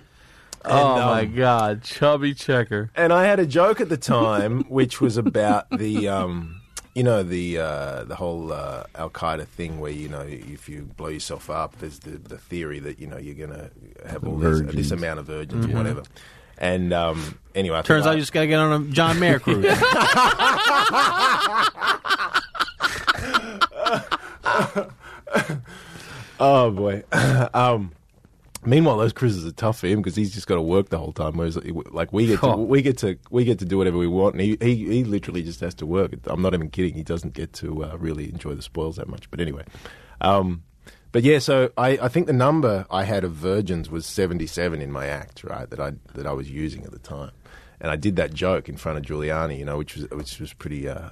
oh 0.65 0.87
um, 0.97 0.99
my 1.05 1.25
God, 1.25 1.83
Chubby 1.83 2.33
Checker. 2.33 2.91
and 2.95 3.11
I 3.13 3.25
had 3.25 3.39
a 3.39 3.45
joke 3.45 3.79
at 3.81 3.89
the 3.89 3.97
time, 3.97 4.63
which 4.69 4.99
was 5.01 5.17
about 5.17 5.69
the, 5.69 6.07
um, 6.09 6.61
you 6.95 7.03
know, 7.03 7.23
the 7.23 7.59
uh, 7.59 8.03
the 8.05 8.15
whole 8.15 8.51
uh, 8.51 8.83
Al 8.95 9.09
Qaeda 9.09 9.45
thing, 9.47 9.79
where 9.79 9.91
you 9.91 10.09
know, 10.09 10.21
if 10.27 10.67
you 10.67 10.89
blow 10.97 11.07
yourself 11.09 11.49
up, 11.49 11.77
there's 11.79 11.99
the, 11.99 12.11
the 12.17 12.37
theory 12.37 12.79
that 12.79 12.99
you 12.99 13.07
know 13.07 13.17
you're 13.17 13.47
gonna 13.47 13.69
have 14.07 14.25
all 14.27 14.35
this, 14.37 14.59
virgins. 14.59 14.75
this 14.75 14.91
amount 14.91 15.19
of 15.19 15.25
virgins 15.27 15.65
Mhm. 15.65 15.73
or 15.73 15.77
whatever. 15.77 16.03
And 16.57 16.91
um, 16.91 17.37
anyway, 17.55 17.77
I 17.77 17.81
Turns 17.83 18.03
thought 18.03 18.09
out 18.11 18.15
you 18.15 18.21
just 18.21 18.33
got 18.33 18.41
to 18.41 18.47
get 18.47 18.59
on 18.59 18.83
a 18.83 18.85
John 18.91 19.17
Mayer 19.17 19.39
cruise. 19.39 19.65
Oh 26.41 26.71
boy. 26.71 27.03
um, 27.53 27.91
meanwhile, 28.65 28.97
those 28.97 29.13
cruises 29.13 29.45
are 29.45 29.51
tough 29.51 29.79
for 29.79 29.87
him 29.87 29.99
because 30.01 30.15
he's 30.15 30.33
just 30.33 30.47
got 30.47 30.55
to 30.55 30.61
work 30.61 30.89
the 30.89 30.97
whole 30.97 31.11
time. 31.13 31.33
Whereas, 31.37 31.57
like 31.91 32.11
we 32.13 32.27
get 32.27 32.39
to, 32.41 32.55
we 32.55 32.81
get 32.81 32.97
to 32.99 33.17
we 33.29 33.43
get 33.45 33.59
to 33.59 33.65
do 33.65 33.77
whatever 33.77 33.97
we 33.97 34.07
want, 34.07 34.35
and 34.35 34.41
he, 34.41 34.57
he 34.61 34.75
he 34.85 35.03
literally 35.03 35.43
just 35.43 35.59
has 35.61 35.73
to 35.75 35.85
work. 35.85 36.11
I'm 36.25 36.41
not 36.41 36.53
even 36.53 36.69
kidding. 36.69 36.93
He 36.95 37.03
doesn't 37.03 37.33
get 37.33 37.53
to 37.53 37.85
uh, 37.85 37.97
really 37.97 38.25
enjoy 38.29 38.55
the 38.55 38.61
spoils 38.61 38.97
that 38.97 39.07
much. 39.07 39.29
But 39.31 39.39
anyway, 39.39 39.63
um, 40.21 40.63
but 41.11 41.23
yeah. 41.23 41.39
So 41.39 41.71
I, 41.77 41.89
I 42.01 42.07
think 42.07 42.27
the 42.27 42.33
number 42.33 42.85
I 42.91 43.03
had 43.03 43.23
of 43.23 43.33
virgins 43.33 43.89
was 43.89 44.05
77 44.05 44.81
in 44.81 44.91
my 44.91 45.07
act, 45.07 45.43
right? 45.43 45.69
That 45.69 45.79
I 45.79 45.93
that 46.15 46.25
I 46.27 46.31
was 46.33 46.49
using 46.51 46.83
at 46.83 46.91
the 46.91 46.99
time, 46.99 47.31
and 47.79 47.91
I 47.91 47.95
did 47.95 48.15
that 48.17 48.33
joke 48.33 48.69
in 48.69 48.77
front 48.77 48.97
of 48.97 49.03
Giuliani, 49.05 49.57
you 49.57 49.65
know, 49.65 49.77
which 49.77 49.95
was 49.95 50.09
which 50.11 50.39
was 50.39 50.53
pretty. 50.53 50.87
Uh, 50.87 51.09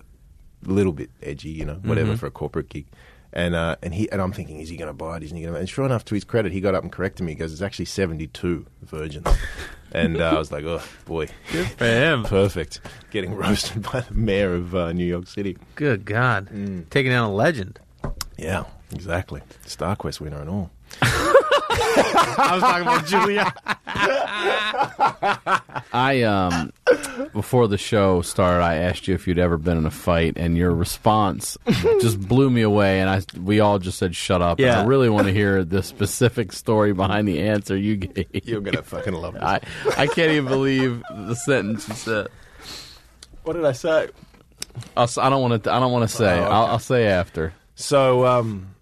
a 0.66 0.72
little 0.72 0.92
bit 0.92 1.12
edgy, 1.22 1.50
you 1.50 1.64
know, 1.64 1.76
whatever 1.84 2.14
Mhm. 2.14 2.18
for 2.18 2.26
a 2.26 2.32
corporate 2.32 2.68
gig. 2.68 2.88
And 3.34 3.56
uh, 3.56 3.76
and 3.84 3.94
he 3.94 4.10
and 4.12 4.22
I'm 4.22 4.32
thinking, 4.32 4.60
is 4.60 4.70
he 4.70 4.78
going 4.78 4.88
to 4.88 4.94
buy 4.94 5.18
it? 5.18 5.24
Isn't 5.24 5.38
he 5.38 5.44
going 5.44 5.54
to? 5.54 5.60
And 5.60 5.70
sure 5.70 5.86
enough, 5.86 6.06
to 6.06 6.16
his 6.16 6.24
credit, 6.24 6.52
he 6.52 6.62
got 6.62 6.74
up 6.76 6.84
and 6.84 6.92
corrected 6.92 7.26
me. 7.26 7.34
He 7.34 7.36
goes, 7.38 7.52
it's 7.52 7.62
actually 7.62 7.86
72 7.86 8.66
virgins. 8.84 9.28
and 9.92 10.20
uh, 10.20 10.32
I 10.32 10.38
was 10.40 10.52
like, 10.52 10.64
oh 10.66 10.82
boy, 11.06 11.28
Good 11.52 11.68
for 11.68 11.86
him. 11.86 12.24
Perfect. 12.24 12.80
Getting 13.12 13.36
roasted 13.36 13.84
by 13.92 14.00
the 14.02 14.14
mayor 14.14 14.56
of 14.56 14.74
uh, 14.76 14.92
New 14.94 15.06
York 15.06 15.28
City. 15.28 15.58
Good 15.76 16.06
God. 16.06 16.48
Mm. 16.50 16.90
Taking 16.90 17.12
down 17.12 17.30
a 17.30 17.34
legend. 17.34 17.80
Yeah, 18.38 18.64
exactly. 18.92 19.42
StarQuest 19.66 20.20
winner 20.20 20.40
and 20.42 20.50
all. 20.50 20.72
I 21.02 22.50
was 22.54 22.62
talking 22.62 22.82
about 22.84 23.06
Julia. 23.06 23.54
I 25.94 26.22
um 26.24 26.72
before 27.34 27.68
the 27.68 27.78
show 27.78 28.22
started, 28.22 28.64
I 28.64 28.76
asked 28.76 29.08
you 29.08 29.16
if 29.16 29.28
you'd 29.28 29.40
ever 29.40 29.58
been 29.58 29.78
in 29.78 29.86
a 29.86 29.92
fight, 29.92 30.34
and 30.38 30.58
your 30.58 30.72
response 30.72 31.58
just 32.02 32.20
blew 32.20 32.50
me 32.50 32.62
away. 32.62 33.02
And 33.02 33.10
I 33.10 33.22
we 33.40 33.60
all 33.60 33.80
just 33.80 33.98
said, 33.98 34.16
"Shut 34.16 34.42
up." 34.42 34.60
And 34.60 34.70
I 34.70 34.84
really 34.86 35.10
want 35.10 35.28
to 35.28 35.34
hear 35.34 35.64
the 35.64 35.84
specific 35.84 36.52
story 36.52 36.94
behind 36.94 37.28
the 37.28 37.42
answer 37.42 37.76
you 37.76 37.98
gave. 37.98 38.28
You're 38.46 38.62
gonna 38.62 38.84
fucking 38.84 39.14
love 39.14 39.34
this. 39.34 39.44
I 39.44 39.60
I 39.98 40.08
can't 40.08 40.32
even 40.32 40.46
believe 40.46 41.04
the 41.10 41.36
sentence 41.36 41.88
you 41.88 41.96
said. 41.96 42.28
What 43.44 43.54
did 43.54 43.66
I 43.66 43.72
say? 43.72 44.10
I'll, 44.96 45.10
I 45.18 45.30
don't 45.30 45.42
want 45.42 45.64
to. 45.64 45.72
I 45.72 45.80
don't 45.80 45.92
want 45.92 46.10
to 46.10 46.16
say. 46.16 46.38
Oh, 46.38 46.44
okay. 46.44 46.52
I'll, 46.52 46.66
I'll 46.66 46.80
say 46.80 47.08
after. 47.08 47.54
So, 47.76 48.26
um, 48.26 48.76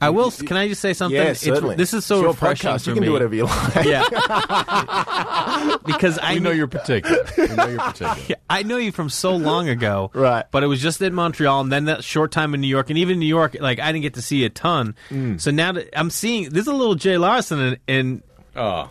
I 0.00 0.10
will. 0.10 0.30
Can 0.30 0.56
I 0.58 0.68
just 0.68 0.80
say 0.82 0.92
something? 0.92 1.16
Yeah, 1.16 1.22
It's- 1.22 1.40
certainly. 1.40 1.74
this 1.76 1.94
is 1.94 2.04
so 2.04 2.16
It's 2.16 2.22
your 2.22 2.30
refreshing 2.32 2.70
podcast. 2.70 2.84
for 2.84 2.90
You 2.90 2.94
can 2.96 3.00
me. 3.00 3.06
do 3.06 3.12
whatever 3.12 3.34
you 3.34 3.44
like. 3.44 3.84
Yeah. 3.86 5.78
because 5.86 6.18
I 6.18 6.34
We 6.34 6.40
know 6.40 6.50
you're 6.50 6.66
particular. 6.66 7.24
We 7.38 7.46
know 7.48 7.66
you're 7.66 7.78
particular. 7.78 8.16
Yeah, 8.28 8.36
I 8.50 8.62
know 8.62 8.76
you 8.76 8.92
from 8.92 9.08
so 9.08 9.36
long 9.36 9.68
ago, 9.68 10.10
right? 10.14 10.44
But 10.50 10.62
it 10.64 10.66
was 10.66 10.80
just 10.82 11.00
in 11.00 11.14
Montreal, 11.14 11.60
and 11.62 11.72
then 11.72 11.84
that 11.86 12.04
short 12.04 12.30
time 12.32 12.54
in 12.54 12.60
New 12.60 12.66
York, 12.66 12.90
and 12.90 12.98
even 12.98 13.14
in 13.14 13.20
New 13.20 13.26
York, 13.26 13.56
like 13.60 13.78
I 13.80 13.92
didn't 13.92 14.02
get 14.02 14.14
to 14.14 14.22
see 14.22 14.44
a 14.44 14.50
ton. 14.50 14.94
Mm. 15.10 15.40
So 15.40 15.50
now 15.50 15.72
that 15.72 15.88
I'm 15.98 16.10
seeing, 16.10 16.50
there's 16.50 16.66
a 16.66 16.74
little 16.74 16.94
Jay 16.94 17.16
Larson 17.18 17.60
in, 17.60 17.78
in 17.86 18.22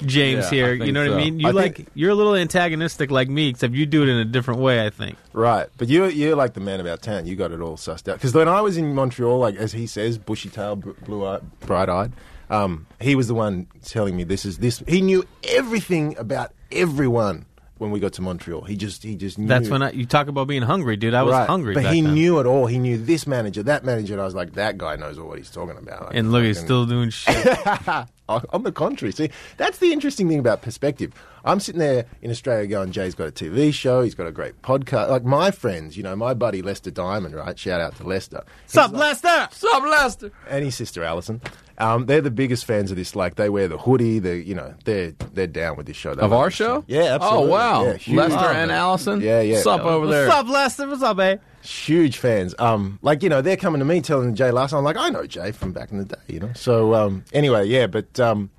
James 0.06 0.46
yeah, 0.46 0.50
here. 0.50 0.74
You 0.74 0.80
think 0.84 0.94
know 0.94 1.02
what 1.02 1.10
so. 1.10 1.16
I 1.16 1.24
mean? 1.24 1.40
You 1.40 1.48
I 1.48 1.52
like 1.52 1.76
think- 1.78 1.90
you're 1.94 2.12
a 2.12 2.16
little 2.16 2.36
antagonistic 2.36 3.12
like 3.12 3.30
me, 3.30 3.50
except 3.50 3.74
you 3.74 3.86
do 3.86 4.04
it 4.04 4.10
in 4.10 4.18
a 4.18 4.26
different 4.26 4.60
way. 4.62 4.86
I 4.86 4.90
think. 4.90 5.18
Right, 5.34 5.68
but 5.78 5.88
you're 5.90 6.10
you're 6.10 6.36
like 6.36 6.54
the 6.54 6.60
man 6.60 6.80
about 6.80 7.02
town. 7.02 7.26
You 7.26 7.36
got 7.36 7.52
it 7.52 7.62
all 7.62 7.78
sussed 7.78 8.08
out. 8.10 8.16
Because 8.18 8.34
when 8.34 8.48
I 8.48 8.62
was 8.62 8.78
in 8.78 8.94
Montreal, 8.94 9.38
like 9.40 9.56
as 9.56 9.72
he 9.74 9.88
says, 9.88 10.18
bushy 10.18 10.50
tail, 10.50 10.76
blue 10.76 11.26
eyed, 11.26 11.42
bright 11.62 11.90
eyed, 11.90 12.14
um, 12.50 12.86
he 13.02 13.16
was 13.16 13.28
the 13.28 13.34
one 13.36 13.68
telling 13.84 14.16
me 14.16 14.24
this 14.24 14.46
is 14.46 14.60
this. 14.60 14.84
He 14.88 15.02
knew 15.02 15.26
everything 15.44 16.18
about 16.18 16.52
everyone 16.72 17.46
when 17.78 17.92
we 17.92 18.00
got 18.00 18.14
to 18.14 18.22
Montreal. 18.22 18.62
He 18.62 18.78
just 18.78 19.04
he 19.04 19.16
just 19.16 19.38
knew. 19.38 19.48
That's 19.48 19.68
when 19.70 19.82
I, 19.82 19.92
you 19.92 20.06
talk 20.06 20.28
about 20.28 20.48
being 20.48 20.62
hungry, 20.62 20.96
dude. 20.96 21.14
I 21.14 21.24
was 21.24 21.34
Right, 21.34 21.48
hungry, 21.48 21.74
but 21.74 21.84
back 21.84 21.94
he 21.94 22.02
then. 22.02 22.14
knew 22.14 22.40
it 22.40 22.46
all. 22.46 22.68
He 22.68 22.78
knew 22.78 22.98
this 22.98 23.28
manager, 23.28 23.64
that 23.64 23.84
manager, 23.84 24.14
and 24.14 24.22
I 24.22 24.26
was 24.26 24.36
like, 24.36 24.54
that 24.54 24.78
guy 24.78 24.96
knows 24.96 25.20
what 25.20 25.38
he's 25.38 25.50
talking 25.50 25.78
about. 25.78 26.06
Like, 26.08 26.16
And 26.16 26.32
look, 26.32 26.44
he's 26.46 26.60
still 26.60 26.86
doing 26.86 27.10
shit. 27.10 27.36
On 28.28 28.64
the 28.64 28.72
contrary, 28.72 29.12
see, 29.12 29.30
that's 29.58 29.78
the 29.78 29.94
interesting 29.94 30.28
thing 30.28 30.40
about 30.40 30.64
perspective. 30.64 31.14
I'm 31.44 31.60
sitting 31.60 31.80
there 31.80 32.08
in 32.24 32.32
Australia 32.32 32.66
going, 32.66 32.92
Jay's 32.92 33.14
got 33.14 33.28
a 33.28 33.32
TV 33.32 33.72
show, 33.72 34.02
he's 34.02 34.16
got 34.16 34.26
a 34.26 34.32
great 34.32 34.64
podcast. 34.64 35.10
Like 35.10 35.24
my 35.24 35.52
friends, 35.52 35.96
you 35.96 36.02
know, 36.02 36.16
my 36.16 36.34
buddy 36.34 36.64
Lester 36.64 36.90
Diamond, 36.90 37.36
right? 37.36 37.58
Shout 37.58 37.80
out 37.80 37.96
to 37.98 38.04
Lester. 38.04 38.44
Sup, 38.66 38.92
Lester? 38.94 39.48
Sup, 39.52 39.84
Lester? 39.84 40.32
And 40.50 40.66
his 40.66 40.76
sister 40.76 41.04
Alison. 41.04 41.40
Um, 41.78 42.06
they're 42.06 42.22
the 42.22 42.32
biggest 42.32 42.66
fans 42.66 42.90
of 42.92 42.98
this. 42.98 43.16
Like 43.16 43.36
they 43.36 43.50
wear 43.50 43.68
the 43.68 43.78
hoodie. 43.78 44.20
They, 44.20 44.38
you 44.38 44.56
know, 44.56 44.74
they're 44.86 45.12
they're 45.34 45.48
down 45.48 45.76
with 45.78 45.86
this 45.88 45.98
show. 45.98 46.16
They 46.16 46.22
Of 46.22 46.32
love 46.32 46.40
our 46.40 46.48
this 46.48 46.56
show? 46.56 46.84
Yeah, 46.88 47.16
absolutely. 47.16 47.48
Oh, 47.48 47.52
wow. 47.52 47.86
Yeah, 47.86 47.94
huge 47.96 48.18
Lester 48.18 48.38
fans. 48.40 48.56
and 48.58 48.72
Allison? 48.72 49.22
Yeah, 49.22 49.42
yeah. 49.42 49.62
Sup 49.62 49.82
over 49.82 50.08
there? 50.08 50.28
What's 50.28 50.38
up, 50.40 50.48
Lester? 50.48 50.88
What's 50.88 51.04
up, 51.04 51.20
eh? 51.20 51.38
Huge 51.64 52.18
fans. 52.18 52.56
Um, 52.60 53.00
like 53.02 53.24
you 53.24 53.30
know, 53.30 53.42
they're 53.42 53.58
coming 53.58 53.80
to 53.80 53.86
me 53.86 54.00
telling 54.02 54.36
Jay 54.36 54.52
Larson. 54.52 54.78
I'm 54.78 54.84
like, 54.84 54.98
I 54.98 55.10
know 55.10 55.26
Jay 55.26 55.52
from 55.52 55.74
back 55.74 55.92
in 55.92 55.98
the 55.98 56.06
day. 56.06 56.16
You 56.28 56.40
know. 56.40 56.52
So 56.56 56.94
um, 56.94 57.26
anyway, 57.34 57.66
yeah. 57.66 57.88
But 57.88 58.20
um, 58.20 58.50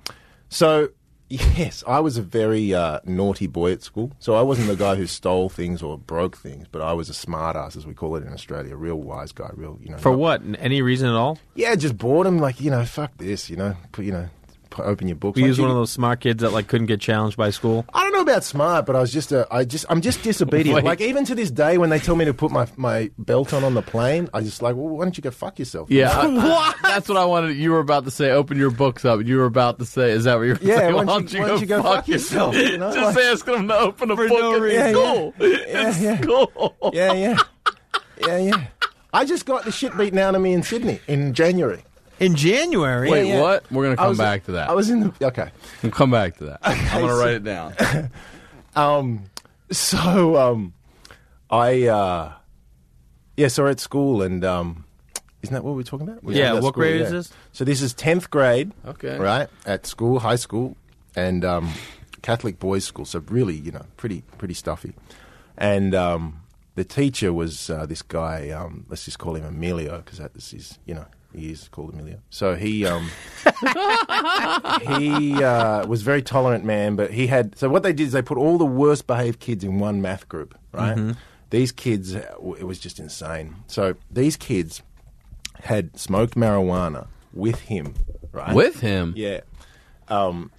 so 0.49 0.89
yes, 1.29 1.83
I 1.87 1.99
was 1.99 2.17
a 2.17 2.21
very 2.21 2.73
uh, 2.73 2.99
naughty 3.05 3.47
boy 3.47 3.71
at 3.71 3.83
school. 3.83 4.11
So 4.19 4.35
I 4.35 4.41
wasn't 4.41 4.67
the 4.67 4.75
guy 4.75 4.95
who 4.95 5.07
stole 5.07 5.49
things 5.49 5.81
or 5.81 5.97
broke 5.97 6.37
things, 6.37 6.67
but 6.71 6.81
I 6.81 6.93
was 6.93 7.09
a 7.09 7.13
smart 7.13 7.55
ass, 7.55 7.75
as 7.75 7.85
we 7.85 7.93
call 7.93 8.15
it 8.15 8.23
in 8.23 8.31
Australia, 8.33 8.73
a 8.73 8.77
real 8.77 8.95
wise 8.95 9.31
guy, 9.31 9.49
real 9.53 9.77
you 9.81 9.89
know. 9.91 9.97
For 9.97 10.11
not- 10.11 10.19
what? 10.19 10.41
Any 10.59 10.81
reason 10.81 11.09
at 11.09 11.15
all? 11.15 11.37
Yeah, 11.55 11.75
just 11.75 11.97
boredom. 11.97 12.39
Like 12.39 12.61
you 12.61 12.71
know, 12.71 12.85
fuck 12.85 13.17
this. 13.17 13.49
You 13.49 13.57
know, 13.57 13.75
put 13.91 14.05
you 14.05 14.11
know, 14.11 14.29
open 14.79 15.07
your 15.07 15.15
books. 15.17 15.35
We 15.35 15.43
Like, 15.43 15.49
was 15.49 15.57
you- 15.57 15.63
one 15.63 15.71
of 15.71 15.77
those 15.77 15.91
smart 15.91 16.19
kids 16.21 16.41
that 16.41 16.51
like 16.51 16.67
couldn't 16.67 16.87
get 16.87 16.99
challenged 17.01 17.37
by 17.37 17.49
school. 17.49 17.85
I 17.93 18.03
don't 18.03 18.13
know 18.13 18.21
about 18.21 18.43
smart, 18.43 18.85
but 18.85 18.95
I 18.95 18.99
was 18.99 19.11
just 19.13 19.31
a, 19.31 19.47
I 19.51 19.63
just, 19.65 19.85
I'm 19.89 20.01
just 20.01 20.23
disobedient. 20.23 20.83
Like 20.83 21.01
even 21.01 21.25
to 21.25 21.35
this 21.35 21.51
day, 21.51 21.77
when 21.77 21.89
they 21.89 21.99
tell 21.99 22.15
me 22.15 22.25
to 22.25 22.33
put 22.33 22.51
my, 22.51 22.67
my 22.75 23.09
belt 23.17 23.53
on 23.53 23.63
on 23.63 23.73
the 23.73 23.81
plane, 23.81 24.29
I 24.33 24.41
just 24.41 24.61
like, 24.61 24.75
well, 24.75 24.87
why 24.87 25.03
don't 25.05 25.17
you 25.17 25.21
go 25.21 25.31
fuck 25.31 25.59
yourself? 25.59 25.89
Yeah, 25.91 26.09
I- 26.11 26.73
I- 26.83 26.89
that's 26.89 27.09
what 27.09 27.17
I 27.17 27.25
wanted. 27.25 27.55
You 27.57 27.71
were 27.71 27.79
about 27.79 28.05
to 28.05 28.11
say, 28.11 28.31
"Open 28.31 28.57
your 28.57 28.71
books 28.71 29.05
up." 29.05 29.23
You 29.25 29.37
were 29.37 29.45
about 29.45 29.79
to 29.79 29.85
say, 29.85 30.11
"Is 30.11 30.23
that 30.25 30.35
what 30.37 30.43
you're?" 30.43 30.57
Yeah, 30.61 30.77
saying? 30.77 30.95
why 30.95 31.03
don't 31.05 31.31
you- 31.33 31.41
why 31.41 31.47
don't 31.47 31.61
you 31.61 31.67
go 31.67 31.81
fuck 31.83 32.07
yourself, 32.07 32.55
you 32.55 32.77
know? 32.77 32.93
Just 32.93 33.15
Like- 33.15 33.25
asking 33.25 33.53
them 33.53 33.67
to 33.69 33.77
open 33.79 34.11
a 34.11 34.15
book 34.15 34.29
no 34.29 34.63
in 34.63 34.93
school. 34.93 35.33
Yeah, 35.39 35.89
It's 35.89 36.01
yeah. 36.01 36.21
school. 36.21 36.75
yeah, 36.93 37.13
yeah, 37.13 37.37
yeah, 38.25 38.37
yeah. 38.37 38.67
I 39.13 39.25
just 39.25 39.45
got 39.45 39.63
the 39.65 39.71
shit 39.71 39.97
beaten 39.97 40.19
out 40.19 40.35
of 40.35 40.41
me 40.41 40.53
in 40.53 40.63
Sydney 40.63 40.99
in 41.07 41.33
January. 41.33 41.83
In 42.19 42.35
January? 42.35 43.09
Wait, 43.11 43.27
Yeah, 43.27 43.35
yeah. 43.35 43.41
what? 43.41 43.71
We're 43.71 43.83
gonna 43.83 43.93
I 43.93 43.97
come 43.97 44.09
was- 44.09 44.17
back 44.17 44.45
to 44.45 44.51
that. 44.53 44.69
I 44.69 44.73
was 44.73 44.89
in 44.89 45.11
the 45.19 45.25
okay. 45.27 45.49
We'll 45.83 45.91
come 45.91 46.11
back 46.11 46.37
to 46.37 46.45
that. 46.45 46.59
I'm 46.63 47.01
gonna 47.01 47.13
so- 47.13 47.19
write 47.19 47.33
it 47.35 47.43
down. 47.43 47.73
Um, 48.75 49.23
so 49.71 50.37
um, 50.37 50.73
I 51.49 51.87
uh, 51.87 52.33
yeah, 53.35 53.47
so 53.47 53.63
we're 53.63 53.69
at 53.71 53.79
school 53.79 54.21
and 54.21 54.45
um, 54.45 54.85
isn't 55.41 55.51
that 55.53 55.63
what 55.63 55.75
we're 55.75 55.81
talking 55.81 56.07
about? 56.07 56.23
We're 56.23 56.33
Yeah, 56.33 56.49
talking 56.49 56.57
about 56.59 56.63
what 56.63 56.73
grade 56.75 57.01
is 57.01 57.09
this? 57.11 57.33
So 57.53 57.65
this 57.65 57.81
is 57.81 57.93
tenth 57.95 58.29
grade. 58.29 58.71
Okay. 58.85 59.17
right 59.17 59.47
at 59.65 59.87
school, 59.87 60.19
high 60.19 60.35
school, 60.35 60.77
and 61.15 61.43
um, 61.43 61.73
Catholic 62.21 62.59
boys' 62.59 62.85
school. 62.85 63.05
So 63.05 63.23
really, 63.29 63.55
you 63.55 63.71
know, 63.71 63.85
pretty 63.97 64.21
pretty 64.37 64.53
stuffy. 64.53 64.93
And 65.57 65.95
um, 65.95 66.41
the 66.75 66.83
teacher 66.83 67.33
was 67.33 67.71
uh, 67.71 67.87
this 67.87 68.03
guy. 68.03 68.51
Um, 68.51 68.85
let's 68.89 69.05
just 69.05 69.17
call 69.17 69.35
him 69.35 69.43
Emilio 69.45 69.97
because 70.03 70.19
that 70.19 70.35
is 70.35 70.51
his, 70.51 70.77
you 70.85 70.93
know. 70.93 71.07
He 71.37 71.51
is 71.51 71.67
called 71.69 71.93
Emilio. 71.93 72.17
So 72.29 72.55
he 72.55 72.85
um, 72.85 73.09
he 74.97 75.43
uh, 75.43 75.85
was 75.87 76.01
a 76.01 76.05
very 76.05 76.21
tolerant 76.21 76.63
man, 76.65 76.95
but 76.95 77.11
he 77.11 77.27
had. 77.27 77.57
So 77.57 77.69
what 77.69 77.83
they 77.83 77.93
did 77.93 78.07
is 78.07 78.11
they 78.13 78.21
put 78.21 78.37
all 78.37 78.57
the 78.57 78.65
worst 78.65 79.07
behaved 79.07 79.39
kids 79.39 79.63
in 79.63 79.79
one 79.79 80.01
math 80.01 80.27
group, 80.27 80.57
right? 80.71 80.97
Mhm. 80.97 81.17
These 81.49 81.71
kids, 81.71 82.15
uh, 82.15 82.35
it 82.59 82.65
was 82.65 82.79
just 82.79 82.99
insane. 82.99 83.55
So 83.67 83.95
these 84.11 84.35
kids 84.35 84.81
had 85.61 85.97
smoked 85.97 86.35
marijuana 86.35 87.07
with 87.33 87.59
him, 87.61 87.93
right? 88.31 88.53
With 88.55 88.79
him? 88.81 89.13
yeah. 89.15 89.41
Um, 90.09 90.51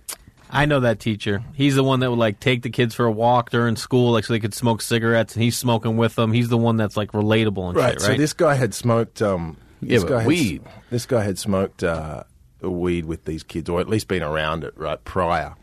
I 0.51 0.65
know 0.65 0.81
that 0.81 0.99
teacher. 0.99 1.43
He's 1.55 1.75
the 1.75 1.85
one 1.85 2.01
that 2.01 2.09
would 2.09 2.19
like 2.19 2.41
take 2.41 2.63
the 2.63 2.71
kids 2.71 2.95
for 2.95 3.05
a 3.05 3.11
walk 3.13 3.51
during 3.51 3.77
school, 3.77 4.13
like 4.13 4.25
so 4.25 4.33
they 4.33 4.41
could 4.41 4.55
smoke 4.55 4.81
cigarettes, 4.81 5.35
and 5.35 5.43
he's 5.43 5.57
smoking 5.59 5.97
with 5.99 6.15
them. 6.15 6.33
He's 6.33 6.49
the 6.49 6.57
one 6.57 6.77
that's 6.79 6.97
like 6.97 7.13
relatable 7.13 7.69
and 7.71 7.77
shit, 7.77 7.85
right. 7.85 8.01
So 8.01 8.15
this 8.15 8.33
guy 8.33 8.55
had 8.55 8.73
smoked. 8.73 9.21
Um, 9.21 9.57
Yeah, 9.59 9.68
this 9.81 10.05
guy 10.05 10.21
had, 10.21 10.27
weed. 10.27 10.63
This 10.91 11.07
guy 11.07 11.23
had 11.23 11.39
smoked 11.39 11.83
uh, 11.83 12.25
weed 12.61 13.05
with 13.05 13.25
these 13.25 13.43
kids, 13.43 13.69
or 13.69 13.81
at 13.81 13.89
least 13.89 14.09
been 14.09 14.23
around 14.23 14.65
it, 14.65 14.77
right? 14.77 15.03
Prior 15.05 15.55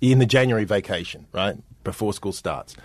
in 0.00 0.18
the 0.18 0.26
January 0.26 0.64
vacation, 0.64 1.26
right 1.32 1.56
before 1.84 2.12
school 2.12 2.32
starts. 2.32 2.76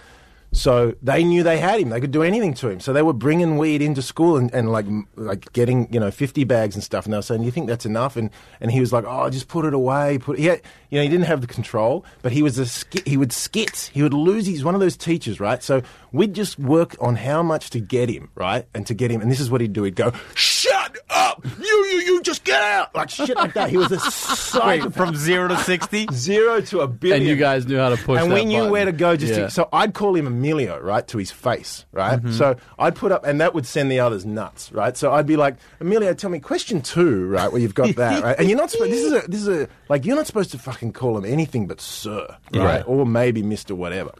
So 0.53 0.93
they 1.01 1.23
knew 1.23 1.41
they 1.43 1.57
had 1.57 1.79
him. 1.79 1.89
They 1.89 1.99
could 1.99 2.11
do 2.11 2.21
anything 2.23 2.53
to 2.55 2.69
him. 2.69 2.79
So 2.79 2.93
they 2.93 3.01
were 3.01 3.11
bringing 3.13 3.57
weed 3.57 3.81
into 3.81 4.01
school 4.01 4.37
and, 4.37 4.53
and 4.53 4.71
like 4.71 4.85
like 5.15 5.51
getting 5.53 5.91
you 5.91 5.99
know 5.99 6.11
fifty 6.11 6.43
bags 6.43 6.75
and 6.75 6.83
stuff. 6.83 7.05
And 7.05 7.13
they 7.13 7.17
were 7.17 7.21
saying, 7.23 7.41
"Do 7.41 7.45
you 7.45 7.51
think 7.51 7.67
that's 7.67 7.85
enough?" 7.85 8.15
And 8.15 8.29
and 8.61 8.71
he 8.71 8.79
was 8.79 8.93
like, 8.93 9.03
"Oh, 9.07 9.29
just 9.29 9.47
put 9.47 9.65
it 9.65 9.73
away." 9.73 10.19
Put 10.19 10.37
he 10.37 10.45
had, 10.45 10.61
you 10.89 10.99
know 10.99 11.03
he 11.03 11.09
didn't 11.09 11.25
have 11.25 11.41
the 11.41 11.47
control, 11.47 12.05
but 12.21 12.31
he 12.31 12.43
was 12.43 12.57
a 12.59 12.65
sk- 12.65 13.05
he 13.07 13.17
would 13.17 13.33
skit. 13.33 13.89
He 13.93 14.03
would 14.03 14.13
lose. 14.13 14.45
He's 14.45 14.63
one 14.63 14.75
of 14.75 14.81
those 14.81 14.95
teachers, 14.95 15.39
right? 15.39 15.61
So 15.63 15.81
we'd 16.11 16.33
just 16.33 16.59
work 16.59 16.95
on 17.01 17.15
how 17.15 17.41
much 17.41 17.71
to 17.71 17.79
get 17.79 18.09
him 18.09 18.29
right 18.35 18.65
and 18.75 18.85
to 18.87 18.93
get 18.93 19.09
him. 19.09 19.21
And 19.21 19.31
this 19.31 19.39
is 19.39 19.49
what 19.49 19.59
he'd 19.61 19.73
do. 19.73 19.83
He'd 19.83 19.95
go, 19.95 20.13
"Shut 20.35 20.97
up, 21.09 21.43
you 21.59 21.65
you 21.85 21.97
you 22.13 22.21
just 22.21 22.43
get 22.43 22.61
out!" 22.61 22.93
Like 22.93 23.09
shit 23.09 23.35
like 23.35 23.53
that. 23.55 23.69
He 23.71 23.77
was 23.77 23.91
a 23.91 23.99
psycho. 24.11 24.67
Wait, 24.85 24.93
from 24.93 25.15
zero 25.15 25.47
to 25.47 25.57
sixty, 25.57 26.05
zero 26.13 26.61
to 26.61 26.81
a 26.81 26.87
billion. 26.87 27.21
And 27.21 27.27
you 27.27 27.35
guys 27.35 27.65
knew 27.65 27.77
how 27.79 27.89
to 27.89 27.97
push. 27.97 28.21
and 28.21 28.31
that 28.31 28.35
we 28.35 28.45
knew 28.45 28.59
button. 28.59 28.71
where 28.71 28.85
to 28.85 28.91
go. 28.91 29.15
Just 29.15 29.33
Yeah. 29.33 29.45
to, 29.45 29.51
so 29.51 29.69
I'd 29.73 29.93
call 29.95 30.15
him 30.15 30.42
Emilio, 30.43 30.77
right, 30.79 31.07
to 31.07 31.17
his 31.17 31.31
face, 31.31 31.85
right. 31.93 32.21
Mhm. 32.21 32.33
So 32.33 32.55
I'd 32.77 32.95
put 32.95 33.13
up, 33.13 33.25
and 33.25 33.39
that 33.39 33.53
would 33.53 33.65
send 33.65 33.89
the 33.89 34.01
others 34.01 34.25
nuts, 34.25 34.71
right. 34.73 34.97
So 34.97 35.13
I'd 35.13 35.25
be 35.25 35.37
like, 35.37 35.55
Emilio, 35.79 36.13
tell 36.13 36.29
me 36.29 36.39
question 36.39 36.81
two, 36.81 37.25
right, 37.27 37.49
where 37.49 37.61
you've 37.61 37.73
got 37.75 37.95
that, 38.03 38.21
right, 38.23 38.35
and 38.37 38.49
you're 38.49 38.57
not 38.57 38.69
supposed. 38.71 38.91
This 38.91 39.05
is 39.05 39.13
a 39.13 39.21
this 39.29 39.41
is 39.41 39.47
a 39.47 39.67
like 39.87 40.05
you're 40.05 40.17
not 40.17 40.27
supposed 40.27 40.51
to 40.51 40.57
fucking 40.57 40.91
call 40.91 41.17
him 41.17 41.23
anything 41.23 41.65
but 41.67 41.79
sir, 41.79 42.27
right, 42.53 42.61
Right. 42.61 42.83
or 42.85 43.05
maybe 43.05 43.41
Mister 43.41 43.73
whatever. 43.73 44.11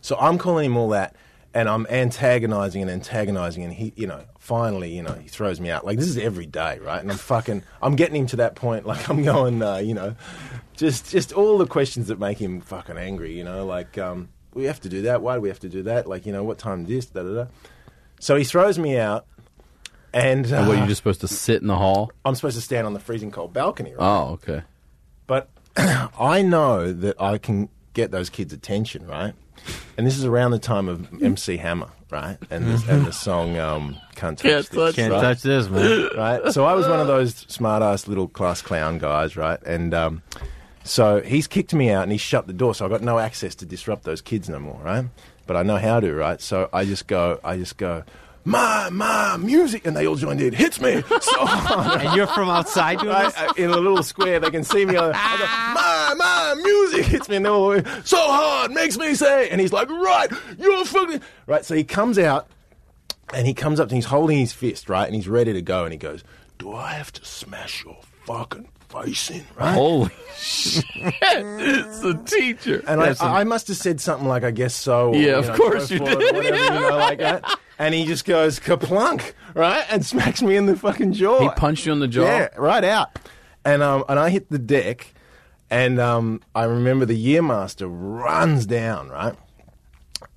So 0.00 0.16
I'm 0.18 0.38
calling 0.38 0.64
him 0.66 0.76
all 0.76 0.88
that, 0.88 1.14
and 1.54 1.68
I'm 1.68 1.86
antagonizing 1.90 2.82
and 2.82 2.90
antagonizing, 2.90 3.62
and 3.62 3.72
he, 3.72 3.92
you 3.96 4.06
know, 4.06 4.22
finally, 4.38 4.94
you 4.96 5.02
know, 5.02 5.12
he 5.12 5.28
throws 5.28 5.60
me 5.60 5.70
out. 5.70 5.84
Like 5.84 5.98
this 5.98 6.08
is 6.08 6.18
every 6.18 6.46
day, 6.46 6.78
right? 6.82 7.00
And 7.00 7.10
I'm 7.10 7.18
fucking, 7.18 7.62
I'm 7.82 7.94
getting 7.96 8.16
him 8.16 8.26
to 8.28 8.36
that 8.36 8.54
point. 8.54 8.86
Like 8.86 9.08
I'm 9.10 9.22
going, 9.22 9.62
uh, 9.62 9.76
you 9.76 9.94
know, 9.94 10.16
just 10.76 11.10
just 11.10 11.32
all 11.32 11.58
the 11.58 11.66
questions 11.66 12.08
that 12.08 12.18
make 12.18 12.38
him 12.38 12.60
fucking 12.62 12.96
angry. 12.96 13.36
You 13.36 13.44
know, 13.44 13.64
like 13.66 13.96
um, 13.98 14.30
we 14.54 14.64
have 14.64 14.80
to 14.80 14.88
do 14.88 15.02
that. 15.02 15.22
Why 15.22 15.34
do 15.36 15.40
we 15.40 15.48
have 15.48 15.60
to 15.60 15.68
do 15.68 15.82
that? 15.84 16.06
Like 16.06 16.26
you 16.26 16.32
know, 16.32 16.44
what 16.44 16.58
time 16.58 16.84
this? 16.86 17.06
Da 17.06 17.22
da 17.22 17.34
da. 17.34 17.46
So 18.20 18.36
he 18.36 18.44
throws 18.44 18.78
me 18.78 18.98
out. 18.98 19.26
And, 20.14 20.44
And 20.52 20.68
what 20.68 20.76
uh, 20.76 20.80
you're 20.80 20.88
just 20.88 20.98
supposed 20.98 21.22
to 21.22 21.28
sit 21.28 21.62
in 21.62 21.68
the 21.68 21.76
hall? 21.78 22.12
I'm 22.24 22.34
supposed 22.34 22.56
to 22.56 22.60
stand 22.62 22.86
on 22.86 22.92
the 22.92 23.00
freezing 23.00 23.30
cold 23.30 23.54
balcony, 23.54 23.94
right? 23.94 23.98
Oh, 24.06 24.32
okay. 24.34 24.62
But 25.26 25.48
I 25.76 26.42
know 26.42 26.92
that 26.92 27.20
I 27.20 27.38
can 27.38 27.70
get 27.94 28.10
those 28.10 28.28
kids' 28.28 28.52
attention, 28.52 29.06
right? 29.06 29.32
And 29.96 30.06
this 30.06 30.18
is 30.18 30.24
around 30.26 30.50
the 30.50 30.58
time 30.58 30.88
of 30.88 31.22
MC 31.22 31.56
Hammer, 31.56 31.88
right? 32.10 32.36
And 32.50 32.66
the, 32.66 32.92
and 32.92 33.06
the 33.06 33.12
song 33.12 33.56
um, 33.58 33.96
"Can't 34.14 34.36
Touch 34.36 34.42
Can't 34.42 34.66
This." 34.66 34.68
touch 34.68 34.94
Can't 34.96 35.12
right? 35.12 35.20
touch 35.22 35.42
this, 35.42 35.68
man. 35.70 36.08
Right. 36.16 36.52
So 36.52 36.66
I 36.66 36.74
was 36.74 36.86
one 36.86 37.00
of 37.00 37.06
those 37.06 37.34
smart-ass 37.48 38.06
little 38.06 38.28
class 38.28 38.60
clown 38.60 38.98
guys, 38.98 39.34
right? 39.36 39.62
And 39.62 39.94
um, 39.94 40.22
so 40.84 41.20
he's 41.20 41.46
kicked 41.46 41.74
me 41.74 41.90
out 41.90 42.02
and 42.02 42.12
he's 42.12 42.20
shut 42.20 42.46
the 42.46 42.52
door, 42.52 42.74
so 42.74 42.86
I 42.86 42.88
got 42.88 43.02
no 43.02 43.18
access 43.18 43.54
to 43.56 43.66
disrupt 43.66 44.04
those 44.04 44.20
kids 44.20 44.48
no 44.48 44.58
more, 44.58 44.80
right? 44.82 45.06
But 45.46 45.56
I 45.56 45.62
know 45.62 45.76
how 45.76 46.00
to, 46.00 46.14
right? 46.14 46.40
So 46.40 46.68
I 46.72 46.84
just 46.84 47.06
go, 47.06 47.40
I 47.44 47.56
just 47.56 47.76
go. 47.76 48.04
My, 48.44 48.88
my 48.90 49.36
music, 49.36 49.86
and 49.86 49.96
they 49.96 50.04
all 50.04 50.16
joined 50.16 50.40
in. 50.40 50.52
Hits 50.52 50.80
me 50.80 51.00
so 51.20 51.46
hard. 51.46 52.00
And 52.06 52.16
you're 52.16 52.26
from 52.26 52.48
outside 52.48 52.98
doing 52.98 53.14
uh, 53.14 53.52
in 53.56 53.70
a 53.70 53.76
little 53.76 54.02
square. 54.02 54.40
They 54.40 54.50
can 54.50 54.64
see 54.64 54.84
me. 54.84 54.96
I 54.96 55.12
go, 55.12 55.12
my, 55.12 56.14
my 56.16 56.54
music 56.60 57.06
hits 57.06 57.28
me, 57.28 57.36
and 57.36 57.44
they're 57.44 57.52
all 57.52 57.80
so 58.04 58.18
hard, 58.18 58.72
makes 58.72 58.98
me 58.98 59.14
say. 59.14 59.48
And 59.48 59.60
he's 59.60 59.72
like, 59.72 59.88
right, 59.88 60.28
you're 60.58 60.84
fucking 60.84 61.20
right. 61.46 61.64
So 61.64 61.76
he 61.76 61.84
comes 61.84 62.18
out, 62.18 62.48
and 63.32 63.46
he 63.46 63.54
comes 63.54 63.80
up 63.80 63.88
and 63.88 63.96
he's 63.96 64.06
holding 64.06 64.38
his 64.38 64.52
fist, 64.52 64.88
right, 64.88 65.06
and 65.06 65.14
he's 65.14 65.28
ready 65.28 65.52
to 65.52 65.62
go, 65.62 65.84
and 65.84 65.92
he 65.92 65.98
goes, 65.98 66.24
"Do 66.58 66.72
I 66.72 66.92
have 66.94 67.12
to 67.12 67.24
smash 67.24 67.84
your 67.84 67.98
fucking 68.26 68.68
Right? 69.56 69.74
Holy 69.74 70.10
shit! 70.36 70.84
it's 71.00 72.00
the 72.00 72.14
teacher. 72.24 72.82
And 72.86 73.00
I, 73.00 73.06
That's 73.06 73.22
I 73.22 73.44
must 73.44 73.68
have 73.68 73.76
said 73.76 74.00
something 74.00 74.28
like, 74.28 74.44
"I 74.44 74.50
guess 74.50 74.74
so." 74.74 75.10
or, 75.10 75.16
Yeah, 75.16 75.38
of 75.38 75.48
know, 75.48 75.56
course 75.56 75.90
you 75.90 75.98
did. 75.98 76.16
Whatever, 76.16 76.56
you 76.56 76.70
know, 76.70 76.96
like 76.96 77.18
that. 77.18 77.58
And 77.78 77.94
he 77.94 78.04
just 78.04 78.24
goes 78.26 78.60
kaplunk, 78.60 79.32
right, 79.54 79.84
and 79.90 80.06
smacks 80.06 80.40
me 80.40 80.54
in 80.54 80.66
the 80.66 80.76
fucking 80.76 81.14
jaw. 81.14 81.40
He 81.40 81.48
punched 81.56 81.84
you 81.84 81.92
in 81.92 81.98
the 81.98 82.06
jaw? 82.06 82.22
Yeah, 82.22 82.48
right 82.56 82.84
out. 82.84 83.08
And 83.64 83.82
um, 83.82 84.04
and 84.08 84.20
I 84.20 84.30
hit 84.30 84.48
the 84.50 84.58
deck, 84.58 85.12
and 85.68 85.98
um, 85.98 86.42
I 86.54 86.64
remember 86.64 87.06
the 87.06 87.18
yearmaster 87.20 87.88
runs 87.90 88.66
down, 88.66 89.08
right. 89.08 89.34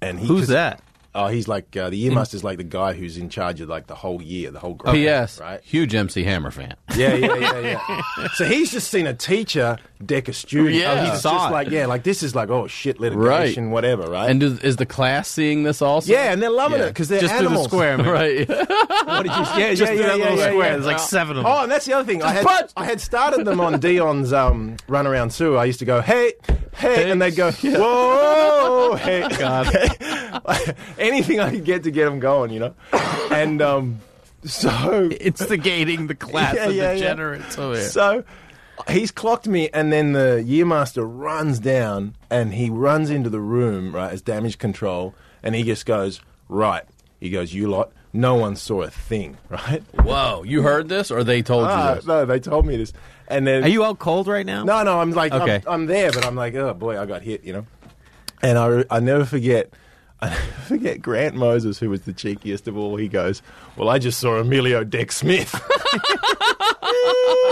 And 0.01 0.19
he 0.19 0.25
Who's 0.27 0.47
that? 0.47 0.81
Oh, 1.13 1.27
he's 1.27 1.47
like 1.47 1.75
uh, 1.77 1.89
the 1.89 1.97
yearmaster's 1.97 2.43
like 2.43 2.57
the 2.57 2.63
guy 2.63 2.93
who's 2.93 3.17
in 3.17 3.29
charge 3.29 3.61
of 3.61 3.69
like 3.69 3.87
the 3.87 3.95
whole 3.95 4.21
year, 4.21 4.49
the 4.49 4.59
whole 4.59 4.73
grade. 4.73 4.95
P.S. 4.95 5.39
Right. 5.39 5.61
Huge 5.61 5.93
MC 5.93 6.23
Hammer 6.23 6.51
fan. 6.51 6.75
Yeah, 6.95 7.13
yeah, 7.15 7.35
yeah, 7.35 7.59
yeah. 7.59 8.27
so 8.35 8.45
he's 8.45 8.71
just 8.71 8.89
seen 8.89 9.05
a 9.07 9.13
teacher 9.13 9.77
deck 10.05 10.27
a 10.27 10.33
student. 10.33 10.75
Yeah. 10.75 11.01
Oh, 11.07 11.11
he's 11.11 11.21
Saw 11.21 11.37
just 11.39 11.51
like, 11.51 11.69
yeah, 11.69 11.85
like 11.87 12.03
this 12.03 12.23
is 12.23 12.35
like, 12.35 12.49
oh 12.49 12.67
shit, 12.67 12.99
litigation, 12.99 13.71
whatever, 13.71 14.03
right? 14.09 14.29
And 14.29 14.39
does, 14.39 14.59
is 14.59 14.75
the 14.77 14.85
class 14.85 15.27
seeing 15.27 15.63
this 15.63 15.81
also? 15.81 16.11
yeah, 16.11 16.31
and 16.31 16.41
they're 16.41 16.49
loving 16.49 16.81
it 16.81 16.87
because 16.87 17.07
they're 17.07 17.21
Just 17.21 17.33
through 17.33 17.43
the 17.43 17.49
animals. 17.49 17.67
square, 17.67 17.97
man. 17.97 18.07
right. 18.07 18.49
What 19.05 19.23
did 19.23 19.31
you? 19.35 19.43
Yeah, 19.65 19.73
Just 19.73 19.81
yeah, 19.81 19.87
through 19.87 19.95
yeah, 19.97 20.07
that 20.07 20.17
yeah, 20.17 20.23
little 20.23 20.37
yeah, 20.37 20.45
square. 20.49 20.65
yeah. 20.67 20.71
There's 20.73 20.85
like 20.85 20.99
seven 20.99 21.37
of 21.37 21.43
them. 21.43 21.51
Oh, 21.51 21.63
and 21.63 21.71
that's 21.71 21.85
the 21.85 21.93
other 21.93 22.05
thing. 22.05 22.23
I 22.23 22.31
had, 22.33 22.71
I 22.75 22.85
had 22.85 22.99
started 23.01 23.45
them 23.45 23.59
on 23.59 23.79
Dion's 23.79 24.33
um, 24.33 24.77
run 24.87 25.05
around 25.07 25.31
too. 25.31 25.57
I 25.57 25.65
used 25.65 25.79
to 25.79 25.85
go, 25.85 26.01
hey, 26.01 26.33
hey, 26.75 27.11
and 27.11 27.21
they'd 27.21 27.35
go, 27.35 27.51
whoa, 27.51 28.95
hey, 28.95 29.27
God, 29.37 30.75
anything 30.97 31.39
I 31.39 31.51
could 31.51 31.65
get 31.65 31.83
to 31.83 31.91
get 31.91 32.05
them 32.05 32.19
going, 32.19 32.51
you 32.51 32.59
know. 32.59 32.73
And 33.31 33.61
um, 33.61 33.99
so 34.45 35.09
Instigating 35.21 36.07
the 36.07 36.15
class 36.15 36.55
Yeah, 36.55 36.65
of 36.67 36.75
yeah, 36.75 36.83
yeah. 36.91 36.93
degenerates 36.93 37.57
over 37.57 37.75
here. 37.75 37.83
So 37.89 38.23
he's 38.89 39.11
clocked 39.11 39.47
me, 39.47 39.69
and 39.73 39.91
then 39.91 40.13
the 40.13 40.43
yearmaster 40.45 41.03
runs 41.05 41.59
down 41.59 42.15
and 42.29 42.53
he 42.53 42.69
runs 42.69 43.09
into 43.09 43.29
the 43.29 43.39
room, 43.39 43.93
right, 43.95 44.11
as 44.11 44.21
damage 44.21 44.57
control, 44.57 45.13
and 45.43 45.55
he 45.55 45.63
just 45.63 45.85
goes, 45.85 46.21
right. 46.49 46.83
He 47.19 47.29
goes, 47.29 47.53
you 47.53 47.69
lot, 47.69 47.91
no 48.13 48.35
one 48.35 48.55
saw 48.55 48.81
a 48.83 48.89
thing, 48.89 49.37
right? 49.49 49.81
Whoa, 50.01 50.43
you 50.43 50.61
heard 50.61 50.89
this 50.89 51.09
or 51.11 51.23
they 51.23 51.41
told 51.41 51.65
Ah, 51.67 51.89
you 51.89 51.95
this? 51.95 52.05
no, 52.05 52.25
they 52.25 52.39
told 52.39 52.65
me 52.65 52.77
this. 52.77 52.93
And 53.27 53.47
then 53.47 53.63
Are 53.63 53.67
you 53.69 53.83
out 53.83 53.97
cold 53.97 54.27
right 54.27 54.45
now? 54.45 54.63
no, 54.63 54.83
no, 54.83 54.99
I'm 54.99 55.11
like, 55.11 55.31
I'm- 55.33 55.61
I'm, 55.67 55.85
there, 55.87 56.11
but 56.11 56.25
I'm 56.25 56.35
like, 56.35 56.53
oh 56.55 56.73
boy, 56.73 56.99
I 57.01 57.05
got 57.05 57.21
hit, 57.23 57.43
you 57.43 57.53
know. 57.53 57.65
And 58.43 58.57
I, 58.57 58.83
I 58.91 58.99
never 58.99 59.25
forget, 59.25 59.71
I 60.21 60.29
forget 60.67 61.01
Grant 61.01 61.35
Moses, 61.35 61.77
who 61.79 61.89
was 61.89 62.01
the 62.01 62.13
cheekiest 62.13 62.67
of 62.67 62.77
all. 62.77 62.95
He 62.95 63.07
goes, 63.07 63.41
"Well, 63.77 63.89
I 63.89 63.99
just 63.99 64.19
saw 64.19 64.37
Emilio 64.37 64.83
Deck 64.83 65.11
Smith." 65.11 65.51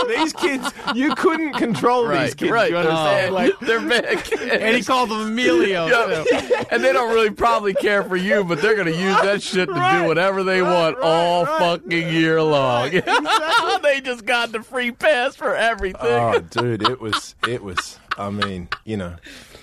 these 0.07 0.33
kids, 0.33 0.69
you 0.95 1.13
couldn't 1.15 1.53
control 1.53 2.07
these 2.07 2.35
kids. 2.35 2.51
right. 2.51 2.69
You 2.71 2.77
understand? 2.77 3.31
Oh. 3.31 3.33
Like, 3.33 3.59
They're 3.59 3.79
big. 3.79 4.19
And 4.63 4.75
he 4.75 4.83
called 4.83 5.09
them 5.09 5.21
Emilio. 5.21 5.87
Yeah. 5.87 6.63
and 6.71 6.83
they 6.83 6.93
don't 6.93 7.13
really 7.13 7.31
probably 7.31 7.73
care 7.73 8.03
for 8.03 8.15
you, 8.15 8.43
but 8.43 8.61
they're 8.61 8.75
going 8.75 8.91
to 8.91 8.99
use 8.99 9.15
that 9.21 9.41
shit 9.41 9.67
to 9.67 9.73
Right, 9.73 10.01
do 10.01 10.07
whatever 10.07 10.43
they 10.43 10.61
right, 10.61 10.71
want 10.71 10.97
right, 10.97 11.03
all 11.05 11.45
right. 11.45 11.59
fucking 11.81 12.09
year 12.09 12.41
long. 12.41 12.83
Right, 12.91 12.93
exactly. 12.95 13.77
they 13.81 14.01
just 14.01 14.25
got 14.25 14.51
the 14.51 14.61
free 14.61 14.91
pass 14.91 15.35
for 15.35 15.55
everything. 15.55 15.99
oh, 16.01 16.39
dude, 16.39 16.83
it 16.87 17.01
was, 17.01 17.35
it 17.47 17.63
was. 17.63 17.99
I 18.17 18.29
mean, 18.29 18.67
you 18.85 18.97
know, 18.97 19.15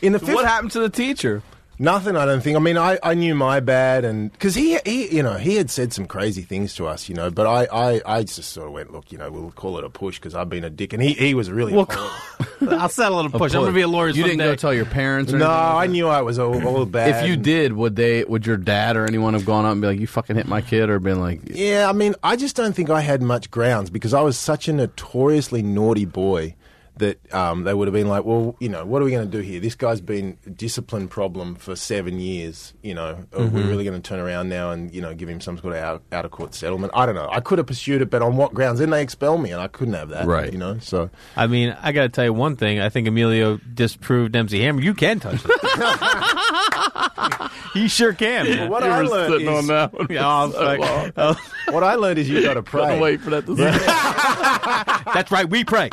in 0.02 0.12
the 0.12 0.18
fifth, 0.18 0.34
what 0.34 0.44
happened 0.46 0.72
to 0.72 0.80
the 0.80 0.90
teacher? 0.90 1.42
Nothing, 1.80 2.14
I 2.14 2.26
don't 2.26 2.42
think. 2.42 2.58
I 2.58 2.60
mean, 2.60 2.76
I, 2.76 2.98
I 3.02 3.14
knew 3.14 3.34
my 3.34 3.60
bad, 3.60 4.04
and 4.04 4.30
because 4.30 4.54
he, 4.54 4.78
he, 4.84 5.16
you 5.16 5.22
know, 5.22 5.38
he 5.38 5.54
had 5.54 5.70
said 5.70 5.94
some 5.94 6.04
crazy 6.04 6.42
things 6.42 6.74
to 6.74 6.86
us, 6.86 7.08
you 7.08 7.14
know. 7.14 7.30
But 7.30 7.46
I, 7.46 7.64
I, 7.72 8.02
I 8.04 8.22
just 8.22 8.50
sort 8.50 8.66
of 8.66 8.74
went, 8.74 8.92
look, 8.92 9.10
you 9.10 9.16
know, 9.16 9.30
we'll 9.30 9.50
call 9.52 9.78
it 9.78 9.84
a 9.84 9.88
push 9.88 10.18
because 10.18 10.34
I've 10.34 10.50
been 10.50 10.62
a 10.62 10.68
dick, 10.68 10.92
and 10.92 11.02
he, 11.02 11.14
he 11.14 11.32
was 11.32 11.50
really. 11.50 11.72
Well. 11.72 11.88
I'll 12.68 12.90
settle 12.90 13.20
it 13.20 13.26
a 13.26 13.30
push. 13.30 13.54
I'm 13.54 13.60
going 13.60 13.72
to 13.72 13.74
be 13.74 13.80
a 13.80 13.88
lawyer 13.88 14.10
You 14.10 14.24
didn't 14.24 14.40
go 14.40 14.54
tell 14.54 14.74
your 14.74 14.84
parents 14.84 15.32
or 15.32 15.38
no, 15.38 15.46
anything? 15.50 15.76
I 15.78 15.86
knew 15.86 16.08
I 16.08 16.20
was 16.20 16.38
all, 16.38 16.66
all 16.66 16.84
bad. 16.86 17.24
If 17.24 17.30
you 17.30 17.36
did, 17.36 17.72
would 17.72 17.96
they? 17.96 18.24
Would 18.24 18.46
your 18.46 18.58
dad 18.58 18.98
or 18.98 19.06
anyone 19.06 19.32
have 19.32 19.46
gone 19.46 19.64
up 19.64 19.72
and 19.72 19.80
be 19.80 19.86
like, 19.86 20.00
"You 20.00 20.06
fucking 20.06 20.36
hit 20.36 20.46
my 20.46 20.60
kid," 20.60 20.90
or 20.90 20.98
been 20.98 21.18
like, 21.18 21.40
yeah, 21.46 21.88
I 21.88 21.92
mean, 21.92 22.14
I 22.22 22.36
just 22.36 22.56
don't 22.56 22.74
think 22.74 22.90
I 22.90 23.00
had 23.00 23.22
much 23.22 23.50
grounds 23.50 23.88
because 23.88 24.12
I 24.12 24.20
was 24.20 24.36
such 24.36 24.68
a 24.68 24.74
notoriously 24.74 25.62
naughty 25.62 26.04
boy 26.04 26.56
that 27.00 27.34
um, 27.34 27.64
they 27.64 27.74
would 27.74 27.88
have 27.88 27.92
been 27.92 28.08
like, 28.08 28.24
well, 28.24 28.56
you 28.60 28.68
know, 28.70 28.86
what 28.86 29.02
are 29.02 29.04
we 29.04 29.10
going 29.10 29.28
to 29.28 29.36
do 29.36 29.42
here? 29.42 29.60
This 29.60 29.74
guy's 29.74 30.00
been 30.00 30.38
a 30.46 30.50
discipline 30.50 31.08
problem 31.08 31.56
for 31.56 31.74
seven 31.76 32.20
years. 32.20 32.72
You 32.82 32.94
know, 32.94 33.18
are 33.36 33.42
we 33.44 33.60
Mhm. 33.60 33.68
really 33.68 33.84
going 33.84 34.00
to 34.00 34.08
turn 34.08 34.20
around 34.20 34.48
now 34.48 34.70
and 34.70 34.94
you 34.94 35.02
know 35.02 35.12
give 35.12 35.28
him 35.28 35.40
some 35.40 35.58
sort 35.58 35.74
of 35.74 35.82
out, 35.82 36.02
out 36.12 36.24
of 36.24 36.30
court 36.30 36.54
settlement? 36.54 36.92
I 36.96 37.04
don't 37.04 37.16
know. 37.16 37.28
I 37.30 37.40
could 37.40 37.58
have 37.58 37.66
pursued 37.66 38.00
it, 38.00 38.08
but 38.10 38.22
on 38.22 38.36
what 38.36 38.54
grounds? 38.54 38.78
Then 38.78 38.90
they 38.90 39.02
expel 39.02 39.36
me, 39.36 39.50
and 39.50 39.60
I 39.60 39.66
couldn't 39.68 39.94
have 39.94 40.08
that. 40.10 40.26
Right. 40.26 40.52
You 40.52 40.58
know, 40.58 40.78
so 40.80 41.10
I 41.36 41.46
mean, 41.46 41.76
I 41.82 41.92
got 41.92 42.02
to 42.02 42.08
tell 42.08 42.24
you 42.24 42.32
one 42.32 42.56
thing. 42.56 42.80
I 42.80 42.88
think 42.88 43.08
Emilio 43.08 43.58
disproved 43.74 44.34
MC 44.36 44.60
Hammer. 44.60 44.80
You 44.80 44.94
can 44.94 45.18
touch 45.20 45.40
it. 45.44 45.50
he 47.74 47.88
sure 47.88 48.12
can. 48.12 48.46
Well, 48.46 48.68
what 48.68 48.82
I 48.82 49.00
learned 49.02 49.34
is, 49.42 49.68
Yeah, 50.10 50.26
I 50.26 50.44
was 50.44 50.54
like, 50.54 51.12
oh. 51.16 51.36
what 51.70 51.82
I 51.84 51.94
learned 51.94 52.18
is 52.18 52.28
you 52.28 52.42
got 52.42 52.54
to 52.60 52.62
pray. 52.62 52.82
Couldn't 52.82 53.00
wait 53.00 53.20
for 53.20 53.30
that 53.30 53.46
to 53.46 53.54
That's 55.14 55.30
right. 55.30 55.48
We 55.48 55.64
pray. 55.64 55.90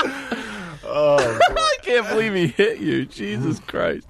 Oh, 0.00 1.38
I 1.56 1.76
can't 1.82 2.08
believe 2.08 2.34
he 2.34 2.46
hit 2.48 2.78
you. 2.80 3.04
Jesus 3.04 3.60
Christ. 3.60 4.06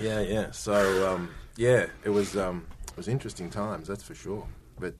Yeah, 0.00 0.20
yeah. 0.20 0.50
So 0.52 1.12
um, 1.12 1.30
yeah, 1.56 1.86
it 2.04 2.10
was 2.10 2.36
um, 2.36 2.66
it 2.88 2.96
was 2.96 3.08
interesting 3.08 3.50
times, 3.50 3.88
that's 3.88 4.02
for 4.02 4.14
sure. 4.14 4.46
But 4.78 4.94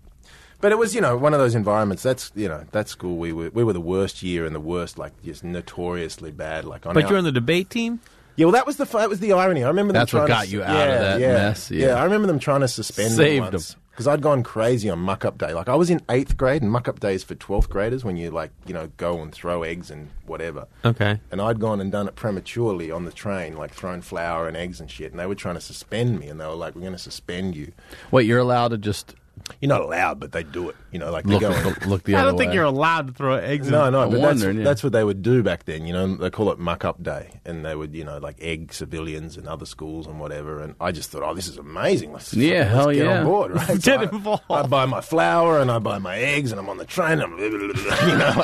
but 0.61 0.73
it 0.73 0.79
was 0.79 0.95
you 0.95 1.01
know 1.01 1.17
one 1.17 1.33
of 1.35 1.41
those 1.41 1.55
environments. 1.55 2.03
That's 2.03 2.33
you 2.35 2.49
know 2.49 2.65
that 2.73 2.89
school 2.89 3.17
we 3.17 3.33
were 3.33 3.51
we 3.51 3.65
were 3.65 3.73
the 3.73 3.81
worst 3.81 4.23
year 4.23 4.45
and 4.45 4.55
the 4.55 4.61
worst 4.61 4.99
like 4.99 5.13
just 5.23 5.45
notoriously 5.45 6.31
bad. 6.33 6.65
Like 6.65 6.87
on 6.87 6.95
But 6.95 7.05
our- 7.05 7.11
you're 7.11 7.19
on 7.19 7.25
the 7.25 7.33
debate 7.33 7.71
team? 7.71 8.01
yeah. 8.37 8.47
Well, 8.47 8.53
that 8.53 8.67
was 8.67 8.77
the 8.77 8.85
that 8.87 9.09
was 9.09 9.21
the 9.21 9.33
irony. 9.33 9.63
I 9.65 9.69
remember 9.69 9.93
them 9.93 10.01
That's 10.01 10.13
what 10.13 10.27
got 10.27 10.45
to, 10.45 10.51
you 10.51 10.63
out 10.63 10.75
yeah, 10.75 10.85
of 10.95 11.01
that 11.01 11.21
yeah, 11.21 11.33
mess, 11.33 11.71
yeah. 11.71 11.95
I 11.95 12.05
remember 12.05 12.27
them 12.27 12.39
trying 12.39 12.61
to 12.61 12.69
suspend 12.69 13.13
Saved 13.13 13.53
once. 13.53 13.77
Because 14.01 14.15
I'd 14.15 14.23
gone 14.23 14.43
crazy 14.43 14.89
on 14.89 14.99
muck 14.99 15.27
up 15.27 15.37
day. 15.37 15.53
Like 15.53 15.69
I 15.69 15.75
was 15.75 15.91
in 15.91 16.01
eighth 16.09 16.39
grade, 16.39 16.63
and 16.63 16.71
muck 16.71 16.89
up 16.89 17.01
day 17.01 17.15
is 17.15 17.23
for 17.23 17.35
twelfth 17.35 17.69
graders 17.69 18.03
when 18.03 18.17
you 18.17 18.31
like 18.31 18.51
you 18.65 18.73
know 18.73 18.91
go 18.97 19.21
and 19.21 19.31
throw 19.31 19.63
eggs 19.63 19.91
and 19.91 20.09
whatever. 20.25 20.67
Okay. 20.87 21.21
And 21.31 21.39
I'd 21.39 21.61
gone 21.61 21.83
and 21.83 21.93
done 21.93 22.09
it 22.09 22.17
prematurely 22.17 22.91
on 22.91 23.05
the 23.05 23.13
train, 23.13 23.59
like 23.59 23.75
thrown 23.75 24.01
flour 24.01 24.49
and 24.49 24.57
eggs 24.57 24.81
and 24.81 24.91
shit. 24.91 25.11
And 25.11 25.21
they 25.21 25.27
were 25.27 25.35
trying 25.35 25.57
to 25.57 25.61
suspend 25.61 26.19
me, 26.19 26.29
and 26.29 26.41
they 26.41 26.47
were 26.47 26.55
like, 26.55 26.75
"We're 26.75 26.81
going 26.81 26.95
to 26.95 26.99
suspend 26.99 27.55
you." 27.55 27.73
Wait, 28.11 28.27
you're 28.27 28.39
allowed 28.39 28.69
to 28.69 28.79
just 28.79 29.17
You're 29.61 29.69
not 29.69 29.81
allowed, 29.81 30.21
but 30.21 30.33
they 30.33 30.43
do 30.43 30.69
it. 30.69 30.77
You 30.91 30.99
know, 30.99 31.11
like 31.11 31.25
they 31.25 31.33
look, 31.39 31.41
go. 31.41 31.49
look, 31.69 31.87
look 31.87 32.03
the 32.05 32.17
I 32.17 32.23
don't 32.25 32.37
think 32.37 32.49
way. 32.51 32.55
you're 32.57 32.65
allowed 32.65 33.09
to 33.09 33.13
throw 33.13 33.35
eggs 33.37 33.69
no, 33.71 33.85
in. 33.87 33.93
no, 33.93 34.09
but 34.11 34.21
that's, 34.21 34.43
yeah. 34.43 34.53
that's 34.65 34.83
what 34.83 34.93
they 34.93 35.05
would 35.05 35.23
do 35.23 35.43
back 35.43 35.65
then. 35.65 35.87
You 35.87 35.93
know, 35.93 36.17
they 36.17 36.31
call 36.31 36.51
it 36.51 36.59
muck 36.59 36.85
up 36.85 37.03
day, 37.03 37.41
and 37.45 37.65
they 37.65 37.75
would, 37.75 37.95
you 37.95 38.05
know, 38.05 38.19
like 38.19 38.37
egg 38.41 38.73
civilians 38.73 39.37
in 39.37 39.47
other 39.49 39.67
schools 39.67 40.07
and 40.07 40.19
whatever. 40.21 40.61
And 40.61 40.75
I 40.81 40.93
just 40.93 41.11
thought, 41.11 41.23
oh, 41.23 41.35
this 41.35 41.49
is 41.49 41.59
amazing. 41.59 42.13
Let's 42.13 42.35
Yeah, 42.35 42.59
let's 42.61 42.71
hell 42.71 42.87
get 42.93 43.05
yeah. 43.07 43.19
on 43.21 43.25
board, 43.27 43.51
right? 43.53 43.69
Get 43.69 43.83
So 43.83 43.93
I- 43.95 44.03
involved. 44.05 44.43
I, 44.51 44.63
buy 44.67 44.87
my 44.87 45.01
flour 45.01 45.61
and 45.61 45.71
I 45.71 45.79
buy 45.79 45.99
my 45.99 46.17
eggs, 46.19 46.51
and 46.53 46.61
I'm 46.61 46.69
on 46.69 46.79
the 46.79 46.85
train. 46.85 47.21
And 47.21 47.23
I'm, 47.23 47.39
you 47.39 47.49
know, 47.51 48.43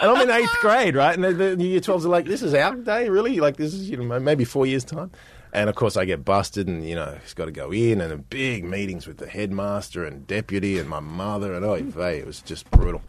and 0.00 0.10
I'm 0.10 0.20
in 0.22 0.30
eighth 0.30 0.54
grade, 0.60 0.94
right? 0.96 1.14
And 1.14 1.24
the, 1.24 1.56
the 1.56 1.64
year 1.64 1.80
12s 1.80 2.04
are 2.04 2.08
like, 2.08 2.26
this 2.26 2.42
is 2.42 2.54
our 2.54 2.74
day, 2.76 3.08
really? 3.08 3.40
Like 3.40 3.56
this 3.56 3.74
is 3.74 3.88
you 3.90 3.96
know 3.96 4.18
maybe 4.20 4.44
four 4.44 4.66
years 4.66 4.84
time. 4.84 5.10
And 5.52 5.68
of 5.68 5.76
course, 5.76 5.96
I 5.96 6.04
get 6.06 6.24
busted, 6.24 6.66
and 6.66 6.86
you 6.86 6.94
know, 6.94 7.18
he's 7.22 7.34
got 7.34 7.44
to 7.44 7.52
go 7.52 7.72
in, 7.72 8.00
and 8.00 8.28
big 8.30 8.64
meetings 8.64 9.06
with 9.06 9.18
the 9.18 9.26
headmaster 9.26 10.04
and 10.04 10.26
deputy 10.26 10.78
and 10.78 10.88
my 10.88 11.00
mother, 11.00 11.52
and 11.52 11.64
oh, 11.64 11.76
vey, 11.82 12.18
it 12.18 12.26
was 12.26 12.40
just 12.40 12.70
brutal. 12.70 13.02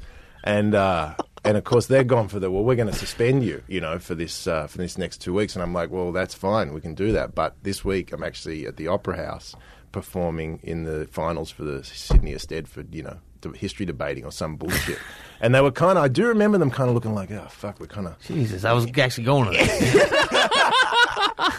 And 0.43 0.75
uh, 0.75 1.15
and 1.45 1.55
of 1.55 1.63
course, 1.63 1.87
they're 1.87 2.03
gone 2.03 2.27
for 2.27 2.39
the 2.39 2.51
well, 2.51 2.63
we're 2.63 2.75
going 2.75 2.91
to 2.91 2.97
suspend 2.97 3.43
you, 3.43 3.63
you 3.67 3.79
know, 3.79 3.97
for 3.97 4.13
this 4.13 4.45
uh, 4.45 4.67
for 4.67 4.77
this 4.77 4.97
next 4.97 5.19
two 5.19 5.33
weeks. 5.33 5.55
And 5.55 5.63
I'm 5.63 5.73
like, 5.73 5.89
well, 5.89 6.11
that's 6.11 6.33
fine, 6.33 6.73
we 6.73 6.81
can 6.81 6.95
do 6.95 7.13
that. 7.13 7.33
But 7.33 7.55
this 7.63 7.85
week, 7.85 8.11
I'm 8.11 8.23
actually 8.23 8.65
at 8.65 8.75
the 8.75 8.87
Opera 8.87 9.15
House 9.15 9.55
performing 9.93 10.59
in 10.63 10.83
the 10.83 11.07
finals 11.11 11.49
for 11.49 11.63
the 11.63 11.83
Sydney 11.83 12.33
Eisteddfod, 12.33 12.93
you 12.93 13.03
know, 13.03 13.19
history 13.55 13.85
debating 13.85 14.25
or 14.25 14.31
some 14.31 14.57
bullshit. 14.57 14.97
and 15.41 15.55
they 15.55 15.61
were 15.61 15.71
kind 15.71 15.97
of, 15.97 16.03
I 16.03 16.07
do 16.09 16.27
remember 16.27 16.57
them 16.57 16.71
kind 16.71 16.89
of 16.89 16.95
looking 16.95 17.13
like, 17.13 17.31
oh, 17.31 17.47
fuck, 17.49 17.79
we're 17.79 17.87
kind 17.87 18.07
of. 18.07 18.19
Jesus, 18.19 18.65
I 18.65 18.73
was 18.73 18.85
actually 18.97 19.23
going 19.23 19.51
to 19.51 19.57
that. 19.57 20.73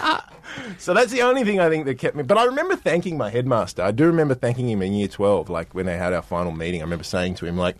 So 0.78 0.94
that's 0.94 1.10
the 1.10 1.22
only 1.22 1.42
thing 1.44 1.58
I 1.58 1.68
think 1.68 1.84
that 1.86 1.98
kept 1.98 2.14
me. 2.14 2.22
But 2.22 2.38
I 2.38 2.44
remember 2.44 2.76
thanking 2.76 3.16
my 3.18 3.28
headmaster. 3.30 3.82
I 3.82 3.90
do 3.90 4.04
remember 4.06 4.34
thanking 4.34 4.68
him 4.68 4.82
in 4.82 4.92
year 4.92 5.08
12, 5.08 5.50
like 5.50 5.74
when 5.74 5.86
they 5.86 5.96
had 5.96 6.12
our 6.12 6.22
final 6.22 6.52
meeting. 6.52 6.80
I 6.80 6.84
remember 6.84 7.02
saying 7.04 7.34
to 7.36 7.46
him, 7.46 7.56
like, 7.58 7.76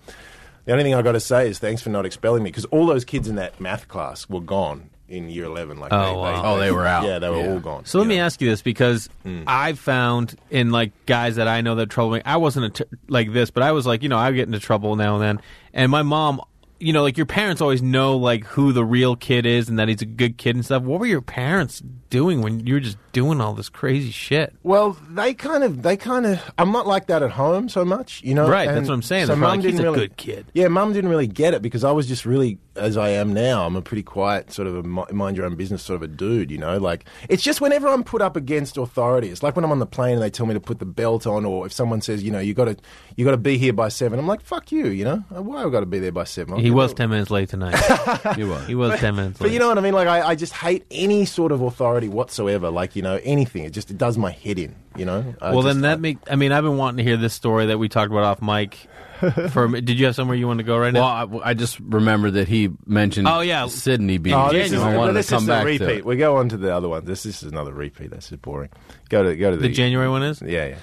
the 0.64 0.72
only 0.72 0.82
thing 0.84 0.94
I 0.94 1.02
got 1.02 1.12
to 1.12 1.20
say 1.20 1.48
is 1.48 1.58
thanks 1.60 1.82
for 1.82 1.90
not 1.90 2.04
expelling 2.04 2.42
me 2.42 2.50
because 2.50 2.64
all 2.66 2.86
those 2.86 3.04
kids 3.04 3.28
in 3.28 3.36
that 3.36 3.60
math 3.60 3.86
class 3.86 4.28
were 4.28 4.40
gone 4.40 4.90
in 5.08 5.28
year 5.28 5.44
11. 5.44 5.78
Like, 5.78 5.92
Oh, 5.92 6.04
they, 6.04 6.16
wow. 6.16 6.42
Oh, 6.44 6.58
they 6.58 6.72
were 6.72 6.86
out. 6.86 7.04
Yeah, 7.04 7.18
they 7.20 7.28
were 7.30 7.36
Yeah. 7.42 7.50
all 7.52 7.60
gone. 7.60 7.84
So 7.84 7.98
let 8.00 8.08
me 8.08 8.18
ask 8.18 8.40
you 8.40 8.48
this 8.50 8.62
because 8.62 9.08
Hmm. 9.22 9.42
I've 9.46 9.78
found 9.78 10.34
in 10.50 10.70
like 10.72 10.92
guys 11.06 11.36
that 11.36 11.46
I 11.46 11.60
know 11.60 11.76
that 11.76 11.90
trouble 11.90 12.12
me. 12.12 12.22
I 12.24 12.38
wasn't 12.38 12.66
a 12.80 12.84
t- 12.84 12.96
like 13.08 13.32
this, 13.32 13.50
but 13.50 13.62
I 13.62 13.70
was 13.72 13.86
like, 13.86 14.02
you 14.02 14.08
know, 14.08 14.18
I 14.18 14.32
get 14.32 14.46
into 14.48 14.58
trouble 14.58 14.96
now 14.96 15.14
and 15.14 15.22
then. 15.22 15.40
And 15.74 15.90
my 15.92 16.02
mom, 16.02 16.40
you 16.80 16.92
know, 16.92 17.02
like 17.02 17.16
your 17.16 17.26
parents 17.26 17.60
always 17.62 17.82
know 17.82 18.16
like 18.16 18.44
who 18.44 18.72
the 18.72 18.84
real 18.84 19.14
kid 19.14 19.46
is 19.46 19.68
and 19.68 19.78
that 19.78 19.88
he's 19.88 20.02
a 20.02 20.06
good 20.06 20.38
kid 20.38 20.56
and 20.56 20.64
stuff. 20.64 20.82
What 20.82 20.98
were 21.00 21.06
your 21.06 21.22
parents 21.22 21.82
doing 22.14 22.42
when 22.42 22.64
you 22.64 22.74
were 22.74 22.80
just 22.80 22.96
doing 23.12 23.40
all 23.40 23.54
this 23.54 23.68
crazy 23.68 24.12
shit? 24.12 24.54
Well, 24.62 24.96
they 25.10 25.34
kind 25.34 25.64
of, 25.64 25.82
they 25.82 25.96
kind 25.96 26.24
of. 26.26 26.40
I'm 26.58 26.70
not 26.70 26.86
like 26.86 27.06
that 27.08 27.22
at 27.24 27.32
home 27.32 27.68
so 27.68 27.84
much, 27.84 28.22
you 28.22 28.34
know. 28.34 28.48
Right, 28.48 28.68
and 28.68 28.76
that's 28.76 28.88
what 28.88 28.94
I'm 28.94 29.02
saying. 29.02 29.26
So 29.26 29.34
They're 29.34 29.36
probably 29.42 29.56
mum 29.56 29.58
like, 29.58 29.64
"He's 29.64 29.72
didn't 29.80 29.86
a 29.88 29.90
really, 29.92 30.06
good 30.08 30.16
kid." 30.16 30.46
Yeah, 30.54 30.68
mum 30.68 30.92
didn't 30.92 31.10
really 31.10 31.26
get 31.26 31.54
it 31.54 31.62
because 31.62 31.82
I 31.82 31.90
was 31.90 32.06
just 32.06 32.24
really, 32.24 32.58
as 32.76 32.96
I 32.96 33.08
am 33.10 33.32
now, 33.34 33.66
I'm 33.66 33.74
a 33.74 33.82
pretty 33.82 34.04
quiet 34.04 34.52
sort 34.52 34.68
of 34.68 34.76
a 34.76 34.82
mi- 34.84 35.04
mind 35.12 35.36
your 35.36 35.46
own 35.46 35.56
business 35.56 35.82
sort 35.82 35.96
of 35.96 36.02
a 36.02 36.08
dude, 36.08 36.50
you 36.52 36.58
know. 36.58 36.78
Like 36.78 37.04
it's 37.28 37.42
just 37.42 37.60
whenever 37.60 37.88
I'm 37.88 38.04
put 38.04 38.22
up 38.22 38.36
against 38.36 38.76
authority, 38.76 39.28
it's 39.30 39.42
like 39.42 39.56
when 39.56 39.64
I'm 39.64 39.72
on 39.72 39.80
the 39.80 39.86
plane 39.86 40.14
and 40.14 40.22
they 40.22 40.30
tell 40.30 40.46
me 40.46 40.54
to 40.54 40.60
put 40.60 40.78
the 40.78 40.86
belt 40.86 41.26
on, 41.26 41.44
or 41.44 41.66
if 41.66 41.72
someone 41.72 42.00
says, 42.00 42.22
you 42.22 42.30
know, 42.30 42.38
you 42.38 42.54
got 42.54 42.66
to, 42.66 42.76
you 43.16 43.24
got 43.24 43.32
to 43.32 43.36
be 43.36 43.58
here 43.58 43.72
by 43.72 43.88
seven. 43.88 44.18
I'm 44.18 44.26
like, 44.28 44.40
fuck 44.40 44.70
you, 44.70 44.86
you 44.86 45.04
know. 45.04 45.24
Why 45.30 45.58
have 45.58 45.68
I 45.68 45.70
got 45.70 45.80
to 45.80 45.86
be 45.86 45.98
there 45.98 46.12
by 46.12 46.24
seven? 46.24 46.58
He 46.60 46.70
was 46.70 46.94
ten 46.94 47.10
minutes 47.10 47.30
late 47.30 47.48
tonight. 47.48 47.74
He 48.36 48.44
was. 48.44 48.66
He 48.66 48.74
was 48.74 48.98
ten 49.00 49.16
minutes 49.16 49.38
But 49.38 49.46
late. 49.46 49.54
you 49.54 49.58
know 49.58 49.68
what 49.68 49.78
I 49.78 49.80
mean? 49.80 49.94
Like 49.94 50.08
I, 50.08 50.28
I 50.28 50.34
just 50.34 50.52
hate 50.52 50.84
any 50.90 51.24
sort 51.24 51.52
of 51.52 51.60
authority 51.62 52.03
whatsoever. 52.08 52.70
Like 52.70 52.96
you 52.96 53.02
know 53.02 53.18
anything. 53.22 53.64
It 53.64 53.70
just 53.72 53.90
it 53.90 53.98
does 53.98 54.16
my 54.18 54.30
head 54.32 54.58
in. 54.58 54.74
You 54.96 55.04
know. 55.04 55.34
I 55.40 55.50
well, 55.52 55.62
just- 55.62 55.74
then 55.74 55.80
that 55.82 56.00
make. 56.00 56.18
I 56.30 56.36
mean, 56.36 56.52
I've 56.52 56.64
been 56.64 56.76
wanting 56.76 56.98
to 56.98 57.02
hear 57.04 57.16
this 57.16 57.34
story 57.34 57.66
that 57.66 57.78
we 57.78 57.88
talked 57.88 58.10
about 58.10 58.24
off 58.24 58.42
mic. 58.42 58.76
For 59.50 59.68
did 59.68 59.90
you 59.98 60.06
have 60.06 60.14
somewhere 60.16 60.36
you 60.36 60.46
want 60.46 60.58
to 60.58 60.64
go 60.64 60.76
right 60.76 60.92
now? 60.92 61.24
Well, 61.26 61.42
I, 61.44 61.50
I 61.50 61.54
just 61.54 61.78
remember 61.80 62.32
that 62.32 62.48
he 62.48 62.68
mentioned 62.84 63.28
Oh, 63.28 63.40
yeah. 63.40 63.66
Sydney 63.68 64.18
being. 64.18 64.34
Oh, 64.36 64.52
this 64.52 64.72
is, 64.72 64.80
I 64.80 64.96
wanted 64.96 65.14
this 65.14 65.28
to 65.28 65.34
come 65.36 65.44
is 65.44 65.48
back 65.48 65.62
a 65.62 65.66
repeat. 65.66 65.88
it. 65.88 66.04
We 66.04 66.16
go 66.16 66.36
on 66.36 66.48
to 66.50 66.56
the 66.56 66.74
other 66.74 66.88
one. 66.88 67.04
This, 67.04 67.22
this 67.22 67.42
is 67.42 67.50
another 67.50 67.72
repeat. 67.72 68.10
That's 68.10 68.28
just 68.28 68.42
boring. 68.42 68.70
Go 69.08 69.22
to 69.22 69.36
go 69.36 69.52
to 69.52 69.56
the, 69.56 69.68
the 69.68 69.72
January 69.74 70.08
one 70.10 70.24
is. 70.24 70.42
Yeah, 70.42 70.66
yeah, 70.66 70.76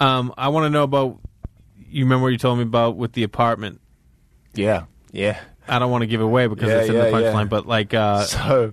Um, 0.00 0.34
I 0.36 0.48
want 0.48 0.64
to 0.66 0.70
know 0.70 0.82
about. 0.82 1.20
You 1.88 2.04
remember 2.04 2.24
what 2.24 2.32
you 2.32 2.38
told 2.38 2.58
me 2.58 2.64
about 2.64 2.96
with 2.96 3.12
the 3.12 3.22
apartment? 3.22 3.80
yeah, 4.54 4.84
yeah. 5.12 5.38
I 5.68 5.78
don't 5.78 5.90
want 5.90 6.02
to 6.02 6.06
give 6.06 6.20
it 6.20 6.24
away 6.24 6.46
because 6.48 6.68
Yeah, 6.68 6.78
it's 6.80 6.88
in 6.90 6.94
yeah, 6.96 7.04
the 7.06 7.10
punchline, 7.12 7.34
yeah. 7.34 7.44
but 7.44 7.66
like, 7.66 7.94
uh, 7.94 8.22
so 8.24 8.72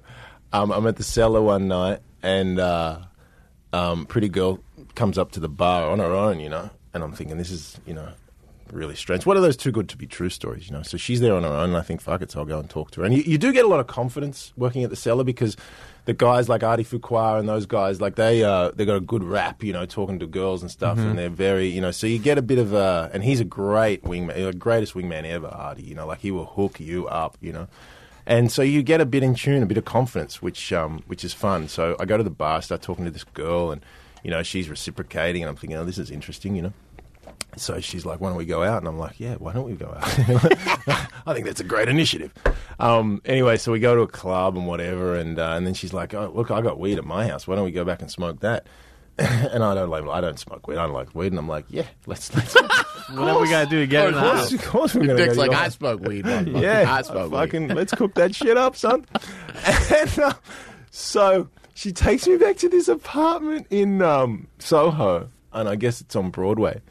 um, 0.53 0.71
I'm 0.71 0.87
at 0.87 0.95
the 0.95 1.03
cellar 1.03 1.41
one 1.41 1.67
night, 1.67 1.99
and 2.21 2.59
uh, 2.59 2.99
um, 3.73 4.05
pretty 4.05 4.29
girl 4.29 4.59
comes 4.95 5.17
up 5.17 5.31
to 5.33 5.39
the 5.39 5.49
bar 5.49 5.89
on 5.89 5.99
her 5.99 6.05
own, 6.13 6.39
you 6.39 6.49
know, 6.49 6.69
and 6.93 7.03
I'm 7.03 7.11
thinking 7.13 7.37
this 7.37 7.51
is, 7.51 7.79
you 7.85 7.93
know, 7.93 8.09
really 8.71 8.95
strange. 8.95 9.25
What 9.25 9.37
are 9.37 9.41
those 9.41 9.57
too 9.57 9.71
good 9.71 9.89
to 9.89 9.97
be 9.97 10.07
true 10.07 10.29
stories, 10.29 10.67
you 10.69 10.75
know? 10.75 10.83
So 10.83 10.97
she's 10.97 11.19
there 11.19 11.33
on 11.35 11.43
her 11.43 11.49
own, 11.49 11.69
and 11.69 11.77
I 11.77 11.81
think, 11.81 12.01
fuck 12.01 12.21
it, 12.21 12.31
so 12.31 12.39
I'll 12.39 12.45
go 12.45 12.59
and 12.59 12.69
talk 12.69 12.91
to 12.91 13.01
her. 13.01 13.05
And 13.05 13.15
you, 13.15 13.23
you 13.23 13.37
do 13.37 13.51
get 13.51 13.65
a 13.65 13.67
lot 13.67 13.79
of 13.79 13.87
confidence 13.87 14.53
working 14.55 14.83
at 14.83 14.89
the 14.89 14.95
cellar 14.95 15.23
because 15.23 15.57
the 16.05 16.13
guys 16.13 16.49
like 16.49 16.63
Artie 16.63 16.83
Fuqua 16.83 17.39
and 17.39 17.47
those 17.47 17.65
guys, 17.65 18.01
like 18.01 18.15
they 18.15 18.43
uh, 18.43 18.71
they 18.75 18.83
got 18.85 18.95
a 18.95 18.99
good 19.01 19.23
rap, 19.23 19.63
you 19.63 19.71
know, 19.73 19.85
talking 19.85 20.19
to 20.19 20.27
girls 20.27 20.61
and 20.61 20.69
stuff, 20.69 20.97
Mhm. 20.97 21.11
and 21.11 21.17
they're 21.19 21.29
very, 21.29 21.67
you 21.67 21.81
know, 21.81 21.91
so 21.91 22.07
you 22.07 22.19
get 22.19 22.37
a 22.37 22.41
bit 22.41 22.57
of 22.59 22.73
a, 22.73 23.09
and 23.13 23.23
he's 23.23 23.39
a 23.39 23.45
great 23.45 24.03
wingman, 24.03 24.35
the 24.35 24.53
greatest 24.53 24.93
wingman 24.95 25.23
ever, 25.25 25.47
Artie, 25.47 25.83
you 25.83 25.95
know, 25.95 26.05
like 26.05 26.19
he 26.19 26.29
will 26.31 26.45
hook 26.45 26.79
you 26.79 27.07
up, 27.07 27.37
you 27.41 27.53
know. 27.53 27.67
And 28.25 28.51
so 28.51 28.61
you 28.61 28.83
get 28.83 29.01
a 29.01 29.05
bit 29.05 29.23
in 29.23 29.35
tune, 29.35 29.63
a 29.63 29.65
bit 29.65 29.77
of 29.77 29.85
confidence, 29.85 30.41
which 30.41 30.71
um, 30.71 31.03
which 31.07 31.23
is 31.23 31.33
fun. 31.33 31.67
So 31.67 31.95
I 31.99 32.05
go 32.05 32.17
to 32.17 32.23
the 32.23 32.29
bar, 32.29 32.61
start 32.61 32.81
talking 32.81 33.05
to 33.05 33.11
this 33.11 33.23
girl, 33.23 33.71
and 33.71 33.83
you 34.23 34.31
know 34.31 34.43
she's 34.43 34.69
reciprocating, 34.69 35.43
and 35.43 35.49
I'm 35.49 35.55
thinking, 35.55 35.77
oh, 35.77 35.85
this 35.85 35.97
is 35.97 36.09
interesting, 36.09 36.55
you 36.55 36.61
know. 36.63 36.73
So 37.55 37.79
she's 37.81 38.05
like, 38.05 38.19
why 38.19 38.29
don't 38.29 38.37
we 38.37 38.45
go 38.45 38.63
out? 38.63 38.79
And 38.79 38.87
I'm 38.87 38.97
like, 38.97 39.19
yeah, 39.19 39.35
why 39.35 39.53
don't 39.53 39.65
we 39.65 39.73
go 39.73 39.95
out? 39.95 40.03
I 41.25 41.33
think 41.33 41.45
that's 41.45 41.59
a 41.59 41.65
great 41.65 41.87
initiative. 41.87 42.33
Um, 42.79 43.21
anyway, 43.25 43.57
so 43.57 43.71
we 43.71 43.79
go 43.79 43.95
to 43.95 44.01
a 44.01 44.07
club 44.07 44.57
and 44.57 44.67
whatever, 44.67 45.15
and 45.15 45.37
uh, 45.37 45.51
and 45.51 45.67
then 45.67 45.73
she's 45.73 45.93
like, 45.93 46.13
oh, 46.13 46.31
look, 46.33 46.49
I 46.49 46.61
got 46.61 46.79
weed 46.79 46.97
at 46.97 47.05
my 47.05 47.27
house. 47.27 47.47
Why 47.47 47.55
don't 47.55 47.65
we 47.65 47.71
go 47.71 47.85
back 47.85 48.01
and 48.01 48.09
smoke 48.09 48.39
that? 48.39 48.65
and 49.17 49.63
I 49.63 49.75
don't 49.75 49.89
like, 49.89 50.03
I 50.07 50.21
don't 50.21 50.39
smoke 50.39 50.67
weed. 50.67 50.77
I 50.77 50.83
don't 50.85 50.93
like 50.93 51.13
weed, 51.13 51.27
and 51.27 51.37
I'm 51.39 51.47
like, 51.47 51.65
yeah, 51.69 51.85
let's. 52.07 52.33
let's 52.35 52.53
whatever 53.11 53.41
we 53.41 53.49
gotta 53.49 53.69
do 53.69 53.79
to 53.81 53.87
get 53.87 54.07
of 54.09 54.15
it 54.15 54.19
course, 54.19 54.39
out. 54.45 54.53
of 54.53 54.65
course 54.65 54.95
we're 54.95 55.01
gonna 55.01 55.15
Dick's 55.17 55.27
go 55.29 55.33
to 55.33 55.39
like, 55.41 55.51
your 55.51 55.59
I 55.59 55.69
smoke 55.69 56.01
weed. 56.01 56.25
motherfucker. 56.25 56.61
Yeah, 56.61 56.93
I 56.93 57.01
smoke 57.03 57.31
weed. 57.31 57.37
fucking, 57.37 57.67
let's 57.69 57.93
cook 57.93 58.13
that 58.15 58.33
shit 58.33 58.57
up, 58.57 58.75
son. 58.75 59.05
and, 59.91 60.19
uh, 60.19 60.33
so 60.91 61.47
she 61.75 61.91
takes 61.91 62.27
me 62.27 62.37
back 62.37 62.57
to 62.57 62.69
this 62.69 62.87
apartment 62.87 63.67
in 63.69 64.01
um, 64.01 64.47
Soho, 64.59 65.29
and 65.51 65.69
I 65.69 65.75
guess 65.75 66.01
it's 66.01 66.15
on 66.15 66.29
Broadway. 66.31 66.81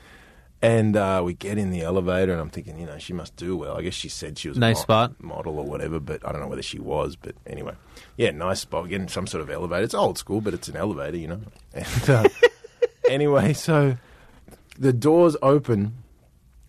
And 0.62 0.96
uh, 0.96 1.22
we 1.24 1.34
get 1.34 1.58
in 1.58 1.70
the 1.70 1.80
elevator, 1.82 2.30
and 2.30 2.40
I'm 2.40 2.48
thinking, 2.48 2.78
you 2.78 2.86
know, 2.86 2.96
she 2.96 3.12
must 3.12 3.34
do 3.34 3.56
well. 3.56 3.76
I 3.76 3.82
guess 3.82 3.94
she 3.94 4.08
said 4.08 4.38
she 4.38 4.48
was 4.48 4.56
Nice 4.56 4.78
a 4.78 4.82
spot. 4.82 5.20
model 5.20 5.58
or 5.58 5.64
whatever, 5.64 5.98
but 5.98 6.24
I 6.24 6.30
don't 6.30 6.40
know 6.40 6.46
whether 6.46 6.62
she 6.62 6.78
was. 6.78 7.16
But 7.16 7.34
anyway, 7.48 7.74
yeah, 8.16 8.30
nice 8.30 8.60
spot. 8.60 8.84
We 8.84 8.90
get 8.90 9.00
in 9.00 9.08
some 9.08 9.26
sort 9.26 9.42
of 9.42 9.50
elevator. 9.50 9.82
It's 9.82 9.92
old 9.94 10.18
school, 10.18 10.40
but 10.40 10.54
it's 10.54 10.68
an 10.68 10.76
elevator, 10.76 11.16
you 11.16 11.26
know. 11.28 11.40
And 11.74 12.10
uh, 12.10 12.28
anyway, 13.10 13.54
so 13.54 13.96
the 14.78 14.92
doors 14.92 15.36
open, 15.42 15.94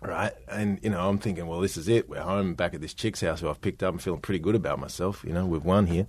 right? 0.02 0.34
And, 0.50 0.80
you 0.82 0.90
know, 0.90 1.08
I'm 1.08 1.20
thinking, 1.20 1.46
well, 1.46 1.60
this 1.60 1.78
is 1.78 1.88
it. 1.88 2.10
We're 2.10 2.22
home 2.22 2.56
back 2.56 2.74
at 2.74 2.82
this 2.82 2.96
chick's 2.96 3.22
house 3.22 3.42
who 3.42 3.50
I've 3.50 3.62
picked 3.62 3.84
up 3.84 3.94
and 3.94 4.02
feeling 4.02 4.22
pretty 4.22 4.40
good 4.40 4.56
about 4.56 4.80
myself. 4.80 5.24
You 5.24 5.34
know, 5.34 5.46
we've 5.46 5.64
won 5.64 5.86
here. 5.86 6.08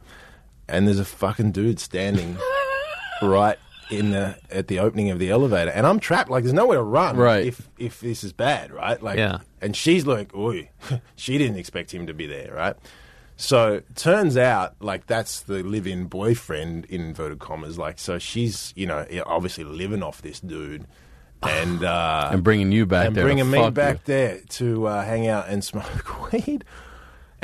And 0.68 0.86
there's 0.86 0.98
a 0.98 1.04
fucking 1.04 1.52
dude 1.52 1.78
standing 1.80 2.38
right 3.22 3.58
in 3.90 4.10
the 4.10 4.36
at 4.50 4.68
the 4.68 4.78
opening 4.78 5.10
of 5.10 5.18
the 5.18 5.30
elevator, 5.30 5.70
and 5.70 5.86
I'm 5.86 6.00
trapped. 6.00 6.30
Like, 6.30 6.44
there's 6.44 6.52
nowhere 6.54 6.78
to 6.78 6.82
run. 6.84 7.16
Right. 7.16 7.46
If 7.46 7.68
if 7.78 8.00
this 8.00 8.24
is 8.24 8.32
bad, 8.32 8.72
right? 8.72 9.02
Like, 9.02 9.18
Yeah. 9.18 9.38
And 9.60 9.76
she's 9.76 10.06
like, 10.06 10.34
"Oi," 10.34 10.70
she 11.16 11.38
didn't 11.38 11.56
expect 11.56 11.92
him 11.92 12.06
to 12.06 12.14
be 12.14 12.26
there, 12.26 12.52
right? 12.54 12.76
So 13.36 13.82
turns 13.96 14.36
out, 14.36 14.76
like 14.80 15.06
that's 15.06 15.40
the 15.40 15.62
live-in 15.64 16.04
boyfriend 16.06 16.84
in 16.86 17.00
inverted 17.00 17.40
commas. 17.40 17.76
Like, 17.78 17.98
so 17.98 18.18
she's 18.18 18.72
you 18.76 18.86
know 18.86 19.04
obviously 19.26 19.64
living 19.64 20.02
off 20.02 20.22
this 20.22 20.38
dude, 20.40 20.86
and 21.42 21.82
uh, 21.84 22.28
And 22.32 22.44
bringing 22.44 22.70
you 22.72 22.86
back 22.86 23.08
and 23.08 23.16
there 23.16 23.24
bringing 23.24 23.50
me 23.50 23.70
back 23.70 23.96
you. 23.96 24.00
there 24.14 24.40
to 24.50 24.86
uh, 24.86 25.04
hang 25.04 25.26
out 25.26 25.48
and 25.48 25.64
smoke 25.72 26.32
weed. 26.32 26.64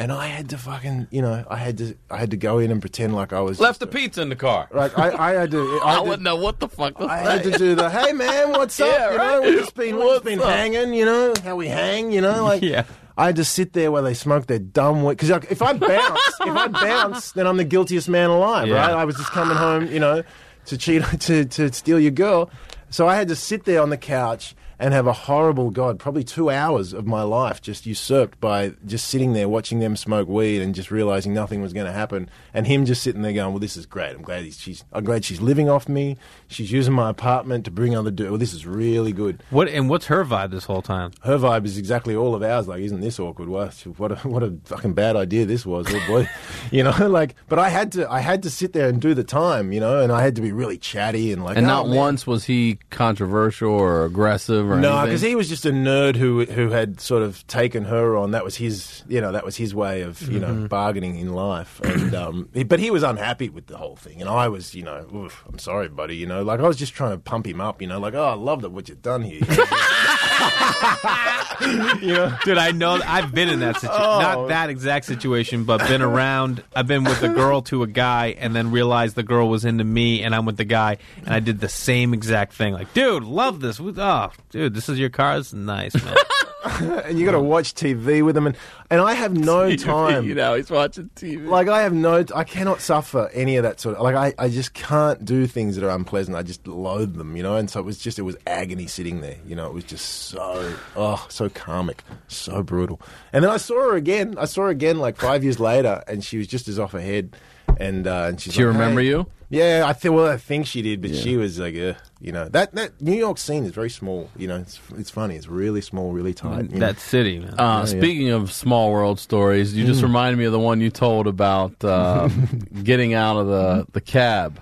And 0.01 0.11
I 0.11 0.29
had 0.29 0.49
to 0.49 0.57
fucking, 0.57 1.09
you 1.11 1.21
know, 1.21 1.45
I 1.51 1.57
had 1.59 1.77
to, 1.77 1.95
I 2.11 2.17
had 2.17 2.31
to 2.31 2.39
go 2.39 2.59
in 2.59 2.71
and 2.71 2.81
pretend 2.81 3.15
like 3.15 3.35
I 3.35 3.41
was 3.41 3.61
Left 3.61 3.81
the 3.81 3.87
pizza 3.87 4.23
in 4.23 4.31
the 4.31 4.35
car. 4.37 4.67
Like 4.73 4.99
I, 4.99 5.11
I 5.11 5.33
had 5.35 5.51
to, 5.51 5.79
I, 5.85 5.89
I 5.89 5.93
had 5.93 5.97
to, 5.99 6.03
wouldn't 6.05 6.23
know 6.23 6.37
what 6.37 6.59
the 6.59 6.69
fuck 6.69 6.97
to 6.97 7.05
I 7.05 7.23
say. 7.23 7.31
had 7.33 7.43
to 7.53 7.59
do 7.59 7.75
the, 7.75 7.91
hey 7.91 8.13
man, 8.15 8.49
what's 8.53 8.81
up? 8.81 8.89
Yeah, 8.89 9.11
you 9.13 9.19
know, 9.19 9.25
right. 9.41 9.43
we've 9.51 9.59
just 9.59 9.75
been, 9.75 9.97
we've 9.97 10.07
just 10.09 10.25
been 10.25 10.41
up? 10.41 10.47
hanging. 10.49 10.95
You 10.95 11.05
know 11.05 11.35
how 11.45 11.57
we 11.57 11.69
hang. 11.69 12.13
You 12.13 12.23
know, 12.23 12.45
like 12.45 12.63
Yeah. 12.63 12.85
I 13.19 13.27
had 13.27 13.37
to 13.37 13.45
sit 13.45 13.75
there 13.75 13.93
while 13.93 14.03
they 14.03 14.15
smoke 14.15 14.47
their 14.47 14.59
dumb 14.59 15.05
weed. 15.05 15.19
Because 15.19 15.29
if 15.51 15.61
I 15.61 15.75
bounce, 15.75 16.21
if 16.41 16.57
I 16.57 16.69
bounce, 16.69 17.33
then 17.33 17.47
I'm 17.47 17.59
the 17.59 17.65
guiltiest 17.65 18.09
man 18.09 18.31
alive, 18.31 18.69
Yeah. 18.69 18.77
right? 18.77 18.91
I 18.93 19.05
was 19.05 19.17
just 19.17 19.29
coming 19.33 19.59
home, 19.59 19.87
you 19.89 20.01
know, 20.01 20.23
to 20.65 20.79
cheat, 20.79 21.03
to 21.21 21.45
to 21.45 21.71
steal 21.75 22.01
your 22.01 22.13
girl. 22.13 22.51
So 22.89 23.07
I 23.07 23.17
had 23.17 23.29
to 23.29 23.37
sit 23.37 23.65
there 23.67 23.83
on 23.83 23.91
the 23.91 23.99
couch 23.99 24.55
and 24.81 24.95
have 24.95 25.07
a 25.07 25.13
horrible, 25.13 25.71
God, 25.71 25.99
probably 25.99 26.25
two 26.25 26.49
hours 26.49 26.95
of 26.95 27.07
my 27.07 27.23
life 27.23 27.61
just 27.61 27.85
usurped 27.85 28.41
by 28.41 28.73
just 28.87 29.07
sitting 29.09 29.35
there 29.35 29.47
watching 29.47 29.79
them 29.79 29.95
smoke 29.95 30.27
weed 30.27 30.63
and 30.63 30.75
just 30.75 30.91
realizing 30.91 31.35
nothing 31.35 31.61
was 31.61 31.75
going 31.75 31.85
to 31.85 31.93
happen. 31.93 32.31
And 32.55 32.67
him 32.67 32.87
just 32.87 33.03
sitting 33.03 33.21
there 33.21 33.35
going, 33.35 33.51
"Well, 33.53 33.61
this 33.61 33.77
is 33.77 33.85
great. 33.85 34.17
I'm 34.17 34.23
glad 34.23 34.43
he's, 34.45 34.59
she's. 34.59 34.83
I'm 34.93 35.05
glad 35.05 35.25
she's 35.25 35.41
living 35.41 35.69
off 35.69 35.87
me. 35.89 36.17
She's 36.49 36.73
using 36.73 36.95
my 36.95 37.11
apartment 37.11 37.67
to 37.67 37.71
bring 37.71 37.95
other. 37.95 38.11
Do- 38.11 38.31
well, 38.31 38.39
this 38.39 38.55
is 38.55 38.67
really 38.67 39.13
good." 39.13 39.43
What 39.51 39.69
and 39.69 39.91
what's 39.91 40.07
her 40.07 40.25
vibe 40.25 40.51
this 40.51 40.65
whole 40.65 40.83
time? 40.83 41.13
Her 41.23 41.37
vibe 41.37 41.67
is 41.67 41.77
exactly 41.77 42.17
all 42.17 42.35
of 42.35 42.43
ours. 42.43 42.67
Like, 42.67 42.81
isn't 42.81 43.01
this 43.01 43.21
awkward? 43.21 43.51
What, 43.51 43.75
what, 43.99 44.13
a, 44.13 44.17
what 44.27 44.43
a 44.43 44.55
fucking 44.65 44.95
bad 44.95 45.15
idea 45.15 45.45
this 45.45 45.67
was. 45.67 45.87
Oh 45.91 46.03
boy, 46.07 46.29
you 46.71 46.83
know. 46.83 46.95
Like, 47.11 47.35
but 47.49 47.59
I 47.59 47.71
had 47.71 47.93
to, 47.93 48.09
I 48.11 48.21
had 48.21 48.45
to 48.45 48.51
sit 48.51 48.73
there 48.73 48.89
and 48.89 49.01
do 49.01 49.15
the 49.15 49.25
time, 49.25 49.73
you 49.73 49.81
know, 49.81 50.01
and 50.01 50.13
I 50.13 50.23
had 50.23 50.37
to 50.37 50.43
be 50.43 50.53
really 50.53 50.79
chatty 50.79 51.33
and 51.33 51.45
like. 51.45 51.57
and 51.57 51.67
"Oh, 51.67 51.69
not 51.69 51.89
man." 51.89 51.97
once 51.97 52.27
was 52.27 52.45
he 52.45 52.79
controversial 52.91 53.73
or 53.73 54.05
aggressive 54.05 54.70
No, 54.79 55.05
because 55.05 55.21
he 55.23 55.35
was 55.35 55.49
just 55.49 55.67
a 55.67 55.71
nerd 55.71 56.17
who 56.17 56.45
who 56.45 56.71
had 56.71 57.01
sort 57.01 57.23
of 57.23 57.47
taken 57.47 57.85
her 57.87 58.17
on. 58.17 58.31
That 58.31 58.45
was 58.45 58.57
his, 58.57 59.03
you 59.09 59.21
know, 59.21 59.33
that 59.33 59.45
was 59.45 59.57
his 59.57 59.75
way 59.75 60.03
of 60.03 60.23
you 60.31 60.39
know 60.39 60.67
bargaining 60.69 61.19
in 61.19 61.33
life. 61.35 61.81
And 61.81 62.15
um, 62.15 62.49
he- 62.55 62.65
but 62.65 62.79
he 62.81 62.91
was 62.91 63.03
unhappy 63.03 63.49
with 63.49 63.67
the 63.67 63.77
whole 63.79 63.97
thing, 63.97 64.21
and 64.21 64.29
I 64.31 64.49
was, 64.49 64.75
you 64.75 64.83
know, 64.83 65.07
Oof, 65.15 65.45
I'm 65.49 65.59
sorry, 65.59 65.89
buddy. 65.89 66.17
You 66.17 66.27
know, 66.27 66.43
like 66.43 66.61
I 66.61 66.69
was 66.69 66.77
just 66.77 66.95
trying 66.95 67.13
to 67.13 67.19
pump 67.19 67.47
him 67.47 67.61
up. 67.61 67.81
You 67.83 67.89
know, 67.89 67.99
like 67.99 68.15
oh, 68.15 68.25
I 68.25 68.35
love 68.35 68.63
that 68.63 68.71
what 68.71 68.89
you've 68.89 69.03
done 69.03 69.23
here. 69.23 69.41
you 69.41 69.47
know, 69.57 69.65
Dude, 72.45 72.59
I 72.59 72.73
know 72.73 73.01
I've 73.05 73.35
been 73.35 73.49
in 73.49 73.61
that 73.61 73.81
situation. 73.81 74.03
Oh. 74.03 74.21
Not 74.21 74.49
that 74.49 74.71
exact 74.71 75.05
situation, 75.05 75.65
but 75.65 75.87
been 75.87 76.03
around. 76.03 76.63
I've 76.75 76.87
been 76.87 77.05
with 77.05 77.23
a 77.23 77.29
girl 77.29 77.63
to 77.63 77.83
a 77.83 77.87
guy, 77.87 78.35
and 78.39 78.57
then 78.57 78.71
realized 78.71 79.15
the 79.15 79.23
girl 79.23 79.49
was 79.49 79.65
into 79.65 79.85
me, 79.85 80.23
and 80.23 80.35
I'm 80.35 80.47
with 80.47 80.57
the 80.57 80.65
guy, 80.65 80.99
and 81.19 81.29
I 81.29 81.41
did 81.41 81.61
the 81.61 81.69
same 81.69 82.15
exact 82.15 82.55
thing. 82.55 82.73
Like, 82.73 82.93
dude, 82.95 83.25
love 83.25 83.61
this. 83.61 83.79
Oh, 83.81 84.31
dude, 84.51 84.75
this 84.75 84.89
is 84.89 84.99
your 84.99 85.11
car. 85.11 85.37
Is 85.37 85.53
nice, 85.53 85.95
man. 86.03 86.17
and 86.81 87.19
you 87.19 87.25
got 87.25 87.33
to 87.33 87.41
watch 87.41 87.75
TV 87.75 88.25
with 88.25 88.35
them, 88.35 88.47
and 88.47 88.57
and 88.91 89.01
I 89.01 89.15
have 89.15 89.35
no 89.37 89.75
time. 89.77 90.25
You 90.25 90.35
know, 90.35 90.55
he's 90.55 90.71
watching 90.71 91.11
TV. 91.15 91.47
Like 91.47 91.69
I 91.69 91.83
have 91.83 91.93
no, 91.93 92.25
I 92.35 92.45
cannot 92.45 92.81
suffer 92.81 93.31
any 93.33 93.57
of 93.57 93.63
that 93.63 93.81
sort 93.81 93.97
of. 93.97 94.03
Like 94.03 94.15
I, 94.15 94.35
I 94.39 94.49
just 94.49 94.75
can't 94.75 95.25
do 95.25 95.47
things 95.47 95.77
that 95.77 95.85
are 95.85 95.95
unpleasant. 95.95 96.37
I 96.37 96.43
just 96.43 96.67
loathe 96.67 97.17
them, 97.17 97.37
you 97.37 97.43
know. 97.43 97.57
And 97.57 97.71
so 97.71 97.81
it 97.81 97.87
was 97.87 97.99
just, 97.99 98.19
it 98.19 98.23
was 98.23 98.37
agony 98.47 98.87
sitting 98.87 99.21
there. 99.21 99.37
You 99.47 99.57
know, 99.57 99.67
it 99.67 99.73
was 99.73 99.85
just 99.85 100.07
so, 100.29 100.75
oh, 100.97 101.25
so 101.29 101.49
karmic, 101.49 102.05
so 102.29 102.63
brutal. 102.63 103.01
And 103.33 103.45
then 103.45 103.51
I 103.51 103.57
saw 103.57 103.77
her 103.91 103.97
again. 103.97 104.35
I 104.39 104.45
saw 104.45 104.63
her 104.63 104.69
again 104.71 104.99
like 104.99 105.17
five 105.17 105.43
years 105.45 105.61
later, 105.61 106.03
and 106.07 106.25
she 106.25 106.37
was 106.37 106.47
just 106.47 106.69
as 106.69 106.79
off 106.79 106.93
her 106.93 107.01
head. 107.01 107.37
And 107.81 108.07
uh, 108.07 108.27
and 108.29 108.41
she's 108.41 108.53
She 108.55 108.65
like, 108.65 108.75
remember 108.75 109.01
"Hey." 109.01 109.09
you? 109.09 109.27
Yeah, 109.49 109.83
I 109.85 109.95
think. 109.95 110.15
Well, 110.15 110.27
I 110.29 110.37
think 110.37 110.67
she 110.67 110.81
did, 110.81 111.01
but 111.03 111.13
she 111.13 111.37
was 111.37 111.59
like, 111.59 111.75
uh, 111.75 111.95
you 112.21 112.31
know, 112.31 112.49
that 112.51 112.73
that 112.77 113.01
New 113.01 113.15
York 113.17 113.37
scene 113.39 113.65
is 113.65 113.73
very 113.73 113.91
small. 113.91 114.31
You 114.37 114.47
know, 114.47 114.57
it's 114.59 114.79
it's 114.97 115.11
funny. 115.11 115.35
It's 115.35 115.49
really 115.49 115.81
small, 115.81 116.13
really 116.13 116.35
tight. 116.35 116.71
you 116.71 116.79
know. 116.79 116.87
That 116.87 117.01
city, 117.01 117.41
man. 117.41 117.55
Uh, 117.59 117.59
Yeah, 117.59 117.79
yeah. 117.81 117.85
speaking 117.87 118.29
of 118.31 118.53
small 118.53 118.93
world 118.93 119.19
stories, 119.19 119.75
you 119.75 119.85
just 119.85 120.01
Mm. 120.01 120.05
reminded 120.05 120.39
me 120.39 120.45
of 120.45 120.53
the 120.53 120.61
one 120.61 120.81
you 120.81 120.91
told 120.91 121.27
about 121.27 121.83
uh, 121.85 122.29
getting 122.85 123.15
out 123.15 123.39
of 123.41 123.47
the, 123.49 123.87
the 123.93 124.01
cab. 124.01 124.61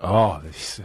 Oh 0.00 0.40
this, 0.44 0.80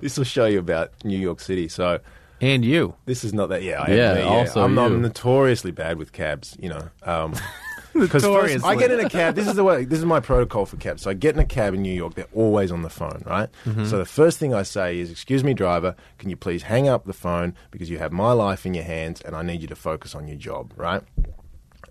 this 0.00 0.18
will 0.18 0.24
show 0.26 0.44
you 0.44 0.58
about 0.58 0.92
New 1.04 1.16
York 1.18 1.40
City. 1.40 1.68
So, 1.68 2.00
and 2.42 2.62
you. 2.66 2.92
This 3.06 3.24
is 3.24 3.32
not 3.32 3.48
that. 3.48 3.62
Yeah, 3.62 3.80
I 3.82 3.92
Yeah, 3.94 4.12
am, 4.16 4.28
also 4.28 4.62
I'm, 4.62 4.78
I'm 4.78 4.92
you. 4.92 4.98
notoriously 4.98 5.70
bad 5.70 5.96
with 5.96 6.12
cabs. 6.12 6.54
You 6.60 6.68
know, 6.68 6.88
um, 7.04 7.32
because 8.00 8.22
first 8.22 8.64
I 8.64 8.74
Notoriously. 8.74 8.76
get 8.78 8.90
in 8.90 9.00
a 9.06 9.08
cab. 9.10 9.34
This 9.34 9.46
is 9.46 9.54
the 9.54 9.64
way. 9.64 9.84
This 9.84 9.98
is 9.98 10.04
my 10.04 10.20
protocol 10.20 10.66
for 10.66 10.76
cabs. 10.76 11.02
So 11.02 11.10
I 11.10 11.14
get 11.14 11.34
in 11.34 11.40
a 11.40 11.44
cab 11.44 11.74
in 11.74 11.82
New 11.82 11.92
York. 11.94 12.14
They're 12.14 12.26
always 12.34 12.70
on 12.72 12.82
the 12.82 12.90
phone, 12.90 13.22
right? 13.26 13.48
Mhm. 13.66 13.86
So 13.86 13.98
the 13.98 14.04
first 14.06 14.38
thing 14.38 14.54
I 14.54 14.62
say 14.62 14.98
is, 14.98 15.10
"Excuse 15.10 15.42
me, 15.44 15.54
driver. 15.54 15.94
Can 16.18 16.30
you 16.30 16.36
please 16.36 16.62
hang 16.64 16.88
up 16.88 17.04
the 17.06 17.12
phone 17.12 17.54
because 17.70 17.90
you 17.90 17.98
have 17.98 18.12
my 18.12 18.32
life 18.32 18.64
in 18.66 18.74
your 18.74 18.84
hands 18.84 19.20
and 19.20 19.34
I 19.36 19.42
need 19.42 19.60
you 19.60 19.68
to 19.68 19.76
focus 19.76 20.14
on 20.14 20.26
your 20.28 20.36
job." 20.36 20.72
Right? 20.76 21.02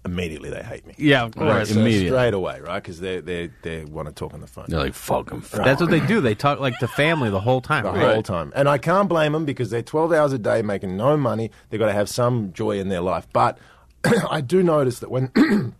Immediately 0.05 0.49
they 0.51 0.63
hate 0.63 0.87
me. 0.87 0.93
Yeah, 0.97 1.25
of 1.25 1.35
Right, 1.35 1.67
so 1.67 1.77
Immediately. 1.81 2.07
straight 2.09 2.33
away, 2.33 2.61
right? 2.61 2.81
Because 2.81 3.01
they 3.01 3.19
they 3.19 3.49
they 3.63 3.83
want 3.83 4.07
to 4.07 4.13
talk 4.13 4.33
on 4.33 4.39
the 4.39 4.47
phone. 4.47 4.65
They're 4.69 4.79
like, 4.79 4.93
"Fuck 4.93 5.33
'em." 5.33 5.43
That's 5.51 5.81
what 5.81 5.89
they 5.89 5.99
do. 5.99 6.21
They 6.21 6.33
talk 6.35 6.61
like 6.61 6.77
to 6.79 6.87
family 6.87 7.29
the 7.29 7.41
whole 7.41 7.59
time. 7.59 7.83
the 7.83 7.91
whole 7.91 8.23
time. 8.23 8.53
And 8.55 8.69
I 8.69 8.77
can't 8.77 9.09
blame 9.09 9.33
them 9.33 9.43
because 9.43 9.69
they're 9.69 9.81
12 9.81 10.13
hours 10.13 10.31
a 10.31 10.37
day 10.39 10.61
making 10.61 10.95
no 10.95 11.17
money. 11.17 11.51
They've 11.69 11.79
got 11.79 11.87
to 11.87 11.93
have 11.93 12.07
some 12.07 12.53
joy 12.53 12.79
in 12.79 12.87
their 12.87 13.01
life. 13.01 13.27
But 13.33 13.57
I 14.29 14.39
do 14.39 14.63
notice 14.63 14.99
that 14.99 15.11
when, 15.11 15.29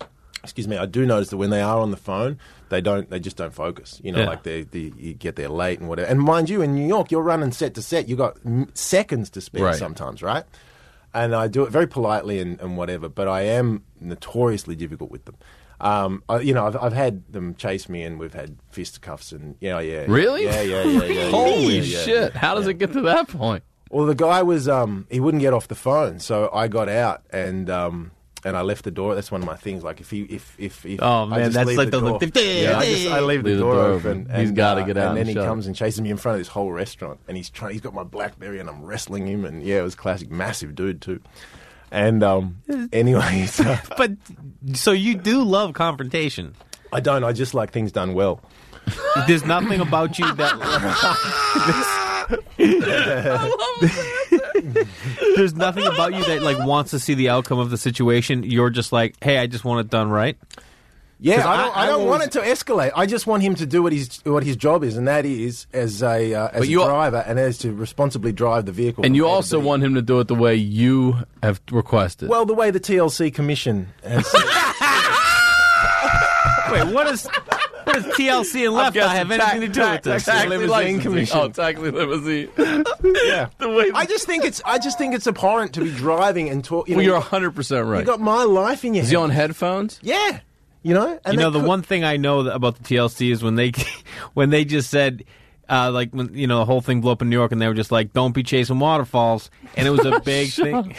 excuse 0.48 0.68
me, 0.68 0.78
I 0.78 0.86
do 0.86 1.06
notice 1.06 1.30
that 1.30 1.38
when 1.38 1.50
they 1.50 1.62
are 1.62 1.80
on 1.80 1.92
the 1.92 1.98
phone, 1.98 2.40
they 2.70 2.82
don't, 2.82 3.10
they 3.10 3.20
just 3.20 3.38
don't 3.38 3.54
focus. 3.54 4.00
You 4.04 4.12
know, 4.12 4.20
Yeah. 4.20 4.28
like 4.30 4.44
they, 4.44 4.64
they, 4.64 4.92
you 4.98 5.14
get 5.14 5.36
there 5.36 5.50
late 5.50 5.80
and 5.80 5.88
whatever. 5.88 6.10
And 6.10 6.20
mind 6.20 6.50
you, 6.50 6.62
in 6.62 6.74
New 6.76 6.88
York, 6.88 7.12
you're 7.12 7.22
running 7.22 7.52
set 7.52 7.74
to 7.76 7.82
set. 7.82 8.08
You've 8.10 8.18
got 8.18 8.38
seconds 8.74 9.30
to 9.32 9.42
spare 9.42 9.64
Right. 9.64 9.76
sometimes, 9.76 10.22
right? 10.24 10.44
And 11.14 11.34
I 11.34 11.48
do 11.48 11.64
it 11.64 11.70
very 11.72 11.88
politely 11.88 12.40
and, 12.40 12.60
and 12.62 12.78
whatever, 12.78 13.10
but 13.10 13.28
I 13.28 13.42
am 13.44 13.84
notoriously 14.00 14.76
difficult 14.76 15.10
with 15.12 15.26
them. 15.26 15.36
Um, 15.80 16.24
I, 16.28 16.40
you 16.40 16.54
know, 16.54 16.66
I've, 16.68 16.76
I've 16.76 16.94
had 16.94 17.24
them 17.32 17.54
chase 17.56 17.88
me, 17.88 18.02
and 18.04 18.18
we've 18.20 18.34
had 18.34 18.58
fisticuffs, 18.72 19.32
and 19.32 19.56
yeah, 19.60 19.80
yeah, 19.80 20.06
Really? 20.08 20.44
yeah, 20.44 20.62
yeah, 20.62 20.84
yeah, 20.84 21.04
yeah, 21.04 21.06
yeah, 21.26 21.30
Holy 21.30 21.80
yeah, 21.80 22.00
shit! 22.04 22.36
How 22.36 22.56
does 22.56 22.66
it 22.68 22.76
get 22.80 22.94
to 22.94 23.02
that 23.02 23.28
point? 23.28 23.64
Well, 23.92 24.08
the 24.08 24.16
guy 24.16 24.42
was 24.42 24.68
um, 24.68 25.06
he 25.12 25.20
wouldn't 25.20 25.42
get 25.42 25.54
off 25.54 25.68
the 25.68 25.76
phone, 25.76 26.20
so 26.20 26.50
I 26.52 26.68
got 26.68 26.90
out 26.90 27.22
and 27.30 27.70
um, 27.70 28.10
and 28.46 28.56
I 28.56 28.62
left 28.62 28.84
the 28.84 28.92
door. 28.92 29.16
That's 29.16 29.32
one 29.32 29.42
of 29.42 29.48
my 29.48 29.56
things. 29.56 29.84
Like 29.84 30.00
if 30.00 30.10
he 30.10 30.22
if 30.24 30.56
if, 30.60 30.86
if 30.86 31.02
Oh, 31.02 31.26
man, 31.26 31.52
that's 31.52 31.72
like 31.76 31.90
the 31.92 32.00
the- 32.00 32.10
door. 32.10 32.20
the- 32.20 32.44
yeah, 32.44 32.78
I, 32.78 32.86
just, 32.86 33.08
I 33.08 33.20
leave, 33.20 33.44
Leave 33.44 33.56
the, 33.58 33.62
door, 33.64 33.76
open. 33.76 34.26
He's 34.26 34.30
and, 34.30 34.42
he's 34.42 34.52
gotta 34.52 34.82
uh, 34.82 34.86
get 34.86 34.98
out 34.98 35.10
and 35.10 35.18
then 35.18 35.26
he 35.28 35.34
shut 35.34 35.44
it. 35.44 35.48
comes 35.48 35.68
and 35.68 35.76
chases 35.76 36.02
me 36.02 36.10
in 36.10 36.18
front 36.18 36.36
of 36.36 36.40
this 36.40 36.48
whole 36.50 36.72
restaurant, 36.72 37.20
and 37.28 37.36
he's 37.38 37.50
trying. 37.50 37.74
He's 37.74 37.82
got 37.82 37.94
my 37.94 38.04
BlackBerry, 38.04 38.60
and 38.60 38.70
I'm 38.70 38.84
wrestling 38.84 39.28
him, 39.28 39.46
and 39.46 39.64
yeah, 39.64 39.80
it 39.80 39.84
was 39.84 39.96
classic, 39.96 40.30
massive 40.32 40.76
dude 40.76 41.02
too. 41.02 41.20
And 41.92 42.22
um, 42.24 42.62
anyway, 42.94 43.46
so 43.50 43.76
But 43.98 44.12
so 44.74 44.92
you 44.92 45.16
do 45.16 45.42
love 45.44 45.74
confrontation. 45.74 46.54
I 46.94 47.00
don't. 47.00 47.24
I 47.24 47.34
just 47.34 47.54
like 47.54 47.72
things 47.72 47.92
done 47.92 48.14
well. 48.14 48.42
There's 49.28 49.44
nothing 49.46 49.82
about 49.82 50.18
you 50.20 50.34
that. 50.36 50.54
I 52.60 53.48
love 53.48 53.80
that. 53.82 54.37
There's 55.36 55.54
nothing 55.56 55.86
about 55.86 56.14
you 56.14 56.24
that 56.26 56.42
like 56.42 56.58
wants 56.60 56.92
to 56.92 57.00
see 57.00 57.14
the 57.14 57.30
outcome 57.30 57.60
of 57.60 57.70
the 57.70 57.78
situation. 57.78 58.44
You're 58.44 58.70
just 58.70 58.92
like, 58.92 59.16
hey, 59.24 59.38
I 59.38 59.48
just 59.48 59.64
want 59.66 59.86
it 59.86 59.90
done 59.90 60.10
right. 60.10 60.38
Yeah, 61.20 61.50
I 61.50 61.58
don't, 61.58 61.76
I, 61.76 61.80
I- 61.80 61.84
I 61.84 61.86
don't 61.88 62.06
want 62.06 62.22
it 62.24 62.32
to 62.34 62.42
escalate. 62.42 62.92
I 62.96 63.08
just 63.08 63.26
want 63.26 63.42
him 63.42 63.56
to 63.56 63.66
do 63.66 63.82
what 63.82 63.92
his 63.92 64.20
what 64.24 64.44
his 64.44 64.56
job 64.56 64.84
is, 64.84 64.98
and 64.98 65.08
that 65.08 65.26
is 65.26 65.66
as 65.74 66.04
a 66.04 66.32
uh, 66.36 66.48
as 66.50 66.60
But 66.60 66.64
a 66.64 66.68
you- 66.68 66.84
driver 66.84 67.24
and 67.26 67.40
as 67.40 67.58
to 67.60 67.72
responsibly 67.74 68.32
drive 68.32 68.68
the 68.68 68.72
vehicle. 68.72 69.04
And 69.04 69.16
you 69.16 69.26
also 69.26 69.60
B. 69.60 69.66
want 69.66 69.84
him 69.84 69.96
to 69.96 70.04
do 70.04 70.20
it 70.20 70.28
the 70.28 70.36
way 70.36 70.54
you 70.54 71.16
have 71.42 71.60
requested. 71.72 72.30
well 72.30 72.46
the 72.46 72.54
way 72.54 72.70
the 72.70 72.80
TLC 72.80 73.34
Commission 73.34 73.88
has. 74.04 74.32
Wait, 76.72 76.94
what 76.94 77.08
is 77.08 77.28
what 77.88 78.04
does 78.04 78.06
TLC 78.16 78.66
and 78.66 78.74
Left 78.76 78.98
Eye 78.98 79.16
have 79.16 79.32
anything 79.32 79.62
to 79.62 79.68
do 79.68 79.82
with 79.82 80.04
this? 80.04 80.26
taxi 80.26 80.48
limousine 80.50 81.00
commission. 81.00 81.38
Oh, 81.40 81.50
taxi 81.50 81.90
limousine. 81.90 82.50
yeah, 83.26 83.50
I 83.60 84.06
just 84.08 84.26
think 84.26 84.44
it's 84.46 84.62
I 84.66 84.78
just 84.78 84.98
think 84.98 85.16
it's 85.16 85.26
abhorrent 85.28 85.74
to 85.76 85.82
be 85.82 85.92
driving 85.92 86.50
and 86.50 86.64
talk. 86.64 86.90
You 86.90 86.98
well, 86.98 87.06
know, 87.06 87.14
you're 87.14 87.22
100% 87.22 87.90
right. 87.90 88.00
You 88.00 88.06
got 88.06 88.20
my 88.20 88.44
life 88.44 88.84
in 88.84 88.94
your. 88.94 89.04
Is 89.04 89.10
he 89.10 89.16
hands. 89.16 89.24
on 89.24 89.30
headphones? 89.32 90.00
Yeah, 90.04 90.40
you 90.84 90.94
know. 90.94 91.20
And 91.26 91.34
you 91.34 91.40
know, 91.40 91.50
the 91.50 91.60
could- 91.60 91.68
one 91.68 91.82
thing 91.82 92.04
I 92.04 92.18
know 92.18 92.44
th- 92.44 92.54
about 92.56 92.76
the 92.76 92.84
TLC 92.84 93.32
is 93.32 93.42
when 93.42 93.56
they 93.56 93.72
when 94.34 94.50
they 94.50 94.66
just 94.66 94.90
said. 94.90 95.24
Uh, 95.70 95.92
like 95.92 96.12
when 96.12 96.34
you 96.34 96.48
know 96.48 96.60
the 96.60 96.66
whole 96.66 96.80
thing 96.80 97.02
blew 97.02 97.12
up 97.12 97.22
in 97.22 97.30
New 97.30 97.36
York, 97.36 97.52
and 97.52 97.62
they 97.62 97.68
were 97.68 97.74
just 97.74 97.92
like, 97.92 98.14
"Don't 98.14 98.32
be 98.32 98.42
chasing 98.42 98.80
waterfalls," 98.80 99.52
and 99.76 99.86
it 99.86 99.92
was 99.92 100.06
a 100.06 100.22
big 100.22 100.50
thing. 100.54 100.96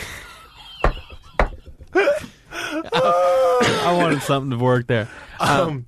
I 2.53 3.95
wanted 3.97 4.21
something 4.23 4.51
to 4.51 4.63
work 4.63 4.87
there. 4.87 5.09
Um, 5.41 5.87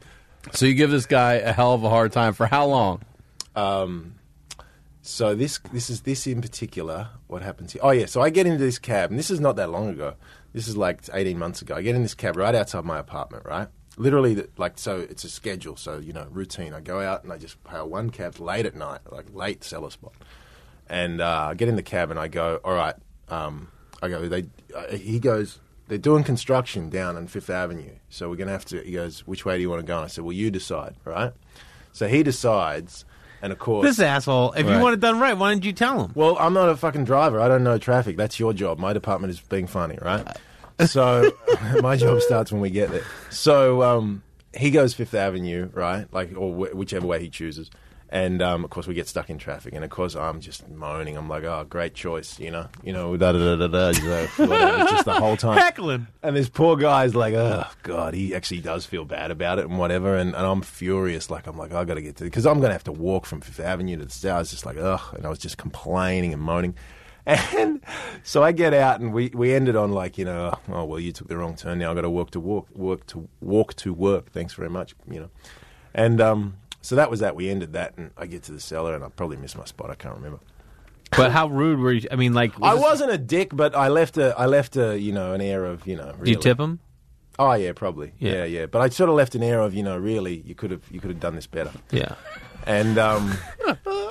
So 0.53 0.67
you 0.67 0.75
give 0.75 0.91
this 0.91 1.07
guy 1.07 1.35
a 1.35 1.53
hell 1.53 1.75
of 1.75 1.85
a 1.85 1.89
hard 1.89 2.13
time 2.13 2.33
for 2.33 2.47
how 2.47 2.67
long? 2.67 3.03
Um, 3.55 4.15
so 5.03 5.35
this 5.35 5.59
this 5.73 5.91
is 5.91 6.03
this 6.03 6.27
in 6.27 6.41
particular. 6.41 7.09
What 7.27 7.43
happens 7.43 7.73
here? 7.73 7.83
Oh 7.85 7.91
yeah. 7.91 8.07
So 8.07 8.21
I 8.21 8.31
get 8.31 8.47
into 8.47 8.63
this 8.63 8.79
cab, 8.79 9.11
and 9.11 9.19
this 9.19 9.31
is 9.31 9.41
not 9.41 9.57
that 9.57 9.71
long 9.71 9.89
ago. 9.89 10.15
This 10.53 10.69
is 10.69 10.77
like 10.77 11.03
eighteen 11.13 11.39
months 11.39 11.63
ago. 11.63 11.75
I 11.75 11.83
get 11.83 11.95
in 11.95 12.03
this 12.03 12.15
cab 12.15 12.37
right 12.37 12.55
outside 12.55 12.85
my 12.85 12.99
apartment. 12.99 13.45
Right, 13.45 13.69
literally, 13.97 14.45
like 14.57 14.79
so. 14.79 15.01
It's 15.01 15.25
a 15.25 15.29
schedule. 15.29 15.77
So 15.77 15.99
you 15.99 16.13
know, 16.13 16.27
routine. 16.31 16.75
I 16.75 16.81
go 16.81 17.01
out 17.01 17.25
and 17.25 17.33
I 17.33 17.39
just 17.39 17.57
hail 17.71 17.89
one 17.89 18.11
cab 18.11 18.41
late 18.41 18.67
at 18.67 18.75
night, 18.75 19.01
like 19.11 19.27
late 19.33 19.63
cellar 19.63 19.91
spot, 19.91 20.15
and 20.89 21.21
uh, 21.21 21.49
I 21.51 21.55
get 21.55 21.69
in 21.69 21.77
the 21.77 21.83
cab 21.83 22.11
and 22.11 22.19
I 22.19 22.29
go, 22.29 22.61
all 22.65 22.75
right. 22.75 22.95
Um, 23.29 23.69
I 24.03 24.09
go. 24.09 24.29
They. 24.29 24.47
Uh, 24.75 24.97
he 24.97 25.19
goes. 25.21 25.59
They're 25.91 25.99
doing 25.99 26.23
construction 26.25 26.89
down 26.89 27.17
on 27.17 27.27
Fifth 27.27 27.51
Avenue, 27.51 27.91
so 28.09 28.31
we're 28.31 28.37
gonna 28.37 28.53
have 28.53 28.65
to. 28.67 28.81
He 28.81 28.93
goes, 28.93 29.27
which 29.27 29.45
way 29.45 29.57
do 29.57 29.61
you 29.61 29.69
want 29.69 29.81
to 29.81 29.87
go? 29.87 29.97
And 29.97 30.05
I 30.05 30.09
said, 30.09 30.25
well, 30.25 30.33
you 30.33 30.49
decide, 30.51 30.95
right? 31.05 31.33
So 31.93 32.07
he 32.07 32.23
decides, 32.23 33.05
and 33.43 33.53
of 33.53 33.59
course, 33.59 33.85
This 33.87 33.99
asshole. 33.99 34.53
If 34.53 34.67
you 34.67 34.73
Right. 34.75 34.81
want 34.83 34.95
it 34.95 35.01
done 35.01 35.19
right, 35.19 35.37
why 35.37 35.53
didn't 35.53 35.65
you 35.65 35.73
tell 35.73 36.05
him? 36.05 36.13
well, 36.15 36.37
I'm 36.39 36.53
not 36.55 36.69
a 36.69 36.77
fucking 36.77 37.05
driver. 37.07 37.41
I 37.41 37.49
don't 37.49 37.65
know 37.65 37.77
traffic. 37.77 38.17
That's 38.17 38.39
your 38.39 38.53
job. 38.53 38.79
My 38.79 38.93
department 38.93 39.33
is 39.33 39.41
being 39.41 39.67
funny, 39.67 39.99
right? 40.01 40.25
So 40.87 41.33
my 41.83 41.97
job 41.97 42.21
starts 42.21 42.53
when 42.53 42.61
we 42.61 42.71
get 42.71 42.91
there. 42.93 43.03
So 43.31 43.83
um, 43.83 44.23
he 44.57 44.71
goes 44.71 44.95
Fifth 44.95 45.15
Avenue, 45.15 45.71
right? 45.75 46.07
Like, 46.13 46.31
or 46.37 46.55
wh- 46.55 46.77
whichever 46.77 47.07
way 47.07 47.21
he 47.21 47.29
chooses. 47.29 47.69
And 48.13 48.43
um, 48.43 48.65
of 48.65 48.71
course, 48.71 48.89
we 48.89 48.95
get 48.95 49.07
stuck 49.07 49.31
in 49.31 49.39
traffic. 49.39 49.73
And 49.73 49.85
of 49.85 49.91
course, 49.91 50.17
I'm 50.17 50.41
just 50.41 50.69
moaning. 50.69 51.17
I'm 51.17 51.29
like, 51.29 51.45
"Oh, 51.45 51.65
great 51.69 51.95
choice," 51.95 52.41
you 52.41 52.51
know, 52.51 52.67
you 52.83 52.93
know, 52.93 53.17
da 53.17 53.31
da 53.31 53.39
da 53.39 53.57
da 53.57 53.69
da. 53.69 53.93
just, 53.93 54.39
whatever, 54.39 54.79
just 54.91 55.05
the 55.05 55.13
whole 55.13 55.37
time 55.37 55.57
Heckling. 55.59 56.09
And 56.21 56.35
this 56.35 56.49
poor 56.49 56.77
guy's 56.77 57.15
like, 57.15 57.35
"Oh 57.35 57.67
God," 57.85 58.15
he 58.15 58.35
actually 58.35 58.63
does 58.63 58.85
feel 58.85 59.05
bad 59.05 59.31
about 59.31 59.61
it 59.61 59.67
and 59.67 59.79
whatever. 59.79 60.17
And, 60.17 60.35
and 60.35 60.45
I'm 60.45 60.61
furious. 60.63 61.31
Like, 61.31 61.47
I'm 61.47 61.57
like, 61.57 61.73
I 61.73 61.85
got 61.85 61.95
to 61.95 62.03
get 62.03 62.17
to 62.17 62.25
because 62.25 62.47
I'm 62.47 62.59
going 62.59 62.71
to 62.71 62.75
have 62.75 62.85
to 62.85 62.93
walk 62.93 63.27
from 63.27 63.41
Fifth 63.43 63.61
Avenue 63.61 63.97
to 63.99 64.07
the 64.07 64.11
south. 64.11 64.35
I 64.35 64.39
was 64.41 64.51
just 64.51 64.67
like, 64.67 64.77
ugh, 64.77 65.15
and 65.15 65.25
I 65.25 65.29
was 65.29 65.39
just 65.39 65.57
complaining 65.57 66.33
and 66.33 66.43
moaning. 66.43 66.75
And 67.27 67.81
so 68.25 68.43
I 68.43 68.51
get 68.51 68.75
out, 68.75 68.99
and 68.99 69.13
we, 69.13 69.31
we 69.33 69.55
ended 69.55 69.77
on 69.77 69.93
like, 69.93 70.19
you 70.19 70.25
know, 70.25 70.59
oh 70.69 70.85
well, 70.85 70.99
you 70.99 71.13
took 71.13 71.29
the 71.29 71.37
wrong 71.37 71.55
turn. 71.55 71.79
Now 71.79 71.93
I 71.93 71.95
got 71.95 72.01
to 72.01 72.11
walk 72.11 72.33
to 72.33 72.41
walk, 72.41 72.67
work 72.75 73.07
to 73.09 73.29
walk 73.41 73.75
to 73.77 73.93
work. 73.93 74.33
Thanks 74.33 74.55
very 74.55 74.71
much, 74.71 74.97
you 75.09 75.21
know. 75.21 75.31
And 75.95 76.21
um, 76.21 76.57
so 76.83 76.97
that 76.97 77.11
was 77.11 77.21
that. 77.21 77.35
We 77.37 77.51
ended 77.51 77.73
that, 77.75 77.95
and 77.97 78.11
I 78.17 78.27
get 78.27 78.43
to 78.45 78.53
the 78.53 78.61
cellar, 78.61 78.95
and 78.95 79.05
I 79.05 79.09
probably 79.09 79.37
missed 79.37 79.57
my 79.59 79.65
spot. 79.65 79.91
I 79.91 79.95
can't 79.95 80.15
remember. 80.15 80.41
But 81.17 81.33
how 81.33 81.49
rude 81.49 81.81
were 81.81 81.93
you? 81.93 82.09
I 82.11 82.17
mean, 82.17 82.35
like, 82.35 82.53
I 82.63 82.75
this- 82.75 82.83
wasn't 82.83 83.11
a 83.11 83.19
dick, 83.19 83.51
but 83.53 83.75
I 83.75 83.89
left 83.89 84.17
a 84.17 84.35
I 84.39 84.47
left 84.47 84.77
a 84.77 84.99
you 84.99 85.13
know 85.13 85.33
an 85.33 85.41
air 85.41 85.65
of 85.65 85.87
you 85.87 85.97
know. 85.97 86.13
Do 86.23 86.31
you 86.31 86.37
tip 86.37 86.59
him? 86.61 86.79
Oh 87.39 87.53
yeah, 87.55 87.73
probably. 87.73 88.13
Yeah. 88.19 88.33
Yeah. 88.33 88.45
yeah, 88.45 88.67
But 88.67 88.83
I 88.83 88.89
sort 88.91 89.09
of 89.09 89.17
left 89.17 89.35
an 89.35 89.43
air 89.43 89.61
of 89.61 89.75
you 89.75 89.83
know 89.83 89.97
really 89.97 90.43
you 90.47 90.55
could 90.55 90.71
have 90.71 90.83
you 90.91 91.01
could 91.01 91.11
have 91.11 91.21
done 91.21 91.35
this 91.35 91.47
better. 91.47 91.73
Yeah. 91.91 92.15
And 92.67 92.99
um, 92.99 93.37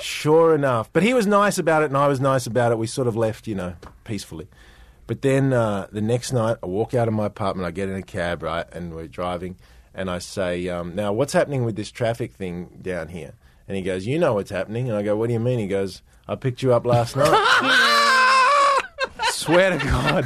sure 0.01 0.55
enough, 0.55 0.91
but 0.91 1.03
he 1.03 1.13
was 1.13 1.27
nice 1.27 1.57
about 1.57 1.83
it, 1.83 1.85
and 1.85 1.97
I 1.97 2.07
was 2.07 2.19
nice 2.19 2.47
about 2.47 2.71
it. 2.71 2.77
We 2.77 2.87
sort 2.87 3.07
of 3.07 3.15
left, 3.15 3.47
you 3.47 3.55
know, 3.55 3.75
peacefully. 4.03 4.47
But 5.07 5.21
then 5.21 5.53
uh, 5.53 5.87
the 5.91 6.01
next 6.01 6.33
night, 6.33 6.57
I 6.61 6.65
walk 6.65 6.93
out 6.93 7.07
of 7.07 7.13
my 7.13 7.25
apartment, 7.27 7.67
I 7.67 7.71
get 7.71 7.89
in 7.89 7.95
a 7.95 8.01
cab, 8.01 8.43
right, 8.43 8.65
and 8.71 8.93
we're 8.95 9.07
driving, 9.07 9.55
and 9.99 10.09
I 10.09 10.19
say, 10.19 10.69
um, 10.69 10.95
"Now, 10.95 11.11
what's 11.11 11.33
happening 11.33 11.65
with 11.65 11.75
this 11.75 11.91
traffic 11.91 12.31
thing 12.31 12.79
down 12.81 13.09
here?" 13.09 13.33
And 13.67 13.75
he 13.75 13.83
goes, 13.83 14.07
"You 14.07 14.17
know 14.17 14.33
what's 14.33 14.49
happening." 14.49 14.87
And 14.87 14.97
I 14.97 15.03
go, 15.03 15.17
"What 15.17 15.27
do 15.27 15.33
you 15.33 15.41
mean?" 15.41 15.59
He 15.59 15.67
goes, 15.67 16.01
"I 16.25 16.35
picked 16.35 16.63
you 16.63 16.73
up 16.73 16.85
last 16.85 17.17
night." 17.17 17.35
Swear 19.31 19.77
to 19.77 19.85
God. 19.85 20.25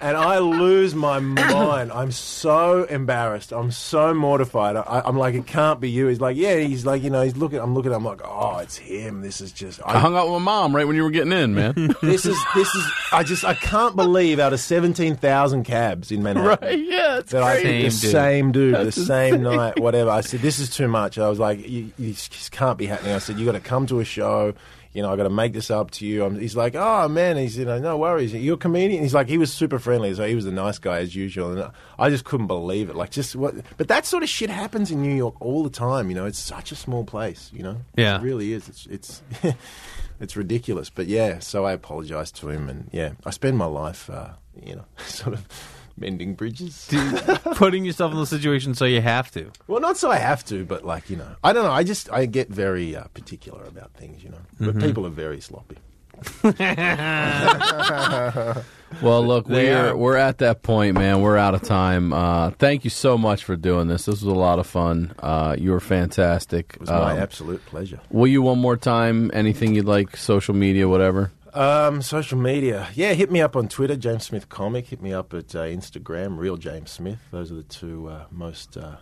And 0.00 0.16
I 0.16 0.38
lose 0.38 0.94
my 0.94 1.18
mind. 1.18 1.92
I'm 1.92 2.12
so 2.12 2.84
embarrassed. 2.84 3.52
I'm 3.52 3.70
so 3.70 4.14
mortified. 4.14 4.76
I, 4.76 5.02
I'm 5.04 5.16
like, 5.16 5.34
it 5.34 5.46
can't 5.46 5.80
be 5.80 5.90
you. 5.90 6.06
He's 6.06 6.20
like, 6.20 6.36
yeah. 6.36 6.56
He's 6.56 6.86
like, 6.86 7.02
you 7.02 7.10
know, 7.10 7.22
he's 7.22 7.36
looking. 7.36 7.58
I'm 7.58 7.74
looking. 7.74 7.92
I'm 7.92 8.04
like, 8.04 8.20
oh, 8.24 8.58
it's 8.58 8.76
him. 8.76 9.22
This 9.22 9.40
is 9.40 9.52
just. 9.52 9.80
I 9.84 9.98
hung 9.98 10.16
out 10.16 10.26
with 10.26 10.34
my 10.40 10.44
mom 10.44 10.74
right 10.74 10.86
when 10.86 10.96
you 10.96 11.02
were 11.02 11.10
getting 11.10 11.32
in, 11.32 11.54
man. 11.54 11.74
this 12.02 12.26
is 12.26 12.38
this 12.54 12.74
is. 12.74 12.84
I 13.12 13.22
just 13.22 13.44
I 13.44 13.54
can't 13.54 13.96
believe 13.96 14.38
out 14.38 14.52
of 14.52 14.60
seventeen 14.60 15.16
thousand 15.16 15.64
cabs 15.64 16.10
in 16.12 16.22
Manhattan. 16.22 16.68
Right, 16.68 16.78
yeah, 16.78 17.18
it's 17.18 17.32
that 17.32 17.42
I 17.42 17.60
crazy. 17.60 18.06
the 18.06 18.12
Same 18.12 18.52
dude. 18.52 18.74
same 18.74 18.84
the 18.84 18.92
same 18.92 19.34
insane. 19.36 19.42
night, 19.56 19.80
whatever. 19.80 20.10
I 20.10 20.20
said, 20.20 20.40
this 20.40 20.58
is 20.58 20.70
too 20.70 20.88
much. 20.88 21.18
I 21.18 21.28
was 21.28 21.38
like, 21.38 21.68
you, 21.68 21.90
you 21.98 22.12
just 22.12 22.52
can't 22.52 22.78
be 22.78 22.86
happening. 22.86 23.12
I 23.14 23.18
said, 23.18 23.38
you 23.38 23.44
got 23.46 23.52
to 23.52 23.60
come 23.60 23.86
to 23.88 24.00
a 24.00 24.04
show. 24.04 24.54
You 24.92 25.02
know, 25.02 25.12
I 25.12 25.16
got 25.16 25.24
to 25.24 25.30
make 25.30 25.52
this 25.52 25.70
up 25.70 25.90
to 25.92 26.06
you. 26.06 26.24
I'm, 26.24 26.38
he's 26.40 26.56
like, 26.56 26.74
oh 26.74 27.08
man, 27.08 27.36
he's 27.36 27.58
you 27.58 27.64
know, 27.64 27.78
no 27.78 27.96
worries. 27.98 28.32
You're 28.34 28.54
a 28.54 28.58
comedian. 28.58 29.02
He's 29.02 29.14
like, 29.14 29.28
he 29.28 29.38
was 29.38 29.52
super 29.52 29.78
friendly, 29.78 30.12
so 30.14 30.26
he 30.26 30.34
was 30.34 30.46
a 30.46 30.50
nice 30.52 30.78
guy 30.78 30.98
as 31.00 31.14
usual. 31.14 31.52
And 31.52 31.70
I 31.98 32.10
just 32.10 32.24
couldn't 32.24 32.46
believe 32.46 32.88
it. 32.90 32.96
Like, 32.96 33.10
just 33.10 33.36
what? 33.36 33.54
But 33.76 33.88
that 33.88 34.06
sort 34.06 34.22
of 34.22 34.28
shit 34.28 34.50
happens 34.50 34.90
in 34.90 35.02
New 35.02 35.14
York 35.14 35.34
all 35.40 35.62
the 35.62 35.70
time. 35.70 36.08
You 36.08 36.14
know, 36.16 36.26
it's 36.26 36.38
such 36.38 36.72
a 36.72 36.74
small 36.76 37.04
place. 37.04 37.50
You 37.52 37.62
know, 37.62 37.76
Yeah. 37.96 38.16
it 38.18 38.22
really 38.22 38.52
is. 38.52 38.68
It's 38.68 38.86
it's. 38.86 39.22
It's 40.20 40.36
ridiculous, 40.36 40.90
but 40.90 41.06
yeah. 41.06 41.38
So 41.38 41.64
I 41.64 41.70
apologized 41.70 42.34
to 42.40 42.48
him, 42.48 42.68
and 42.68 42.88
yeah, 42.90 43.12
I 43.24 43.30
spend 43.30 43.56
my 43.56 43.66
life, 43.66 44.10
uh, 44.10 44.30
you 44.60 44.74
know, 44.74 44.84
sort 45.06 45.34
of 45.34 45.46
mending 46.00 46.34
bridges. 46.34 46.88
Putting 47.56 47.84
yourself 47.84 48.12
in 48.12 48.18
the 48.18 48.26
situation 48.26 48.74
so 48.74 48.84
you 48.84 49.00
have 49.00 49.30
to. 49.32 49.50
Well, 49.66 49.80
not 49.80 49.96
so 49.96 50.10
I 50.10 50.16
have 50.16 50.44
to, 50.46 50.64
but 50.64 50.84
like 50.84 51.10
you 51.10 51.16
know, 51.16 51.36
I 51.44 51.52
don't 51.52 51.64
know. 51.64 51.72
I 51.72 51.84
just 51.84 52.10
I 52.12 52.26
get 52.26 52.48
very 52.48 52.96
uh, 52.96 53.04
particular 53.14 53.64
about 53.64 53.92
things, 53.94 54.22
you 54.24 54.30
know. 54.30 54.38
But 54.60 54.76
Mhm. 54.76 54.82
people 54.82 55.06
are 55.06 55.10
very 55.10 55.40
sloppy. 55.40 55.76
Well, 59.02 59.24
look, 59.24 59.46
we're 59.48 59.90
are. 59.90 59.96
we're 59.96 60.16
at 60.16 60.38
that 60.38 60.62
point, 60.62 60.94
man. 60.94 61.20
We're 61.20 61.36
out 61.36 61.54
of 61.54 61.62
time. 61.62 62.12
Uh, 62.12 62.50
thank 62.52 62.84
you 62.84 62.90
so 62.90 63.18
much 63.18 63.44
for 63.44 63.54
doing 63.54 63.86
this. 63.86 64.06
This 64.06 64.22
was 64.22 64.22
a 64.22 64.30
lot 64.38 64.58
of 64.58 64.66
fun. 64.66 65.14
Uh, 65.18 65.54
you 65.58 65.72
were 65.72 65.80
fantastic. 65.80 66.72
It 66.74 66.80
was 66.80 66.88
my 66.90 67.12
Um, 67.12 67.18
absolute 67.18 67.64
pleasure. 67.66 68.00
Will 68.10 68.26
you 68.28 68.40
one 68.40 68.58
more 68.58 68.78
time? 68.78 69.30
Anything 69.34 69.74
you'd 69.74 69.84
like? 69.84 70.16
Social 70.16 70.54
media, 70.54 70.88
whatever. 70.88 71.30
Um, 71.58 72.02
social 72.02 72.38
media, 72.38 72.88
yeah. 72.94 73.14
Hit 73.14 73.32
me 73.32 73.40
up 73.40 73.56
on 73.56 73.66
Twitter, 73.66 73.96
James 73.96 74.24
Smith 74.26 74.48
Comic. 74.48 74.86
Hit 74.86 75.02
me 75.02 75.12
up 75.12 75.34
at 75.34 75.56
uh, 75.56 75.62
Instagram, 75.62 76.38
Real 76.38 76.56
James 76.56 76.92
Smith. 76.92 77.18
Those 77.32 77.50
are 77.50 77.56
the 77.56 77.64
two 77.64 78.08
uh, 78.08 78.26
most 78.30 78.76
uh, 78.76 78.98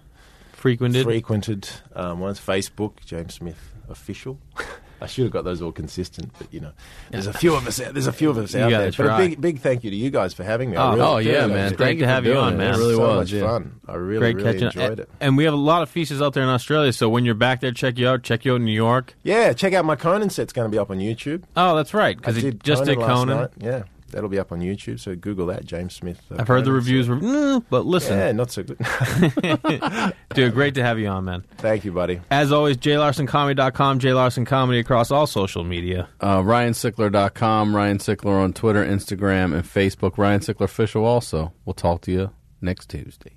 Frequented? 0.54 1.04
Frequented 1.04 1.68
um, 1.94 2.20
ones. 2.20 2.40
Facebook, 2.40 3.04
James 3.04 3.34
Smith 3.34 3.74
Official. 3.90 4.38
I 5.00 5.06
should 5.06 5.24
have 5.24 5.32
got 5.32 5.44
those 5.44 5.60
all 5.60 5.72
consistent, 5.72 6.32
but 6.38 6.52
you 6.52 6.60
know, 6.60 6.72
there's 7.10 7.26
a 7.26 7.32
few 7.32 7.54
of 7.54 7.66
us. 7.66 7.80
Out, 7.80 7.92
there's 7.92 8.06
a 8.06 8.12
few 8.12 8.30
of 8.30 8.38
us 8.38 8.54
out 8.54 8.70
there. 8.70 8.90
But 8.92 9.06
a 9.06 9.16
big, 9.16 9.40
big 9.40 9.60
thank 9.60 9.84
you 9.84 9.90
to 9.90 9.96
you 9.96 10.10
guys 10.10 10.32
for 10.32 10.42
having 10.44 10.70
me. 10.70 10.76
Oh, 10.76 10.92
really 10.92 11.02
oh, 11.02 11.18
yeah, 11.18 11.46
man. 11.46 11.72
it. 11.72 11.76
Great 11.76 11.98
to 11.98 12.06
have 12.06 12.24
you 12.24 12.36
on, 12.36 12.56
man. 12.56 12.74
It 12.74 12.76
It 12.76 12.78
really 12.78 12.94
so 12.94 13.00
was, 13.00 13.16
much 13.16 13.32
yeah. 13.32 13.46
fun. 13.46 13.80
I 13.86 13.94
really, 13.94 14.20
Great 14.20 14.36
really 14.36 14.62
enjoyed 14.64 14.90
and, 14.90 15.00
it. 15.00 15.10
And 15.20 15.36
we 15.36 15.44
have 15.44 15.54
a 15.54 15.58
lot 15.58 15.82
of 15.82 15.90
features 15.90 16.22
out 16.22 16.32
there 16.32 16.42
in 16.42 16.48
Australia, 16.48 16.92
so 16.92 17.08
when 17.08 17.24
you're 17.24 17.34
back 17.34 17.60
there, 17.60 17.72
check 17.72 17.98
you 17.98 18.08
out. 18.08 18.22
Check 18.22 18.44
you 18.44 18.52
out 18.52 18.56
in 18.56 18.64
New 18.64 18.72
York. 18.72 19.14
Yeah, 19.22 19.52
check 19.52 19.72
out 19.74 19.84
my 19.84 19.96
Conan 19.96 20.30
set's 20.30 20.52
going 20.52 20.70
to 20.70 20.74
be 20.74 20.78
up 20.78 20.90
on 20.90 20.98
YouTube. 20.98 21.42
Oh, 21.56 21.76
that's 21.76 21.92
right, 21.92 22.16
because 22.16 22.36
he 22.36 22.42
did 22.42 22.64
just 22.64 22.84
did 22.84 22.98
last 22.98 23.08
Conan. 23.08 23.36
night. 23.36 23.50
Yeah, 23.58 23.82
that'll 24.10 24.28
be 24.28 24.38
up 24.38 24.52
on 24.52 24.60
YouTube. 24.60 25.00
So 25.00 25.14
Google 25.16 25.46
that, 25.46 25.64
James 25.64 25.94
Smith. 25.94 26.20
uh, 26.30 26.36
I've 26.38 26.48
heard 26.48 26.64
the 26.64 26.72
reviews 26.72 27.08
were, 27.08 27.16
mm, 27.16 27.64
but 27.70 27.86
listen. 27.86 28.18
Yeah, 28.18 28.32
not 28.32 28.50
so 28.50 28.62
good. 28.62 28.78
Dude, 30.34 30.54
great 30.54 30.74
to 30.74 30.82
have 30.82 30.98
you 30.98 31.08
on, 31.08 31.24
man. 31.24 31.44
Thank 31.58 31.84
you, 31.84 31.92
buddy. 31.92 32.20
As 32.30 32.52
always, 32.52 32.76
jlarsoncomedy.com, 32.76 34.00
jlarsoncomedy 34.00 34.80
across 34.80 35.10
all 35.10 35.26
social 35.26 35.64
media. 35.64 36.08
Uh, 36.20 36.40
RyanSickler.com, 36.40 37.74
Ryan 37.74 37.98
Sickler 37.98 38.42
on 38.42 38.52
Twitter, 38.52 38.84
Instagram, 38.84 39.54
and 39.54 39.64
Facebook. 39.64 40.18
Ryan 40.18 40.40
Sickler 40.40 40.64
Official 40.64 41.04
also. 41.04 41.52
We'll 41.64 41.74
talk 41.74 42.02
to 42.02 42.12
you 42.12 42.30
next 42.60 42.88
Tuesday. 42.90 43.36